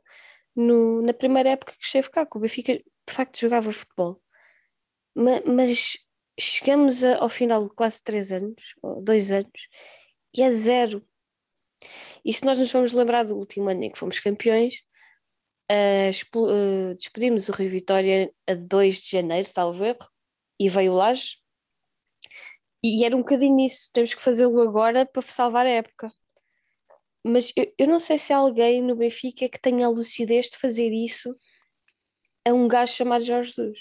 no, 0.57 1.03
na 1.03 1.13
primeira 1.13 1.51
época 1.51 1.75
que 1.79 1.85
esteve 1.85 2.11
cá, 2.11 2.27
que 2.27 2.37
o 2.37 2.41
Benfica 2.41 2.75
de 2.75 3.15
facto 3.15 3.39
jogava 3.39 3.73
futebol. 3.73 4.21
Ma, 5.15 5.41
mas 5.47 5.99
chegamos 6.39 7.05
a, 7.05 7.19
ao 7.19 7.29
final 7.29 7.65
de 7.65 7.75
quase 7.75 8.03
três 8.03 8.33
anos, 8.33 8.75
ou 8.83 9.03
dois 9.03 9.31
anos, 9.31 9.69
e 10.35 10.43
é 10.43 10.51
zero. 10.51 11.07
E 12.25 12.33
se 12.33 12.45
nós 12.45 12.59
nos 12.59 12.73
vamos 12.73 12.93
lembrar 12.93 13.25
do 13.25 13.37
último 13.37 13.69
ano 13.69 13.85
em 13.85 13.91
que 13.91 13.99
fomos 13.99 14.19
campeões, 14.19 14.83
uh, 15.71 16.39
uh, 16.39 16.95
despedimos 16.95 17.49
o 17.49 17.53
Rio 17.53 17.71
Vitória 17.71 18.33
a 18.47 18.55
2 18.55 19.03
de 19.03 19.11
janeiro, 19.11 19.47
salvo 19.47 19.85
erro, 19.85 20.09
e 20.59 20.69
veio 20.69 20.93
o 20.93 20.97
Laje. 20.97 21.37
E 22.83 23.05
era 23.05 23.17
um 23.17 23.21
bocadinho 23.21 23.67
isso, 23.67 23.91
temos 23.93 24.15
que 24.15 24.23
fazê-lo 24.23 24.61
agora 24.63 25.07
para 25.07 25.23
salvar 25.23 25.67
a 25.67 25.71
época 25.71 26.11
mas 27.27 27.53
eu, 27.57 27.73
eu, 27.77 27.87
não 27.89 27.99
sei 27.99 28.19
se 28.19 28.33
há 28.33 28.39
alguém 28.39 28.83
no 28.83 28.95
Benfica 28.95 29.49
que 29.49 29.61
tenha 29.61 29.87
a 29.87 29.91
lucidez 29.91 30.47
de 30.47 30.57
fazer 30.57 30.93
isso 30.93 31.37
a 32.47 32.53
um 32.53 32.69
gajo 32.69 32.93
chamado 32.93 33.25
Jorge 33.25 33.51
Jesus. 33.51 33.79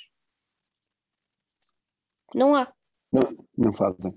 Não 2.34 2.56
há. 2.56 2.74
Não, 3.12 3.22
não 3.58 3.74
fazem. 3.74 4.14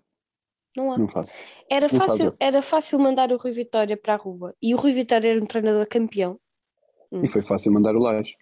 Não 0.76 0.92
há. 0.92 0.98
Não 0.98 1.08
fazem. 1.08 1.34
Era, 1.70 1.88
não 1.90 1.98
fácil, 1.98 2.36
era 2.40 2.62
fácil 2.62 2.98
mandar 2.98 3.30
o 3.30 3.36
Rui 3.36 3.52
Vitória 3.52 3.96
para 3.96 4.14
a 4.14 4.16
rua. 4.16 4.56
E 4.62 4.74
o 4.74 4.78
Rui 4.78 4.92
Vitória 4.92 5.28
era 5.28 5.42
um 5.42 5.46
treinador 5.46 5.86
campeão. 5.86 6.40
Hum. 7.12 7.22
E 7.22 7.28
foi 7.28 7.42
fácil 7.42 7.72
mandar 7.72 7.94
o 7.94 8.00
Laje. 8.00 8.34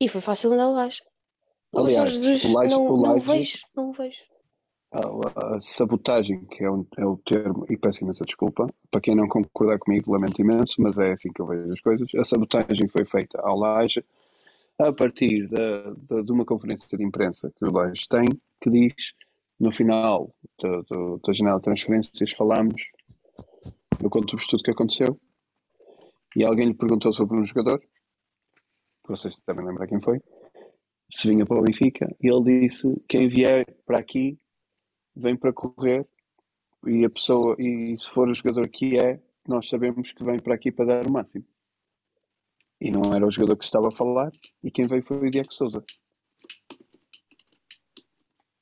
E 0.00 0.08
foi 0.08 0.20
fácil 0.20 0.50
mandar 0.50 0.68
o 0.68 0.72
Laje. 0.72 1.02
Aliás, 1.74 2.08
o 2.08 2.12
Jesus, 2.12 2.44
o 2.44 2.62
não, 2.62 2.86
o 2.86 3.02
não 3.02 3.18
vejo, 3.18 3.58
não 3.74 3.92
vejo 3.92 4.33
a, 4.94 5.56
a 5.56 5.60
sabotagem, 5.60 6.44
que 6.44 6.62
é, 6.62 6.70
um, 6.70 6.86
é, 6.96 7.04
o 7.04 7.16
termo, 7.16 7.66
e 7.68 7.76
peço 7.76 8.04
imensa 8.04 8.24
desculpa, 8.24 8.66
para 8.90 9.00
quem 9.00 9.16
não 9.16 9.26
concordar 9.26 9.78
comigo, 9.78 10.12
lamento 10.12 10.40
imenso, 10.40 10.74
mas 10.78 10.96
é 10.98 11.12
assim 11.12 11.32
que 11.32 11.42
eu 11.42 11.46
vejo 11.46 11.72
as 11.72 11.80
coisas. 11.80 12.08
A 12.14 12.24
sabotagem 12.24 12.88
foi 12.88 13.04
feita 13.04 13.40
ao 13.40 13.58
Laje 13.58 14.04
a 14.78 14.92
partir 14.92 15.48
da, 15.48 16.22
de 16.22 16.32
uma 16.32 16.44
conferência 16.44 16.96
de 16.96 17.04
imprensa 17.04 17.52
que 17.56 17.64
o 17.64 17.72
Laje 17.72 18.08
tem, 18.08 18.24
que 18.60 18.70
diz, 18.70 18.94
no 19.58 19.72
final 19.72 20.32
do, 20.58 20.82
do, 20.82 21.20
da 21.24 21.32
janela 21.32 21.58
de 21.58 21.64
transferências, 21.64 22.32
falámos, 22.32 22.82
eu 24.00 24.10
conto-vos 24.10 24.46
tudo 24.46 24.60
o 24.60 24.62
que 24.62 24.70
aconteceu, 24.70 25.18
e 26.36 26.44
alguém 26.44 26.68
lhe 26.68 26.74
perguntou 26.74 27.12
sobre 27.12 27.36
um 27.36 27.44
jogador, 27.44 27.80
vocês 29.06 29.40
devem 29.46 29.64
lembrar 29.64 29.86
quem 29.86 30.00
foi, 30.00 30.20
se 31.12 31.28
vinha 31.28 31.46
para 31.46 31.58
o 31.58 31.62
Benfica, 31.62 32.14
e 32.20 32.28
ele 32.28 32.68
disse: 32.68 32.88
quem 33.08 33.28
vier 33.28 33.66
para 33.86 33.98
aqui 33.98 34.38
vem 35.14 35.36
para 35.36 35.52
correr, 35.52 36.06
e 36.86 37.04
a 37.04 37.10
pessoa, 37.10 37.56
e 37.58 37.96
se 37.98 38.08
for 38.08 38.28
o 38.28 38.34
jogador 38.34 38.68
que 38.68 38.98
é, 38.98 39.20
nós 39.48 39.68
sabemos 39.68 40.12
que 40.12 40.24
vem 40.24 40.38
para 40.38 40.54
aqui 40.54 40.70
para 40.70 40.86
dar 40.86 41.06
o 41.06 41.12
máximo. 41.12 41.44
E 42.80 42.90
não 42.90 43.14
era 43.14 43.26
o 43.26 43.30
jogador 43.30 43.56
que 43.56 43.64
estava 43.64 43.88
a 43.88 43.96
falar, 43.96 44.30
e 44.62 44.70
quem 44.70 44.86
veio 44.86 45.02
foi 45.02 45.16
o 45.16 45.30
Diego 45.30 45.52
Souza. 45.52 45.84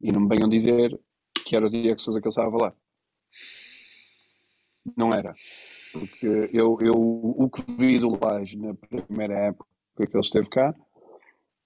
E 0.00 0.12
não 0.12 0.20
me 0.20 0.28
venham 0.28 0.48
dizer 0.48 0.98
que 1.44 1.56
era 1.56 1.66
o 1.66 1.70
Diego 1.70 2.00
Souza 2.00 2.20
que 2.20 2.26
ele 2.26 2.32
estava 2.32 2.48
a 2.48 2.58
falar. 2.58 2.76
Não 4.96 5.12
era. 5.12 5.34
Porque 5.92 6.50
eu, 6.52 6.78
eu 6.80 6.92
o 6.94 7.48
que 7.50 7.62
vi 7.76 7.98
do 7.98 8.18
Laje 8.20 8.56
na 8.56 8.74
primeira 8.74 9.34
época 9.48 9.66
que 9.94 10.16
ele 10.16 10.20
esteve 10.20 10.48
cá 10.48 10.74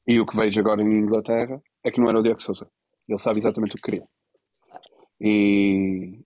e 0.07 0.21
o 0.21 0.27
que 0.27 0.37
vejo 0.37 0.61
agora 0.61 0.83
em 0.83 0.99
Inglaterra 0.99 1.63
é 1.83 1.91
que 1.91 2.01
não 2.01 2.09
era 2.09 2.19
o 2.19 2.23
Diego 2.23 2.43
Souza. 2.43 2.69
Ele 3.09 3.19
sabe 3.19 3.39
exatamente 3.39 3.75
o 3.75 3.77
que 3.77 3.91
queria. 3.91 4.09
E, 5.21 6.21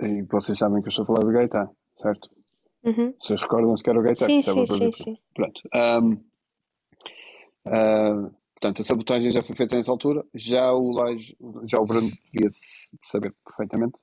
e 0.00 0.22
vocês 0.22 0.58
sabem 0.58 0.80
que 0.80 0.88
eu 0.88 0.90
estou 0.90 1.04
a 1.04 1.06
falar 1.06 1.20
do 1.20 1.32
Gaeta, 1.32 1.70
certo? 1.96 2.30
Uhum. 2.84 3.14
Vocês 3.20 3.40
recordam-se 3.40 3.82
que 3.82 3.90
era 3.90 3.98
o 3.98 4.02
Gaeta 4.02 4.24
Sim, 4.24 4.38
estava 4.38 4.66
sim, 4.66 4.76
sim, 4.76 4.92
sim. 4.92 5.18
Pronto. 5.34 5.60
Ahm, 5.72 6.16
ah, 7.64 8.30
portanto, 8.54 8.82
a 8.82 8.84
sabotagem 8.84 9.30
já 9.30 9.42
foi 9.42 9.54
feita 9.56 9.76
nessa 9.76 9.90
altura. 9.90 10.24
Já 10.34 10.72
o 10.72 10.90
Laje, 10.90 11.36
já 11.66 11.78
o 11.78 11.86
Bruno 11.86 12.10
devia 12.32 12.50
saber 13.04 13.34
perfeitamente 13.44 13.98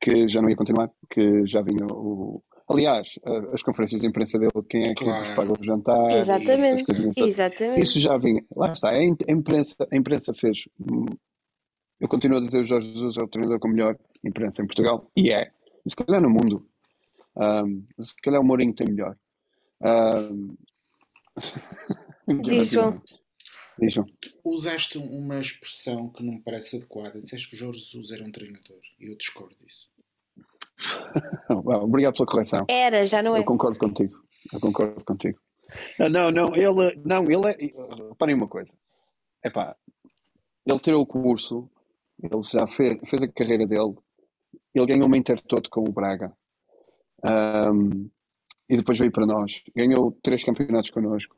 que 0.00 0.28
já 0.28 0.42
não 0.42 0.50
ia 0.50 0.56
continuar, 0.56 0.90
que 1.10 1.46
já 1.46 1.62
vinha 1.62 1.86
o. 1.90 2.42
Aliás, 2.66 3.18
as 3.52 3.62
conferências 3.62 4.00
de 4.00 4.06
imprensa 4.06 4.38
dele, 4.38 4.50
quem 4.70 4.84
é 4.84 4.94
que 4.94 5.04
Claro. 5.04 5.24
vos 5.24 5.34
paga 5.34 5.52
o 5.52 5.64
jantar? 5.64 6.12
Exatamente, 6.12 6.84
exatamente. 7.16 7.84
Isso 7.84 8.00
já 8.00 8.16
vinha. 8.16 8.42
Lá 8.56 8.72
está. 8.72 8.88
A 8.88 9.04
imprensa, 9.04 9.74
a 9.90 9.96
imprensa 9.96 10.32
fez. 10.32 10.60
Eu 12.00 12.08
continuo 12.08 12.38
a 12.38 12.40
dizer 12.40 12.62
o 12.62 12.66
Jorge 12.66 12.92
Jesus 12.92 13.16
é 13.16 13.22
o 13.22 13.28
treinador 13.28 13.58
com 13.58 13.68
a 13.68 13.70
melhor 13.70 13.98
imprensa 14.24 14.62
em 14.62 14.66
Portugal. 14.66 15.10
E 15.16 15.30
é. 15.30 15.50
E 15.84 15.90
se 15.90 15.96
calhar 15.96 16.20
no 16.20 16.30
mundo. 16.30 16.66
Ahm, 17.36 17.82
se 18.02 18.14
calhar 18.22 18.40
o 18.40 18.44
Mourinho 18.44 18.74
tem 18.74 18.86
melhor. 18.88 19.16
Ahm, 19.82 20.54
Diz, 22.42 22.70
João. 22.70 23.02
Diz, 23.78 23.94
João. 23.94 24.06
Usaste 24.44 24.98
uma 24.98 25.40
expressão 25.40 26.08
que 26.08 26.22
não 26.22 26.34
me 26.34 26.42
parece 26.42 26.76
adequada. 26.76 27.20
Disseste 27.20 27.48
que 27.48 27.56
o 27.56 27.58
Jorge 27.58 27.80
Jesus 27.80 28.12
era 28.12 28.24
um 28.24 28.32
treinador. 28.32 28.80
E 28.98 29.06
eu 29.06 29.16
discordo 29.16 29.54
disso. 29.60 29.88
Obrigado 31.48 32.14
pela 32.14 32.26
correção. 32.26 32.64
Era, 32.68 33.04
já 33.04 33.22
não 33.22 33.36
é. 33.36 33.40
Eu 33.40 33.44
concordo 33.44 33.78
contigo. 33.78 34.16
Eu 34.52 34.60
concordo 34.60 35.04
contigo. 35.04 35.38
Ah, 35.98 36.08
Não, 36.08 36.30
não, 36.30 36.54
ele, 36.54 37.00
não, 37.04 37.24
ele 37.24 37.50
é. 37.50 38.08
Reparem 38.08 38.34
uma 38.34 38.48
coisa. 38.48 38.76
Epá, 39.42 39.76
ele 40.66 40.78
tirou 40.78 41.02
o 41.02 41.06
curso, 41.06 41.70
ele 42.30 42.42
já 42.42 42.66
fez, 42.66 42.98
fez 43.08 43.22
a 43.22 43.28
carreira 43.28 43.66
dele, 43.66 43.94
ele 44.74 44.86
ganhou 44.86 45.06
uma 45.06 45.16
Intertoto 45.16 45.68
com 45.70 45.80
o 45.80 45.92
Braga. 45.92 46.32
Ahm, 47.22 48.08
e 48.68 48.76
depois 48.76 48.98
veio 48.98 49.12
para 49.12 49.26
nós. 49.26 49.62
Ganhou 49.74 50.12
três 50.22 50.42
campeonatos 50.42 50.90
connosco. 50.90 51.36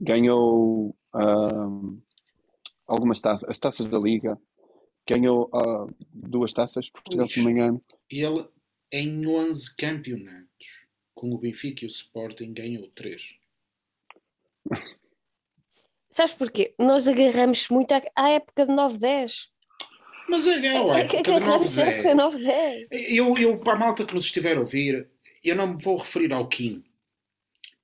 Ganhou 0.00 0.96
ahm, 1.12 1.98
algumas 2.86 3.20
taças, 3.20 3.48
as 3.48 3.58
taças 3.58 3.90
da 3.90 3.98
Liga. 3.98 4.38
Ganhou 5.08 5.50
ah, 5.52 5.86
duas 6.12 6.52
taças, 6.52 6.88
Portugal, 6.90 7.28
se 7.28 7.38
não 7.38 7.46
me 7.46 7.52
engano. 7.52 7.84
E 8.10 8.24
ele, 8.24 8.46
em 8.92 9.26
11 9.26 9.76
campeonatos, 9.76 10.86
com 11.14 11.32
o 11.32 11.38
Benfica 11.38 11.84
e 11.84 11.88
o 11.88 11.90
Sporting, 11.90 12.52
ganhou 12.52 12.88
3. 12.94 13.34
Sabes 16.10 16.34
porquê? 16.34 16.74
Nós 16.78 17.08
agarramos 17.08 17.68
muito 17.68 17.92
à, 17.92 18.02
à 18.14 18.30
época 18.30 18.66
de 18.66 18.72
9-10. 18.72 19.48
Mas 20.32 20.46
é, 20.46 20.66
é, 20.66 20.80
ué, 20.80 21.04
porque 21.04 21.22
de 21.22 21.30
Agarramos 21.30 21.78
à 21.78 21.84
9-10. 21.84 21.88
época 21.88 22.08
de 22.08 22.46
9-10. 22.46 22.86
Eu, 22.90 23.34
eu, 23.38 23.58
para 23.58 23.74
a 23.74 23.76
malta 23.76 24.06
que 24.06 24.14
nos 24.14 24.24
estiver 24.24 24.56
a 24.56 24.60
ouvir, 24.60 25.06
eu 25.44 25.54
não 25.54 25.74
me 25.74 25.82
vou 25.82 25.98
referir 25.98 26.32
ao 26.32 26.48
Kim. 26.48 26.82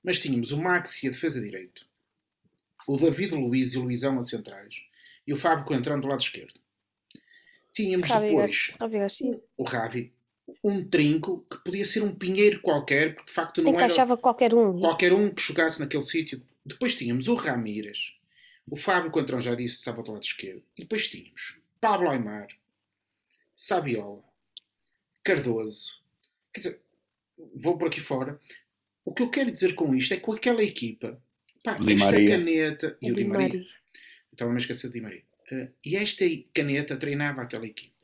Mas 0.03 0.19
tínhamos 0.19 0.51
o 0.51 0.57
Max 0.57 1.03
e 1.03 1.09
a 1.09 1.11
defesa 1.11 1.43
direito. 1.43 1.87
O 2.87 2.97
David 2.97 3.35
Luiz 3.35 3.75
e 3.75 3.79
o 3.79 3.83
Luizão 3.83 4.19
a 4.19 4.23
centrais. 4.23 4.77
E 5.27 5.33
o 5.35 5.37
Fábio 5.37 5.67
Coentrão 5.67 6.01
do 6.01 6.09
lado 6.09 6.23
esquerdo. 6.23 6.59
Tínhamos 7.75 8.09
Ravi 8.09 8.29
depois 8.29 8.75
Ravi 8.81 8.99
o 9.59 9.63
Ravi, 9.65 10.13
um 10.65 10.89
trinco 10.89 11.45
que 11.51 11.59
podia 11.59 11.85
ser 11.85 12.03
um 12.03 12.15
pinheiro 12.15 12.63
qualquer, 12.63 13.15
porque 13.15 13.29
de 13.29 13.35
facto 13.35 13.61
não 13.61 13.69
era 13.69 13.77
Encaixava 13.77 14.17
qualquer 14.17 14.55
um. 14.55 14.81
qualquer 14.81 15.13
um 15.13 15.31
que 15.31 15.43
jogasse 15.43 15.79
naquele 15.79 16.03
sítio. 16.03 16.43
Depois 16.65 16.95
tínhamos 16.95 17.29
o 17.29 17.35
Ramírez, 17.35 18.15
o 18.67 18.75
Fábio 18.75 19.11
Coentrão 19.11 19.39
já 19.39 19.55
disse 19.55 19.75
que 19.75 19.81
estava 19.81 20.03
do 20.03 20.13
lado 20.13 20.23
esquerdo. 20.23 20.63
E 20.79 20.83
depois 20.83 21.07
tínhamos 21.09 21.58
Pablo 21.81 22.11
Aimar, 22.11 22.49
Saviola, 23.55 24.23
Cardoso. 25.25 25.93
Quer 26.53 26.61
dizer, 26.61 26.83
vou 27.55 27.77
por 27.77 27.89
aqui 27.89 28.01
fora. 28.01 28.39
O 29.05 29.13
que 29.15 29.23
eu 29.23 29.31
quero 29.31 29.51
dizer 29.51 29.75
com 29.75 29.95
isto 29.95 30.13
é 30.13 30.17
que 30.17 30.23
com 30.23 30.33
aquela 30.33 30.63
equipa, 30.63 31.21
pá, 31.63 31.75
Di 31.75 31.93
esta 31.95 32.05
Maria. 32.07 32.29
caneta 32.29 32.99
e 33.01 33.11
o 33.11 33.15
Di 33.15 33.23
Di 33.23 33.29
Maria, 33.29 33.49
Maria. 33.49 33.67
estava 34.33 34.51
a 34.51 34.55
me 34.55 34.61
esquecer 34.61 34.89
de 34.89 34.95
Di 34.95 35.01
Maria. 35.01 35.23
Eh, 35.51 35.69
e 35.85 35.97
esta 35.97 36.25
caneta 36.53 36.97
treinava 36.97 37.43
aquela 37.43 37.67
equipa. 37.67 37.97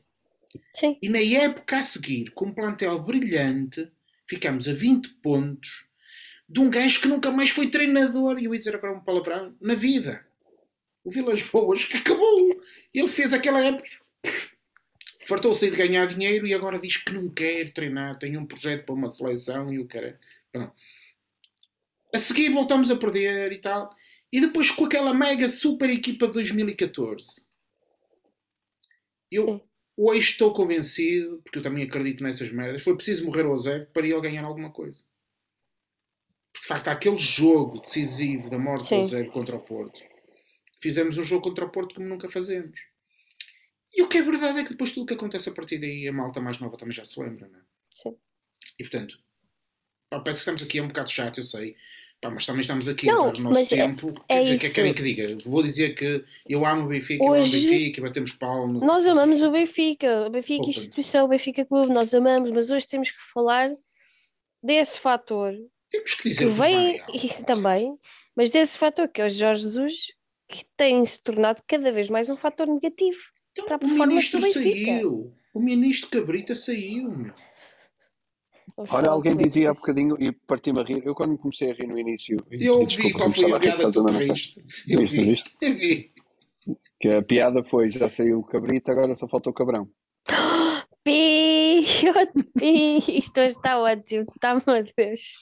Sim. 0.73 0.97
E 1.01 1.09
na 1.09 1.19
época 1.19 1.77
a 1.79 1.83
seguir, 1.83 2.31
com 2.31 2.45
um 2.45 2.53
plantel 2.53 3.03
brilhante, 3.03 3.91
ficámos 4.27 4.67
a 4.67 4.73
20 4.73 5.09
pontos 5.15 5.85
de 6.47 6.59
um 6.59 6.69
gajo 6.69 7.01
que 7.01 7.07
nunca 7.07 7.31
mais 7.31 7.49
foi 7.49 7.69
treinador, 7.69 8.39
e 8.39 8.45
eu 8.45 8.53
ia 8.53 8.57
dizer 8.59 8.75
agora 8.75 8.93
um 8.93 9.01
palavrão, 9.01 9.55
na 9.59 9.75
vida. 9.75 10.25
O 11.05 11.11
Vilas 11.11 11.43
Boas, 11.43 11.85
que 11.85 11.97
acabou. 11.97 12.61
Ele 12.91 13.07
fez 13.07 13.31
aquela 13.31 13.63
época. 13.63 13.87
Fartou-se 15.25 15.69
de 15.69 15.75
ganhar 15.75 16.07
dinheiro 16.07 16.45
e 16.47 16.53
agora 16.53 16.79
diz 16.79 16.97
que 16.97 17.13
não 17.13 17.29
quer 17.29 17.71
treinar, 17.71 18.17
tem 18.17 18.37
um 18.37 18.45
projeto 18.45 18.85
para 18.85 18.95
uma 18.95 19.09
seleção 19.09 19.71
e 19.71 19.79
o 19.79 19.87
cara. 19.87 20.19
Pronto. 20.51 20.73
A 22.13 22.17
seguir 22.17 22.49
voltamos 22.49 22.89
a 22.89 22.95
perder 22.95 23.51
e 23.51 23.59
tal. 23.59 23.95
E 24.31 24.41
depois 24.41 24.71
com 24.71 24.85
aquela 24.85 25.13
mega 25.13 25.47
super 25.47 25.89
equipa 25.89 26.27
de 26.27 26.33
2014. 26.33 27.45
Eu 29.31 29.47
Sim. 29.47 29.61
hoje 29.95 30.31
estou 30.31 30.53
convencido, 30.53 31.39
porque 31.43 31.59
eu 31.59 31.63
também 31.63 31.83
acredito 31.83 32.23
nessas 32.23 32.51
merdas, 32.51 32.83
foi 32.83 32.95
preciso 32.95 33.25
morrer 33.25 33.45
ao 33.45 33.59
Zé 33.59 33.85
para 33.85 34.07
ele 34.07 34.21
ganhar 34.21 34.43
alguma 34.43 34.71
coisa. 34.71 35.03
Porque, 36.51 36.61
de 36.61 36.67
facto, 36.67 36.87
aquele 36.87 37.17
jogo 37.17 37.79
decisivo 37.79 38.49
da 38.49 38.57
morte 38.57 38.85
Sim. 38.85 39.01
do 39.01 39.07
Zé 39.07 39.23
contra 39.25 39.55
o 39.55 39.59
Porto. 39.59 40.01
Fizemos 40.85 41.17
um 41.17 41.23
jogo 41.23 41.41
contra 41.49 41.65
o 41.65 41.69
Porto 41.71 41.95
como 41.95 42.07
nunca 42.07 42.29
fazemos. 42.29 42.79
E 43.91 44.03
o 44.03 44.07
que 44.07 44.19
é 44.19 44.21
verdade 44.21 44.59
é 44.59 44.63
que 44.63 44.69
depois 44.69 44.91
tudo 44.91 45.01
o 45.01 45.05
que 45.07 45.15
acontece 45.15 45.49
a 45.49 45.51
partir 45.51 45.79
daí, 45.79 46.07
a 46.07 46.13
malta 46.13 46.39
mais 46.39 46.59
nova 46.59 46.77
também 46.77 46.93
já 46.93 47.03
se 47.03 47.19
lembra, 47.19 47.47
não 47.47 47.57
é? 47.57 47.63
Sim. 47.95 48.15
E 48.77 48.83
portanto, 48.83 49.17
pá, 50.11 50.19
parece 50.19 50.37
que 50.37 50.41
estamos 50.41 50.61
aqui, 50.61 50.77
é 50.77 50.83
um 50.83 50.87
bocado 50.87 51.09
chato, 51.09 51.39
eu 51.39 51.43
sei. 51.43 51.75
Pá, 52.21 52.29
mas 52.29 52.45
também 52.45 52.61
estamos 52.61 52.87
aqui 52.87 53.07
Não, 53.07 53.29
a 53.29 53.31
dar 53.31 53.39
o 53.39 53.41
nosso 53.41 53.73
é- 53.73 53.77
tempo. 53.77 54.13
é 54.29 54.35
Quer 54.35 54.41
dizer, 54.41 54.55
o 54.55 54.59
que 54.59 54.65
é 54.65 54.69
que 54.69 54.75
querem 54.75 54.93
que 54.93 55.01
diga? 55.01 55.37
Vou 55.43 55.63
dizer 55.63 55.95
que 55.95 56.23
eu 56.47 56.63
amo 56.63 56.83
o 56.85 56.87
Benfica, 56.89 57.23
eu 57.23 57.29
amo 57.29 57.37
o 57.37 57.41
Hoje- 57.41 57.67
Benfica, 57.67 58.01
batemos 58.03 58.33
palmas. 58.33 58.85
Nós 58.85 59.07
amamos 59.07 59.41
o 59.41 59.49
Benfica, 59.49 60.27
o 60.27 60.29
Benfica 60.29 60.61
Opa. 60.61 60.69
instituição, 60.69 61.25
o 61.25 61.29
Benfica 61.29 61.65
clube, 61.65 61.91
nós 61.91 62.13
amamos, 62.13 62.51
mas 62.51 62.69
hoje 62.69 62.87
temos 62.87 63.09
que 63.09 63.19
falar 63.33 63.71
desse 64.61 64.99
fator 64.99 65.51
Temos 65.89 66.13
que 66.13 66.21
que 66.21 66.29
dizer 66.29 66.45
vem 66.45 66.99
vai, 66.99 67.05
e 67.11 67.43
também, 67.43 67.97
mas 68.35 68.51
desse 68.51 68.77
fator 68.77 69.07
que 69.07 69.19
é 69.19 69.25
o 69.25 69.29
Jorge 69.29 69.63
Jesus, 69.63 70.13
que 70.47 70.65
tem 70.77 71.05
se 71.05 71.21
tornado 71.21 71.61
cada 71.67 71.91
vez 71.91 72.09
mais 72.09 72.29
um 72.29 72.35
fator 72.35 72.67
negativo. 72.67 73.19
Então, 73.51 73.65
para 73.65 73.75
a 73.75 73.77
o 73.77 73.79
performance 73.79 74.31
do 74.31 74.39
ministro 74.39 74.63
Benfica. 74.63 74.91
saiu. 74.91 75.33
O 75.53 75.59
ministro 75.59 76.09
Cabrita 76.09 76.55
saiu, 76.55 77.11
meu. 77.11 77.33
Olha, 78.77 79.09
alguém 79.09 79.37
dizia 79.37 79.69
há 79.69 79.73
bocadinho 79.73 80.17
e 80.19 80.33
parti-me 80.33 80.81
a 80.81 80.83
rir. 80.83 81.01
Eu, 81.05 81.15
quando 81.15 81.37
comecei 81.37 81.71
a 81.71 81.73
rir 81.73 81.87
no 81.87 81.97
início, 81.97 82.35
Eu 82.51 82.79
vi 82.79 82.85
desculpa, 82.87 83.17
qual 83.19 83.31
foi 83.31 83.51
a 83.53 83.59
piada 83.59 83.85
que 83.85 83.91
tu 83.91 84.05
triste. 84.05 84.65
Eu 84.85 84.99
Viste, 84.99 85.15
vi. 85.15 85.23
viste? 85.23 85.57
Eu 85.61 85.73
vi. 85.75 86.11
Que 86.99 87.07
a 87.09 87.23
piada 87.23 87.63
foi: 87.63 87.89
já 87.89 88.09
saiu 88.09 88.39
o 88.39 88.43
cabrito, 88.43 88.91
agora 88.91 89.15
só 89.15 89.27
falta 89.29 89.49
o 89.49 89.53
cabrão. 89.53 89.89
Pi, 91.05 91.85
isto 93.07 93.39
hoje 93.39 93.55
está 93.55 93.79
ótimo, 93.79 94.25
está, 94.35 94.55
meu 94.55 94.83
Deus. 94.97 95.39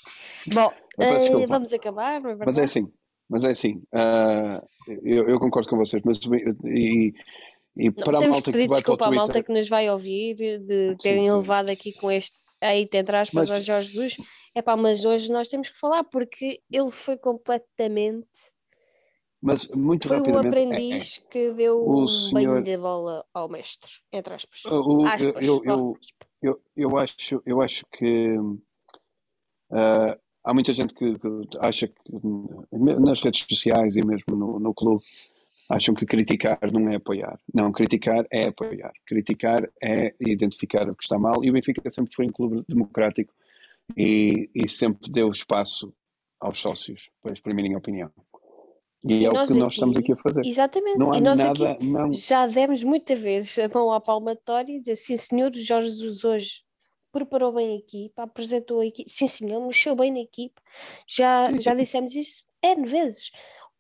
Bom, 0.54 0.72
eh, 1.00 1.48
vamos 1.48 1.74
acabar, 1.74 2.22
não 2.22 2.32
é 2.32 2.36
Mas 2.36 2.58
é 2.58 2.66
assim, 2.66 2.92
mas 3.34 3.44
é 3.44 3.52
assim. 3.52 3.82
ah, 3.94 4.64
eu, 5.04 5.28
eu 5.28 5.40
concordo 5.40 5.68
com 5.70 5.78
vocês, 5.78 6.02
mas 6.06 6.20
e, 6.66 7.14
e 7.76 7.86
Não, 7.90 7.94
para 7.94 8.18
a 8.18 8.22
temos 8.22 8.36
malta 8.36 8.52
que 8.52 8.58
vai 8.60 8.68
para 8.68 8.74
o 8.74 8.76
desculpa 8.78 9.06
à 9.08 9.12
malta 9.12 9.32
Twitter. 9.34 9.44
que 9.46 9.54
nos 9.60 9.68
vai 9.70 9.90
ouvir 9.90 10.36
de 10.36 10.96
terem 11.02 11.24
sim. 11.28 11.32
levado 11.36 11.70
aqui 11.70 11.92
com 11.94 12.12
este 12.12 12.38
hate, 12.62 12.96
entre 12.98 13.16
aspas, 13.18 13.50
Mas- 13.50 13.52
ao 13.52 13.62
Jorge 13.62 13.88
Jesus. 13.90 14.16
É 14.56 14.62
pá, 14.62 14.76
mas 14.78 15.04
hoje 15.04 15.32
nós 15.32 15.48
temos 15.50 15.70
que 15.70 15.78
falar 15.80 16.04
porque 16.04 16.60
ele 16.72 16.92
foi 16.92 17.18
completamente. 17.18 18.28
Mas 19.42 19.68
muito 19.70 20.08
Foi 20.08 20.18
o 20.18 20.20
rapidamente. 20.20 20.46
é- 20.46 20.50
aprendiz 20.64 21.18
que 21.30 21.52
deu 21.52 21.78
O 21.78 22.04
um 22.04 22.08
senhor- 22.08 22.54
banho 22.54 22.64
de 22.64 22.78
bola 22.78 23.26
ao 23.34 23.50
mestre, 23.50 23.92
entre 24.14 24.34
aspas. 24.36 24.62
é- 24.66 24.70
o- 24.70 25.06
Aspas, 25.06 25.46
eu, 25.46 25.62
eu, 25.66 25.98
eu, 26.42 26.62
eu, 26.78 26.98
acho, 26.98 27.42
eu 27.46 27.62
acho 27.62 27.86
que 27.92 28.38
ah, 29.72 30.18
há 30.44 30.54
muita 30.54 30.74
gente 30.74 30.94
que, 30.94 31.18
que 31.18 31.28
acha 31.60 31.88
que 31.88 31.96
nas 32.72 33.22
redes 33.22 33.46
sociais 33.50 33.96
e 33.96 34.06
mesmo 34.06 34.36
no, 34.36 34.60
no 34.60 34.74
clube 34.74 35.04
acham 35.70 35.96
que 35.96 36.06
criticar 36.06 36.60
não 36.72 36.90
é 36.90 36.96
apoiar. 36.96 37.40
Não, 37.54 37.72
criticar 37.72 38.26
é 38.32 38.48
apoiar. 38.48 38.92
Criticar 39.06 39.70
é 39.82 40.14
identificar 40.20 40.90
o 40.90 40.96
que 40.96 41.04
está 41.04 41.18
mal. 41.18 41.44
E 41.44 41.50
o 41.50 41.54
Benfica 41.54 41.90
sempre 41.90 42.14
foi 42.14 42.28
um 42.28 42.32
clube 42.32 42.64
democrático 42.68 43.34
e, 43.98 44.50
e 44.54 44.70
sempre 44.70 45.12
deu 45.12 45.30
espaço 45.30 45.94
aos 46.40 46.60
sócios 46.60 47.10
para 47.22 47.34
exprimirem 47.34 47.74
a 47.74 47.78
opinião. 47.78 48.12
E, 49.04 49.16
e 49.16 49.26
é 49.26 49.30
o 49.30 49.46
que 49.46 49.54
nós 49.54 49.74
estamos 49.74 49.98
aqui 49.98 50.14
a 50.14 50.16
fazer. 50.16 50.46
Exatamente. 50.46 50.98
Não 50.98 51.12
há 51.12 51.18
e 51.18 51.22
nós 51.22 51.38
nada, 51.38 51.72
aqui 51.72 51.86
não... 51.86 52.14
já 52.14 52.48
demos 52.48 52.84
muita 52.84 53.16
vez 53.16 53.58
a 53.60 53.68
mão 53.68 53.92
à 53.92 54.00
palmatória 54.00 54.74
e 54.74 54.80
dizer, 54.80 54.96
sim 54.96 55.18
senhor, 55.18 55.52
Jorge 55.54 55.90
Jesus 55.90 56.24
hoje 56.24 56.64
preparou 57.14 57.54
bem 57.54 57.74
a 57.74 57.78
equipa, 57.78 58.24
apresentou 58.24 58.80
a 58.82 58.86
equipa, 58.86 59.10
sim 59.10 59.28
senhor, 59.28 59.66
mexeu 59.66 59.96
bem 59.96 60.12
na 60.12 60.20
equipa, 60.20 60.62
já, 61.08 61.52
já 61.62 61.74
dissemos 61.76 62.14
isso 62.16 62.44
N 62.62 62.86
vezes. 62.86 63.32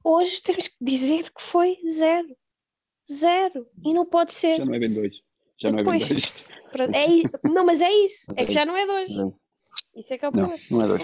Hoje 0.04 0.42
temos 0.42 0.68
que 0.68 0.76
dizer 0.80 1.32
que 1.32 1.42
foi 1.42 1.78
zero. 1.90 2.36
Zero. 3.12 3.68
E 3.84 3.94
não 3.94 4.06
pode 4.06 4.34
ser. 4.36 4.58
Já 4.58 4.66
não 4.66 4.74
é 4.74 4.80
bem 4.80 4.94
dois. 4.94 5.22
Já 5.58 5.70
não 5.70 5.78
Depois, 5.78 6.04
é 6.04 6.08
bem 6.14 6.22
dois. 6.22 6.46
Pronto, 6.72 6.96
é, 6.96 7.50
não, 7.50 7.66
mas 7.66 7.82
é 7.82 7.92
isso. 7.92 8.32
É 8.36 8.46
que 8.46 8.52
já 8.52 8.66
não 8.66 8.78
é 8.78 8.86
dois. 8.86 9.10
Isso 9.96 10.14
é 10.14 10.18
que 10.18 10.26
é 10.26 10.30
o 10.30 10.32
Não, 10.32 10.50
problema. 10.50 10.64
não 10.70 10.82
é 10.82 10.88
dois. 10.88 11.02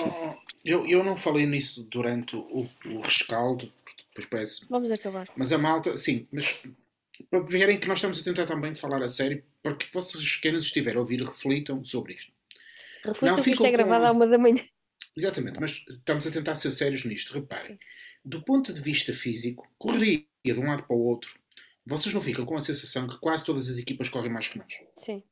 Eu, 0.65 0.87
eu 0.87 1.03
não 1.03 1.17
falei 1.17 1.45
nisso 1.45 1.83
durante 1.83 2.35
o, 2.35 2.67
o 2.85 2.99
rescaldo, 3.01 3.71
depois 4.09 4.25
parece. 4.29 4.65
Vamos 4.69 4.91
acabar. 4.91 5.27
Mas 5.35 5.51
a 5.53 5.57
malta, 5.57 5.97
sim, 5.97 6.27
mas 6.31 6.63
para 7.23 7.43
verem 7.43 7.79
que 7.79 7.87
nós 7.87 7.97
estamos 7.99 8.19
a 8.19 8.23
tentar 8.23 8.45
também 8.45 8.73
falar 8.75 9.01
a 9.03 9.09
sério, 9.09 9.43
para 9.61 9.75
que 9.75 9.91
vocês, 9.93 10.37
quem 10.37 10.51
nos 10.51 10.65
estiver 10.65 10.95
a 10.95 10.99
ouvir, 10.99 11.21
reflitam 11.21 11.83
sobre 11.83 12.13
isto. 12.13 12.31
Reflitam 13.03 13.37
Não, 13.37 13.43
que 13.43 13.51
isto 13.51 13.65
é 13.65 13.71
gravado 13.71 14.01
com- 14.03 14.07
à 14.07 14.11
uma 14.11 14.27
da 14.27 14.37
manhã. 14.37 14.63
Exatamente, 15.15 15.59
mas 15.59 15.83
estamos 15.89 16.25
a 16.27 16.31
tentar 16.31 16.55
ser 16.55 16.71
sérios 16.71 17.03
nisto. 17.03 17.33
Reparem, 17.33 17.77
do 18.23 18.41
ponto 18.43 18.71
de 18.71 18.79
vista 18.81 19.11
físico, 19.13 19.67
correria 19.77 20.25
de 20.45 20.53
um 20.53 20.67
lado 20.67 20.83
para 20.83 20.95
o 20.95 20.99
outro, 21.05 21.37
vocês 21.85 22.13
não 22.13 22.21
ficam 22.21 22.45
com 22.45 22.55
a 22.55 22.61
sensação 22.61 23.07
que 23.07 23.17
quase 23.19 23.43
todas 23.43 23.67
as 23.69 23.77
equipas 23.77 24.07
correm 24.09 24.31
mais 24.31 24.47
que 24.47 24.57
nós. 24.57 24.73
Sim. 24.95 25.23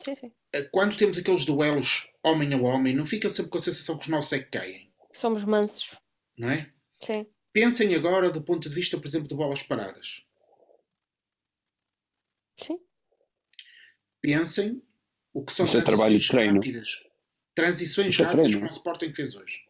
Sim, 0.00 0.14
sim. 0.14 0.32
Quando 0.70 0.96
temos 0.96 1.18
aqueles 1.18 1.44
duelos 1.44 2.08
homem 2.22 2.52
a 2.54 2.56
homem, 2.58 2.94
não 2.94 3.04
ficam 3.06 3.28
sempre 3.28 3.50
com 3.50 3.58
a 3.58 3.60
sensação 3.60 3.96
que 3.96 4.02
os 4.02 4.08
nossos 4.08 4.32
é 4.32 4.38
que 4.38 4.50
caem, 4.50 4.92
Somos 5.12 5.42
mansos. 5.44 5.98
não 6.36 6.50
é? 6.50 6.70
Sim. 7.02 7.26
Pensem 7.52 7.92
agora 7.96 8.30
do 8.30 8.42
ponto 8.42 8.68
de 8.68 8.74
vista, 8.74 8.96
por 8.98 9.08
exemplo, 9.08 9.26
de 9.26 9.34
bolas 9.34 9.62
paradas. 9.62 10.22
Sim. 12.58 12.78
Pensem 14.20 14.82
o 15.32 15.44
que 15.44 15.52
são 15.52 15.66
Isso 15.66 15.78
é 15.78 15.82
trabalho 15.82 16.18
de 16.18 16.26
transições 16.26 16.28
treino. 16.28 16.54
rápidas. 16.56 17.04
Transições 17.54 18.08
Isso 18.14 18.22
é 18.22 18.24
rápidas 18.24 18.46
treino. 18.46 18.60
como 18.60 18.70
o 18.70 18.74
Sporting 18.74 19.14
fez 19.14 19.34
hoje. 19.34 19.60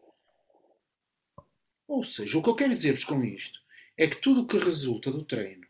Ou 1.87 2.03
seja, 2.03 2.37
o 2.37 2.43
que 2.43 2.49
eu 2.49 2.55
quero 2.55 2.73
dizer-vos 2.73 3.03
com 3.03 3.23
isto 3.23 3.59
é 3.97 4.07
que 4.07 4.17
tudo 4.17 4.41
o 4.41 4.47
que 4.47 4.57
resulta 4.59 5.11
do 5.11 5.23
treino, 5.23 5.65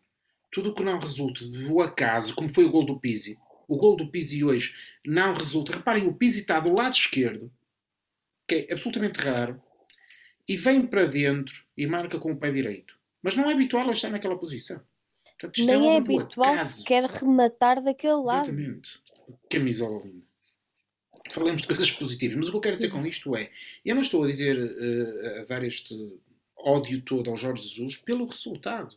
tudo 0.51 0.71
o 0.71 0.73
que 0.75 0.83
não 0.83 0.99
resulta 0.99 1.45
do 1.47 1.81
acaso, 1.81 2.35
como 2.35 2.49
foi 2.49 2.65
o 2.65 2.71
gol 2.71 2.85
do 2.85 2.99
Pizzi, 2.99 3.37
o 3.67 3.77
gol 3.77 3.95
do 3.95 4.09
Pizzi 4.09 4.43
hoje 4.43 4.73
não 5.05 5.33
resulta. 5.33 5.73
Reparem, 5.73 6.07
o 6.07 6.13
Pizzi 6.13 6.41
está 6.41 6.59
do 6.59 6.73
lado 6.73 6.93
esquerdo, 6.93 7.51
que 8.47 8.67
é 8.67 8.73
absolutamente 8.73 9.19
raro, 9.19 9.61
e 10.47 10.57
vem 10.57 10.85
para 10.85 11.05
dentro 11.05 11.63
e 11.77 11.85
marca 11.85 12.19
com 12.19 12.31
o 12.31 12.37
pé 12.37 12.51
direito. 12.51 12.97
Mas 13.21 13.35
não 13.35 13.49
é 13.49 13.53
habitual 13.53 13.83
ele 13.83 13.91
estar 13.91 14.09
naquela 14.09 14.37
posição. 14.39 14.83
Portanto, 15.39 15.57
isto 15.59 15.67
Nem 15.67 15.95
é 15.95 16.01
do 16.01 16.13
habitual 16.19 16.53
acaso. 16.53 16.77
sequer 16.79 17.03
rematar 17.05 17.81
daquele 17.81 18.13
lado. 18.21 18.49
Exatamente. 18.49 18.99
Camisola 19.49 20.03
linda. 20.05 20.25
Falamos 21.31 21.61
de 21.61 21.67
coisas 21.67 21.91
positivas, 21.91 22.37
mas 22.37 22.47
o 22.47 22.51
que 22.51 22.57
eu 22.57 22.61
quero 22.61 22.75
dizer 22.75 22.89
com 22.89 23.05
isto 23.05 23.35
é: 23.35 23.49
eu 23.85 23.95
não 23.95 24.01
estou 24.01 24.23
a 24.23 24.27
dizer, 24.27 24.57
eh, 24.57 25.41
a 25.41 25.45
dar 25.45 25.63
este 25.63 25.93
ódio 26.57 27.01
todo 27.01 27.29
ao 27.29 27.37
Jorge 27.37 27.61
Jesus 27.63 27.97
pelo 27.97 28.25
resultado. 28.25 28.95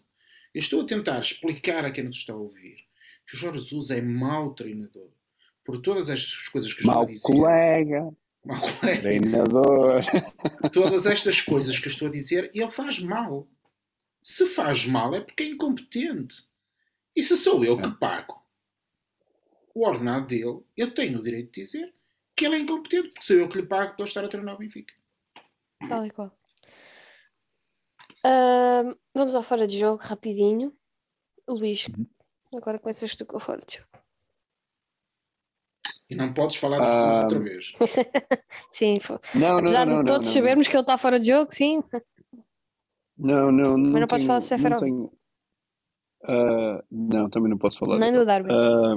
Eu 0.54 0.58
estou 0.58 0.82
a 0.82 0.86
tentar 0.86 1.20
explicar 1.20 1.84
a 1.84 1.90
quem 1.90 2.04
nos 2.04 2.16
está 2.16 2.32
a 2.32 2.36
ouvir 2.36 2.76
que 3.26 3.34
o 3.36 3.38
Jorge 3.38 3.60
Jesus 3.60 3.90
é 3.90 4.00
mau 4.02 4.52
treinador. 4.54 5.08
Por 5.64 5.80
todas 5.80 6.10
estas 6.10 6.48
coisas 6.48 6.72
que 6.72 6.80
eu 6.80 6.82
estou 6.82 6.94
Mau 6.94 7.02
a 7.04 7.06
dizer. 7.06 7.22
colega, 7.22 8.16
Mau 8.44 8.60
colega. 8.80 9.00
treinador. 9.00 10.02
Todas 10.72 11.06
estas 11.06 11.40
coisas 11.40 11.78
que 11.78 11.86
eu 11.86 11.92
estou 11.92 12.08
a 12.08 12.10
dizer, 12.10 12.50
ele 12.52 12.68
faz 12.68 12.98
mal. 12.98 13.46
Se 14.22 14.46
faz 14.46 14.86
mal 14.86 15.14
é 15.14 15.20
porque 15.20 15.42
é 15.42 15.46
incompetente. 15.46 16.46
E 17.14 17.22
se 17.22 17.36
sou 17.36 17.64
eu 17.64 17.76
que 17.76 17.90
pago 17.98 18.40
o 19.74 19.86
ordenado 19.86 20.26
dele, 20.26 20.60
eu 20.76 20.94
tenho 20.94 21.18
o 21.18 21.22
direito 21.22 21.52
de 21.52 21.62
dizer 21.62 21.94
que 22.36 22.46
ele 22.46 22.56
é 22.56 22.58
incompetente, 22.60 23.08
porque 23.08 23.22
sou 23.26 23.36
eu 23.36 23.48
que 23.48 23.58
lhe 23.60 23.66
pago 23.66 23.96
para 23.96 24.04
estar 24.04 24.24
a 24.24 24.28
treinar 24.28 24.54
o 24.54 24.58
Benfica. 24.58 24.94
Tal 25.88 26.06
e 26.06 26.10
qual. 26.10 26.36
Ahm, 28.24 28.94
vamos 29.14 29.34
ao 29.34 29.42
fora 29.42 29.66
de 29.66 29.78
jogo, 29.78 30.02
rapidinho. 30.02 30.72
Luís, 31.48 31.86
Uhum. 31.88 32.06
agora 32.56 32.78
começas 32.78 33.16
tu 33.16 33.26
com 33.26 33.36
o 33.36 33.40
fora 33.40 33.60
de 33.66 33.76
jogo. 33.78 33.88
E 36.08 36.14
não 36.14 36.32
podes 36.32 36.56
falar 36.56 36.78
de 36.78 36.84
Jesus 36.84 37.14
Ah, 37.14 37.22
outra 37.22 37.38
vez. 37.40 37.72
sim, 38.70 38.98
Não, 39.34 39.40
não, 39.40 39.58
apesar 39.58 39.86
não, 39.86 39.94
não, 39.94 40.04
de 40.04 40.12
todos 40.12 40.26
não, 40.28 40.34
sabermos 40.34 40.68
que 40.68 40.76
ele 40.76 40.82
está 40.82 40.96
fora 40.98 41.18
de 41.18 41.28
jogo, 41.28 41.52
sim. 41.52 41.82
Não, 43.22 43.52
não, 43.52 43.76
não. 43.76 44.00
não 44.00 44.06
podes 44.08 44.26
falar 44.26 44.38
do 44.40 44.44
Seferovic. 44.44 44.90
não 44.90 45.08
tenho- 45.08 45.12
Ah, 46.24 46.84
não, 46.90 47.30
também 47.30 47.50
não 47.50 47.58
posso 47.58 47.78
falar. 47.78 47.98
Nem 47.98 48.12
do 48.12 48.24
Darwin. 48.26 48.48
Ah, 48.52 48.96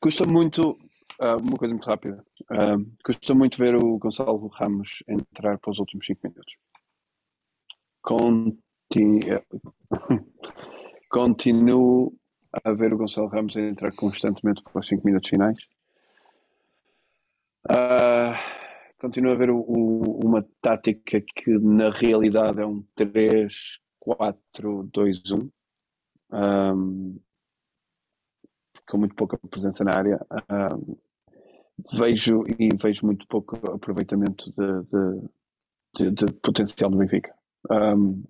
custa 0.00 0.26
muito, 0.26 0.76
ah, 1.20 1.36
uma 1.36 1.56
coisa 1.56 1.72
muito 1.74 1.86
rápida, 1.86 2.24
Ah, 2.50 2.76
custa 3.04 3.34
muito 3.34 3.56
ver 3.58 3.76
o 3.76 3.98
Gonçalo 3.98 4.46
Ramos 4.48 5.02
entrar 5.08 5.58
para 5.58 5.70
os 5.70 5.78
últimos 5.78 6.04
5 6.06 6.20
minutos. 6.24 6.54
Conti... 8.02 8.58
Continuo 11.10 12.12
a 12.64 12.72
ver 12.72 12.92
o 12.92 12.96
Gonçalo 12.98 13.28
Ramos 13.28 13.54
entrar 13.56 13.92
constantemente 13.94 14.62
para 14.62 14.80
os 14.80 14.86
5 14.88 15.04
minutos 15.06 15.28
finais. 15.28 15.56
Ah, 17.68 18.34
continuo 18.98 19.32
a 19.32 19.36
ver 19.36 19.50
o- 19.50 19.60
o- 19.60 20.20
uma 20.24 20.42
tática 20.60 21.20
que 21.20 21.50
na 21.58 21.90
realidade 21.90 22.60
é 22.60 22.66
um 22.66 22.82
3-4-2-1. 22.94 25.50
Ahm, 26.32 27.16
com 28.88 28.98
muito 28.98 29.14
pouca 29.14 29.38
presença 29.50 29.84
na 29.84 29.92
área. 29.96 30.18
Ahm, 30.48 30.96
vejo 31.92 32.44
e 32.58 32.68
vejo 32.76 33.04
muito 33.06 33.26
pouco 33.28 33.56
aproveitamento 33.70 34.50
de, 34.50 34.82
de- 34.90 35.28
de- 35.96 36.10
de 36.26 36.32
potencial 36.42 36.90
do 36.90 36.98
Benfica. 36.98 37.34
Ahm, 37.70 38.22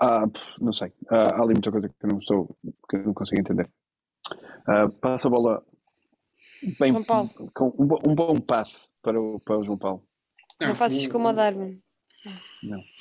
ah, 0.00 0.26
pff, 0.28 0.44
não 0.60 0.72
sei. 0.72 0.92
Ah, 1.10 1.34
há 1.36 1.42
ali 1.42 1.54
muita 1.54 1.70
coisa 1.70 1.88
que 1.88 1.94
eu 2.02 2.08
não 2.10 2.18
estou 2.18 2.56
que 2.88 2.96
eu 2.96 3.04
não 3.06 3.14
consigo 3.14 3.40
entender. 3.40 3.68
Ah, 4.66 4.88
passa 5.00 5.28
a 5.28 5.30
bola 5.30 5.62
bem 6.78 6.90
João 6.92 7.04
Paulo. 7.04 7.50
com 7.54 7.68
um, 7.78 8.10
um 8.10 8.14
bom 8.14 8.36
passe 8.40 8.88
para 9.02 9.20
o, 9.20 9.38
para 9.40 9.58
o 9.58 9.64
João 9.64 9.78
Paulo. 9.78 10.06
Não, 10.60 10.74
faças 10.74 11.04
o- 11.04 11.10
como 11.10 11.28
o 11.28 11.32
Darwin. 11.32 11.82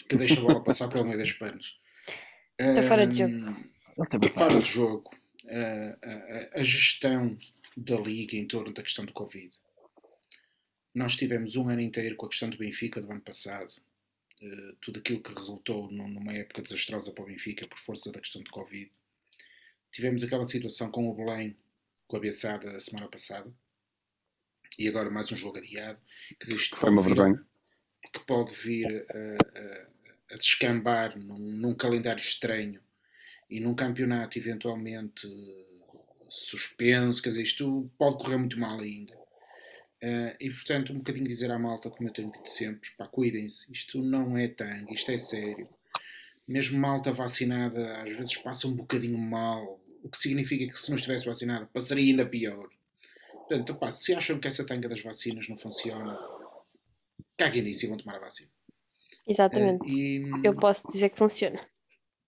Que 0.09 0.17
deixa 0.17 0.39
a 0.39 0.43
bola 0.43 0.63
passar 0.63 0.89
pelo 0.89 1.05
meio 1.05 1.17
das 1.17 1.31
pernas. 1.31 1.73
Está 2.59 2.83
fora 2.83 3.07
de 3.07 3.17
jogo. 3.17 3.55
Teve 4.09 4.29
Fora 4.31 4.59
de 4.59 4.65
jogo, 4.67 5.11
a, 5.47 6.07
a- 6.57 6.59
a 6.59 6.63
gestão 6.63 7.37
da 7.77 7.95
Liga 7.95 8.35
em 8.35 8.45
torno 8.47 8.73
da 8.73 8.81
questão 8.83 9.05
do 9.05 9.13
Covid. 9.13 9.49
Nós 10.93 11.15
tivemos 11.15 11.55
um 11.55 11.69
ano 11.69 11.81
inteiro 11.81 12.15
com 12.15 12.25
a 12.25 12.29
questão 12.29 12.49
do 12.49 12.57
Benfica 12.57 13.01
do 13.01 13.11
ano 13.11 13.21
passado. 13.21 13.71
eh, 14.41 14.75
tudo 14.81 14.99
aquilo 14.99 15.21
que 15.21 15.33
resultou 15.33 15.89
num- 15.89 16.09
numa 16.09 16.33
época 16.33 16.61
desastrosa 16.61 17.13
para 17.13 17.23
o 17.23 17.27
Benfica 17.27 17.65
por 17.65 17.77
força 17.79 18.11
da 18.11 18.19
questão 18.19 18.43
do 18.43 18.51
Covid. 18.51 18.91
Tivemos 19.89 20.21
aquela 20.21 20.43
situação 20.43 20.91
com 20.91 21.07
o 21.07 21.13
Belém, 21.15 21.55
com 22.13 22.17
a 22.17 22.19
Bessada 22.19 22.75
a 22.75 22.79
semana 22.79 23.07
passada. 23.07 23.51
E 24.77 24.87
agora 24.87 25.09
mais 25.09 25.31
um 25.31 25.35
jogo 25.35 25.57
adiado. 25.57 25.99
Dizer, 26.39 26.53
isto 26.53 26.75
Foi 26.75 26.91
uma 26.91 27.01
vir 27.01 27.15
vergonha. 27.15 27.43
que 28.13 28.19
pode 28.19 28.53
vir 28.53 28.85
a, 29.09 29.59
a- 29.59 29.87
a 30.33 30.37
descambar 30.37 31.17
num, 31.17 31.39
num 31.39 31.73
calendário 31.73 32.21
estranho 32.21 32.79
e 33.49 33.59
num 33.59 33.73
campeonato 33.73 34.37
eventualmente 34.37 35.27
suspenso, 36.29 37.21
quer 37.23 37.29
dizer, 37.29 37.41
isto 37.41 37.89
pode 37.97 38.17
correr 38.19 38.37
muito 38.37 38.59
mal 38.59 38.79
ainda. 38.79 39.17
Eh, 39.99 40.37
e 40.39 40.49
portanto, 40.51 40.93
um 40.93 40.97
bocadinho 40.97 41.27
dizer 41.27 41.49
à 41.49 41.57
malta, 41.57 41.89
como 41.89 42.09
eu 42.09 42.13
tenho 42.13 42.31
dito 42.31 42.47
sempre, 42.49 42.91
pá, 42.95 43.07
cuidem-se, 43.07 43.71
isto 43.71 44.03
não 44.03 44.37
é 44.37 44.47
tangue, 44.47 44.93
isto 44.93 45.09
é 45.09 45.17
sério. 45.17 45.67
Mesmo 46.47 46.79
malta 46.79 47.11
vacinada 47.11 48.03
às 48.03 48.15
vezes 48.15 48.37
passa 48.37 48.67
um 48.67 48.75
bocadinho 48.75 49.17
mal, 49.17 49.82
o 50.03 50.09
que 50.09 50.17
significa 50.17 50.65
que 50.71 50.77
se 50.79 50.89
não 50.89 50.95
estivesse 50.97 51.25
vacinada 51.25 51.65
passaria 51.67 52.03
ainda 52.11 52.25
pior. 52.25 52.69
Portanto, 53.31 53.75
pá, 53.75 53.91
se 53.91 54.13
acham 54.13 54.39
que 54.39 54.47
essa 54.47 54.65
tanga 54.65 54.87
das 54.89 55.01
vacinas 55.01 55.47
não 55.49 55.57
funciona, 55.57 56.17
caguem 57.37 57.63
nisso 57.63 57.85
e 57.85 57.89
vão 57.89 57.97
tomar 57.97 58.15
a 58.17 58.19
vacina. 58.19 58.49
Exatamente. 59.27 59.85
Eh, 59.89 59.93
e 59.93 60.31
Eu 60.43 60.55
posso 60.55 60.87
dizer 60.91 61.09
que 61.09 61.17
funciona. 61.17 61.59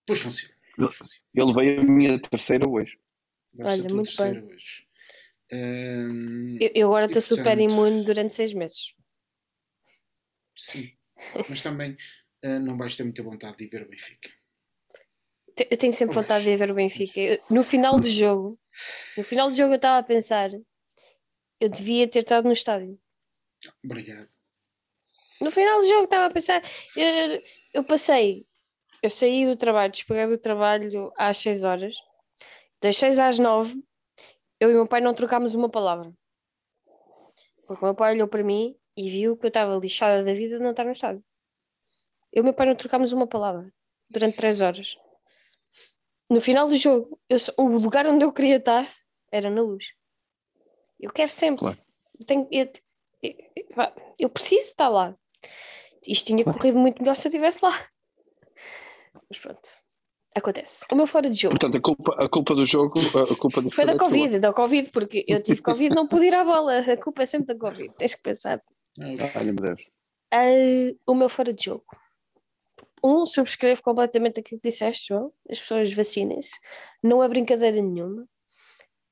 Pois 0.06 0.20
funciona. 0.20 0.54
Pois 0.76 0.94
funciona. 0.94 1.22
Eu 1.34 1.46
levei 1.46 1.78
a 1.78 1.82
minha 1.82 2.20
terceira 2.20 2.68
hoje. 2.68 2.98
Vai 3.54 3.70
ser 3.70 3.82
Olha, 3.82 3.94
muito 3.94 4.06
terceira 4.08 4.44
hoje. 4.44 4.86
Ahm, 5.52 6.58
Eu, 6.60 6.70
eu 6.74 6.86
agora 6.88 7.06
estou 7.06 7.22
super 7.22 7.44
portanto- 7.44 7.60
imune 7.72 8.04
durante 8.04 8.32
seis 8.34 8.52
meses. 8.52 8.94
Sim, 10.58 10.90
mas 11.48 11.62
também 11.62 11.96
uh, 12.44 12.58
não 12.60 12.76
vais 12.76 12.96
ter 12.96 13.04
muita 13.04 13.22
vontade 13.22 13.56
de 13.58 13.66
ver 13.68 13.82
o 13.82 13.88
Benfica. 13.88 14.30
Eu 15.58 15.76
tenho 15.78 15.92
sempre 15.92 16.14
vontade 16.14 16.44
de 16.44 16.56
ver 16.56 16.70
o 16.70 16.74
Benfica. 16.74 17.20
No 17.50 17.64
final 17.64 17.98
do 17.98 18.08
jogo, 18.08 18.58
no 19.16 19.24
final 19.24 19.48
do 19.48 19.56
jogo 19.56 19.72
eu 19.72 19.76
estava 19.76 19.98
a 19.98 20.02
pensar, 20.02 20.50
eu 21.58 21.68
devia 21.68 22.06
ter 22.06 22.18
estado 22.18 22.44
no 22.44 22.52
estádio. 22.52 22.98
Obrigado. 23.82 24.28
No 25.40 25.50
final 25.50 25.80
do 25.80 25.88
jogo 25.88 26.04
estava 26.04 26.26
a 26.26 26.30
pensar, 26.30 26.62
eu, 26.94 27.42
eu 27.74 27.84
passei, 27.84 28.46
eu 29.02 29.10
saí 29.10 29.46
do 29.46 29.56
trabalho, 29.56 29.92
despeguei 29.92 30.26
do 30.26 30.38
trabalho 30.38 31.12
às 31.16 31.38
6 31.38 31.64
horas, 31.64 31.94
das 32.80 32.96
6 32.96 33.18
às 33.18 33.38
9, 33.38 33.82
eu 34.60 34.70
e 34.70 34.74
meu 34.74 34.86
pai 34.86 35.00
não 35.00 35.14
trocámos 35.14 35.54
uma 35.54 35.70
palavra. 35.70 36.12
Porque 37.66 37.84
o 37.84 37.86
meu 37.86 37.94
pai 37.94 38.14
olhou 38.14 38.28
para 38.28 38.44
mim 38.44 38.76
e 38.96 39.10
viu 39.10 39.36
que 39.36 39.46
eu 39.46 39.48
estava 39.48 39.76
lixada 39.76 40.22
da 40.24 40.32
vida 40.32 40.56
de 40.56 40.62
não 40.62 40.70
estar 40.70 40.84
no 40.84 40.92
estádio. 40.92 41.24
Eu 42.32 42.42
e 42.42 42.44
meu 42.44 42.54
pai 42.54 42.66
não 42.66 42.76
trocámos 42.76 43.12
uma 43.12 43.26
palavra 43.26 43.72
durante 44.08 44.36
3 44.36 44.60
horas. 44.62 44.96
No 46.28 46.40
final 46.40 46.66
do 46.66 46.76
jogo, 46.76 47.18
eu, 47.28 47.38
o 47.56 47.68
lugar 47.78 48.06
onde 48.06 48.24
eu 48.24 48.32
queria 48.32 48.56
estar 48.56 48.92
era 49.30 49.48
na 49.48 49.62
luz. 49.62 49.92
Eu 50.98 51.10
quero 51.12 51.30
sempre. 51.30 51.60
Claro. 51.60 51.78
Eu, 52.18 52.26
tenho, 52.26 52.48
eu, 52.50 52.72
eu, 53.22 53.34
eu, 54.18 54.30
preciso 54.30 54.66
estar 54.66 54.88
lá. 54.88 55.14
Isto 56.06 56.26
tinha 56.26 56.42
claro. 56.42 56.58
corrido 56.58 56.78
muito 56.78 57.00
melhor 57.00 57.14
se 57.14 57.28
eu 57.28 57.30
estivesse 57.30 57.60
lá. 57.62 57.88
Mas 59.28 59.38
pronto. 59.38 59.68
Acontece. 60.34 60.84
O 60.90 60.94
meu 60.96 61.06
fora 61.06 61.30
de 61.30 61.40
jogo. 61.40 61.58
Portanto, 61.58 61.78
a 61.78 61.80
culpa, 61.80 62.24
a 62.24 62.28
culpa 62.28 62.54
do 62.54 62.66
jogo 62.66 62.98
a 62.98 63.36
culpa 63.36 63.62
do 63.62 63.70
foi 63.70 63.86
da 63.86 63.96
Covid, 63.96 64.30
tua. 64.30 64.40
da 64.40 64.52
Covid, 64.52 64.90
porque 64.90 65.24
eu 65.26 65.42
tive 65.42 65.62
Covid 65.62 65.94
não 65.94 66.06
pude 66.06 66.26
ir 66.26 66.34
à 66.34 66.44
bola. 66.44 66.78
A 66.78 66.96
culpa 66.96 67.22
é 67.22 67.26
sempre 67.26 67.54
da 67.54 67.58
Covid. 67.58 67.94
Tens 67.96 68.14
que 68.14 68.22
pensar. 68.22 68.60
Ai, 69.00 69.44
meu 69.44 69.54
Deus. 69.54 69.80
Uh, 70.34 70.98
o 71.06 71.14
meu 71.14 71.28
fora 71.28 71.52
de 71.52 71.64
jogo 71.64 71.84
um, 73.02 73.24
subscrevo 73.26 73.82
completamente 73.82 74.40
aquilo 74.40 74.60
que 74.60 74.68
disseste, 74.68 75.08
João. 75.08 75.32
As 75.50 75.60
pessoas 75.60 75.92
vacinem-se. 75.92 76.58
Não 77.02 77.22
é 77.22 77.28
brincadeira 77.28 77.80
nenhuma. 77.80 78.28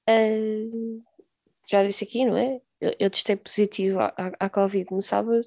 Uh, 0.09 1.02
já 1.69 1.85
disse 1.85 2.05
aqui, 2.05 2.24
não 2.24 2.36
é? 2.36 2.61
Eu, 2.81 2.94
eu 2.98 3.11
testei 3.11 3.36
positivo 3.36 4.01
à, 4.01 4.12
à, 4.16 4.47
à, 4.47 4.51
Covid 4.51 4.93
no 4.93 5.02
sábado. 5.02 5.44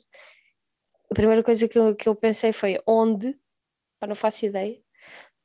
A 1.12 1.14
primeira 1.14 1.44
coisa 1.44 1.68
que 1.68 1.78
eu, 1.78 1.96
que 1.96 2.10
eu 2.10 2.16
pensei 2.16 2.52
foi 2.52 2.80
onde? 2.86 3.38
Pá, 4.00 4.08
não 4.08 4.16
faço 4.16 4.46
ideia. 4.46 4.80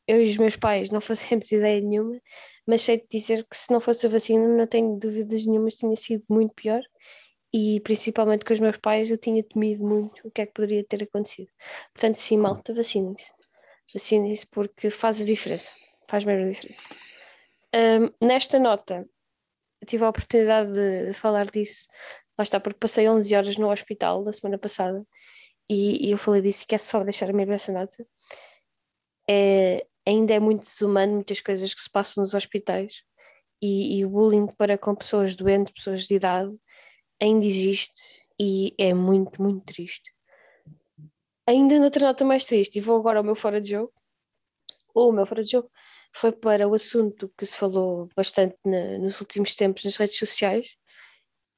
Eu 0.06 0.22
e 0.22 0.28
os 0.30 0.36
meus 0.36 0.56
pais 0.56 0.90
não 0.90 1.00
fazemos 1.02 1.50
ideia 1.52 1.80
nenhuma, 1.80 2.20
mas 2.66 2.82
sei 2.82 3.04
dizer 3.10 3.44
que 3.48 3.56
se 3.56 3.72
não 3.72 3.80
fosse 3.80 4.06
a 4.06 4.10
vacina, 4.10 4.46
não 4.48 4.66
tenho 4.66 4.98
dúvidas 4.98 5.46
nenhumas, 5.46 5.74
tinha 5.74 5.96
sido 5.96 6.24
muito 6.28 6.54
pior 6.54 6.82
e 7.52 7.80
principalmente 7.80 8.44
com 8.44 8.54
os 8.54 8.60
meus 8.60 8.78
pais 8.78 9.10
eu 9.10 9.18
tinha 9.18 9.42
temido 9.42 9.84
muito 9.84 10.26
o 10.26 10.30
que 10.30 10.40
é 10.40 10.46
que 10.46 10.52
poderia 10.52 10.82
ter 10.84 11.02
acontecido. 11.02 11.50
Portanto, 11.92 12.16
sim, 12.16 12.38
malta, 12.38 12.72
vacinem-se. 12.72 13.30
Vacinem-se 13.92 14.46
porque 14.46 14.90
faz 14.90 15.20
a 15.20 15.24
diferença. 15.24 15.72
Faz 16.08 16.24
mesmo 16.24 16.46
a 16.46 16.50
diferença. 16.50 16.88
Um, 17.74 18.26
nesta 18.26 18.58
nota, 18.58 19.06
tive 19.86 20.04
a 20.04 20.08
oportunidade 20.08 20.72
de, 20.72 21.12
falar 21.12 21.46
disso, 21.46 21.88
lá 22.38 22.42
está, 22.42 22.58
porque 22.58 22.78
passei 22.78 23.08
11 23.08 23.34
horas 23.34 23.56
no 23.58 23.70
hospital 23.70 24.22
da 24.22 24.32
semana 24.32 24.58
passada 24.58 25.04
e, 25.68 26.08
e 26.08 26.10
eu 26.10 26.18
falei 26.18 26.42
disso 26.42 26.64
e 26.64 26.66
quero 26.66 26.82
só 26.82 27.02
deixar 27.04 27.32
mesmo 27.32 27.52
essa 27.52 27.72
nota. 27.72 28.06
É, 29.28 29.86
ainda 30.06 30.34
é 30.34 30.40
muito 30.40 30.62
desumano 30.62 31.14
muitas 31.14 31.40
coisas 31.40 31.72
que 31.72 31.82
se 31.82 31.90
passam 31.90 32.22
nos 32.22 32.34
hospitais 32.34 33.02
e, 33.60 33.98
e 33.98 34.04
o 34.04 34.10
bullying 34.10 34.46
para 34.46 34.76
com 34.76 34.94
pessoas 34.94 35.36
doentes, 35.36 35.72
pessoas 35.72 36.06
de 36.06 36.14
idade, 36.14 36.52
ainda 37.22 37.46
existe 37.46 38.26
e 38.38 38.74
é 38.76 38.92
muito, 38.92 39.40
muito 39.40 39.64
triste. 39.64 40.12
Ainda 41.46 41.78
noutra 41.78 42.06
nota 42.06 42.24
mais 42.24 42.44
triste, 42.44 42.76
e 42.76 42.80
vou 42.80 42.96
agora 42.96 43.18
ao 43.18 43.24
meu 43.24 43.36
fora 43.36 43.60
de 43.60 43.70
jogo. 43.70 43.92
O 44.94 45.12
meu 45.12 45.24
fora 45.24 45.42
de 45.44 45.52
jogo 45.52 45.70
foi 46.12 46.32
para 46.32 46.68
o 46.68 46.74
assunto 46.74 47.32
que 47.38 47.46
se 47.46 47.56
falou 47.56 48.08
bastante 48.16 48.56
na, 48.64 48.98
nos 48.98 49.20
últimos 49.20 49.54
tempos 49.54 49.84
nas 49.84 49.96
redes 49.96 50.18
sociais, 50.18 50.66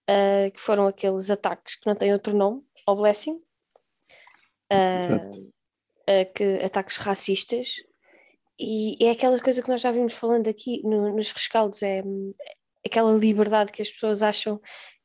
uh, 0.08 0.50
que 0.52 0.60
foram 0.60 0.86
aqueles 0.86 1.30
ataques 1.30 1.76
que 1.76 1.86
não 1.86 1.96
têm 1.96 2.12
outro 2.12 2.36
nome, 2.36 2.62
ao 2.86 2.96
blessing, 2.96 3.42
uh, 4.72 5.38
uh, 5.40 6.32
que, 6.34 6.44
ataques 6.62 6.98
racistas, 6.98 7.76
e 8.58 8.96
é 9.04 9.10
aquela 9.10 9.40
coisa 9.40 9.60
que 9.62 9.68
nós 9.68 9.80
já 9.80 9.90
vimos 9.90 10.12
falando 10.12 10.46
aqui 10.48 10.80
no, 10.84 11.16
nos 11.16 11.32
rescaldos, 11.32 11.82
é, 11.82 11.98
é 11.98 12.02
aquela 12.86 13.12
liberdade 13.12 13.72
que 13.72 13.82
as 13.82 13.90
pessoas 13.90 14.22
acham 14.22 14.60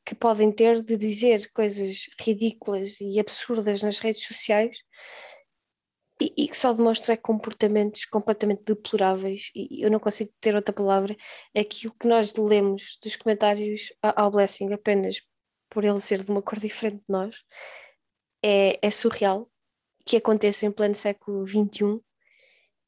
que 0.10 0.15
podem 0.15 0.52
ter 0.52 0.81
de 0.81 0.98
dizer 0.98 1.52
coisas 1.53 2.10
ridículas 2.19 2.99
e 2.99 3.19
absurdas 3.19 3.84
nas 3.84 3.99
redes 3.99 4.26
sociais 4.26 4.80
e, 6.19 6.34
e 6.36 6.48
que 6.48 6.57
só 6.57 6.73
demonstra 6.73 7.15
comportamentos 7.15 8.06
completamente 8.06 8.64
deploráveis. 8.65 9.52
E 9.53 9.86
eu 9.86 9.91
não 9.91 9.99
consigo 9.99 10.31
ter 10.41 10.56
outra 10.56 10.73
palavra. 10.73 11.15
Aquilo 11.56 11.94
que 11.94 12.07
nós 12.07 12.34
lemos 12.34 12.98
dos 13.03 13.15
comentários 13.15 13.94
ao 14.02 14.31
Blessing 14.31 14.73
apenas 14.73 15.22
por 15.69 15.86
ele 15.86 15.99
ser 15.99 16.23
de 16.23 16.31
uma 16.31 16.41
cor 16.41 16.57
diferente 16.57 16.98
de 16.98 17.06
nós. 17.07 17.36
É, 18.44 18.80
é 18.81 18.90
surreal 18.90 19.48
que 20.03 20.18
aconteça 20.18 20.65
em 20.65 20.72
pleno 20.72 20.95
século 20.95 21.45
XXI 21.45 22.02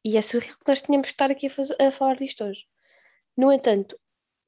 e 0.04 0.18
é 0.18 0.24
surreal 0.24 0.58
que 0.58 0.68
nós 0.68 0.82
tenhamos 0.82 1.10
de 1.10 1.14
estar 1.14 1.30
aqui 1.30 1.46
a, 1.46 1.52
fazer, 1.52 1.80
a 1.80 1.92
falar 1.92 2.16
disto 2.16 2.44
hoje. 2.44 2.66
No 3.38 3.54
entanto, 3.54 3.96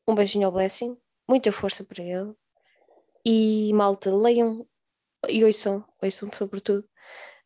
um 0.07 0.15
beijinho 0.15 0.47
ao 0.47 0.51
Blessing, 0.51 0.97
muita 1.29 1.51
força 1.51 1.83
para 1.83 2.03
ele, 2.03 2.33
e 3.25 3.71
malta, 3.73 4.15
leiam 4.15 4.67
e 5.29 5.43
ouçam, 5.43 5.85
ouçam 6.01 6.29
sobretudo 6.33 6.85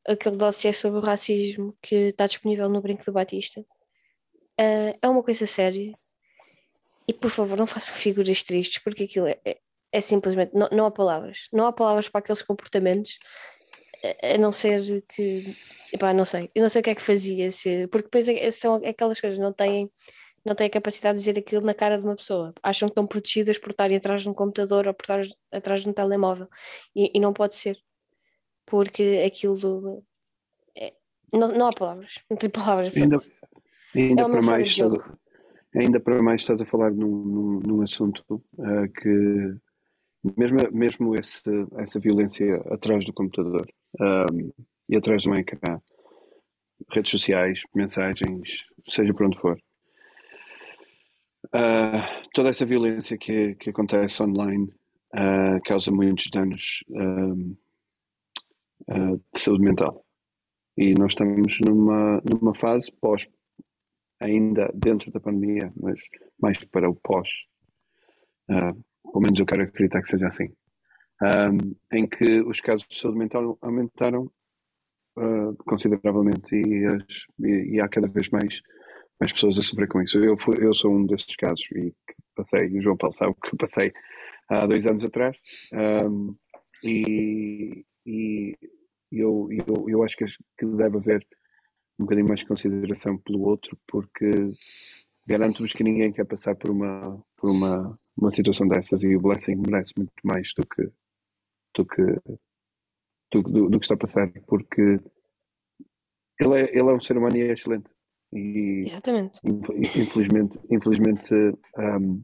aquele 0.08 0.38
dossiê 0.38 0.74
sobre 0.74 1.00
o 1.00 1.04
racismo 1.04 1.78
que 1.82 1.96
está 2.10 2.26
disponível 2.26 2.70
no 2.70 2.82
Brinco 2.82 3.06
do 3.06 3.12
Batista. 3.12 3.62
Uh, 4.60 4.98
é 5.02 5.08
uma 5.08 5.22
coisa 5.22 5.46
séria. 5.46 5.94
E 7.08 7.14
por 7.14 7.30
favor 7.30 7.58
não 7.58 7.68
façam 7.68 7.96
figuras 7.96 8.44
tristes 8.44 8.82
porque 8.84 9.04
aquilo 9.04 9.28
é, 9.28 9.40
é, 9.46 9.60
é 9.92 10.02
simplesmente 10.02 10.54
não, 10.54 10.68
não 10.72 10.86
há 10.86 10.92
palavras, 10.92 11.48
não 11.54 11.66
há 11.66 11.72
palavras 11.72 12.10
para 12.10 12.20
aqueles 12.20 12.42
comportamentos 12.42 13.18
a 14.22 14.38
não 14.38 14.52
ser 14.52 15.04
que 15.10 15.56
não 16.16 16.26
sei, 16.26 16.52
eu 16.54 16.62
não 16.62 16.70
sei 16.70 16.82
o 16.82 16.84
que 16.84 16.90
é 16.90 16.96
que 16.96 17.02
fazia 17.02 17.52
se, 17.52 17.88
porque 17.88 18.08
depois 18.08 18.28
é, 18.28 18.52
são 18.52 18.76
aquelas 18.76 19.20
coisas 19.22 19.40
não 19.40 19.54
têm 19.54 19.90
não 20.48 20.56
têm 20.56 20.68
a 20.68 20.72
capacidade 20.72 21.18
de 21.18 21.26
dizer 21.26 21.40
aquilo 21.40 21.62
na 21.62 21.74
cara 21.74 21.98
de 21.98 22.06
uma 22.06 22.16
pessoa. 22.16 22.54
Acham 22.64 22.88
que 22.88 22.92
estão 22.92 23.06
protegidas 23.06 23.58
por 23.58 23.72
estarem 23.72 23.98
atrás 23.98 24.22
de 24.22 24.30
um 24.30 24.34
computador 24.34 24.88
ou 24.88 24.94
por 24.94 25.04
estar 25.04 25.22
atrás 25.52 25.84
de 25.84 25.90
um 25.90 25.94
telemóvel. 25.94 26.48
E, 26.96 27.12
e 27.14 27.20
não 27.20 27.34
pode 27.34 27.56
ser. 27.56 27.78
Porque 28.66 29.24
aquilo. 29.26 30.04
É, 30.76 30.94
não, 31.34 31.50
não 31.50 31.68
há 31.68 31.74
palavras. 31.74 32.16
Não 32.30 32.38
tem 32.38 32.50
palavras. 32.50 32.96
Ainda, 32.96 33.18
ainda, 33.94 34.22
é 34.22 34.30
para 34.30 34.42
mais, 34.42 34.70
estás 34.70 34.94
a, 34.94 35.18
ainda 35.76 36.00
para 36.00 36.24
mais 36.24 36.42
estás 36.42 36.62
a 36.62 36.66
falar 36.66 36.92
num, 36.92 37.24
num, 37.24 37.60
num 37.60 37.82
assunto 37.82 38.24
uh, 38.30 38.92
que. 38.94 39.56
Mesmo, 40.36 40.58
mesmo 40.74 41.16
esse, 41.16 41.50
essa 41.78 42.00
violência 42.00 42.56
atrás 42.72 43.06
do 43.06 43.14
computador 43.14 43.66
um, 44.02 44.52
e 44.90 44.98
atrás 44.98 45.26
um 45.26 45.34
ecrã, 45.34 45.80
redes 46.92 47.12
sociais, 47.12 47.62
mensagens, 47.74 48.66
seja 48.90 49.14
por 49.14 49.28
onde 49.28 49.40
for, 49.40 49.58
Uh, 51.48 52.04
toda 52.34 52.50
essa 52.50 52.66
violência 52.66 53.18
que, 53.18 53.56
que 53.56 53.70
acontece 53.70 54.22
online 54.22 54.66
uh, 55.16 55.62
causa 55.66 55.92
muitos 55.92 56.30
danos 56.32 56.84
uh, 56.90 57.58
de 59.34 59.40
saúde 59.40 59.64
mental. 59.64 60.06
E 60.78 60.94
nós 60.94 61.14
estamos 61.14 61.60
numa, 61.62 62.22
numa 62.22 62.54
fase 62.54 62.92
pós, 63.02 63.28
ainda 64.20 64.70
dentro 64.74 65.12
da 65.12 65.20
pandemia, 65.20 65.72
mas 65.76 66.00
mais 66.40 66.64
para 66.66 66.90
o 66.90 66.96
pós. 66.96 67.46
pelo 68.48 69.22
menos 69.22 69.40
eu 69.40 69.46
quero 69.46 69.64
acreditar 69.64 70.02
que 70.02 70.10
seja 70.10 70.28
assim. 70.28 70.50
em 71.92 72.08
que 72.08 72.42
os 72.42 72.62
casos 72.62 72.88
de 72.88 72.96
saúde 72.96 73.18
mental 73.18 73.58
aumentaram 73.62 74.32
consideravelmente 75.66 76.56
e, 76.56 76.86
as, 76.86 77.04
e, 77.40 77.76
e 77.76 77.82
há 77.82 77.90
cada 77.90 78.08
vez 78.08 78.30
mais 78.30 78.62
mais 79.20 79.34
pessoas 79.34 79.58
a 79.58 79.62
sofrer 79.62 79.88
com 79.88 80.02
isso. 80.02 80.20
Eu, 80.20 80.38
fui, 80.38 80.56
eu 80.60 80.74
sou 80.74 80.94
um 80.94 81.06
desses 81.06 81.36
casos 81.36 81.66
e 81.72 81.94
passei, 82.36 82.68
o 82.68 82.82
João 82.82 82.98
Paulo 82.98 83.14
sabe 83.14 83.34
que 83.44 83.58
passei 83.58 83.92
há 84.50 84.66
dois 84.66 84.86
anos 84.86 85.04
atrás 85.04 85.38
um, 85.74 86.36
e, 86.84 87.86
e 88.06 88.56
eu, 89.12 89.48
eu, 89.52 89.90
eu 89.90 90.04
acho 90.04 90.16
que, 90.18 90.26
que 90.58 90.66
deve 90.66 90.98
haver 90.98 91.28
um 92.00 92.04
bocadinho 92.04 92.28
mais 92.28 92.42
de 92.42 92.46
consideração 92.46 93.18
pelo 93.18 93.42
outro 93.42 93.78
porque 93.88 94.30
garanto-vos 95.26 95.74
que 95.74 95.84
ninguém 95.84 96.14
quer 96.14 96.26
passar 96.26 96.56
por 96.56 96.70
uma, 96.70 97.22
por 97.36 97.50
uma, 97.50 98.00
uma 98.16 98.32
situação 98.32 98.68
dessas 98.68 99.04
e 99.04 99.16
o 99.16 99.22
Blessing 99.22 99.56
merece 99.56 99.94
muito 99.98 100.14
mais 100.24 100.54
do 100.56 100.66
que 100.66 100.92
do 101.76 101.86
que, 101.86 102.04
do, 103.32 103.42
do, 103.44 103.70
do 103.70 103.80
que 103.80 103.86
está 103.86 103.96
a 103.96 103.98
passar 103.98 104.32
porque 104.46 105.00
ele 106.40 106.62
é, 106.62 106.70
ele 106.72 106.90
é 106.90 106.94
um 106.94 107.02
ser 107.02 107.18
humano 107.18 107.36
e 107.36 107.42
é 107.42 107.54
excelente 107.54 107.90
e, 108.32 108.84
Exatamente. 108.86 109.40
Infelizmente, 109.44 110.60
infelizmente 110.70 111.34
um, 111.78 112.24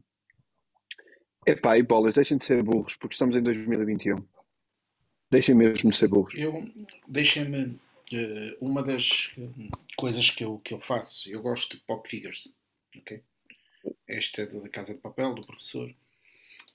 epá, 1.46 1.78
e 1.78 1.82
bolas, 1.82 2.14
deixem 2.14 2.38
de 2.38 2.44
ser 2.44 2.62
burros, 2.62 2.94
porque 2.96 3.14
estamos 3.14 3.36
em 3.36 3.42
2021. 3.42 4.16
Deixem 5.30 5.54
mesmo 5.54 5.90
de 5.90 5.96
ser 5.96 6.08
burros. 6.08 6.34
Eu, 6.36 6.64
deixem-me, 7.08 7.64
uh, 7.64 8.56
uma 8.60 8.82
das 8.82 9.32
coisas 9.96 10.30
que 10.30 10.44
eu, 10.44 10.58
que 10.58 10.74
eu 10.74 10.80
faço, 10.80 11.28
eu 11.30 11.40
gosto 11.40 11.76
de 11.76 11.82
pop 11.84 12.08
figures, 12.08 12.52
ok? 12.96 13.22
Esta 14.06 14.42
é 14.42 14.46
da 14.46 14.68
Casa 14.68 14.94
de 14.94 15.00
Papel, 15.00 15.34
do 15.34 15.44
professor. 15.44 15.92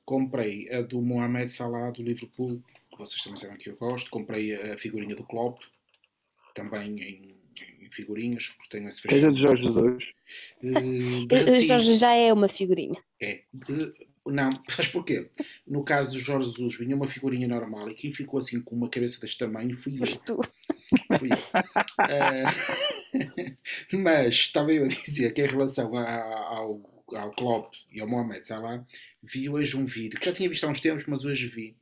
Comprei 0.04 0.70
a 0.72 0.82
do 0.82 1.02
Mohamed 1.02 1.50
Salah, 1.50 1.92
do 1.92 2.02
Liverpool, 2.02 2.62
que 2.92 2.98
vocês 2.98 3.22
também 3.22 3.38
sabem 3.38 3.58
que 3.58 3.70
eu 3.70 3.76
gosto. 3.76 4.10
Comprei 4.10 4.56
a 4.56 4.78
figurinha 4.78 5.16
do 5.16 5.24
Klopp, 5.24 5.62
também 6.54 7.00
em 7.00 7.39
figurinhas, 7.92 8.50
porque 8.50 8.78
tenho 8.78 8.88
esse 8.88 9.02
Tens 9.04 9.24
a 9.24 9.32
de 9.32 9.40
Jorge 9.40 9.64
Jesus? 9.64 10.14
Uh, 10.64 11.58
Jorge 11.60 11.96
já 11.96 12.14
é 12.14 12.32
uma 12.32 12.48
figurinha. 12.48 13.02
É. 13.22 13.44
Uh, 13.54 14.10
não, 14.32 14.50
sabes 14.70 14.88
porquê? 14.92 15.30
No 15.68 15.84
caso 15.84 16.12
do 16.12 16.20
Jorge 16.20 16.48
Jesus 16.48 16.78
vinha 16.78 16.96
uma 16.96 17.08
figurinha 17.08 17.48
normal 17.48 17.90
e 17.90 17.96
quem 17.96 18.12
ficou 18.12 18.40
assim 18.40 18.62
com 18.62 18.76
uma 18.76 18.90
cabeça 18.90 19.20
deste 19.20 19.38
tamanho 19.38 19.76
fui 19.76 19.96
eu. 19.96 20.00
Mas 20.00 20.18
tu. 20.18 20.40
Fui 21.18 21.30
eu. 21.30 21.38
Uh, 23.94 23.98
mas 24.04 24.36
estava 24.36 24.72
eu 24.72 24.86
a 24.86 24.88
dizer 24.88 25.34
que 25.34 25.44
em 25.44 25.48
relação 25.48 25.98
ao, 25.98 27.06
ao 27.16 27.32
Klopp 27.32 27.74
e 27.92 28.02
ao 28.02 28.08
Mohamed 28.08 28.46
Salah, 28.46 28.86
vi 29.24 29.50
hoje 29.50 29.76
um 29.78 29.86
vídeo, 29.86 30.20
que 30.20 30.26
já 30.26 30.34
tinha 30.34 30.50
visto 30.50 30.64
há 30.66 30.70
uns 30.70 30.80
tempos, 30.80 31.06
mas 31.08 31.26
hoje 31.26 31.48
vi, 31.48 31.76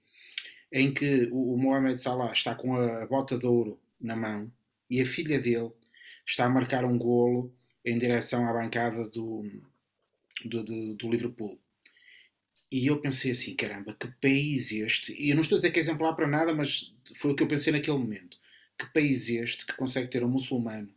em 0.72 0.94
que 0.94 1.28
o, 1.32 1.54
o 1.54 1.58
Mohamed 1.58 2.00
Salah 2.00 2.32
está 2.32 2.56
com 2.56 2.76
a 2.76 3.06
bota 3.06 3.38
de 3.38 3.46
ouro 3.46 3.80
na 4.02 4.16
mão 4.16 4.52
e 4.90 5.02
a 5.02 5.06
filha 5.06 5.40
dele 5.40 5.72
está 6.28 6.46
a 6.46 6.50
marcar 6.50 6.84
um 6.84 6.98
golo 6.98 7.54
em 7.86 7.98
direção 7.98 8.48
à 8.48 8.54
bancada 8.54 9.04
do, 9.10 9.50
do, 10.44 10.64
do, 10.64 10.94
do 10.96 11.10
Liverpool. 11.10 11.60
E 12.70 12.88
eu 12.88 13.00
pensei 13.00 13.32
assim, 13.32 13.56
caramba, 13.56 13.96
que 13.98 14.08
país 14.22 14.72
este? 14.74 15.14
E 15.14 15.30
eu 15.30 15.36
não 15.36 15.42
estou 15.42 15.56
a 15.56 15.60
dizer 15.60 15.72
que 15.72 15.80
é 15.80 15.82
exemplar 15.82 16.14
para 16.16 16.28
nada, 16.28 16.54
mas 16.54 16.94
foi 17.16 17.32
o 17.32 17.36
que 17.36 17.42
eu 17.42 17.48
pensei 17.48 17.72
naquele 17.72 17.98
momento. 17.98 18.38
Que 18.78 18.86
país 18.88 19.30
este 19.30 19.66
que 19.66 19.76
consegue 19.78 20.10
ter 20.10 20.24
um 20.24 20.30
muçulmano 20.30 20.94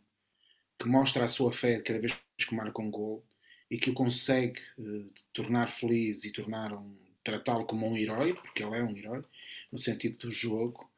que 0.77 0.87
mostra 0.87 1.23
a 1.23 1.27
sua 1.27 1.51
fé 1.51 1.79
cada 1.79 1.99
vez 1.99 2.13
que 2.37 2.55
marca 2.55 2.81
um 2.81 2.91
gol 2.91 3.23
e 3.69 3.77
que 3.77 3.89
o 3.89 3.93
consegue 3.93 4.59
uh, 4.77 5.09
tornar 5.31 5.67
feliz 5.67 6.25
e 6.25 6.31
tornar 6.31 6.73
um, 6.73 6.93
tratá-lo 7.23 7.65
como 7.65 7.87
um 7.87 7.95
herói, 7.95 8.33
porque 8.33 8.63
ele 8.63 8.75
é 8.75 8.83
um 8.83 8.97
herói, 8.97 9.23
no 9.71 9.79
sentido 9.79 10.17
do 10.17 10.31
jogo. 10.31 10.90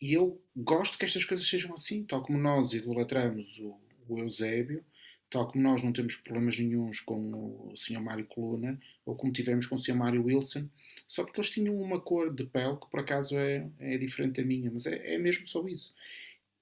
E 0.00 0.12
eu 0.12 0.40
gosto 0.56 0.96
que 0.96 1.04
estas 1.04 1.24
coisas 1.24 1.46
sejam 1.46 1.74
assim, 1.74 2.04
tal 2.04 2.22
como 2.22 2.38
nós 2.38 2.72
idolatramos 2.72 3.58
o, 3.58 3.76
o 4.08 4.18
Eusébio, 4.18 4.84
tal 5.30 5.50
como 5.50 5.62
nós 5.62 5.82
não 5.82 5.92
temos 5.92 6.16
problemas 6.16 6.58
nenhums 6.58 7.00
com 7.00 7.70
o 7.70 7.76
Sr. 7.76 8.00
Mário 8.00 8.26
Coluna, 8.26 8.80
ou 9.04 9.14
como 9.16 9.32
tivemos 9.32 9.66
com 9.66 9.76
o 9.76 9.82
Sr. 9.82 9.94
Mário 9.94 10.24
Wilson, 10.24 10.68
só 11.06 11.24
porque 11.24 11.40
eles 11.40 11.50
tinham 11.50 11.78
uma 11.80 12.00
cor 12.00 12.32
de 12.32 12.44
pele 12.44 12.76
que 12.76 12.90
por 12.90 13.00
acaso 13.00 13.36
é, 13.36 13.68
é 13.78 13.98
diferente 13.98 14.40
da 14.40 14.46
minha, 14.46 14.70
mas 14.70 14.86
é, 14.86 15.14
é 15.14 15.18
mesmo 15.18 15.46
só 15.46 15.66
isso. 15.66 15.94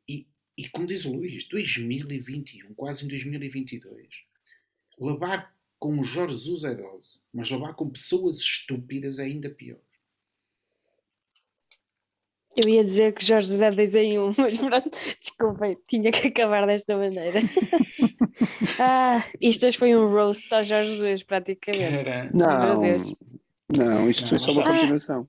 E, 0.08 0.26
e 0.56 0.68
como 0.68 0.86
diz 0.86 1.04
o 1.04 1.12
Luís, 1.12 1.44
2021, 1.44 2.74
quase 2.74 3.04
em 3.04 3.08
2022, 3.08 4.24
levar 4.98 5.54
com 5.78 6.00
o 6.00 6.04
Jorge 6.04 6.34
Jesus 6.34 6.64
é 6.64 6.74
dose, 6.74 7.20
mas 7.32 7.50
levar 7.50 7.74
com 7.74 7.88
pessoas 7.90 8.38
estúpidas 8.38 9.18
é 9.18 9.24
ainda 9.24 9.50
pior. 9.50 9.78
Eu 12.56 12.68
ia 12.68 12.82
dizer 12.82 13.12
que 13.12 13.24
Jorge 13.24 13.48
José 13.48 13.70
2 13.70 13.94
em 13.96 14.18
1, 14.18 14.30
mas 14.38 14.58
pronto, 14.58 14.90
desculpem, 15.20 15.76
tinha 15.86 16.10
que 16.10 16.28
acabar 16.28 16.66
desta 16.66 16.96
maneira. 16.96 17.40
ah, 18.80 19.22
isto 19.40 19.66
hoje 19.66 19.76
foi 19.78 19.94
um 19.96 20.10
roast 20.10 20.52
ao 20.54 20.64
Jorge 20.64 20.92
Jesus, 20.94 21.22
praticamente. 21.22 22.04
Cara, 22.04 22.30
Não, 22.32 22.82
não, 23.76 24.10
isto 24.10 24.28
foi 24.28 24.38
só 24.38 24.52
uma 24.52 24.62
Ah. 24.62 24.78
continuação. 24.80 25.28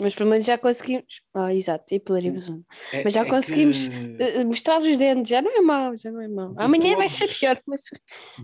Mas 0.00 0.14
pelo 0.14 0.30
menos 0.30 0.46
já 0.46 0.56
conseguimos. 0.56 1.22
Ah, 1.34 1.52
exato, 1.52 1.92
e 1.92 1.98
polarimos 1.98 2.48
um. 2.48 2.62
é- 2.92 3.02
Mas 3.02 3.12
já 3.14 3.22
é 3.22 3.24
que 3.24 3.30
conseguimos. 3.30 3.88
Eh, 4.20 4.44
Mostrar 4.44 4.78
os 4.78 4.96
dentes 4.96 5.28
já 5.28 5.42
não 5.42 5.50
é 5.56 5.60
mau, 5.60 5.96
já 5.96 6.12
não 6.12 6.20
é 6.20 6.28
mau. 6.28 6.54
De 6.54 6.62
Amanhã 6.64 6.94
vai 6.96 7.08
ser 7.08 7.24
todos. 7.26 7.40
pior, 7.40 7.60
mas 7.66 7.80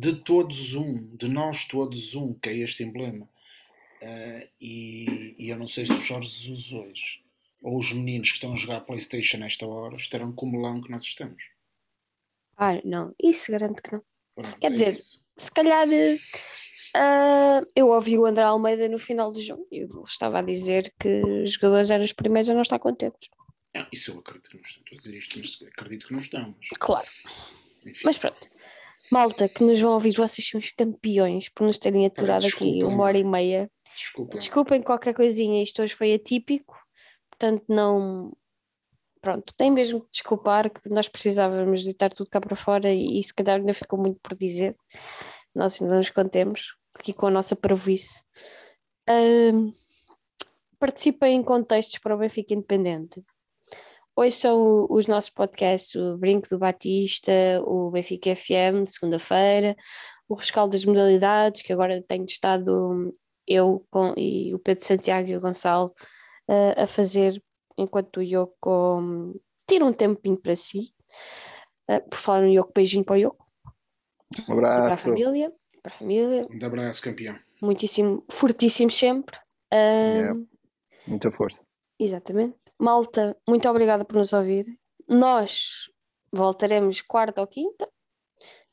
de 0.00 0.16
todos 0.16 0.74
um, 0.74 1.14
de 1.16 1.28
nós 1.28 1.64
todos 1.66 2.16
um, 2.16 2.34
que 2.34 2.48
é 2.48 2.56
este 2.58 2.82
emblema. 2.82 3.28
Ah, 4.02 4.40
e, 4.60 5.36
e 5.38 5.48
eu 5.48 5.56
não 5.56 5.68
sei 5.68 5.86
se 5.86 5.92
o 5.92 6.00
Jorge 6.00 6.28
Jesus 6.28 6.72
hoje, 6.72 7.20
ou 7.64 7.78
os 7.78 7.92
meninos 7.94 8.28
que 8.28 8.34
estão 8.34 8.52
a 8.52 8.56
jogar 8.56 8.80
Playstation 8.82 9.38
nesta 9.38 9.66
hora, 9.66 9.96
estarão 9.96 10.30
como 10.32 10.52
o 10.52 10.60
melão 10.60 10.82
que 10.82 10.90
nós 10.90 11.02
estamos. 11.02 11.42
Ah, 12.58 12.78
não, 12.84 13.14
isso 13.20 13.50
garanto 13.50 13.82
que 13.82 13.92
não. 13.92 14.02
Pronto, 14.34 14.58
Quer 14.58 14.66
é 14.66 14.70
dizer, 14.70 14.96
isso. 14.96 15.24
Se 15.36 15.50
calhar 15.50 15.88
ah, 16.94 17.62
eu 17.74 17.88
ouvi 17.88 18.18
o 18.18 18.26
André 18.26 18.44
Almeida 18.44 18.86
no 18.88 18.98
final 18.98 19.32
do 19.32 19.40
jogo 19.40 19.66
e 19.72 19.78
ele 19.78 20.02
estava 20.06 20.40
a 20.40 20.42
dizer 20.42 20.92
que 21.00 21.22
os 21.42 21.54
jogadores 21.54 21.90
eram 21.90 22.04
os 22.04 22.12
primeiros 22.12 22.50
a 22.50 22.54
não 22.54 22.62
estar 22.62 22.78
contentes. 22.78 23.30
Ah, 23.74 23.88
isso 23.90 24.12
eu 24.12 24.18
acredito 24.18 24.50
que 24.50 24.56
não 24.56 24.62
estão. 24.62 24.82
Estou 24.82 24.96
a 24.96 24.98
dizer 25.00 25.18
isto, 25.18 25.38
mas 25.38 25.72
acredito 25.72 26.06
que 26.06 26.12
não 26.12 26.20
estão. 26.20 26.54
Mas, 26.58 26.68
Claro, 26.78 27.08
enfim, 27.86 28.02
mas 28.04 28.18
pronto. 28.18 28.48
Malta, 29.10 29.48
que 29.48 29.64
nos 29.64 29.80
vão 29.80 29.94
ouvir, 29.94 30.14
vocês 30.14 30.46
são 30.46 30.60
os 30.60 30.70
campeões 30.70 31.48
por 31.48 31.66
nos 31.66 31.78
terem 31.78 32.06
aturado 32.06 32.46
aqui 32.46 32.72
desculpa, 32.72 32.86
uma 32.86 33.04
hora 33.04 33.18
e 33.18 33.24
meia. 33.24 33.70
desculpa. 33.96 34.38
Desculpem 34.38 34.82
qualquer 34.82 35.14
coisinha, 35.14 35.62
isto 35.62 35.82
hoje 35.82 35.94
foi 35.94 36.14
atípico, 36.14 36.83
portanto 37.44 37.64
não. 37.68 38.32
Pronto, 39.20 39.54
tem 39.56 39.70
mesmo 39.70 40.00
de 40.00 40.10
desculpar 40.10 40.70
que 40.70 40.88
nós 40.90 41.08
precisávamos 41.08 41.82
deitar 41.84 42.12
tudo 42.12 42.28
cá 42.28 42.40
para 42.40 42.56
fora 42.56 42.92
e, 42.92 43.18
e 43.18 43.24
se 43.24 43.32
calhar 43.32 43.58
ainda 43.58 43.72
ficou 43.72 43.98
muito 43.98 44.20
por 44.20 44.36
dizer. 44.36 44.76
Nós 45.54 45.80
ainda 45.80 45.96
nos 45.96 46.10
contemos 46.10 46.76
aqui 46.94 47.14
com 47.14 47.26
a 47.26 47.30
nossa. 47.30 47.56
Ahm, 49.08 49.72
participem 50.78 51.36
em 51.36 51.42
contextos 51.42 51.98
para 51.98 52.14
o 52.14 52.18
Benfica 52.18 52.52
Independente. 52.52 53.22
Hoje 54.14 54.36
são 54.36 54.86
os 54.90 55.06
nossos 55.06 55.30
podcasts, 55.30 55.94
o 55.94 56.18
Brinco 56.18 56.48
do 56.48 56.58
Batista, 56.58 57.32
o 57.64 57.90
Benfica 57.90 58.36
FM, 58.36 58.86
segunda-feira, 58.86 59.74
o 60.28 60.34
Rescaldo 60.34 60.72
das 60.72 60.84
Modalidades, 60.84 61.62
que 61.62 61.72
agora 61.72 62.02
tenho 62.06 62.24
estado 62.24 63.10
eu 63.46 63.84
com, 63.90 64.14
e 64.16 64.54
o 64.54 64.58
Pedro 64.58 64.84
Santiago 64.84 65.28
e 65.28 65.36
o 65.36 65.40
Gonçalo 65.40 65.94
uh, 66.50 66.82
a 66.82 66.86
fazer 66.86 67.42
enquanto 67.76 68.18
o 68.18 68.22
Yoko 68.22 68.98
um, 68.98 69.34
tira 69.68 69.84
um 69.84 69.92
tempinho 69.92 70.36
para 70.36 70.54
si. 70.56 70.94
Uh, 71.90 72.00
por 72.08 72.16
falar 72.18 72.42
no 72.42 72.48
Yoko, 72.48 72.72
beijinho 72.74 73.04
para 73.04 73.14
o 73.14 73.18
Yoko 73.18 73.46
Um 74.48 74.52
e 74.54 74.56
para 74.56 74.68
a 74.74 74.78
abraço. 74.84 75.04
família. 75.04 75.52
Para 75.82 75.92
a 75.94 75.98
família, 75.98 76.46
Um 76.50 76.66
abraço, 76.66 77.02
campeão. 77.02 77.38
muitíssimo, 77.62 78.24
fortíssimo 78.30 78.90
sempre. 78.90 79.38
Um, 79.72 79.76
Yeah. 79.76 80.40
Muita 81.06 81.30
força. 81.30 81.62
Exatamente. 82.00 82.56
Malta, 82.80 83.36
muito 83.48 83.68
obrigada 83.68 84.04
por 84.04 84.16
nos 84.16 84.32
ouvir. 84.32 84.64
Nós 85.08 85.90
voltaremos 86.32 87.02
quarta 87.02 87.40
ou 87.42 87.46
quinta, 87.46 87.86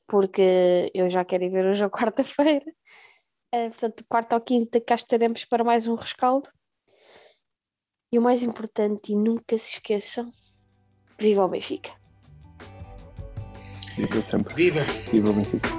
porque 0.08 0.90
eu 0.94 1.10
já 1.10 1.24
quero 1.26 1.44
ir 1.44 1.50
ver 1.50 1.66
hoje 1.66 1.84
a 1.84 1.90
quarta-feira. 1.92 2.66
Eh, 3.54 3.70
portanto, 3.70 4.06
quarta 4.08 4.36
ou 4.36 4.42
quinta 4.42 4.80
cá 4.80 4.96
estaremos 4.96 5.44
para 5.46 5.64
mais 5.64 5.88
um 5.88 5.96
rescaldo. 5.96 6.50
E 8.14 8.20
o 8.20 8.22
mais 8.22 8.44
importante, 8.44 9.14
e 9.14 9.16
nunca 9.16 9.58
se 9.58 9.76
esqueçam, 9.76 10.30
viva 11.18 11.46
o 11.46 11.48
Benfica! 11.48 11.92
Viva 13.96 14.22
sempre. 14.30 14.54
Viva! 14.54 14.82
Viva 15.10 15.30
o 15.30 15.34
Benfica. 15.34 15.70